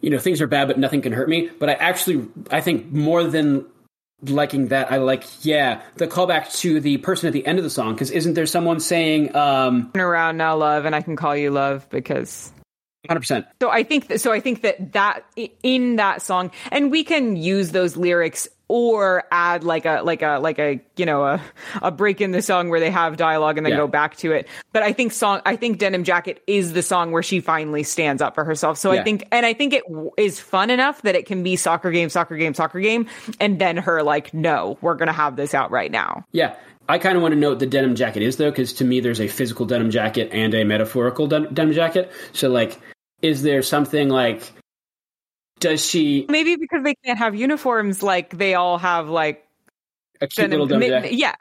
you 0.00 0.10
know, 0.10 0.18
things 0.18 0.40
are 0.40 0.46
bad, 0.46 0.68
but 0.68 0.78
nothing 0.78 1.02
can 1.02 1.12
hurt 1.12 1.28
me. 1.28 1.50
But 1.58 1.70
I 1.70 1.74
actually, 1.74 2.26
I 2.50 2.60
think 2.60 2.90
more 2.90 3.24
than 3.24 3.66
liking 4.22 4.68
that, 4.68 4.92
I 4.92 4.98
like, 4.98 5.24
yeah, 5.44 5.82
the 5.96 6.06
callback 6.06 6.52
to 6.60 6.80
the 6.80 6.98
person 6.98 7.26
at 7.26 7.32
the 7.32 7.46
end 7.46 7.58
of 7.58 7.64
the 7.64 7.70
song 7.70 7.94
because 7.94 8.10
isn't 8.10 8.34
there 8.34 8.46
someone 8.46 8.80
saying, 8.80 9.34
um, 9.34 9.90
turn 9.94 10.02
around 10.02 10.36
now, 10.36 10.56
love, 10.56 10.84
and 10.84 10.94
I 10.94 11.02
can 11.02 11.16
call 11.16 11.36
you 11.36 11.50
love 11.50 11.88
because 11.90 12.52
hundred 13.08 13.20
percent, 13.20 13.46
So 13.62 13.70
I 13.70 13.82
think 13.82 14.08
that, 14.08 14.20
so 14.20 14.32
I 14.32 14.40
think 14.40 14.62
that 14.62 14.92
that 14.92 15.24
in 15.62 15.96
that 15.96 16.22
song, 16.22 16.50
and 16.70 16.90
we 16.90 17.04
can 17.04 17.36
use 17.36 17.70
those 17.70 17.96
lyrics 17.96 18.48
or 18.70 19.24
add 19.32 19.64
like 19.64 19.84
a 19.84 20.00
like 20.04 20.22
a 20.22 20.38
like 20.40 20.60
a 20.60 20.80
you 20.96 21.04
know 21.04 21.24
a 21.24 21.40
a 21.82 21.90
break 21.90 22.20
in 22.20 22.30
the 22.30 22.40
song 22.40 22.68
where 22.68 22.78
they 22.78 22.90
have 22.90 23.16
dialogue 23.16 23.56
and 23.56 23.66
then 23.66 23.72
Yeah. 23.72 23.78
go 23.78 23.88
back 23.88 24.16
to 24.18 24.30
it. 24.30 24.46
But 24.72 24.84
I 24.84 24.92
think 24.92 25.10
song 25.12 25.40
I 25.44 25.56
think 25.56 25.78
Denim 25.78 26.04
Jacket 26.04 26.40
is 26.46 26.72
the 26.72 26.82
song 26.82 27.10
where 27.10 27.22
she 27.24 27.40
finally 27.40 27.82
stands 27.82 28.22
up 28.22 28.36
for 28.36 28.44
herself. 28.44 28.78
So 28.78 28.92
Yeah. 28.92 29.00
I 29.00 29.02
think 29.04 29.26
and 29.32 29.44
I 29.44 29.52
think 29.54 29.72
it 29.74 29.82
w- 29.88 30.12
is 30.16 30.38
fun 30.38 30.70
enough 30.70 31.02
that 31.02 31.16
it 31.16 31.26
can 31.26 31.42
be 31.42 31.56
soccer 31.56 31.90
game, 31.90 32.08
soccer 32.10 32.36
game, 32.36 32.54
soccer 32.54 32.78
game, 32.78 33.06
and 33.40 33.58
then 33.58 33.76
her 33.76 34.04
like, 34.04 34.32
no, 34.32 34.78
we're 34.80 34.94
gonna 34.94 35.12
have 35.12 35.34
this 35.34 35.52
out 35.52 35.70
right 35.72 35.90
now. 35.90 36.24
yeah. 36.30 36.54
I 36.88 36.98
kind 36.98 37.14
of 37.16 37.22
want 37.22 37.34
to 37.34 37.38
know 37.38 37.50
what 37.50 37.58
the 37.60 37.66
denim 37.66 37.94
jacket 37.94 38.22
is 38.22 38.36
though, 38.36 38.50
because 38.50 38.72
to 38.74 38.84
me, 38.84 38.98
there's 39.00 39.20
a 39.20 39.28
physical 39.28 39.64
denim 39.64 39.90
jacket 39.90 40.28
and 40.32 40.52
a 40.54 40.64
metaphorical 40.64 41.28
den- 41.28 41.46
denim 41.54 41.72
jacket. 41.72 42.10
So, 42.32 42.48
like, 42.48 42.78
is 43.22 43.42
there 43.42 43.62
something 43.62 44.08
like? 44.08 44.42
Does 45.60 45.86
she 45.86 46.26
Maybe 46.28 46.56
because 46.56 46.82
they 46.82 46.94
can't 47.04 47.18
have 47.18 47.34
uniforms, 47.34 48.02
like 48.02 48.36
they 48.36 48.54
all 48.54 48.78
have 48.78 49.08
like 49.08 49.46
a 50.20 50.26
cute 50.26 50.50
little 50.50 50.66
ma- 50.66 51.06
yeah, 51.10 51.34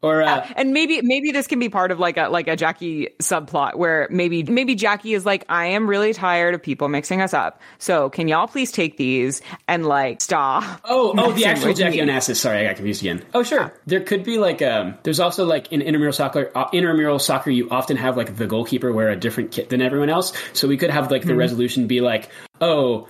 or 0.00 0.22
uh, 0.22 0.46
and 0.56 0.72
maybe 0.72 1.02
maybe 1.02 1.32
this 1.32 1.46
can 1.46 1.58
be 1.58 1.68
part 1.68 1.90
of 1.90 1.98
like 1.98 2.16
a 2.16 2.28
like 2.28 2.46
a 2.46 2.56
Jackie 2.56 3.08
subplot 3.20 3.74
where 3.74 4.06
maybe 4.10 4.42
maybe 4.44 4.74
Jackie 4.74 5.12
is 5.12 5.26
like 5.26 5.44
I 5.48 5.66
am 5.66 5.88
really 5.88 6.12
tired 6.14 6.54
of 6.54 6.62
people 6.62 6.88
mixing 6.88 7.20
us 7.20 7.34
up. 7.34 7.60
So 7.78 8.08
can 8.08 8.28
y'all 8.28 8.46
please 8.46 8.70
take 8.70 8.96
these 8.96 9.42
and 9.66 9.86
like 9.86 10.20
stop? 10.20 10.80
Oh, 10.84 11.14
oh, 11.18 11.32
the 11.32 11.46
actual 11.46 11.74
Jackie. 11.74 11.98
Onassis. 11.98 12.36
Sorry, 12.36 12.58
I 12.60 12.64
got 12.64 12.76
confused 12.76 13.02
again. 13.02 13.24
Oh, 13.34 13.42
sure. 13.42 13.74
There 13.86 14.00
could 14.00 14.24
be 14.24 14.38
like 14.38 14.62
um. 14.62 14.94
There's 15.02 15.20
also 15.20 15.44
like 15.44 15.72
in 15.72 15.82
intramural 15.82 16.12
soccer. 16.12 16.50
Uh, 16.54 16.68
intramural 16.72 17.18
soccer, 17.18 17.50
you 17.50 17.68
often 17.70 17.96
have 17.96 18.16
like 18.16 18.36
the 18.36 18.46
goalkeeper 18.46 18.92
wear 18.92 19.08
a 19.10 19.16
different 19.16 19.50
kit 19.52 19.68
than 19.68 19.82
everyone 19.82 20.10
else. 20.10 20.32
So 20.52 20.68
we 20.68 20.76
could 20.76 20.90
have 20.90 21.10
like 21.10 21.22
the 21.22 21.28
Mm-hmm. 21.30 21.38
resolution 21.38 21.86
be 21.86 22.00
like, 22.00 22.30
oh. 22.60 23.08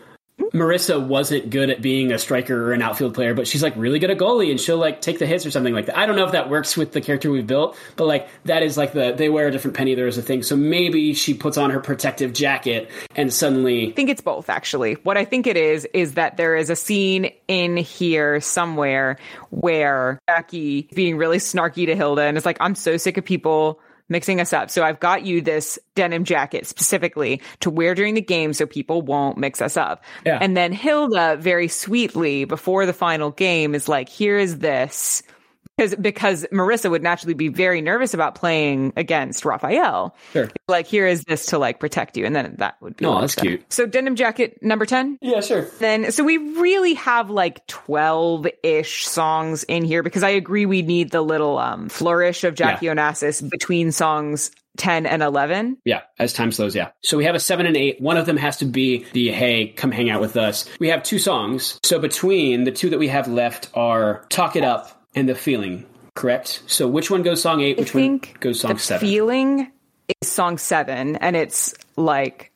Marissa 0.52 1.04
wasn't 1.04 1.50
good 1.50 1.70
at 1.70 1.82
being 1.82 2.12
a 2.12 2.18
striker 2.18 2.70
or 2.70 2.72
an 2.72 2.80
outfield 2.80 3.14
player, 3.14 3.34
but 3.34 3.46
she's 3.46 3.62
like 3.62 3.74
really 3.76 3.98
good 3.98 4.10
at 4.10 4.18
goalie 4.18 4.50
and 4.50 4.60
she'll 4.60 4.78
like 4.78 5.00
take 5.00 5.18
the 5.18 5.26
hits 5.26 5.44
or 5.44 5.50
something 5.50 5.74
like 5.74 5.86
that. 5.86 5.98
I 5.98 6.06
don't 6.06 6.16
know 6.16 6.24
if 6.24 6.32
that 6.32 6.48
works 6.48 6.76
with 6.76 6.92
the 6.92 7.00
character 7.00 7.30
we've 7.30 7.46
built, 7.46 7.76
but 7.96 8.06
like 8.06 8.28
that 8.44 8.62
is 8.62 8.76
like 8.76 8.92
the 8.92 9.12
they 9.12 9.28
wear 9.28 9.48
a 9.48 9.50
different 9.50 9.76
penny 9.76 9.94
there 9.94 10.06
is 10.06 10.16
a 10.16 10.22
thing. 10.22 10.42
So 10.42 10.56
maybe 10.56 11.12
she 11.14 11.34
puts 11.34 11.58
on 11.58 11.70
her 11.70 11.80
protective 11.80 12.32
jacket 12.32 12.90
and 13.16 13.32
suddenly 13.32 13.88
I 13.88 13.92
think 13.92 14.10
it's 14.10 14.20
both 14.20 14.48
actually. 14.48 14.94
What 14.94 15.16
I 15.16 15.24
think 15.24 15.46
it 15.46 15.56
is 15.56 15.86
is 15.92 16.14
that 16.14 16.36
there 16.36 16.56
is 16.56 16.70
a 16.70 16.76
scene 16.76 17.30
in 17.46 17.76
here 17.76 18.40
somewhere 18.40 19.18
where 19.50 20.20
Jackie 20.28 20.88
being 20.94 21.16
really 21.16 21.38
snarky 21.38 21.86
to 21.86 21.96
Hilda 21.96 22.22
and 22.22 22.36
it's 22.36 22.46
like 22.46 22.58
I'm 22.60 22.74
so 22.74 22.96
sick 22.96 23.16
of 23.16 23.24
people 23.24 23.80
mixing 24.08 24.40
us 24.40 24.52
up. 24.52 24.70
So 24.70 24.82
I've 24.82 25.00
got 25.00 25.24
you 25.24 25.40
this 25.40 25.78
denim 25.94 26.24
jacket 26.24 26.66
specifically 26.66 27.42
to 27.60 27.70
wear 27.70 27.94
during 27.94 28.14
the 28.14 28.20
game 28.20 28.52
so 28.52 28.66
people 28.66 29.02
won't 29.02 29.38
mix 29.38 29.60
us 29.60 29.76
up. 29.76 30.04
Yeah. 30.24 30.38
And 30.40 30.56
then 30.56 30.72
Hilda 30.72 31.36
very 31.36 31.68
sweetly 31.68 32.44
before 32.44 32.86
the 32.86 32.92
final 32.92 33.30
game 33.30 33.74
is 33.74 33.88
like 33.88 34.08
here 34.08 34.38
is 34.38 34.58
this 34.58 35.22
because 35.78 35.94
because 35.94 36.46
Marissa 36.52 36.90
would 36.90 37.02
naturally 37.02 37.34
be 37.34 37.48
very 37.48 37.80
nervous 37.80 38.12
about 38.12 38.34
playing 38.34 38.92
against 38.96 39.44
Raphael. 39.44 40.14
Sure. 40.32 40.50
Like 40.66 40.86
here 40.86 41.06
is 41.06 41.22
this 41.24 41.46
to 41.46 41.58
like 41.58 41.78
protect 41.80 42.16
you 42.16 42.26
and 42.26 42.34
then 42.36 42.56
that 42.58 42.76
would 42.82 42.96
be 42.96 43.06
Oh, 43.06 43.20
that's 43.20 43.34
cute. 43.36 43.64
So 43.72 43.86
denim 43.86 44.16
jacket 44.16 44.58
number 44.62 44.84
10 44.84 45.18
Yeah, 45.22 45.40
sure. 45.40 45.62
then 45.78 46.10
so 46.12 46.24
we 46.24 46.36
really 46.36 46.94
have 46.94 47.30
like 47.30 47.64
12-ish 47.68 49.06
songs 49.06 49.64
in 49.64 49.84
here 49.84 50.02
because 50.02 50.22
I 50.22 50.30
agree 50.30 50.66
we 50.66 50.82
need 50.82 51.10
the 51.10 51.22
little 51.22 51.58
um 51.58 51.88
flourish 51.88 52.44
of 52.44 52.54
Jackie 52.54 52.86
Onassis 52.86 53.48
between 53.48 53.92
songs 53.92 54.50
10 54.76 55.06
and 55.06 55.22
11. 55.24 55.78
Yeah, 55.84 56.02
as 56.20 56.32
time 56.32 56.52
slows, 56.52 56.76
yeah. 56.76 56.90
So 57.02 57.16
we 57.16 57.24
have 57.24 57.34
a 57.34 57.40
seven 57.40 57.66
and 57.66 57.76
eight. 57.76 58.00
One 58.00 58.16
of 58.16 58.26
them 58.26 58.36
has 58.36 58.58
to 58.58 58.64
be 58.64 59.04
the 59.12 59.32
hey, 59.32 59.68
come 59.68 59.90
hang 59.90 60.08
out 60.08 60.20
with 60.20 60.36
us. 60.36 60.66
We 60.78 60.88
have 60.90 61.02
two 61.02 61.18
songs. 61.18 61.80
So 61.82 61.98
between 61.98 62.62
the 62.62 62.70
two 62.70 62.90
that 62.90 62.98
we 62.98 63.08
have 63.08 63.26
left 63.26 63.70
are 63.74 64.24
Talk 64.28 64.54
It 64.54 64.62
Up 64.62 64.97
and 65.18 65.28
The 65.28 65.34
Feeling, 65.34 65.84
correct? 66.14 66.62
So 66.66 66.86
which 66.88 67.10
one 67.10 67.22
goes 67.22 67.42
song 67.42 67.60
eight? 67.60 67.78
Which 67.78 67.94
one 67.94 68.20
goes 68.40 68.60
song 68.60 68.74
the 68.74 68.78
seven? 68.78 69.08
feeling 69.08 69.72
is 70.22 70.28
song 70.28 70.56
7 70.58 71.16
and 71.16 71.36
it's 71.36 71.74
like 71.96 72.50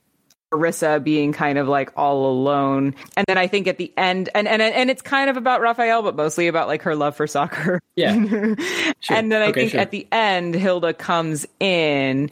Marissa 0.54 1.02
being 1.02 1.32
kind 1.32 1.58
of 1.58 1.68
like 1.68 1.90
all 1.96 2.30
alone. 2.30 2.94
And 3.16 3.26
then 3.26 3.36
I 3.38 3.46
think 3.46 3.66
at 3.66 3.78
the 3.78 3.92
end 3.96 4.28
and 4.34 4.46
and 4.48 4.62
and 4.62 4.90
it's 4.90 5.02
kind 5.02 5.28
of 5.28 5.36
about 5.36 5.60
Raphael 5.60 6.02
but 6.02 6.14
mostly 6.16 6.46
about 6.48 6.68
like 6.68 6.82
her 6.82 6.94
love 6.94 7.16
for 7.16 7.26
soccer. 7.26 7.80
yeah. 7.96 8.14
Sure. 9.00 9.16
And 9.16 9.32
then 9.32 9.42
I 9.42 9.46
Okay, 9.46 9.62
think 9.62 9.72
sure. 9.72 9.80
at 9.80 9.90
the 9.90 10.06
end, 10.12 10.54
Hilda 10.54 10.94
comes 10.94 11.44
in 11.58 12.30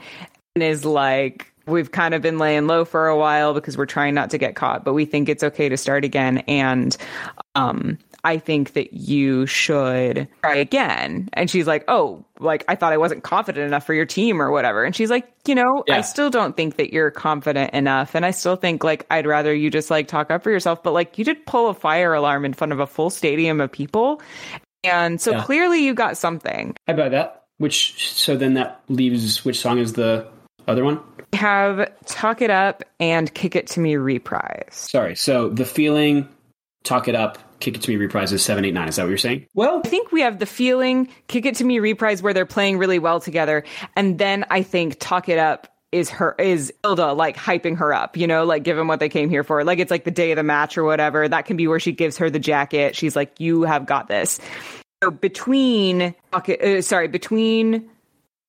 and 0.55 0.63
is 0.63 0.85
like, 0.85 1.53
We've 1.67 1.91
kind 1.93 2.15
of 2.15 2.23
been 2.23 2.39
laying 2.39 2.67
low 2.67 2.85
for 2.85 3.09
a 3.09 3.17
while 3.17 3.53
because 3.55 3.77
we're 3.77 3.87
trying 3.87 4.15
not 4.15 4.31
to 4.31 4.39
get 4.39 4.55
caught, 4.57 4.85
but 4.85 4.93
we 4.95 5.05
think 5.05 5.29
it's 5.29 5.43
okay 5.45 5.69
to 5.69 5.77
start 5.77 6.05
again. 6.05 6.39
And 6.49 6.97
um, 7.55 7.99
I 8.25 8.39
think 8.39 8.73
that 8.75 8.93
you 8.93 9.47
should 9.47 10.29
try 10.43 10.57
again. 10.57 11.29
And 11.33 11.51
she's 11.51 11.67
like, 11.67 11.85
Oh, 11.89 12.25
like 12.39 12.65
I 12.69 12.75
thought 12.75 12.93
I 12.93 12.97
wasn't 12.97 13.23
confident 13.23 13.67
enough 13.67 13.85
for 13.87 13.95
your 13.95 14.07
team 14.07 14.41
or 14.41 14.51
whatever. 14.51 14.85
And 14.85 14.95
she's 14.95 15.11
like, 15.11 15.31
You 15.47 15.55
know, 15.55 15.85
Yeah. 15.87 15.99
I 15.99 16.01
still 16.03 16.31
don't 16.31 16.57
think 16.57 16.77
that 16.77 16.93
you're 16.93 17.11
confident 17.11 17.73
enough. 17.75 18.15
And 18.15 18.25
I 18.27 18.31
still 18.31 18.57
think 18.57 18.85
like 18.85 19.07
I'd 19.11 19.27
rather 19.27 19.55
you 19.55 19.71
just 19.71 19.91
like 19.91 20.09
talk 20.09 20.31
up 20.31 20.43
for 20.43 20.51
yourself. 20.51 20.83
But 20.83 20.93
like 20.93 21.19
you 21.19 21.25
did 21.25 21.45
pull 21.47 21.69
a 21.69 21.75
fire 21.75 22.15
alarm 22.15 22.45
in 22.45 22.53
front 22.53 22.73
of 22.73 22.81
a 22.81 22.87
full 22.87 23.11
stadium 23.11 23.61
of 23.61 23.71
people. 23.73 24.21
And 24.85 25.21
so 25.21 25.33
Yeah. 25.33 25.43
clearly 25.45 25.85
you 25.85 25.95
got 25.95 26.17
something. 26.17 26.75
I 26.89 26.93
buy 26.95 27.09
that. 27.11 27.45
Which 27.59 28.13
so 28.15 28.37
then 28.37 28.55
that 28.55 28.81
leaves 28.89 29.45
which 29.45 29.61
song 29.61 29.79
is 29.79 29.93
the 29.95 30.27
other 30.67 30.85
one? 30.85 31.01
have 31.33 31.89
Talk 32.07 32.43
It 32.43 32.51
Up 32.51 32.83
and 32.99 33.33
Kick 33.33 33.55
It 33.55 33.69
to 33.69 33.81
Me 33.81 33.97
reprise. 33.97 34.67
Sorry. 34.91 35.15
So 35.15 35.49
the 35.49 35.65
feeling, 35.65 36.29
talk 36.83 37.07
it 37.07 37.15
up, 37.15 37.39
kick 37.61 37.77
it 37.77 37.83
to 37.83 37.91
me 37.91 37.97
reprise 37.97 38.33
is 38.33 38.43
seven, 38.43 38.65
eight, 38.65 38.75
nine. 38.75 38.89
Is 38.89 38.97
that 38.97 39.03
what 39.03 39.11
you're 39.11 39.19
saying? 39.19 39.47
Well, 39.55 39.83
I 39.85 39.89
think 39.89 40.11
we 40.11 40.23
have 40.23 40.39
the 40.39 40.47
feeling 40.47 41.09
Kick 41.29 41.47
It 41.47 41.57
to 41.57 41.65
Me 41.65 41.79
reprise 41.79 42.23
where 42.23 42.35
they're 42.35 42.47
playing 42.47 42.79
really 42.79 42.99
well 42.99 43.21
together. 43.21 43.65
And 43.95 44.19
then 44.19 44.45
I 44.51 44.63
think 44.63 44.99
Talk 44.99 45.29
It 45.29 45.39
Up 45.39 45.69
is 45.93 46.09
her 46.11 46.37
is 46.39 46.73
Hilda 46.83 47.13
like 47.13 47.37
hyping 47.37 47.77
her 47.79 47.93
up, 47.93 48.17
you 48.17 48.27
know, 48.27 48.45
like 48.45 48.63
give 48.63 48.77
them 48.77 48.87
what 48.87 49.01
they 49.01 49.09
came 49.09 49.29
here 49.29 49.45
for. 49.45 49.65
Like 49.65 49.79
it's 49.79 49.91
like 49.91 50.05
the 50.05 50.11
day 50.11 50.33
of 50.33 50.37
the 50.37 50.43
match 50.43 50.79
or 50.79 50.85
whatever. 50.85 51.29
That 51.29 51.47
can 51.47 51.57
be 51.57 51.67
where 51.67 51.81
she 51.81 51.93
gives 51.93 52.17
her 52.19 52.31
the 52.31 52.39
jacket. 52.39 52.97
She's 52.97 53.17
like, 53.17 53.41
"You 53.41 53.63
have 53.63 53.87
got 53.87 54.09
this." 54.09 54.41
So 55.03 55.11
between 55.11 56.15
It, 56.47 56.63
uh, 56.63 56.83
sorry, 56.83 57.09
between 57.09 57.91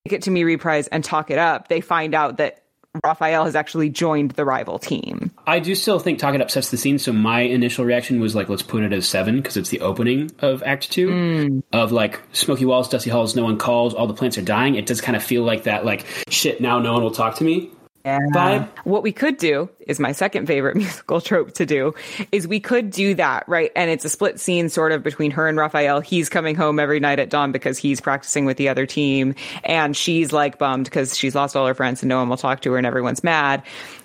Kick 0.05 0.13
It 0.13 0.21
to 0.23 0.31
Me 0.31 0.43
reprise 0.43 0.87
and 0.87 1.03
Talk 1.03 1.31
It 1.31 1.39
Up, 1.39 1.67
they 1.67 1.81
find 1.81 2.13
out 2.13 2.37
that 2.37 2.63
Raphael 3.03 3.45
has 3.45 3.55
actually 3.55 3.89
joined 3.89 4.31
the 4.31 4.45
rival 4.45 4.77
team. 4.77 5.30
I 5.47 5.59
do 5.59 5.75
still 5.75 5.99
think 5.99 6.19
Talk 6.19 6.35
It 6.35 6.41
Up 6.41 6.51
sets 6.51 6.69
the 6.71 6.77
scene. 6.77 6.99
So 6.99 7.11
my 7.11 7.41
initial 7.41 7.83
reaction 7.85 8.19
was 8.19 8.35
like, 8.35 8.49
let's 8.49 8.61
put 8.61 8.83
it 8.83 8.93
as 8.93 9.07
seven 9.07 9.37
because 9.37 9.57
it's 9.57 9.69
the 9.69 9.81
opening 9.81 10.31
of 10.39 10.61
Act 10.63 10.91
Two 10.91 11.09
Mm. 11.09 11.63
of 11.73 11.91
like 11.91 12.21
smoky 12.33 12.65
walls, 12.65 12.87
dusty 12.89 13.09
halls, 13.09 13.35
no 13.35 13.43
one 13.43 13.57
calls, 13.57 13.93
all 13.93 14.07
the 14.07 14.13
plants 14.13 14.37
are 14.37 14.41
dying. 14.43 14.75
It 14.75 14.85
does 14.85 15.01
kind 15.01 15.15
of 15.15 15.23
feel 15.23 15.43
like 15.43 15.63
that, 15.63 15.85
like 15.85 16.05
shit. 16.29 16.61
Now 16.61 16.79
no 16.79 16.93
one 16.93 17.03
will 17.03 17.11
talk 17.11 17.35
to 17.35 17.43
me. 17.43 17.71
Vibe. 18.03 18.67
What 18.83 19.03
we 19.03 19.11
could 19.11 19.37
do 19.37 19.69
is 19.81 19.99
my 19.99 20.11
second 20.11 20.47
favorite 20.47 20.75
musical 20.75 21.21
trope 21.21 21.51
to 21.53 21.67
do 21.67 21.93
is 22.31 22.47
we 22.47 22.59
could 22.59 22.89
do 22.89 23.13
that, 23.13 23.47
right? 23.47 23.71
And 23.75 23.91
it's 23.91 24.03
a 24.03 24.09
split 24.09 24.39
scene 24.39 24.69
sort 24.69 24.91
of 24.91 25.03
between 25.03 25.29
her 25.29 25.47
and 25.47 25.55
Raphael. 25.55 25.99
He's 26.01 26.27
coming 26.27 26.55
home 26.55 26.79
every 26.79 26.99
night 26.99 27.19
at 27.19 27.29
dawn 27.29 27.51
because 27.51 27.77
he's 27.77 28.01
practicing 28.01 28.45
with 28.45 28.57
the 28.57 28.69
other 28.69 28.87
team 28.87 29.35
and 29.63 29.95
she's 29.95 30.33
like 30.33 30.57
bummed 30.57 30.85
because 30.85 31.15
she's 31.15 31.35
lost 31.35 31.55
all 31.55 31.67
her 31.67 31.75
friends 31.75 32.01
and 32.01 32.09
no 32.09 32.17
one 32.17 32.27
will 32.27 32.37
talk 32.37 32.61
to 32.61 32.71
her 32.71 32.77
and 32.79 32.87
everyone's 32.87 33.23
mad. 33.23 33.61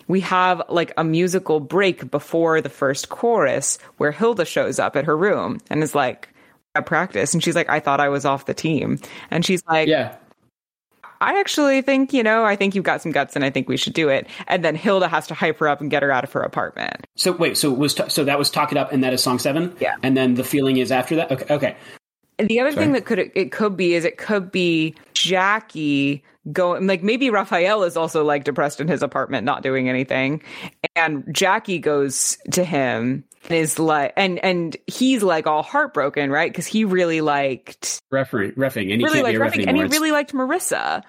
We 0.08 0.20
have 0.20 0.62
like 0.68 0.92
a 0.96 1.04
musical 1.04 1.60
break 1.60 2.10
before 2.10 2.60
the 2.60 2.68
first 2.68 3.08
chorus 3.08 3.78
where 3.96 4.12
Hilda 4.12 4.44
shows 4.44 4.78
up 4.78 4.96
at 4.96 5.04
her 5.04 5.16
room 5.16 5.60
and 5.68 5.82
is 5.82 5.94
like, 5.94 6.28
at 6.76 6.86
practice. 6.86 7.34
And 7.34 7.42
she's 7.42 7.56
like, 7.56 7.68
I 7.68 7.80
thought 7.80 8.00
I 8.00 8.08
was 8.08 8.24
off 8.24 8.46
the 8.46 8.54
team. 8.54 9.00
And 9.30 9.44
she's 9.44 9.62
like, 9.66 9.88
Yeah. 9.88 10.16
I 11.18 11.40
actually 11.40 11.80
think, 11.80 12.12
you 12.12 12.22
know, 12.22 12.44
I 12.44 12.56
think 12.56 12.74
you've 12.74 12.84
got 12.84 13.00
some 13.00 13.10
guts 13.10 13.36
and 13.36 13.44
I 13.44 13.48
think 13.48 13.70
we 13.70 13.78
should 13.78 13.94
do 13.94 14.10
it. 14.10 14.26
And 14.48 14.62
then 14.62 14.74
Hilda 14.74 15.08
has 15.08 15.26
to 15.28 15.34
hype 15.34 15.58
her 15.60 15.68
up 15.68 15.80
and 15.80 15.90
get 15.90 16.02
her 16.02 16.12
out 16.12 16.24
of 16.24 16.32
her 16.32 16.42
apartment. 16.42 17.06
So 17.16 17.32
wait, 17.32 17.56
so 17.56 17.72
was 17.72 17.98
so 18.08 18.24
that 18.24 18.38
was 18.38 18.50
Talk 18.50 18.70
It 18.70 18.76
Up, 18.78 18.92
and 18.92 19.02
that 19.02 19.14
is 19.14 19.22
song 19.22 19.38
seven. 19.38 19.74
Yeah. 19.80 19.96
And 20.02 20.14
then 20.14 20.34
the 20.34 20.44
feeling 20.44 20.76
is 20.76 20.92
after 20.92 21.16
that. 21.16 21.32
Okay. 21.32 21.54
Okay. 21.54 21.76
The 22.38 22.60
other 22.60 22.72
Sorry. 22.72 22.84
thing 22.84 22.92
that 22.92 23.06
could 23.06 23.18
it 23.18 23.52
could 23.52 23.76
be 23.76 23.94
is 23.94 24.04
it 24.04 24.18
could 24.18 24.52
be 24.52 24.94
Jackie 25.14 26.22
going 26.52 26.86
like 26.86 27.02
maybe 27.02 27.30
Raphael 27.30 27.82
is 27.82 27.96
also 27.96 28.24
like 28.24 28.44
depressed 28.44 28.80
in 28.80 28.88
his 28.88 29.02
apartment 29.02 29.44
not 29.44 29.62
doing 29.62 29.88
anything 29.88 30.42
and 30.94 31.24
Jackie 31.32 31.78
goes 31.78 32.38
to 32.52 32.62
him 32.62 33.24
and 33.48 33.58
is 33.58 33.78
like 33.78 34.12
and 34.16 34.38
and 34.44 34.76
he's 34.86 35.22
like 35.22 35.46
all 35.46 35.62
heartbroken 35.62 36.30
right 36.30 36.52
because 36.52 36.66
he 36.66 36.84
really 36.84 37.20
liked 37.20 38.00
Referee, 38.10 38.52
refing, 38.52 38.92
and 38.92 39.00
he 39.00 39.04
really 39.04 39.22
liked 39.22 39.36
a 39.36 39.40
ref 39.40 39.54
Ruffy, 39.54 39.66
and 39.66 39.76
he 39.76 39.84
really 39.84 40.12
liked 40.12 40.32
Marissa. 40.32 41.02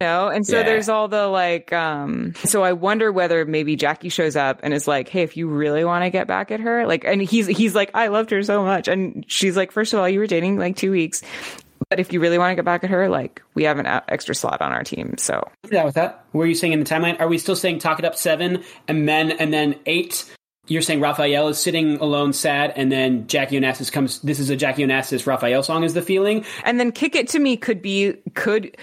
You 0.00 0.06
know, 0.08 0.28
and 0.28 0.46
so 0.46 0.58
Yeah. 0.58 0.64
there's 0.64 0.90
all 0.90 1.08
the 1.08 1.26
like, 1.26 1.72
um, 1.72 2.34
so 2.44 2.62
I 2.62 2.74
wonder 2.74 3.10
whether 3.10 3.46
maybe 3.46 3.76
Jackie 3.76 4.10
shows 4.10 4.36
up 4.36 4.60
and 4.62 4.74
is 4.74 4.86
like, 4.86 5.08
Hey, 5.08 5.22
if 5.22 5.38
you 5.38 5.48
really 5.48 5.84
want 5.84 6.04
to 6.04 6.10
get 6.10 6.26
back 6.26 6.50
at 6.50 6.60
her, 6.60 6.86
like, 6.86 7.04
and 7.06 7.22
he's, 7.22 7.46
he's 7.46 7.74
like, 7.74 7.90
I 7.94 8.08
loved 8.08 8.30
her 8.30 8.42
so 8.42 8.62
much. 8.62 8.88
And 8.88 9.24
she's 9.26 9.56
like, 9.56 9.72
first 9.72 9.94
of 9.94 9.98
all, 10.00 10.06
you 10.06 10.18
were 10.18 10.26
dating 10.26 10.58
like 10.58 10.76
two 10.76 10.90
weeks, 10.90 11.22
but 11.88 11.98
if 11.98 12.12
you 12.12 12.20
really 12.20 12.36
want 12.36 12.50
to 12.50 12.56
get 12.56 12.64
back 12.66 12.84
at 12.84 12.90
her, 12.90 13.08
like, 13.08 13.40
we 13.54 13.64
have 13.64 13.78
an 13.78 13.86
uh, 13.86 14.02
extra 14.08 14.34
slot 14.34 14.60
on 14.60 14.70
our 14.70 14.84
team. 14.84 15.14
So 15.16 15.48
Yeah, 15.70 15.84
with 15.84 15.94
that. 15.94 16.26
Where 16.32 16.44
are 16.44 16.48
you 16.48 16.54
saying 16.54 16.74
in 16.74 16.80
the 16.80 16.84
timeline? 16.84 17.18
Are 17.18 17.28
we 17.28 17.38
still 17.38 17.56
saying 17.56 17.78
Talk 17.78 17.98
It 17.98 18.04
Up 18.04 18.16
seven, 18.16 18.64
and 18.88 19.08
then 19.08 19.30
and 19.32 19.50
then 19.50 19.76
eight? 19.86 20.30
You're 20.68 20.82
saying 20.82 21.00
Raphael 21.00 21.48
is 21.48 21.58
sitting 21.58 21.98
alone, 21.98 22.32
sad, 22.32 22.72
and 22.76 22.90
then 22.90 23.26
Jackie 23.28 23.58
Onassis 23.58 23.90
comes. 23.92 24.18
This 24.20 24.38
is 24.40 24.50
a 24.50 24.56
Jackie 24.56 24.82
Onassis 24.84 25.26
Raphael 25.26 25.62
song. 25.62 25.84
Is 25.84 25.94
the 25.94 26.02
feeling? 26.02 26.44
And 26.64 26.80
then 26.80 26.92
kick 26.92 27.14
it 27.14 27.28
to 27.30 27.38
me 27.38 27.56
could 27.56 27.80
be 27.82 28.14
could 28.34 28.76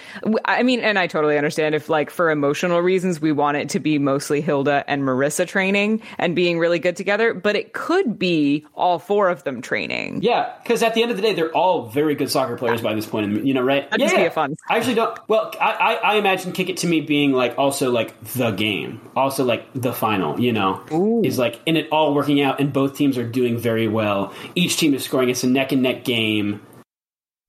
I 0.46 0.64
mean, 0.64 0.80
and 0.80 0.98
I 0.98 1.08
totally 1.08 1.38
understand 1.38 1.76
if 1.76 1.90
like 1.90 2.10
for 2.10 2.32
emotional 2.32 2.80
reasons 2.80 3.20
we 3.22 3.32
want 3.32 3.58
it 3.58 3.70
to 3.70 3.80
be 3.80 4.00
mostly 4.00 4.42
Hilda 4.42 4.84
and 4.88 5.04
Marissa 5.04 5.48
training 5.48 6.02
and 6.18 6.36
being 6.36 6.60
really 6.60 6.80
good 6.80 6.96
together, 6.96 7.34
but 7.34 7.56
it 7.56 7.74
could 7.74 8.18
be 8.18 8.66
all 8.76 9.00
four 9.00 9.30
of 9.30 9.44
them 9.44 9.62
training. 9.62 10.22
Yeah, 10.24 10.54
because 10.64 10.84
at 10.84 10.94
the 10.94 11.02
end 11.02 11.12
of 11.12 11.18
the 11.18 11.24
day, 11.24 11.34
they're 11.34 11.52
all 11.52 11.88
very 11.88 12.16
good 12.16 12.30
soccer 12.30 12.56
players 12.58 12.82
by 12.82 12.94
this 12.94 13.06
point. 13.06 13.38
in- 13.38 13.46
You 13.46 13.54
know, 13.54 13.62
right? 13.62 13.90
That'd 13.90 14.02
yeah, 14.02 14.08
just 14.08 14.18
be 14.18 14.26
a 14.26 14.32
fun- 14.32 14.56
I 14.70 14.78
actually 14.78 14.96
don't. 14.96 15.18
Well, 15.28 15.52
I, 15.60 15.72
I 15.74 15.94
I 16.14 16.16
imagine 16.16 16.54
kick 16.54 16.70
it 16.70 16.78
to 16.78 16.88
me 16.88 17.02
being 17.02 17.34
like 17.34 17.58
also 17.58 17.92
like 17.92 18.18
the 18.36 18.52
game, 18.52 19.02
also 19.16 19.44
like 19.44 19.66
the 19.76 19.92
final. 19.94 20.40
You 20.40 20.54
know, 20.54 21.22
is 21.24 21.38
like 21.38 21.60
in 21.78 21.86
it 21.86 21.90
all 21.92 22.14
working 22.14 22.42
out, 22.42 22.60
and 22.60 22.72
both 22.72 22.96
teams 22.96 23.18
are 23.18 23.28
doing 23.28 23.58
very 23.58 23.88
well. 23.88 24.34
Each 24.56 24.78
team 24.78 24.94
is 24.94 25.04
scoring. 25.04 25.30
It's 25.30 25.44
a 25.44 25.48
neck 25.48 25.72
and 25.72 25.82
neck 25.82 26.04
game. 26.04 26.62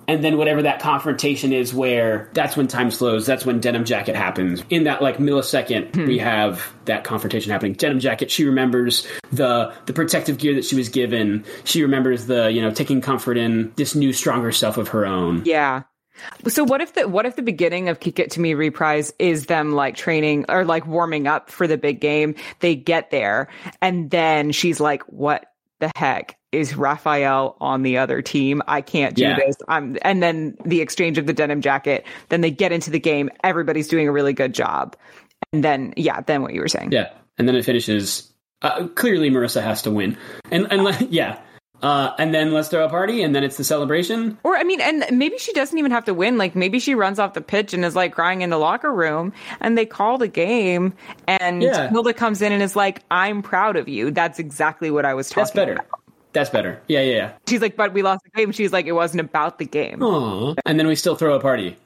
And 0.06 0.22
then 0.22 0.36
whatever 0.36 0.62
that 0.62 0.80
confrontation 0.80 1.52
is, 1.52 1.72
where 1.72 2.28
that's 2.34 2.56
when 2.56 2.68
time 2.68 2.90
slows. 2.90 3.24
That's 3.24 3.46
when 3.46 3.60
denim 3.60 3.84
jacket 3.84 4.16
happens. 4.16 4.62
In 4.68 4.84
that 4.84 5.00
like 5.00 5.16
millisecond, 5.16 5.94
hmm. 5.94 6.06
we 6.06 6.18
have 6.18 6.72
that 6.84 7.04
confrontation 7.04 7.50
happening. 7.52 7.72
Denim 7.72 8.00
jacket. 8.00 8.30
She 8.30 8.44
remembers 8.44 9.06
the 9.32 9.72
the 9.86 9.92
protective 9.94 10.38
gear 10.38 10.54
that 10.56 10.64
she 10.64 10.76
was 10.76 10.90
given. 10.90 11.44
She 11.64 11.82
remembers 11.82 12.26
the 12.26 12.50
you 12.50 12.60
know 12.60 12.70
taking 12.70 13.00
comfort 13.00 13.38
in 13.38 13.72
this 13.76 13.94
new 13.94 14.12
stronger 14.12 14.52
self 14.52 14.76
of 14.76 14.88
her 14.88 15.06
own. 15.06 15.42
Yeah. 15.46 15.84
So 16.48 16.64
what 16.64 16.80
if 16.80 16.94
the 16.94 17.08
what 17.08 17.26
if 17.26 17.36
the 17.36 17.42
beginning 17.42 17.88
of 17.88 18.00
Kick 18.00 18.18
It 18.18 18.30
to 18.32 18.40
Me 18.40 18.54
reprise 18.54 19.12
is 19.18 19.46
them 19.46 19.72
like 19.72 19.96
training 19.96 20.46
or 20.48 20.64
like 20.64 20.86
warming 20.86 21.26
up 21.26 21.50
for 21.50 21.66
the 21.66 21.76
big 21.76 22.00
game? 22.00 22.34
They 22.60 22.74
get 22.76 23.10
there 23.10 23.48
and 23.82 24.10
then 24.10 24.52
she's 24.52 24.80
like, 24.80 25.02
"What 25.04 25.46
the 25.80 25.90
heck 25.96 26.36
is 26.52 26.76
Raphael 26.76 27.56
on 27.60 27.82
the 27.82 27.98
other 27.98 28.22
team? 28.22 28.62
I 28.68 28.80
can't 28.80 29.14
do 29.16 29.22
Yeah. 29.24 29.36
this." 29.36 29.56
I'm 29.68 29.98
and 30.02 30.22
then 30.22 30.56
the 30.64 30.80
exchange 30.80 31.18
of 31.18 31.26
the 31.26 31.32
denim 31.32 31.60
jacket. 31.60 32.06
Then 32.28 32.40
they 32.42 32.50
get 32.50 32.70
into 32.72 32.90
the 32.90 33.00
game. 33.00 33.30
Everybody's 33.42 33.88
doing 33.88 34.06
a 34.08 34.12
really 34.12 34.32
good 34.32 34.54
job. 34.54 34.96
And 35.52 35.62
then 35.64 35.94
yeah, 35.96 36.20
then 36.20 36.42
what 36.42 36.54
you 36.54 36.60
were 36.60 36.68
saying. 36.68 36.92
Yeah, 36.92 37.10
and 37.38 37.48
then 37.48 37.56
it 37.56 37.64
finishes. 37.64 38.30
Uh, 38.62 38.86
clearly, 38.94 39.30
Marissa 39.30 39.62
has 39.62 39.82
to 39.82 39.90
win, 39.90 40.16
and 40.50 40.66
and 40.72 41.10
yeah, 41.12 41.38
uh, 41.82 42.14
and 42.18 42.34
then 42.34 42.52
let's 42.52 42.68
throw 42.68 42.84
a 42.84 42.88
party, 42.88 43.22
and 43.22 43.34
then 43.34 43.44
it's 43.44 43.56
the 43.56 43.64
celebration. 43.64 44.38
Or 44.42 44.56
I 44.56 44.62
mean, 44.64 44.80
and 44.80 45.04
maybe 45.10 45.38
she 45.38 45.52
doesn't 45.52 45.76
even 45.78 45.90
have 45.90 46.04
to 46.06 46.14
win. 46.14 46.38
Like 46.38 46.54
maybe 46.56 46.78
she 46.78 46.94
runs 46.94 47.18
off 47.18 47.34
the 47.34 47.40
pitch 47.42 47.74
and 47.74 47.84
is 47.84 47.94
like 47.94 48.12
crying 48.14 48.42
in 48.42 48.50
the 48.50 48.58
locker 48.58 48.92
room, 48.92 49.32
and 49.60 49.76
they 49.76 49.84
call 49.86 50.16
the 50.18 50.28
game, 50.28 50.94
and 51.26 51.62
Yeah. 51.62 51.90
Hilda 51.90 52.14
comes 52.14 52.40
in 52.42 52.52
and 52.52 52.62
is 52.62 52.74
like, 52.76 53.02
"I'm 53.10 53.42
proud 53.42 53.76
of 53.76 53.88
you." 53.88 54.10
That's 54.10 54.38
exactly 54.38 54.90
what 54.90 55.04
I 55.04 55.14
was 55.14 55.28
talking 55.28 55.42
That's 55.42 55.50
better. 55.52 55.72
about. 55.74 55.86
That's 56.32 56.50
better. 56.50 56.80
Yeah, 56.88 57.00
yeah, 57.02 57.14
yeah. 57.16 57.32
She's 57.48 57.60
like, 57.60 57.76
"But 57.76 57.92
we 57.92 58.02
lost 58.02 58.22
the 58.24 58.30
game." 58.30 58.50
She's 58.52 58.72
like, 58.72 58.86
"It 58.86 58.92
wasn't 58.92 59.20
about 59.20 59.58
the 59.58 59.66
game." 59.66 59.98
Aww. 60.00 60.56
And 60.66 60.80
then 60.80 60.86
we 60.88 60.96
still 60.96 61.14
throw 61.16 61.34
a 61.34 61.40
party. 61.40 61.76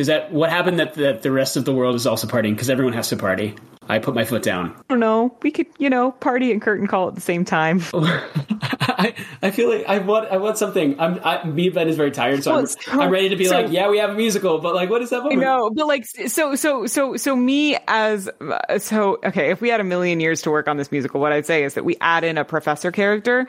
Does 0.00 0.06
that 0.06 0.32
what 0.32 0.48
happened 0.48 0.78
that 0.78 0.94
that 0.94 1.20
the 1.20 1.30
rest 1.30 1.58
of 1.58 1.66
the 1.66 1.74
world 1.74 1.94
is 1.94 2.06
also 2.06 2.26
partying 2.26 2.52
because 2.54 2.70
everyone 2.70 2.94
has 2.94 3.10
to 3.10 3.18
party? 3.18 3.54
I 3.86 3.98
put 3.98 4.14
my 4.14 4.24
foot 4.24 4.42
down. 4.42 4.70
I 4.70 4.82
don't 4.88 4.98
know. 5.00 5.36
We 5.42 5.50
could, 5.50 5.66
you 5.76 5.90
know, 5.90 6.12
party 6.12 6.52
and 6.52 6.62
curtain 6.62 6.86
call 6.86 7.08
at 7.08 7.14
the 7.14 7.20
same 7.20 7.44
time. 7.44 7.82
I, 7.92 9.14
I 9.42 9.50
feel 9.50 9.68
like 9.68 9.84
I 9.86 9.98
want 9.98 10.30
I 10.30 10.38
want 10.38 10.56
something. 10.56 10.98
I'm 10.98 11.20
I, 11.22 11.44
me 11.44 11.66
and 11.66 11.74
Ben 11.74 11.86
is 11.86 11.96
very 11.96 12.12
tired, 12.12 12.42
so 12.42 12.56
I'm, 12.56 12.66
so- 12.66 12.78
I'm 12.92 13.10
ready 13.10 13.28
to 13.28 13.36
be 13.36 13.44
so- 13.44 13.60
like, 13.60 13.70
yeah, 13.70 13.90
we 13.90 13.98
have 13.98 14.08
a 14.08 14.14
musical, 14.14 14.56
but 14.60 14.74
like, 14.74 14.88
what 14.88 15.02
is 15.02 15.10
that? 15.10 15.20
I 15.20 15.24
Moment? 15.24 15.42
know, 15.42 15.70
but 15.70 15.86
like, 15.86 16.06
so, 16.06 16.54
so, 16.54 16.86
so, 16.86 17.18
so, 17.18 17.36
me 17.36 17.76
as 17.86 18.30
so 18.78 19.18
okay. 19.22 19.50
If 19.50 19.60
we 19.60 19.68
had 19.68 19.80
a 19.80 19.84
million 19.84 20.18
years 20.18 20.40
to 20.42 20.50
work 20.50 20.66
on 20.66 20.78
this 20.78 20.90
musical, 20.90 21.20
what 21.20 21.32
I'd 21.32 21.44
say 21.44 21.62
is 21.62 21.74
that 21.74 21.84
we 21.84 21.98
add 22.00 22.24
in 22.24 22.38
a 22.38 22.44
professor 22.46 22.90
character 22.90 23.46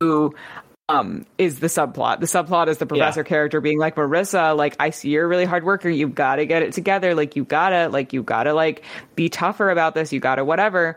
who 0.00 0.34
um 0.88 1.24
is 1.38 1.60
the 1.60 1.66
subplot. 1.68 2.20
The 2.20 2.26
subplot 2.26 2.68
is 2.68 2.78
the 2.78 2.86
professor 2.86 3.20
Yeah. 3.20 3.24
character 3.24 3.60
being 3.60 3.78
like 3.78 3.96
Marissa, 3.96 4.56
like 4.56 4.76
I 4.78 4.90
see 4.90 5.10
you're 5.10 5.24
a 5.24 5.28
really 5.28 5.46
hard 5.46 5.64
worker. 5.64 5.88
You've 5.88 6.14
got 6.14 6.36
to 6.36 6.46
get 6.46 6.62
it 6.62 6.72
together. 6.74 7.14
Like 7.14 7.36
you 7.36 7.44
gotta, 7.44 7.88
like 7.88 8.12
you 8.12 8.22
gotta, 8.22 8.52
like 8.52 8.84
be 9.14 9.28
tougher 9.28 9.70
about 9.70 9.94
this. 9.94 10.12
You 10.12 10.20
gotta, 10.20 10.44
whatever. 10.44 10.96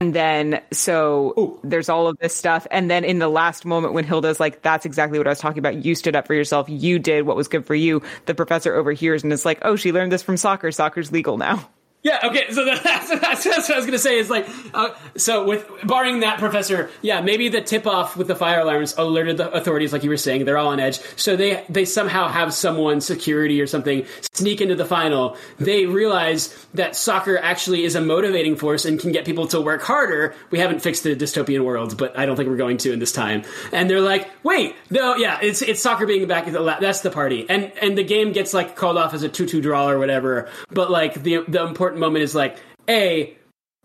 And 0.00 0.14
then, 0.14 0.62
so 0.70 1.34
Ooh. 1.36 1.60
there's 1.64 1.88
all 1.88 2.06
of 2.06 2.16
this 2.18 2.32
stuff. 2.34 2.68
And 2.70 2.88
then 2.88 3.04
in 3.04 3.18
the 3.18 3.26
last 3.28 3.64
moment 3.64 3.94
when 3.94 4.04
Hilda's 4.04 4.38
like, 4.38 4.62
that's 4.62 4.86
exactly 4.86 5.18
what 5.18 5.26
I 5.26 5.30
was 5.30 5.40
talking 5.40 5.58
about. 5.58 5.84
You 5.84 5.96
stood 5.96 6.14
up 6.14 6.28
for 6.28 6.34
yourself. 6.34 6.68
You 6.68 7.00
did 7.00 7.26
what 7.26 7.34
was 7.36 7.48
good 7.48 7.66
for 7.66 7.74
you. 7.74 8.02
The 8.26 8.34
professor 8.34 8.74
overhears 8.76 9.24
and 9.24 9.32
is 9.32 9.44
like, 9.44 9.58
oh, 9.62 9.74
she 9.74 9.90
learned 9.90 10.12
this 10.12 10.22
from 10.22 10.36
soccer. 10.36 10.70
Soccer's 10.70 11.10
legal 11.10 11.36
now. 11.36 11.68
Yeah, 12.02 12.20
okay, 12.24 12.52
so 12.52 12.64
that's, 12.64 12.82
that's, 13.10 13.44
that's 13.44 13.68
what 13.68 13.72
I 13.72 13.76
was 13.76 13.86
gonna 13.86 13.98
say 13.98 14.18
is 14.18 14.30
like, 14.30 14.48
uh, 14.72 14.90
so 15.16 15.44
with 15.44 15.68
barring 15.84 16.20
that 16.20 16.38
professor, 16.38 16.90
yeah, 17.02 17.20
maybe 17.20 17.48
the 17.48 17.60
tip 17.60 17.86
off 17.86 18.16
with 18.16 18.28
the 18.28 18.36
fire 18.36 18.60
alarms 18.60 18.94
alerted 18.96 19.36
the 19.36 19.50
authorities, 19.50 19.92
like 19.92 20.04
you 20.04 20.10
were 20.10 20.16
saying, 20.16 20.44
they're 20.44 20.58
all 20.58 20.68
on 20.68 20.78
edge. 20.80 21.00
So 21.16 21.34
they 21.36 21.64
they 21.68 21.84
somehow 21.84 22.28
have 22.28 22.54
someone, 22.54 23.00
security 23.00 23.60
or 23.60 23.66
something, 23.66 24.06
sneak 24.32 24.60
into 24.60 24.76
the 24.76 24.84
final. 24.84 25.36
They 25.58 25.86
realize 25.86 26.54
that 26.74 26.94
soccer 26.94 27.36
actually 27.36 27.84
is 27.84 27.96
a 27.96 28.00
motivating 28.00 28.54
force 28.54 28.84
and 28.84 29.00
can 29.00 29.10
get 29.10 29.24
people 29.24 29.48
to 29.48 29.60
work 29.60 29.82
harder. 29.82 30.34
We 30.50 30.60
haven't 30.60 30.80
fixed 30.80 31.02
the 31.02 31.16
dystopian 31.16 31.64
world, 31.64 31.98
but 31.98 32.16
I 32.16 32.26
don't 32.26 32.36
think 32.36 32.48
we're 32.48 32.56
going 32.56 32.76
to 32.78 32.92
in 32.92 33.00
this 33.00 33.12
time. 33.12 33.42
And 33.72 33.90
they're 33.90 34.00
like, 34.00 34.30
wait, 34.44 34.76
no, 34.90 35.16
yeah, 35.16 35.40
it's 35.42 35.62
it's 35.62 35.82
soccer 35.82 36.06
being 36.06 36.28
back 36.28 36.46
at 36.46 36.52
the 36.52 36.60
la- 36.60 36.78
that's 36.78 37.00
the 37.00 37.10
party, 37.10 37.44
and 37.48 37.72
and 37.82 37.98
the 37.98 38.04
game 38.04 38.30
gets 38.32 38.54
like 38.54 38.76
called 38.76 38.96
off 38.96 39.14
as 39.14 39.24
a 39.24 39.28
two 39.28 39.46
two 39.46 39.60
draw 39.60 39.88
or 39.88 39.98
whatever. 39.98 40.48
But 40.70 40.92
like 40.92 41.14
the 41.14 41.44
the 41.48 41.64
important 41.64 41.87
moment 41.96 42.22
is 42.22 42.34
like 42.34 42.58
a 42.88 43.36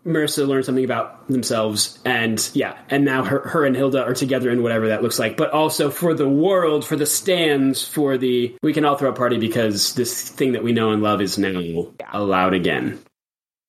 Marissa 0.06 0.46
learned 0.46 0.66
something 0.66 0.84
about 0.84 1.26
themselves, 1.28 1.98
and 2.04 2.50
yeah, 2.52 2.76
and 2.90 3.06
now 3.06 3.24
her, 3.24 3.40
her 3.48 3.64
and 3.64 3.74
Hilda 3.74 4.04
are 4.04 4.12
together 4.12 4.50
in 4.50 4.62
whatever 4.62 4.88
that 4.88 5.02
looks 5.02 5.18
like. 5.18 5.38
But 5.38 5.50
also 5.50 5.90
for 5.90 6.12
the 6.12 6.28
world, 6.28 6.84
for 6.84 6.96
the 6.96 7.06
stands, 7.06 7.86
for 7.86 8.18
the 8.18 8.54
we 8.62 8.74
can 8.74 8.84
all 8.84 8.96
throw 8.96 9.10
a 9.10 9.14
party 9.14 9.38
because 9.38 9.94
this 9.94 10.28
thing 10.28 10.52
that 10.52 10.62
we 10.62 10.72
know 10.72 10.90
and 10.90 11.02
love 11.02 11.22
is 11.22 11.38
now 11.38 11.88
allowed 12.12 12.52
again. 12.52 13.00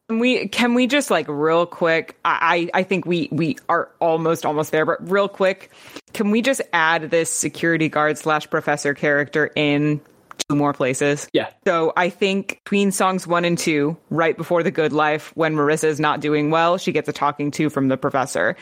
Can 0.09 0.19
we 0.19 0.49
can 0.49 0.73
we 0.73 0.87
just 0.87 1.09
like 1.09 1.25
real 1.29 1.65
quick? 1.65 2.17
I 2.25 2.69
I 2.73 2.79
I 2.81 2.83
think 2.83 3.05
we 3.05 3.29
we 3.31 3.57
are 3.69 3.89
almost 4.01 4.45
almost 4.45 4.71
there, 4.71 4.85
but 4.85 5.09
real 5.09 5.29
quick, 5.29 5.71
can 6.13 6.31
we 6.31 6.41
just 6.41 6.61
add 6.73 7.11
this 7.11 7.31
security 7.31 7.87
guard 7.87 8.17
slash 8.17 8.49
professor 8.49 8.93
character 8.93 9.51
in 9.55 10.01
two 10.49 10.55
more 10.55 10.73
places. 10.73 11.27
Yeah. 11.33 11.49
So 11.65 11.93
I 11.95 12.09
think 12.09 12.61
between 12.63 12.91
songs 12.91 13.27
one 13.27 13.45
and 13.45 13.57
two, 13.57 13.97
right 14.09 14.35
before 14.35 14.63
the 14.63 14.71
good 14.71 14.93
life, 14.93 15.31
when 15.35 15.55
Marissa 15.55 15.85
is 15.85 15.99
not 15.99 16.19
doing 16.19 16.51
well, 16.51 16.77
she 16.77 16.91
gets 16.91 17.09
a 17.09 17.13
talking 17.13 17.51
to 17.51 17.69
from 17.69 17.87
the 17.87 17.97
professor. 17.97 18.55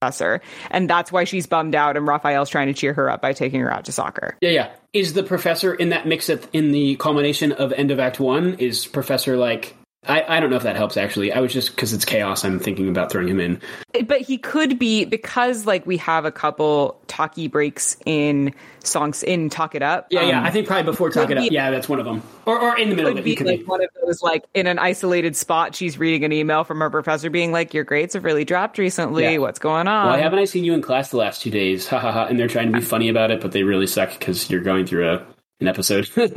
Professor, 0.00 0.42
and 0.70 0.90
that's 0.90 1.10
why 1.10 1.24
she's 1.24 1.46
bummed 1.46 1.74
out, 1.74 1.96
and 1.96 2.06
Raphael's 2.06 2.50
trying 2.50 2.66
to 2.66 2.74
cheer 2.74 2.92
her 2.92 3.08
up 3.08 3.22
by 3.22 3.32
taking 3.32 3.60
her 3.60 3.72
out 3.72 3.86
to 3.86 3.92
soccer. 3.92 4.36
Yeah, 4.42 4.50
yeah. 4.50 4.72
Is 4.92 5.14
the 5.14 5.22
professor 5.22 5.72
in 5.72 5.90
that 5.90 6.06
mix 6.06 6.28
at, 6.28 6.46
in 6.52 6.72
the 6.72 6.96
culmination 6.96 7.52
of 7.52 7.72
end 7.72 7.90
of 7.90 7.98
Act 7.98 8.20
One? 8.20 8.54
Is 8.54 8.86
Professor 8.86 9.38
like 9.38 9.74
I, 10.06 10.36
I 10.36 10.40
don't 10.40 10.50
know 10.50 10.56
if 10.56 10.62
that 10.64 10.76
helps 10.76 10.96
actually. 10.96 11.32
I 11.32 11.40
was 11.40 11.52
just 11.52 11.70
because 11.74 11.92
it's 11.92 12.04
chaos. 12.04 12.44
I'm 12.44 12.58
thinking 12.58 12.88
about 12.88 13.10
throwing 13.10 13.28
him 13.28 13.40
in. 13.40 13.60
But 14.06 14.20
he 14.20 14.38
could 14.38 14.78
be 14.78 15.04
because 15.04 15.66
like 15.66 15.86
we 15.86 15.96
have 15.98 16.24
a 16.24 16.32
couple 16.32 17.00
talky 17.06 17.48
breaks 17.48 17.96
in 18.04 18.54
songs 18.80 19.22
in 19.22 19.48
Talk 19.50 19.74
It 19.74 19.82
Up. 19.82 20.08
Yeah, 20.10 20.22
yeah. 20.22 20.38
um, 20.40 20.44
I 20.44 20.50
think 20.50 20.66
probably 20.66 20.84
before 20.84 21.10
Talk 21.10 21.30
It 21.30 21.38
Up. 21.38 21.48
be- 21.48 21.54
Yeah, 21.54 21.70
that's 21.70 21.88
one 21.88 21.98
of 21.98 22.04
them. 22.04 22.22
Or, 22.44 22.60
or 22.60 22.76
in 22.78 22.90
the 22.90 22.96
middle 22.96 23.12
of 23.12 23.18
it. 23.18 23.24
be 23.24 23.34
could 23.34 23.46
like 23.46 23.60
be. 23.60 23.64
one 23.64 23.82
of 23.82 23.88
those 24.04 24.22
like 24.22 24.44
in 24.52 24.66
an 24.66 24.78
isolated 24.78 25.36
spot. 25.36 25.74
She's 25.74 25.98
reading 25.98 26.24
an 26.24 26.32
email 26.32 26.64
from 26.64 26.80
her 26.80 26.90
professor, 26.90 27.30
being 27.30 27.52
like, 27.52 27.72
"Your 27.72 27.84
grades 27.84 28.14
have 28.14 28.24
really 28.24 28.44
dropped 28.44 28.78
recently. 28.78 29.22
Yeah. 29.24 29.38
What's 29.38 29.58
going 29.58 29.88
on?" 29.88 30.08
Why 30.08 30.18
haven't 30.18 30.38
I 30.38 30.44
seen 30.44 30.64
you 30.64 30.74
in 30.74 30.82
class 30.82 31.10
the 31.10 31.16
last 31.16 31.40
two 31.42 31.50
days? 31.50 31.86
Ha 31.88 31.98
ha 31.98 32.12
ha. 32.12 32.26
And 32.26 32.38
they're 32.38 32.48
trying 32.48 32.70
to 32.72 32.78
be 32.78 32.84
funny 32.84 33.08
about 33.08 33.30
it, 33.30 33.40
but 33.40 33.52
they 33.52 33.62
really 33.62 33.86
suck 33.86 34.18
because 34.18 34.50
you're 34.50 34.60
going 34.60 34.86
through 34.86 35.08
a 35.10 35.26
an 35.60 35.68
episode. 35.68 36.10
yeah, 36.16 36.32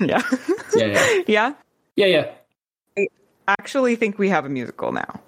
yeah, 0.00 0.22
yeah, 0.76 1.22
yeah. 1.26 1.52
yeah, 1.96 2.06
yeah. 2.06 2.30
Actually, 3.46 3.96
think 3.96 4.18
we 4.18 4.28
have 4.30 4.44
a 4.44 4.48
musical 4.48 4.92
now. 4.92 5.20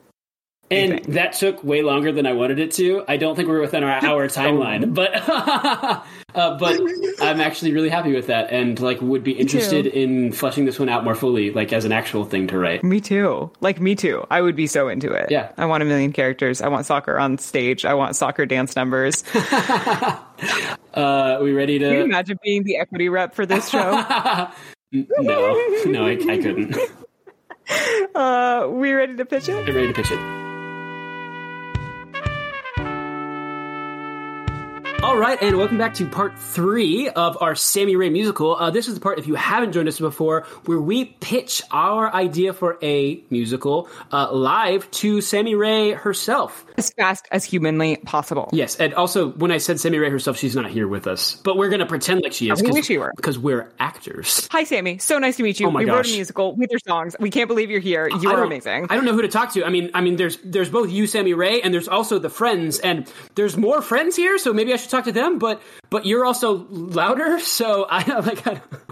And 0.69 1.05
that 1.05 1.35
took 1.35 1.63
way 1.63 1.83
longer 1.83 2.11
than 2.11 2.27
I 2.27 2.33
wanted 2.33 2.59
it 2.59 2.73
to. 2.73 3.05
I 3.07 3.19
don't 3.19 3.37
think 3.37 3.49
we're 3.49 3.61
within 3.61 3.85
our 3.85 4.05
hour 4.05 4.27
timeline, 4.29 4.95
but 4.95 5.13
uh, 6.35 6.59
but 6.59 6.81
I'm 7.21 7.41
actually 7.41 7.73
really 7.73 7.89
happy 7.89 8.13
with 8.13 8.27
that, 8.27 8.51
and 8.51 8.79
like 8.81 9.01
would 9.01 9.23
be 9.23 9.31
interested 9.31 9.87
in 9.87 10.33
fleshing 10.33 10.65
this 10.65 10.81
one 10.81 10.89
out 10.89 11.05
more 11.05 11.15
fully, 11.15 11.53
like 11.53 11.73
as 11.73 11.85
an 11.85 11.93
actual 11.93 12.25
thing 12.25 12.49
to 12.49 12.59
write. 12.59 12.83
Me 12.83 13.01
too. 13.01 13.53
Like 13.61 13.81
me 13.81 13.95
too. 13.95 14.27
I 14.29 14.41
would 14.41 14.57
be 14.57 14.67
so 14.67 14.89
into 14.89 15.13
it. 15.13 15.31
Yeah. 15.31 15.53
I 15.57 15.67
want 15.67 15.85
a 15.85 15.87
million 15.87 16.13
characters. 16.13 16.61
I 16.61 16.67
want 16.67 16.85
soccer 16.85 17.17
on 17.17 17.39
stage. 17.39 17.85
I 17.85 17.95
want 17.95 18.17
soccer 18.17 18.45
dance 18.47 18.75
numbers. 18.77 19.23
Uh, 20.95 21.37
are 21.39 21.43
we 21.43 21.53
ready 21.53 21.79
Can 21.79 21.91
you 21.91 21.99
to? 21.99 22.05
imagine 22.05 22.39
being 22.43 22.63
the 22.63 22.79
equity 22.79 23.11
rep 23.11 23.35
for 23.35 23.45
this 23.45 23.69
show? 23.69 23.91
No, 24.93 25.83
no, 25.85 26.07
I, 26.07 26.13
I 26.13 26.39
couldn't. 26.39 26.75
Uh, 28.15 28.69
we 28.71 28.93
ready 28.93 29.17
to 29.17 29.25
pitch 29.25 29.49
it? 29.49 29.57
I'm 29.57 29.75
ready 29.75 29.89
to 29.89 29.93
pitch 29.93 30.11
it. 30.11 30.46
All 35.03 35.19
right, 35.19 35.41
and 35.41 35.57
welcome 35.59 35.79
back 35.79 35.95
to 35.95 36.07
part 36.07 36.37
three 36.39 37.09
of 37.11 37.41
our 37.41 37.55
Sammy 37.55 37.97
Rae 37.97 38.09
musical. 38.09 38.57
Uh, 38.57 38.71
this 38.71 38.89
is 38.89 38.95
the 38.95 39.01
part, 39.01 39.19
if 39.19 39.27
you 39.27 39.35
haven't 39.35 39.73
joined 39.73 39.89
us 39.89 40.01
before, 40.01 40.43
where 40.65 40.81
we 40.81 41.05
pitch 41.05 41.63
our 41.71 42.13
idea 42.13 42.53
for 42.53 42.79
a 42.83 43.23
musical 43.31 43.89
uh, 44.11 44.33
live 44.33 44.91
to 44.93 45.21
Sammy 45.21 45.55
Rae 45.55 45.93
herself. 45.93 46.65
As 46.77 46.91
fast 46.91 47.29
as 47.31 47.45
humanly 47.45 47.97
possible. 47.99 48.49
Yes, 48.53 48.77
and 48.77 48.95
also 48.95 49.31
when 49.33 49.53
I 49.53 49.59
said 49.59 49.79
Sammy 49.79 49.99
Rae 49.99 50.11
herself, 50.11 50.39
she's 50.39 50.57
not 50.57 50.71
here 50.71 50.89
with 50.89 51.07
us, 51.07 51.37
but 51.37 51.57
we're 51.57 51.71
gonna 51.71 51.87
pretend 51.87 52.23
like 52.23 52.33
she 52.33 52.51
is 52.51 52.63
we 52.63 52.71
wish 52.71 52.87
she 52.87 52.99
were. 52.99 53.13
because 53.17 53.39
we're 53.39 53.71
actors. 53.79 54.49
Hi, 54.51 54.65
Sammy. 54.65 54.99
So 54.99 55.19
nice 55.19 55.37
to 55.37 55.43
meet 55.43 55.61
you. 55.61 55.69
Oh 55.69 55.71
my 55.71 55.85
we 55.85 55.91
wrote 55.91 56.07
a 56.07 56.13
musical 56.13 56.57
with 56.57 56.71
your 56.71 56.81
songs. 56.87 57.15
We 57.21 57.31
can't 57.31 57.49
believe 57.49 57.71
you're 57.71 57.81
here. 57.81 58.09
You 58.09 58.31
are 58.31 58.43
amazing. 58.43 58.87
I 58.91 58.97
don't 58.97 59.05
know 59.05 59.13
who 59.13 59.23
to 59.23 59.29
talk 59.29 59.53
to. 59.53 59.65
I 59.65 59.69
mean, 59.69 59.91
I 59.95 60.01
mean, 60.01 60.17
there's 60.17 60.39
there's 60.43 60.71
both 60.71 60.91
you, 60.91 61.07
Sammy 61.07 61.35
Rae, 61.35 61.61
and 61.61 61.73
there's 61.73 61.89
also 61.89 62.19
the 62.19 62.31
friends, 62.31 62.79
and 62.81 63.11
there's 63.37 63.57
more 63.57 63.81
friends 63.83 64.17
here. 64.17 64.39
So 64.39 64.53
maybe 64.53 64.73
I 64.73 64.77
should 64.77 64.86
talk 64.91 65.05
to 65.05 65.13
them. 65.13 65.39
But 65.39 65.61
but 65.91 66.07
you're 66.07 66.25
also 66.25 66.67
louder, 66.69 67.39
so 67.41 67.87
I 67.89 68.05
like 68.21 68.45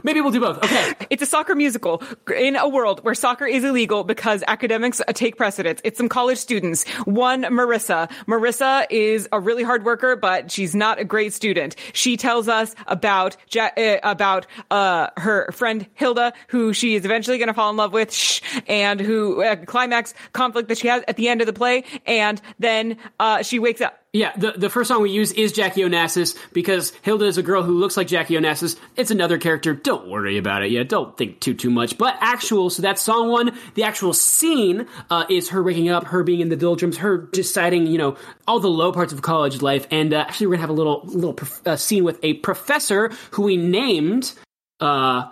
maybe 0.05 0.21
we'll 0.21 0.33
do 0.33 0.41
both. 0.41 0.59
Okay. 0.59 0.95
It's 1.11 1.23
a 1.23 1.27
soccer 1.27 1.55
musical 1.55 2.03
in 2.35 2.57
a 2.57 2.69
world 2.69 3.05
where 3.05 3.15
soccer 3.15 3.47
is 3.47 3.65
illegal 3.65 4.05
because 4.05 4.45
academics 4.47 5.01
uh, 5.01 5.13
take 5.13 5.37
precedence. 5.37 5.81
It's 5.85 5.99
some 5.99 6.09
college 6.09 6.39
students. 6.39 6.89
One, 7.05 7.43
Marissa. 7.45 8.11
Marissa 8.27 8.87
is 8.91 9.29
a 9.33 9.41
really 9.41 9.63
hard 9.63 9.85
worker, 9.85 10.17
but 10.17 10.51
she's 10.51 10.75
not 10.75 10.99
a 10.99 11.05
great 11.05 11.33
student. 11.33 11.77
She 11.93 12.17
tells 12.17 12.49
us 12.49 12.75
about 12.87 13.37
ja- 13.53 13.71
uh, 13.77 13.99
about 14.03 14.47
uh, 14.71 15.09
her 15.17 15.51
friend 15.53 15.87
Hilda, 15.95 16.33
who 16.49 16.73
she 16.73 16.95
is 16.95 17.05
eventually 17.05 17.39
going 17.39 17.49
to 17.49 17.55
fall 17.55 17.71
in 17.71 17.77
love 17.77 17.93
with, 17.93 18.13
shh, 18.13 18.41
and 18.67 19.01
who 19.01 19.43
uh, 19.43 19.57
climax 19.57 20.15
conflict 20.33 20.69
that 20.69 20.79
she 20.79 20.89
has 20.89 21.03
at 21.09 21.17
the 21.17 21.29
end 21.29 21.41
of 21.41 21.47
the 21.47 21.53
play, 21.53 21.85
and 22.07 22.41
then 22.59 22.97
uh, 23.19 23.43
she 23.43 23.59
wakes 23.59 23.81
up. 23.81 24.04
Yeah, 24.15 24.31
the, 24.37 24.53
the 24.53 24.71
first 24.71 24.87
song 24.87 25.03
we 25.03 25.11
use 25.11 25.33
is 25.33 25.51
Jackie 25.51 25.81
Onassis 25.81 26.39
because 26.53 26.93
Hilda 27.03 27.25
is 27.25 27.37
a 27.37 27.43
girl 27.43 27.65
who 27.65 27.77
looks 27.77 27.97
like 27.97 28.07
Jackie 28.07 28.35
Onassis. 28.35 28.79
It's 28.95 29.11
another 29.11 29.39
character. 29.39 29.75
Don't 29.75 30.07
worry 30.09 30.39
about 30.39 30.63
it 30.63 30.71
yet. 30.71 30.89
Don't 30.89 31.17
think 31.19 31.41
too 31.41 31.53
too 31.53 31.69
much. 31.69 31.99
But 31.99 32.17
actual, 32.21 32.71
so 32.71 32.81
that's 32.81 33.03
song 33.03 33.29
one. 33.29 33.59
The 33.75 33.83
actual 33.83 34.13
scene 34.13 34.87
uh, 35.11 35.25
is 35.29 35.49
her 35.49 35.65
waking 35.65 35.89
up, 35.89 36.05
her 36.05 36.23
being 36.23 36.39
in 36.39 36.49
the 36.49 36.55
doldrums, 36.55 36.99
her 36.99 37.19
deciding, 37.19 37.89
you 37.89 37.99
know, 37.99 38.17
all 38.47 38.61
the 38.61 38.69
low 38.71 38.93
parts 38.93 39.13
of 39.13 39.21
college 39.21 39.61
life. 39.63 39.89
And 39.91 40.15
uh, 40.15 40.19
actually, 40.19 40.47
we're 40.47 40.55
gonna 40.59 40.69
have 40.69 40.71
a 40.71 40.75
little 40.75 41.01
little 41.07 41.35
prof- 41.35 41.67
uh, 41.67 41.77
scene 41.77 42.05
with 42.05 42.21
a 42.23 42.35
professor 42.35 43.11
who 43.33 43.43
we 43.43 43.57
named. 43.57 44.33
Uh, 44.79 45.25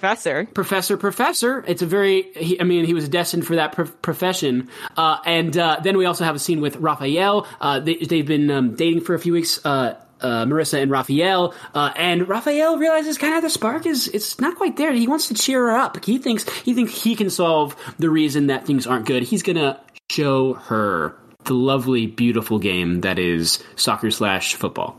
Professor. 0.00 0.46
Professor, 0.46 0.96
Professor. 0.96 1.62
It's 1.68 1.82
a 1.82 1.86
very, 1.86 2.22
he, 2.32 2.58
I 2.58 2.64
mean, 2.64 2.86
he 2.86 2.94
was 2.94 3.06
destined 3.06 3.46
for 3.46 3.56
that 3.56 3.72
prof- 3.72 4.00
profession. 4.00 4.70
Uh, 4.96 5.18
and 5.26 5.54
uh, 5.58 5.80
then 5.82 5.98
we 5.98 6.06
also 6.06 6.24
have 6.24 6.34
a 6.34 6.38
scene 6.38 6.62
with 6.62 6.76
Raphael. 6.76 7.46
Uh, 7.60 7.80
they, 7.80 7.96
they've 7.96 8.26
been 8.26 8.50
um, 8.50 8.74
dating 8.76 9.02
for 9.02 9.14
a 9.14 9.18
few 9.18 9.34
weeks. 9.34 9.64
Uh, 9.64 9.96
uh, 10.22 10.44
Marissa 10.44 10.82
and 10.82 10.90
Raphael, 10.90 11.54
uh, 11.74 11.92
and 11.96 12.28
Raphael 12.28 12.76
realizes 12.76 13.16
kind 13.16 13.36
of 13.36 13.42
the 13.42 13.48
spark 13.48 13.86
is 13.86 14.06
it's 14.08 14.38
not 14.38 14.56
quite 14.56 14.76
there. 14.76 14.92
He 14.92 15.08
wants 15.08 15.28
to 15.28 15.34
cheer 15.34 15.60
her 15.60 15.76
up. 15.76 16.04
He 16.04 16.18
thinks 16.18 16.46
he 16.60 16.74
thinks 16.74 17.02
he 17.02 17.16
can 17.16 17.30
solve 17.30 17.74
the 17.98 18.10
reason 18.10 18.48
that 18.48 18.66
things 18.66 18.86
aren't 18.86 19.06
good. 19.06 19.22
He's 19.22 19.42
gonna 19.42 19.80
show 20.10 20.54
her 20.54 21.16
the 21.44 21.54
lovely, 21.54 22.06
beautiful 22.06 22.58
game 22.58 23.00
that 23.00 23.18
is 23.18 23.64
soccer 23.76 24.10
slash 24.10 24.56
football. 24.56 24.94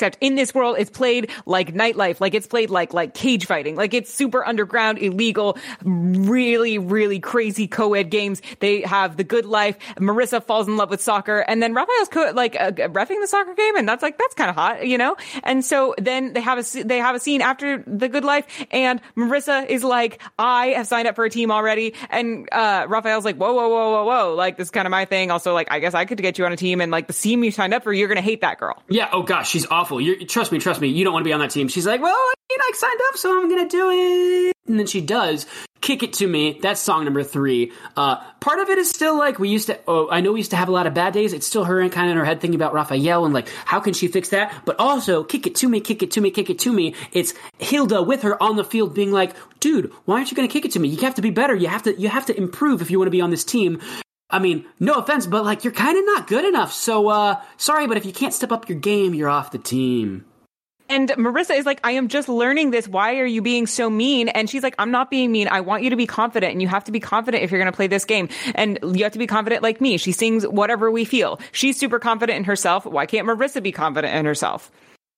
Except 0.00 0.16
in 0.22 0.34
this 0.34 0.54
world, 0.54 0.76
it's 0.78 0.88
played 0.88 1.30
like 1.44 1.74
nightlife, 1.74 2.22
like 2.22 2.32
it's 2.32 2.46
played 2.46 2.70
like 2.70 2.94
like 2.94 3.12
cage 3.12 3.44
fighting, 3.44 3.76
like 3.76 3.92
it's 3.92 4.10
super 4.10 4.42
underground, 4.42 4.96
illegal, 4.98 5.58
really 5.84 6.78
really 6.78 7.20
crazy 7.20 7.68
co-ed 7.68 8.04
games. 8.04 8.40
They 8.60 8.80
have 8.80 9.18
the 9.18 9.24
good 9.24 9.44
life. 9.44 9.76
Marissa 9.98 10.42
falls 10.42 10.68
in 10.68 10.78
love 10.78 10.88
with 10.88 11.02
soccer, 11.02 11.40
and 11.40 11.62
then 11.62 11.74
Raphael's 11.74 12.08
co- 12.08 12.32
like 12.34 12.56
uh, 12.58 12.70
refing 12.70 13.20
the 13.20 13.26
soccer 13.26 13.52
game, 13.52 13.76
and 13.76 13.86
that's 13.86 14.02
like 14.02 14.16
that's 14.16 14.32
kind 14.32 14.48
of 14.48 14.56
hot, 14.56 14.86
you 14.86 14.96
know. 14.96 15.16
And 15.44 15.62
so 15.62 15.94
then 15.98 16.32
they 16.32 16.40
have 16.40 16.58
a 16.58 16.82
they 16.82 16.96
have 16.96 17.14
a 17.14 17.20
scene 17.20 17.42
after 17.42 17.84
the 17.86 18.08
good 18.08 18.24
life, 18.24 18.46
and 18.70 19.02
Marissa 19.18 19.66
is 19.66 19.84
like, 19.84 20.22
I 20.38 20.68
have 20.68 20.86
signed 20.86 21.08
up 21.08 21.14
for 21.14 21.26
a 21.26 21.30
team 21.30 21.50
already, 21.50 21.92
and 22.08 22.48
uh, 22.52 22.86
Raphael's 22.88 23.26
like, 23.26 23.36
whoa 23.36 23.52
whoa 23.52 23.68
whoa 23.68 23.90
whoa 23.90 24.04
whoa, 24.04 24.34
like 24.34 24.56
this 24.56 24.68
is 24.68 24.70
kind 24.70 24.86
of 24.86 24.92
my 24.92 25.04
thing. 25.04 25.30
Also, 25.30 25.52
like 25.52 25.70
I 25.70 25.78
guess 25.78 25.92
I 25.92 26.06
could 26.06 26.22
get 26.22 26.38
you 26.38 26.46
on 26.46 26.52
a 26.52 26.56
team, 26.56 26.80
and 26.80 26.90
like 26.90 27.06
the 27.06 27.12
team 27.12 27.44
you 27.44 27.50
signed 27.50 27.74
up 27.74 27.82
for, 27.82 27.92
you're 27.92 28.08
gonna 28.08 28.22
hate 28.22 28.40
that 28.40 28.58
girl. 28.58 28.82
Yeah. 28.88 29.10
Oh 29.12 29.24
gosh, 29.24 29.50
she's 29.50 29.66
awful. 29.66 29.89
You're, 29.98 30.24
trust 30.26 30.52
me, 30.52 30.58
trust 30.58 30.80
me. 30.80 30.88
You 30.88 31.04
don't 31.04 31.12
want 31.12 31.24
to 31.24 31.28
be 31.28 31.32
on 31.32 31.40
that 31.40 31.50
team. 31.50 31.68
She's 31.68 31.86
like, 31.86 32.00
well, 32.00 32.14
I 32.14 32.34
mean, 32.50 32.58
I 32.60 32.72
signed 32.74 33.00
up, 33.08 33.16
so 33.16 33.40
I'm 33.40 33.48
gonna 33.48 33.68
do 33.68 33.90
it. 33.90 34.56
And 34.66 34.78
then 34.78 34.86
she 34.86 35.00
does. 35.00 35.46
Kick 35.80 36.02
it 36.02 36.12
to 36.14 36.26
me. 36.26 36.58
That's 36.60 36.80
song 36.80 37.04
number 37.04 37.24
three. 37.24 37.72
Uh, 37.96 38.16
part 38.40 38.60
of 38.60 38.68
it 38.68 38.78
is 38.78 38.90
still 38.90 39.16
like 39.18 39.38
we 39.38 39.48
used 39.48 39.68
to. 39.68 39.80
Oh, 39.88 40.08
I 40.10 40.20
know 40.20 40.32
we 40.32 40.40
used 40.40 40.50
to 40.50 40.56
have 40.56 40.68
a 40.68 40.72
lot 40.72 40.86
of 40.86 40.94
bad 40.94 41.14
days. 41.14 41.32
It's 41.32 41.46
still 41.46 41.64
her 41.64 41.80
and 41.80 41.90
kind 41.90 42.06
of 42.06 42.12
in 42.12 42.18
her 42.18 42.24
head 42.24 42.40
thinking 42.40 42.54
about 42.54 42.74
Raphael 42.74 43.24
and 43.24 43.32
like 43.32 43.48
how 43.64 43.80
can 43.80 43.94
she 43.94 44.06
fix 44.06 44.28
that. 44.28 44.52
But 44.66 44.78
also, 44.78 45.24
kick 45.24 45.46
it 45.46 45.54
to 45.56 45.68
me, 45.68 45.80
kick 45.80 46.02
it 46.02 46.10
to 46.12 46.20
me, 46.20 46.30
kick 46.30 46.50
it 46.50 46.58
to 46.60 46.72
me. 46.72 46.94
It's 47.12 47.32
Hilda 47.58 48.02
with 48.02 48.22
her 48.22 48.40
on 48.42 48.56
the 48.56 48.64
field 48.64 48.94
being 48.94 49.10
like, 49.10 49.34
dude, 49.58 49.90
why 50.04 50.16
aren't 50.16 50.30
you 50.30 50.36
gonna 50.36 50.48
kick 50.48 50.66
it 50.66 50.72
to 50.72 50.78
me? 50.78 50.88
You 50.88 50.98
have 50.98 51.14
to 51.14 51.22
be 51.22 51.30
better. 51.30 51.54
You 51.54 51.68
have 51.68 51.82
to. 51.84 51.98
You 51.98 52.08
have 52.08 52.26
to 52.26 52.36
improve 52.36 52.82
if 52.82 52.90
you 52.90 52.98
want 52.98 53.06
to 53.06 53.12
be 53.12 53.22
on 53.22 53.30
this 53.30 53.44
team. 53.44 53.80
I 54.30 54.38
mean, 54.38 54.64
no 54.78 54.94
offense, 54.94 55.26
but 55.26 55.44
like 55.44 55.64
you're 55.64 55.72
kind 55.72 55.98
of 55.98 56.04
not 56.06 56.26
good 56.26 56.44
enough. 56.44 56.72
So, 56.72 57.08
uh, 57.08 57.40
sorry, 57.56 57.86
but 57.86 57.96
if 57.96 58.06
you 58.06 58.12
can't 58.12 58.34
step 58.34 58.52
up 58.52 58.68
your 58.68 58.78
game, 58.78 59.14
you're 59.14 59.28
off 59.28 59.50
the 59.50 59.58
team. 59.58 60.24
And 60.90 61.08
Marissa 61.10 61.56
is 61.56 61.66
like, 61.66 61.78
I 61.84 61.92
am 61.92 62.08
just 62.08 62.28
learning 62.28 62.72
this. 62.72 62.88
Why 62.88 63.20
are 63.20 63.26
you 63.26 63.42
being 63.42 63.68
so 63.68 63.88
mean? 63.88 64.28
And 64.28 64.50
she's 64.50 64.64
like, 64.64 64.74
I'm 64.76 64.90
not 64.90 65.08
being 65.08 65.30
mean. 65.30 65.46
I 65.46 65.60
want 65.60 65.84
you 65.84 65.90
to 65.90 65.96
be 65.96 66.06
confident 66.06 66.50
and 66.52 66.60
you 66.60 66.66
have 66.66 66.82
to 66.84 66.92
be 66.92 66.98
confident 66.98 67.44
if 67.44 67.52
you're 67.52 67.60
going 67.60 67.70
to 67.70 67.76
play 67.76 67.86
this 67.86 68.04
game. 68.04 68.28
And 68.56 68.76
you 68.82 69.04
have 69.04 69.12
to 69.12 69.20
be 69.20 69.28
confident 69.28 69.62
like 69.62 69.80
me. 69.80 69.98
She 69.98 70.10
sings 70.10 70.44
whatever 70.44 70.90
we 70.90 71.04
feel. 71.04 71.38
She's 71.52 71.78
super 71.78 72.00
confident 72.00 72.38
in 72.38 72.44
herself. 72.44 72.86
Why 72.86 73.06
can't 73.06 73.24
Marissa 73.28 73.62
be 73.62 73.70
confident 73.70 74.16
in 74.16 74.24
herself? 74.24 74.72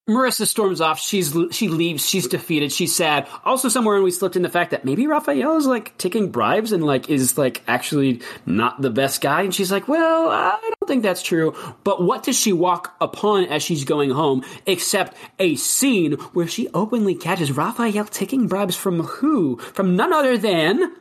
Marissa 0.09 0.49
storms 0.49 0.81
off. 0.81 0.99
She's 0.99 1.37
she 1.53 1.69
leaves. 1.69 2.09
She's 2.09 2.27
defeated. 2.27 2.73
She's 2.73 2.95
sad. 2.95 3.29
Also, 3.45 3.69
somewhere 3.69 3.97
in 3.97 4.03
we 4.03 4.11
slipped 4.11 4.35
in 4.35 4.43
the 4.43 4.49
fact 4.49 4.73
that 4.73 4.85
maybe 4.85 5.07
Raphael 5.07 5.57
is 5.57 5.67
like 5.67 5.97
taking 5.97 6.33
bribes 6.33 6.73
and 6.73 6.83
like 6.85 7.09
is 7.09 7.39
like 7.39 7.63
actually 7.69 8.21
not 8.45 8.81
the 8.83 8.91
best 8.91 9.21
guy. 9.21 9.43
And 9.43 9.55
she's 9.55 9.71
like, 9.71 9.87
well, 9.87 10.29
I 10.29 10.59
don't 10.61 10.89
think 10.89 11.05
that's 11.05 11.23
true. 11.23 11.55
But 11.85 12.03
what 12.03 12.25
does 12.25 12.37
she 12.37 12.53
walk 12.53 12.97
upon 13.01 13.45
as 13.45 13.63
she's 13.63 13.85
going 13.85 14.11
home 14.11 14.45
except 14.67 15.17
a 15.39 15.55
scene 15.55 16.15
where 16.33 16.49
she 16.49 16.69
openly 16.75 17.15
catches 17.15 17.53
Raphael 17.53 18.05
taking 18.07 18.49
bribes 18.49 18.75
from 18.75 19.01
who? 19.05 19.59
From 19.59 19.95
none 19.95 20.13
other 20.13 20.37
than 20.37 20.93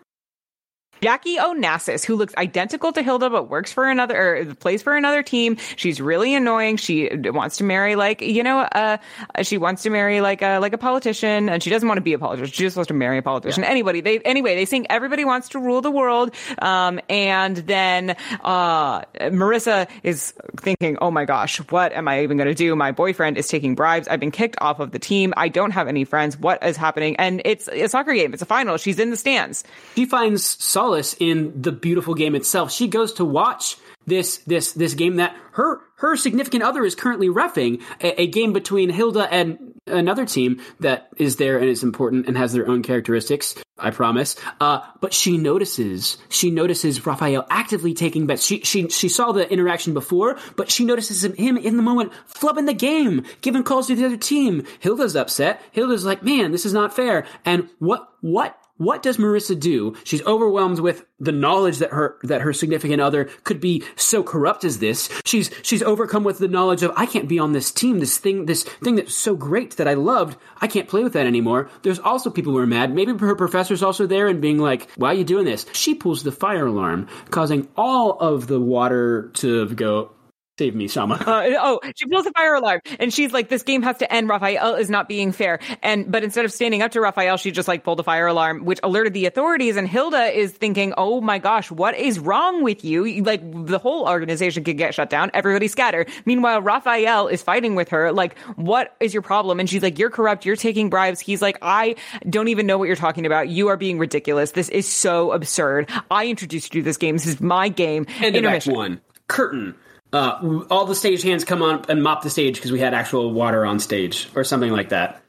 Jackie 1.02 1.38
Onassis, 1.38 2.06
who 2.06 2.15
looks 2.15 2.36
identical 2.36 2.91
to 2.91 3.02
Hilda 3.02 3.32
but 3.32 3.49
works 3.49 3.73
for 3.73 3.90
another 3.90 4.15
or 4.15 4.56
plays 4.56 4.84
for 4.84 4.95
another 4.95 5.23
team. 5.23 5.57
She's 5.76 5.99
really 5.99 6.36
annoying. 6.36 6.78
She 6.78 7.10
wants 7.11 7.57
to 7.57 7.64
marry 7.64 7.95
like 7.95 8.22
you 8.22 8.44
know, 8.44 8.60
uh, 8.60 8.98
she 9.41 9.57
wants 9.57 9.82
to 9.84 9.90
marry 9.90 10.22
like 10.22 10.44
a 10.44 10.60
like 10.60 10.73
a 10.73 10.78
politician, 10.78 11.49
and 11.49 11.64
she 11.64 11.72
doesn't 11.72 11.88
want 11.88 11.98
to 11.98 12.03
be 12.03 12.14
a 12.14 12.19
politician. 12.19 12.52
She 12.53 12.64
just 12.64 12.78
wants 12.78 12.90
to 12.90 12.94
marry 12.94 13.18
a 13.18 13.23
politician. 13.23 13.64
Yeah. 13.64 13.69
Anybody, 13.69 14.02
they 14.02 14.19
anyway, 14.19 14.56
they 14.56 14.65
sing 14.65 14.86
everybody 14.91 15.26
wants 15.26 15.49
to 15.49 15.60
rule 15.60 15.82
the 15.82 15.90
world, 15.90 16.36
um, 16.61 16.99
and 17.10 17.57
then 17.57 18.15
uh, 18.44 19.02
Marissa 19.15 19.90
is 20.03 20.36
thinking, 20.57 20.98
oh 21.02 21.10
my 21.10 21.26
gosh, 21.26 21.57
what 21.72 21.94
am 21.94 22.07
I 22.07 22.22
even 22.22 22.38
going 22.38 22.49
to 22.49 22.53
do? 22.53 22.76
My 22.76 22.91
boyfriend 22.91 23.40
is 23.40 23.48
taking 23.48 23.73
bribes. 23.73 24.07
I've 24.07 24.19
been 24.19 24.30
kicked 24.30 24.57
off 24.61 24.80
of 24.80 24.91
the 24.91 24.99
team. 24.99 25.34
I 25.36 25.48
don't 25.48 25.72
have 25.72 25.88
any 25.88 26.03
friends. 26.03 26.38
What 26.38 26.64
is 26.64 26.78
happening? 26.78 27.15
And 27.15 27.41
it's 27.44 27.68
a 27.68 27.88
soccer 27.88 28.14
game. 28.14 28.34
It's 28.34 28.44
a 28.44 28.45
final. 28.45 28.78
She's 28.78 28.99
in 28.99 29.10
the 29.10 29.18
stands. 29.18 29.64
She 29.95 30.06
finds 30.06 30.45
solace 30.45 30.91
in 31.20 31.62
the 31.62 31.72
beautiful 31.72 32.14
game 32.14 32.36
itself. 32.36 32.72
She 32.72 32.88
goes 32.88 33.14
to 33.14 33.26
watch 33.26 33.78
this 34.08 34.38
this 34.40 34.74
this 34.74 34.94
game 34.94 35.18
that 35.18 35.36
her 35.52 35.82
her 35.98 36.18
significant 36.18 36.64
other 36.64 36.84
is 36.84 36.96
currently 36.96 37.28
refing 37.28 37.82
a, 38.02 38.22
a, 38.22 38.28
game 38.28 38.54
between 38.54 38.90
Hilda 38.90 39.32
and 39.32 39.80
another 39.86 40.26
team 40.26 40.60
that 40.80 41.10
is 41.18 41.36
there 41.36 41.60
and 41.60 41.70
is 41.70 41.84
important 41.84 42.26
and 42.28 42.36
has 42.36 42.54
their 42.54 42.68
own 42.68 42.82
characteristics. 42.82 43.56
I 43.78 43.90
promise. 43.90 44.36
Uh, 44.60 44.82
but 45.00 45.14
she 45.14 45.38
notices 45.38 46.18
she 46.30 46.52
notices 46.52 47.06
Raphael 47.06 47.46
actively 47.50 47.94
taking 47.94 48.28
bets. 48.28 48.46
She 48.46 48.62
she 48.62 48.88
she 48.90 49.10
saw 49.10 49.32
the 49.32 49.52
interaction 49.52 49.94
before, 49.94 50.38
but 50.56 50.72
she 50.72 50.86
notices 50.86 51.24
him 51.24 51.58
in 51.58 51.78
the 51.78 51.84
moment 51.84 52.12
flubbing 52.32 52.68
the 52.68 52.74
game, 52.74 53.24
giving 53.42 53.64
calls 53.64 53.88
to 53.88 53.96
the 53.96 54.06
other 54.06 54.18
team. 54.18 54.66
Hilda's 54.80 55.16
upset. 55.16 55.62
Hilda's 55.72 56.06
like, 56.06 56.24
man, 56.24 56.52
this 56.52 56.66
is 56.66 56.74
not 56.74 56.96
fair. 56.96 57.26
And 57.44 57.70
what 57.80 58.08
what 58.22 58.61
what 58.82 59.03
does 59.03 59.18
Marissa 59.18 59.60
do? 59.60 59.95
She's 60.03 60.26
overwhelmed 60.26 60.80
with 60.80 61.06
the 61.20 61.32
knowledge 61.32 61.78
that 61.78 61.91
her 61.91 62.18
that 62.24 62.41
her 62.41 62.52
significant 62.52 62.99
other 62.99 63.26
could 63.44 63.62
be 63.62 63.84
so 63.95 64.24
corrupt 64.24 64.64
as 64.64 64.80
this. 64.80 65.08
She's 65.24 65.52
she's 65.62 65.84
overcome 65.84 66.24
with 66.24 66.40
the 66.40 66.48
knowledge 66.48 66.82
of 66.82 66.91
I 66.95 67.06
can't 67.06 67.30
be 67.30 67.38
on 67.38 67.53
this 67.53 67.72
team, 67.72 67.99
this 67.99 68.18
thing 68.18 68.48
this 68.48 68.64
thing 68.64 68.95
that's 68.95 69.14
so 69.14 69.36
great 69.36 69.78
that 69.78 69.88
I 69.88 69.94
loved. 69.94 70.36
I 70.60 70.68
can't 70.68 70.90
play 70.90 71.03
with 71.03 71.14
that 71.14 71.28
anymore. 71.28 71.70
There's 71.84 71.99
also 71.99 72.32
people 72.32 72.53
who 72.53 72.58
are 72.58 72.66
mad. 72.66 72.94
Maybe 72.94 73.16
her 73.16 73.36
professor's 73.36 73.84
also 73.84 74.08
there 74.08 74.28
and 74.28 74.41
being 74.41 74.58
like, 74.58 74.90
"Why 74.95 75.10
are 75.10 75.16
you 75.18 75.24
doing 75.24 75.45
this?" 75.45 75.68
She 75.74 75.94
pulls 75.94 76.24
the 76.24 76.32
fire 76.32 76.66
alarm, 76.66 77.08
causing 77.30 77.68
all 77.78 78.18
of 78.20 78.48
the 78.48 78.60
water 78.60 79.30
to 79.36 79.68
go 79.70 80.12
Save 80.60 80.76
me, 80.76 80.88
Shama. 80.88 81.15
Uh, 81.15 81.56
oh, 81.60 81.80
she 81.95 82.06
pulls 82.07 82.26
the 82.26 82.32
fire 82.32 82.53
alarm 82.53 82.82
and 82.99 83.14
she's 83.14 83.32
like, 83.32 83.49
this 83.49 83.64
game 83.64 83.82
has 83.82 83.98
to 83.98 84.14
end. 84.14 84.30
Raphael 84.30 84.76
is 84.76 84.90
not 84.90 85.07
being 85.07 85.32
fair. 85.32 85.60
And, 85.82 86.11
but 86.11 86.23
instead 86.23 86.45
of 86.45 86.52
standing 86.52 86.82
up 86.82 86.91
to 86.91 87.02
Raphael, 87.02 87.38
she 87.38 87.52
just 87.52 87.68
like 87.68 87.84
pulled 87.84 87.98
the 87.98 88.03
fire 88.03 88.28
alarm, 88.28 88.65
which 88.65 88.80
alerted 88.84 89.14
the 89.14 89.26
authorities. 89.26 89.78
And 89.78 89.88
Hilda 89.88 90.38
is 90.38 90.52
thinking, 90.52 90.94
oh 90.98 91.22
my 91.22 91.40
gosh, 91.40 91.72
what 91.72 91.95
is 91.95 92.19
wrong 92.19 92.64
with 92.64 92.84
you? 92.84 93.23
Like 93.23 93.41
the 93.65 93.80
whole 93.80 94.07
organization 94.07 94.64
could 94.64 94.78
get 94.78 94.94
shut 94.94 95.10
down. 95.10 95.32
Everybody 95.34 95.68
scatter. 95.68 96.06
Meanwhile, 96.26 96.61
Raphael 96.61 97.28
is 97.28 97.41
fighting 97.41 97.76
with 97.76 97.90
her. 97.90 98.11
Like, 98.11 98.38
what 98.56 98.95
is 98.99 99.14
your 99.14 99.23
problem? 99.23 99.60
And 99.60 99.69
she's 99.69 99.82
like, 99.82 99.98
you're 99.98 100.11
corrupt. 100.11 100.45
You're 100.45 100.57
taking 100.57 100.90
bribes. 100.90 101.19
He's 101.22 101.41
like, 101.41 101.57
I 101.61 101.95
don't 102.30 102.49
even 102.49 102.68
know 102.68 102.78
what 102.78 102.86
you're 102.86 102.95
talking 102.98 103.26
about. 103.26 103.49
You 103.49 103.69
are 103.69 103.78
being 103.78 103.98
ridiculous. 103.98 104.52
This 104.52 104.69
is 104.69 104.88
so 104.88 105.32
absurd. 105.32 105.90
I 106.11 106.28
introduced 106.28 106.76
you 106.76 106.82
to 106.82 106.86
this 106.86 106.98
game. 106.98 107.15
This 107.15 107.26
is 107.26 107.41
my 107.41 107.69
game. 107.69 108.06
End 108.19 108.36
Intermission. 108.36 108.76
one. 108.76 109.02
Curtain 109.28 109.76
uh, 110.14 110.64
all 110.70 110.86
the 110.86 110.96
stage 110.96 111.22
hands 111.22 111.44
come 111.44 111.62
on 111.62 111.86
and 111.90 112.04
mop 112.04 112.24
the 112.24 112.30
stage 112.30 112.56
because 112.56 112.72
we 112.72 112.80
had 112.80 112.94
actual 112.94 113.32
water 113.32 113.66
on 113.66 113.80
stage 113.80 114.30
or 114.36 114.44
something 114.44 114.72
like 114.72 114.90
that. 114.90 115.24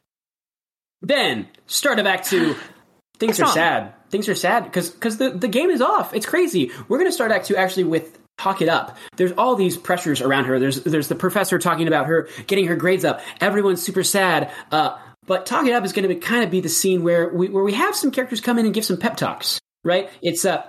Then 1.01 1.49
start 1.67 1.99
it 1.99 2.05
back 2.05 2.25
to 2.27 2.57
things 3.19 3.41
are 3.41 3.47
sad. 3.47 3.95
Things 4.11 4.29
are 4.29 4.35
sad 4.35 4.65
because 4.65 4.91
because 4.91 5.19
the, 5.19 5.31
the 5.31 5.49
game 5.49 5.71
is 5.71 5.81
off. 5.81 6.15
It's 6.15 6.27
crazy. 6.27 6.71
We're 6.89 6.99
gonna 6.99 7.13
start 7.13 7.33
act 7.33 7.47
two 7.47 7.57
actually 7.57 7.85
with 7.85 8.19
talk 8.39 8.61
it 8.61 8.69
up. 8.69 8.97
There's 9.17 9.33
all 9.33 9.55
these 9.55 9.77
pressures 9.77 10.21
around 10.21 10.47
her. 10.47 10.59
There's 10.59 10.83
there's 10.83 11.09
the 11.09 11.15
professor 11.15 11.59
talking 11.59 11.87
about 11.87 12.07
her 12.07 12.29
getting 12.47 12.67
her 12.67 12.77
grades 12.77 13.05
up. 13.05 13.21
Everyone's 13.41 13.83
super 13.83 14.03
sad. 14.03 14.51
Uh, 14.71 14.99
but 15.27 15.47
talk 15.47 15.67
it 15.67 15.73
up 15.73 15.85
is 15.85 15.93
going 15.93 16.09
to 16.09 16.15
kind 16.17 16.43
of 16.43 16.51
be 16.51 16.61
the 16.61 16.69
scene 16.69 17.05
where 17.05 17.29
we 17.29 17.49
where 17.49 17.63
we 17.63 17.75
have 17.75 17.95
some 17.95 18.11
characters 18.11 18.41
come 18.41 18.59
in 18.59 18.65
and 18.65 18.75
give 18.75 18.85
some 18.85 18.97
pep 18.97 19.17
talks. 19.17 19.61
Right? 19.85 20.11
It's 20.21 20.45
uh 20.45 20.65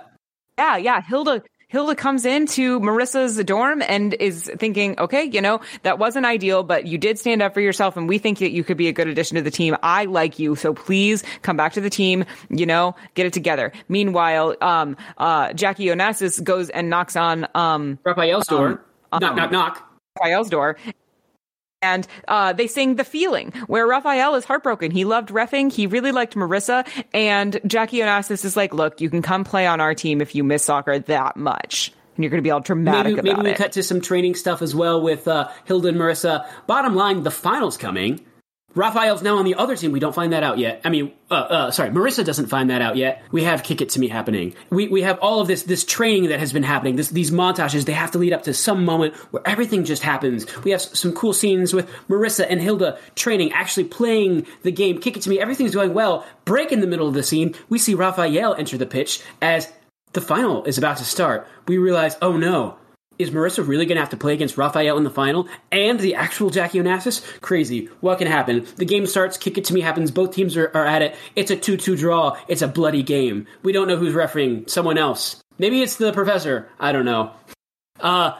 yeah, 0.58 0.76
yeah. 0.76 1.00
Hilda 1.00 1.42
Hilda 1.74 1.96
comes 1.96 2.24
into 2.24 2.78
Marissa's 2.78 3.42
dorm 3.42 3.82
and 3.82 4.14
is 4.14 4.48
thinking, 4.58 4.96
okay, 4.96 5.24
you 5.24 5.40
know, 5.40 5.60
that 5.82 5.98
wasn't 5.98 6.24
ideal, 6.24 6.62
but 6.62 6.86
you 6.86 6.98
did 6.98 7.18
stand 7.18 7.42
up 7.42 7.52
for 7.52 7.60
yourself 7.60 7.96
and 7.96 8.08
we 8.08 8.18
think 8.18 8.38
that 8.38 8.52
you 8.52 8.62
could 8.62 8.76
be 8.76 8.86
a 8.86 8.92
good 8.92 9.08
addition 9.08 9.34
to 9.34 9.42
the 9.42 9.50
team. 9.50 9.76
I 9.82 10.04
like 10.04 10.38
you. 10.38 10.54
So 10.54 10.72
please 10.72 11.24
come 11.42 11.56
back 11.56 11.72
to 11.72 11.80
the 11.80 11.90
team, 11.90 12.26
you 12.48 12.64
know, 12.64 12.94
get 13.14 13.26
it 13.26 13.32
together. 13.32 13.72
Meanwhile, 13.88 14.54
um, 14.60 14.96
uh, 15.18 15.52
Jackie 15.52 15.86
Onassis 15.86 16.40
goes 16.44 16.70
and 16.70 16.88
knocks 16.88 17.16
on, 17.16 17.48
um, 17.56 17.98
Raphael's 18.04 18.46
door. 18.46 18.80
Um, 19.10 19.18
knock, 19.20 19.34
knock, 19.34 19.50
knock. 19.50 19.90
Raphael's 20.16 20.50
door 20.50 20.76
and 21.84 22.06
uh, 22.26 22.52
they 22.52 22.66
sing 22.66 22.96
The 22.96 23.04
Feeling, 23.04 23.52
where 23.66 23.86
Raphael 23.86 24.34
is 24.34 24.44
heartbroken. 24.44 24.90
He 24.90 25.04
loved 25.04 25.28
refing. 25.28 25.72
He 25.72 25.86
really 25.86 26.12
liked 26.12 26.34
Marissa. 26.34 26.86
And 27.12 27.60
Jackie 27.66 27.98
Onassis 27.98 28.44
is 28.44 28.56
like, 28.56 28.72
look, 28.72 29.00
you 29.00 29.10
can 29.10 29.22
come 29.22 29.44
play 29.44 29.66
on 29.66 29.80
our 29.80 29.94
team 29.94 30.20
if 30.20 30.34
you 30.34 30.42
miss 30.42 30.64
soccer 30.64 30.98
that 30.98 31.36
much. 31.36 31.92
And 32.16 32.24
you're 32.24 32.30
going 32.30 32.42
to 32.42 32.46
be 32.46 32.50
all 32.50 32.60
dramatic 32.60 33.16
maybe, 33.16 33.28
about 33.30 33.42
maybe 33.42 33.52
we 33.52 33.56
cut 33.56 33.72
to 33.72 33.82
some 33.82 34.00
training 34.00 34.36
stuff 34.36 34.62
as 34.62 34.74
well 34.74 35.02
with 35.02 35.26
uh, 35.28 35.50
Hilda 35.64 35.88
and 35.88 35.98
Marissa. 35.98 36.46
Bottom 36.66 36.94
line, 36.94 37.22
the 37.22 37.30
final's 37.30 37.76
coming. 37.76 38.24
Raphael's 38.74 39.22
now 39.22 39.38
on 39.38 39.44
the 39.44 39.54
other 39.54 39.76
team. 39.76 39.92
We 39.92 40.00
don't 40.00 40.14
find 40.14 40.32
that 40.32 40.42
out 40.42 40.58
yet. 40.58 40.80
I 40.84 40.90
mean, 40.90 41.12
uh, 41.30 41.34
uh, 41.34 41.70
sorry, 41.70 41.90
Marissa 41.90 42.24
doesn't 42.24 42.46
find 42.46 42.70
that 42.70 42.82
out 42.82 42.96
yet. 42.96 43.22
We 43.30 43.44
have 43.44 43.62
Kick 43.62 43.80
It 43.80 43.90
To 43.90 44.00
Me 44.00 44.08
happening. 44.08 44.54
We, 44.70 44.88
we 44.88 45.02
have 45.02 45.18
all 45.20 45.40
of 45.40 45.46
this, 45.46 45.62
this 45.62 45.84
training 45.84 46.30
that 46.30 46.40
has 46.40 46.52
been 46.52 46.62
happening, 46.62 46.96
this, 46.96 47.08
these 47.08 47.30
montages. 47.30 47.84
They 47.84 47.92
have 47.92 48.10
to 48.12 48.18
lead 48.18 48.32
up 48.32 48.42
to 48.44 48.54
some 48.54 48.84
moment 48.84 49.14
where 49.32 49.46
everything 49.46 49.84
just 49.84 50.02
happens. 50.02 50.46
We 50.64 50.72
have 50.72 50.80
some 50.80 51.12
cool 51.12 51.32
scenes 51.32 51.72
with 51.72 51.88
Marissa 52.08 52.46
and 52.48 52.60
Hilda 52.60 52.98
training, 53.14 53.52
actually 53.52 53.84
playing 53.84 54.46
the 54.62 54.72
game. 54.72 54.98
Kick 55.00 55.16
It 55.16 55.22
To 55.22 55.30
Me. 55.30 55.38
Everything's 55.38 55.74
going 55.74 55.94
well. 55.94 56.26
Break 56.44 56.72
in 56.72 56.80
the 56.80 56.86
middle 56.86 57.08
of 57.08 57.14
the 57.14 57.22
scene. 57.22 57.54
We 57.68 57.78
see 57.78 57.94
Raphael 57.94 58.54
enter 58.54 58.76
the 58.76 58.86
pitch 58.86 59.20
as 59.40 59.72
the 60.14 60.20
final 60.20 60.64
is 60.64 60.78
about 60.78 60.98
to 60.98 61.04
start. 61.04 61.46
We 61.68 61.78
realize, 61.78 62.16
oh 62.22 62.36
no, 62.36 62.76
is 63.18 63.30
Marissa 63.30 63.66
really 63.66 63.86
going 63.86 63.96
to 63.96 64.02
have 64.02 64.10
to 64.10 64.16
play 64.16 64.32
against 64.32 64.56
Raphael 64.56 64.96
in 64.96 65.04
the 65.04 65.10
final 65.10 65.48
and 65.70 65.98
the 66.00 66.14
actual 66.14 66.50
Jackie 66.50 66.78
Onassis? 66.78 67.40
Crazy. 67.40 67.86
What 68.00 68.18
can 68.18 68.26
happen? 68.26 68.66
The 68.76 68.84
game 68.84 69.06
starts, 69.06 69.36
kick 69.36 69.58
it 69.58 69.64
to 69.66 69.74
me 69.74 69.80
happens, 69.80 70.10
both 70.10 70.34
teams 70.34 70.56
are, 70.56 70.70
are 70.74 70.86
at 70.86 71.02
it. 71.02 71.16
It's 71.36 71.50
a 71.50 71.56
2 71.56 71.76
2 71.76 71.96
draw. 71.96 72.36
It's 72.48 72.62
a 72.62 72.68
bloody 72.68 73.02
game. 73.02 73.46
We 73.62 73.72
don't 73.72 73.88
know 73.88 73.96
who's 73.96 74.14
refereeing, 74.14 74.66
someone 74.66 74.98
else. 74.98 75.40
Maybe 75.58 75.82
it's 75.82 75.96
the 75.96 76.12
professor. 76.12 76.68
I 76.80 76.92
don't 76.92 77.04
know. 77.04 77.32
Uh, 78.00 78.32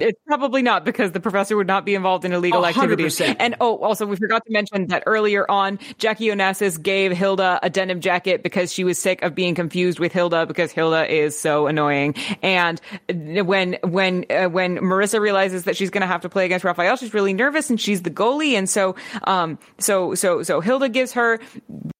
it's 0.00 0.20
probably 0.26 0.62
not 0.62 0.84
because 0.84 1.12
the 1.12 1.20
professor 1.20 1.56
would 1.56 1.66
not 1.66 1.84
be 1.84 1.94
involved 1.94 2.24
in 2.24 2.32
illegal 2.32 2.62
100%. 2.62 2.68
activities. 2.68 3.20
And 3.20 3.56
oh, 3.60 3.78
also 3.78 4.06
we 4.06 4.16
forgot 4.16 4.44
to 4.46 4.52
mention 4.52 4.88
that 4.88 5.02
earlier 5.06 5.48
on, 5.50 5.78
Jackie 5.98 6.26
Onassis 6.26 6.80
gave 6.80 7.12
Hilda 7.12 7.60
a 7.62 7.70
denim 7.70 8.00
jacket 8.00 8.42
because 8.42 8.72
she 8.72 8.84
was 8.84 8.98
sick 8.98 9.22
of 9.22 9.34
being 9.34 9.54
confused 9.54 9.98
with 9.98 10.12
Hilda 10.12 10.46
because 10.46 10.72
Hilda 10.72 11.12
is 11.12 11.38
so 11.38 11.66
annoying. 11.66 12.14
And 12.42 12.80
when 13.08 13.78
when 13.82 14.24
uh, 14.30 14.48
when 14.48 14.78
Marissa 14.78 15.20
realizes 15.20 15.64
that 15.64 15.76
she's 15.76 15.90
going 15.90 16.02
to 16.02 16.06
have 16.06 16.22
to 16.22 16.28
play 16.28 16.44
against 16.44 16.64
Raphael, 16.64 16.96
she's 16.96 17.14
really 17.14 17.34
nervous 17.34 17.70
and 17.70 17.80
she's 17.80 18.02
the 18.02 18.10
goalie. 18.10 18.52
And 18.52 18.68
so 18.68 18.96
um 19.24 19.58
so 19.78 20.14
so 20.14 20.42
so 20.42 20.60
Hilda 20.60 20.88
gives 20.88 21.12
her 21.12 21.38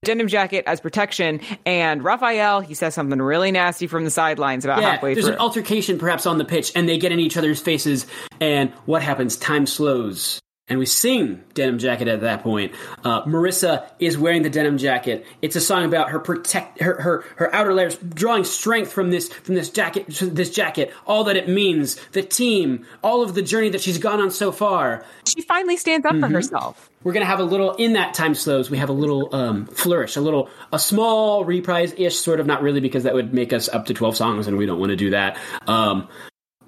denim 0.02 0.28
jacket 0.28 0.64
as 0.66 0.80
protection. 0.80 1.40
And 1.66 2.02
Raphael, 2.02 2.60
he 2.60 2.74
says 2.74 2.94
something 2.94 3.20
really 3.20 3.52
nasty 3.52 3.86
from 3.86 4.04
the 4.04 4.10
sidelines 4.10 4.64
about 4.64 4.80
yeah, 4.80 4.92
halfway 4.92 5.14
there's 5.14 5.24
through. 5.24 5.32
There's 5.32 5.36
an 5.36 5.42
altercation 5.42 5.98
perhaps 5.98 6.26
on 6.26 6.38
the 6.38 6.44
pitch, 6.44 6.72
and 6.74 6.88
they 6.88 6.98
get 6.98 7.12
in 7.12 7.20
each 7.20 7.36
other's 7.36 7.60
faces. 7.60 7.89
And 8.40 8.70
what 8.86 9.02
happens? 9.02 9.36
Time 9.36 9.66
slows. 9.66 10.40
And 10.68 10.78
we 10.78 10.86
sing 10.86 11.42
Denim 11.54 11.80
Jacket 11.80 12.06
at 12.06 12.20
that 12.20 12.44
point. 12.44 12.72
Uh, 13.02 13.24
Marissa 13.24 13.90
is 13.98 14.16
wearing 14.16 14.42
the 14.42 14.50
denim 14.50 14.78
jacket. 14.78 15.26
It's 15.42 15.56
a 15.56 15.60
song 15.60 15.84
about 15.84 16.10
her 16.10 16.20
protect 16.20 16.80
her, 16.80 17.00
her 17.02 17.24
her 17.36 17.52
outer 17.52 17.74
layers, 17.74 17.96
drawing 17.96 18.44
strength 18.44 18.92
from 18.92 19.10
this 19.10 19.28
from 19.30 19.56
this 19.56 19.68
jacket 19.68 20.06
this 20.08 20.50
jacket, 20.50 20.94
all 21.08 21.24
that 21.24 21.36
it 21.36 21.48
means, 21.48 21.96
the 22.12 22.22
team, 22.22 22.86
all 23.02 23.22
of 23.22 23.34
the 23.34 23.42
journey 23.42 23.70
that 23.70 23.80
she's 23.80 23.98
gone 23.98 24.20
on 24.20 24.30
so 24.30 24.52
far. 24.52 25.04
She 25.26 25.42
finally 25.42 25.76
stands 25.76 26.06
up 26.06 26.12
mm-hmm. 26.12 26.20
for 26.22 26.28
herself 26.28 26.90
we're 27.02 27.12
gonna 27.12 27.24
have 27.24 27.40
a 27.40 27.44
little 27.44 27.74
in 27.74 27.94
that 27.94 28.14
time 28.14 28.34
slows. 28.34 28.70
We 28.70 28.78
have 28.78 28.90
a 28.90 28.94
little 28.94 29.34
um, 29.34 29.66
flourish, 29.66 30.16
a 30.16 30.20
little 30.20 30.50
a 30.72 30.78
small 30.78 31.44
reprise 31.44 31.94
ish, 31.96 32.16
sort 32.16 32.40
of 32.40 32.46
not 32.46 32.62
really 32.62 32.80
because 32.80 33.04
that 33.04 33.14
would 33.14 33.32
make 33.32 33.52
us 33.52 33.68
up 33.68 33.86
to 33.86 33.94
twelve 33.94 34.16
songs, 34.16 34.46
and 34.46 34.58
we 34.58 34.66
don't 34.66 34.78
want 34.78 34.90
to 34.90 34.96
do 34.96 35.10
that. 35.10 35.38
Um, 35.66 36.08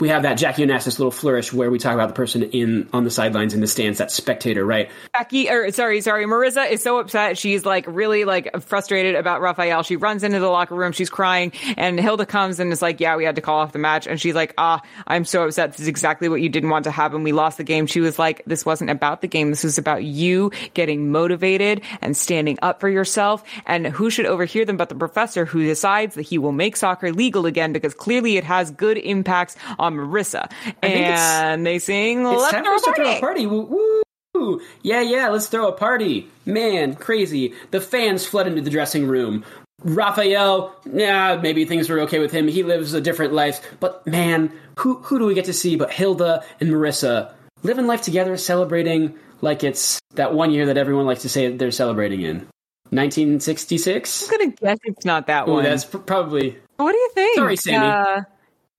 we 0.02 0.08
have 0.08 0.22
that 0.22 0.34
Jackie 0.34 0.66
Onassis 0.66 0.98
little 0.98 1.12
flourish 1.12 1.52
where 1.52 1.70
we 1.70 1.78
talk 1.78 1.94
about 1.94 2.08
the 2.08 2.14
person 2.14 2.42
in 2.42 2.88
on 2.92 3.04
the 3.04 3.10
sidelines 3.10 3.54
in 3.54 3.60
the 3.60 3.68
stands, 3.68 3.98
that 3.98 4.10
spectator, 4.10 4.66
right? 4.66 4.90
Jackie, 5.14 5.48
or 5.48 5.70
sorry, 5.70 6.00
sorry, 6.00 6.26
Marissa 6.26 6.68
is 6.68 6.82
so 6.82 6.98
upset. 6.98 7.38
She's 7.38 7.64
like 7.64 7.84
really 7.86 8.24
like 8.24 8.62
frustrated 8.62 9.14
about 9.14 9.40
Rafael. 9.40 9.84
She 9.84 9.94
runs 9.94 10.24
into 10.24 10.40
the 10.40 10.48
locker 10.48 10.74
room. 10.74 10.90
She's 10.90 11.08
crying, 11.08 11.52
and 11.76 12.00
Hilda 12.00 12.26
comes 12.26 12.58
and 12.58 12.72
is 12.72 12.82
like, 12.82 12.98
"Yeah, 12.98 13.14
we 13.14 13.24
had 13.24 13.36
to 13.36 13.42
call 13.42 13.60
off 13.60 13.70
the 13.70 13.78
match." 13.78 14.08
And 14.08 14.20
she's 14.20 14.34
like, 14.34 14.54
"Ah, 14.58 14.82
I'm 15.06 15.24
so 15.24 15.44
upset. 15.44 15.70
This 15.70 15.82
is 15.82 15.86
exactly 15.86 16.28
what 16.28 16.40
you 16.40 16.48
didn't 16.48 16.70
want 16.70 16.82
to 16.86 16.90
happen. 16.90 17.22
We 17.22 17.30
lost 17.30 17.58
the 17.58 17.64
game." 17.64 17.86
She 17.86 18.00
was 18.00 18.18
like, 18.18 18.42
"This 18.44 18.66
wasn't 18.66 18.90
about 18.90 19.20
the 19.20 19.28
game. 19.28 19.50
This 19.50 19.62
was 19.62 19.78
about 19.78 20.02
you 20.02 20.50
getting 20.74 21.12
motivated 21.12 21.80
and 22.00 22.16
standing 22.16 22.58
up 22.60 22.80
for 22.80 22.88
yourself." 22.88 23.44
And 23.66 23.86
who 23.86 24.10
should 24.10 24.26
overhear 24.26 24.64
them 24.64 24.78
but 24.78 24.88
the 24.88 24.96
professor, 24.96 25.44
who 25.44 25.62
decides 25.62 26.16
that 26.16 26.22
he 26.22 26.38
will 26.38 26.50
make 26.50 26.76
soccer 26.76 27.12
legal 27.12 27.46
again 27.46 27.72
because 27.72 27.94
clearly 27.94 28.36
it 28.36 28.42
has 28.42 28.72
good 28.72 28.98
impacts 28.98 29.54
on 29.78 29.91
Marissa. 29.96 30.50
And 30.82 31.66
they 31.66 31.78
sing, 31.78 32.26
It's 32.26 32.40
"Let's 32.42 32.52
time 32.52 32.64
throw 32.64 32.78
to 32.78 32.90
a 32.90 32.94
throw 32.94 33.12
a 33.16 33.20
party." 33.20 33.46
Woo, 33.46 34.02
woo. 34.34 34.60
Yeah, 34.82 35.00
yeah, 35.02 35.28
let's 35.28 35.46
throw 35.46 35.68
a 35.68 35.72
party. 35.72 36.28
Man, 36.46 36.94
crazy. 36.96 37.54
The 37.70 37.80
fans 37.80 38.26
flood 38.26 38.46
into 38.46 38.62
the 38.62 38.70
dressing 38.70 39.06
room. 39.06 39.44
Raphael, 39.84 40.74
yeah, 40.90 41.36
maybe 41.42 41.64
things 41.64 41.88
were 41.90 42.00
okay 42.00 42.18
with 42.18 42.30
him. 42.32 42.48
He 42.48 42.62
lives 42.62 42.94
a 42.94 43.00
different 43.00 43.32
life. 43.32 43.60
But 43.80 44.06
man, 44.06 44.52
who 44.78 44.94
who 44.98 45.18
do 45.18 45.26
we 45.26 45.34
get 45.34 45.44
to 45.46 45.52
see 45.52 45.76
but 45.76 45.90
Hilda 45.92 46.44
and 46.60 46.70
Marissa 46.70 47.32
living 47.62 47.86
life 47.86 48.02
together, 48.02 48.36
celebrating 48.36 49.18
like 49.40 49.64
it's 49.64 50.00
that 50.14 50.34
one 50.34 50.52
year 50.52 50.66
that 50.66 50.76
everyone 50.76 51.04
likes 51.06 51.22
to 51.22 51.28
say 51.28 51.48
they're 51.56 51.70
celebrating 51.72 52.22
in. 52.22 52.46
1966? 52.90 54.24
I'm 54.30 54.38
gonna 54.38 54.50
guess 54.52 54.78
it's 54.84 55.04
not 55.04 55.26
that 55.26 55.48
Oh, 55.48 55.54
one. 55.54 55.64
that's 55.64 55.84
pr- 55.84 55.98
probably 55.98 56.56
What 56.76 56.92
do 56.92 56.98
you 56.98 57.10
think? 57.14 57.36
Sorry, 57.36 57.56
Sammy. 57.56 57.86
Uh, 57.86 58.20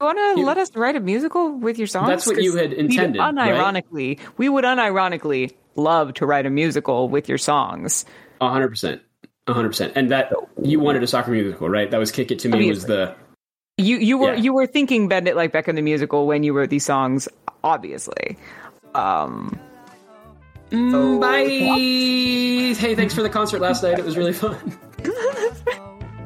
want 0.03 0.17
to 0.17 0.39
You- 0.41 0.45
let 0.45 0.57
us 0.57 0.75
write 0.75 0.95
a 0.95 0.99
musical 0.99 1.51
with 1.57 1.77
your 1.77 1.87
songs? 1.87 2.07
That's 2.07 2.27
what 2.27 2.41
you 2.41 2.55
had 2.55 2.69
we'd 2.71 2.79
intended, 2.79 3.19
right? 3.19 3.33
Unironically, 3.35 4.19
we 4.37 4.49
would 4.49 4.63
unironically 4.65 5.51
love 5.75 6.13
to 6.15 6.25
write 6.25 6.45
a 6.45 6.49
musical 6.49 7.09
with 7.09 7.27
your 7.29 7.37
songs. 7.37 8.05
A 8.41 8.49
hundred 8.49 8.69
percent, 8.69 9.01
a 9.47 9.53
hundred 9.53 9.69
percent. 9.69 9.93
And 9.95 10.11
that 10.11 10.31
you 10.61 10.79
wanted 10.79 11.03
a 11.03 11.07
soccer 11.07 11.31
musical, 11.31 11.69
right? 11.69 11.89
That 11.89 11.99
was 11.99 12.11
"Kick 12.11 12.31
It 12.31 12.39
to 12.39 12.49
Me" 12.49 12.69
was 12.69 12.85
the 12.85 13.15
You 13.77 13.97
you 13.97 14.17
were 14.19 14.33
Yeah. 14.35 14.41
you 14.41 14.53
were 14.53 14.67
thinking 14.67 15.07
"Bend 15.07 15.27
It 15.27 15.35
Like 15.35 15.51
Beckham" 15.51 15.75
the 15.75 15.81
musical 15.81 16.27
when 16.27 16.43
you 16.43 16.53
wrote 16.53 16.69
these 16.69 16.85
songs, 16.85 17.27
obviously. 17.63 18.37
Um, 18.93 19.57
Mm, 20.71 21.19
Bye. 21.21 22.73
Hey, 22.79 22.95
thanks 22.95 23.13
for 23.13 23.21
the 23.21 23.29
concert 23.29 23.61
last 23.61 23.83
night. 23.83 23.99
It 23.99 24.05
was 24.05 24.17
really 24.17 24.33
fun. 24.33 24.57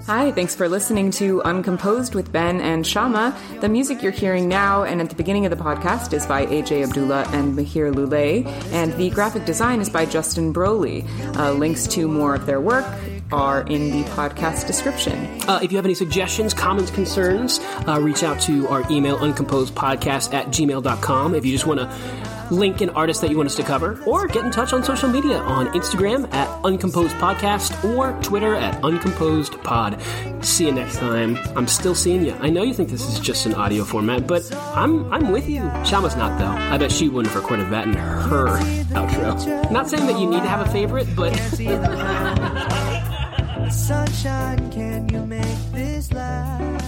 Hi, 0.08 0.32
thanks 0.32 0.56
for 0.56 0.70
listening 0.70 1.12
to 1.12 1.42
Uncomposed 1.42 2.16
with 2.16 2.32
Ben 2.32 2.62
and 2.62 2.88
Shama. 2.88 3.38
The 3.60 3.68
music 3.68 4.02
you're 4.02 4.14
hearing 4.14 4.48
now 4.48 4.84
and 4.84 5.02
at 5.02 5.10
the 5.10 5.16
beginning 5.18 5.46
of 5.46 5.50
the 5.50 5.62
podcast 5.62 6.14
is 6.14 6.26
by 6.26 6.46
AJ 6.46 6.88
Abdullah 6.88 7.28
and 7.34 7.58
Mahir 7.58 7.94
Lule, 7.94 8.46
and 8.72 8.94
the 8.94 9.10
graphic 9.10 9.44
design 9.44 9.82
is 9.82 9.90
by 9.90 10.06
Justin 10.06 10.54
Broly. 10.54 11.06
Uh, 11.36 11.52
links 11.52 11.88
to 11.88 12.08
more 12.08 12.36
of 12.36 12.46
their 12.46 12.62
work 12.62 12.86
are 13.34 13.64
in 13.64 13.92
the 13.92 14.08
podcast 14.12 14.66
description. 14.66 15.42
Uh, 15.42 15.60
if 15.62 15.74
you 15.74 15.78
have 15.78 15.84
any 15.84 15.94
suggestions, 15.94 16.54
comments, 16.54 16.90
concerns, 16.90 17.60
uh, 17.86 18.00
reach 18.02 18.24
out 18.24 18.40
to 18.40 18.66
our 18.70 18.90
email, 18.90 19.18
uncomposedpodcast 19.18 20.34
at 20.34 20.48
gmail.com. 20.48 21.36
If 21.36 21.46
you 21.46 21.52
just 21.52 21.68
want 21.68 21.82
to 21.82 22.37
link 22.52 22.82
an 22.82 22.90
artist 22.92 23.22
that 23.22 23.30
you 23.30 23.38
want 23.38 23.48
us 23.48 23.56
to 23.56 23.64
cover, 23.64 24.02
or 24.06 24.28
get 24.28 24.46
in 24.46 24.52
touch 24.52 24.74
on 24.74 24.84
social 24.84 25.10
media 25.10 25.38
on 25.40 25.68
Instagram 25.74 26.32
at 26.34 26.48
Uncomposed 26.64 27.16
Podcast 27.16 27.84
or 27.96 28.12
Twitter 28.24 28.56
at 28.56 28.84
Uncomposed 28.84 29.62
Pod. 29.64 30.00
See 30.42 30.66
you 30.66 30.72
next 30.72 30.98
time. 30.98 31.38
I'm 31.56 31.68
still 31.68 31.96
seeing 31.96 32.24
you. 32.26 32.34
I 32.40 32.50
know 32.50 32.64
you 32.64 32.74
think 32.74 32.90
this 32.90 33.08
is 33.08 33.20
just 33.20 33.46
an 33.46 33.54
audio 33.56 33.84
format, 33.84 34.28
but 34.28 34.44
I'm 34.76 35.12
I'm 35.12 35.32
with 35.32 35.48
you. 35.50 35.70
Shama's 35.86 36.16
not 36.16 36.38
though. 36.40 36.74
I 36.74 36.78
bet 36.78 36.92
she 36.92 37.10
wouldn't 37.10 37.34
have 37.34 37.42
recorded 37.42 37.70
that 37.72 37.88
in 37.88 37.94
her 37.94 38.48
outro. 38.94 39.72
Not 39.72 39.90
saying 39.90 40.06
that 40.08 40.20
you 40.20 40.30
need 40.30 40.44
to 40.44 40.50
have 40.50 40.66
a 40.66 40.72
favorite, 40.72 41.08
but 41.16 41.34
Sunshine, 43.72 44.72
can 44.72 45.10
you 45.10 45.26
make 45.26 45.44
this 45.74 46.12
last? 46.14 46.87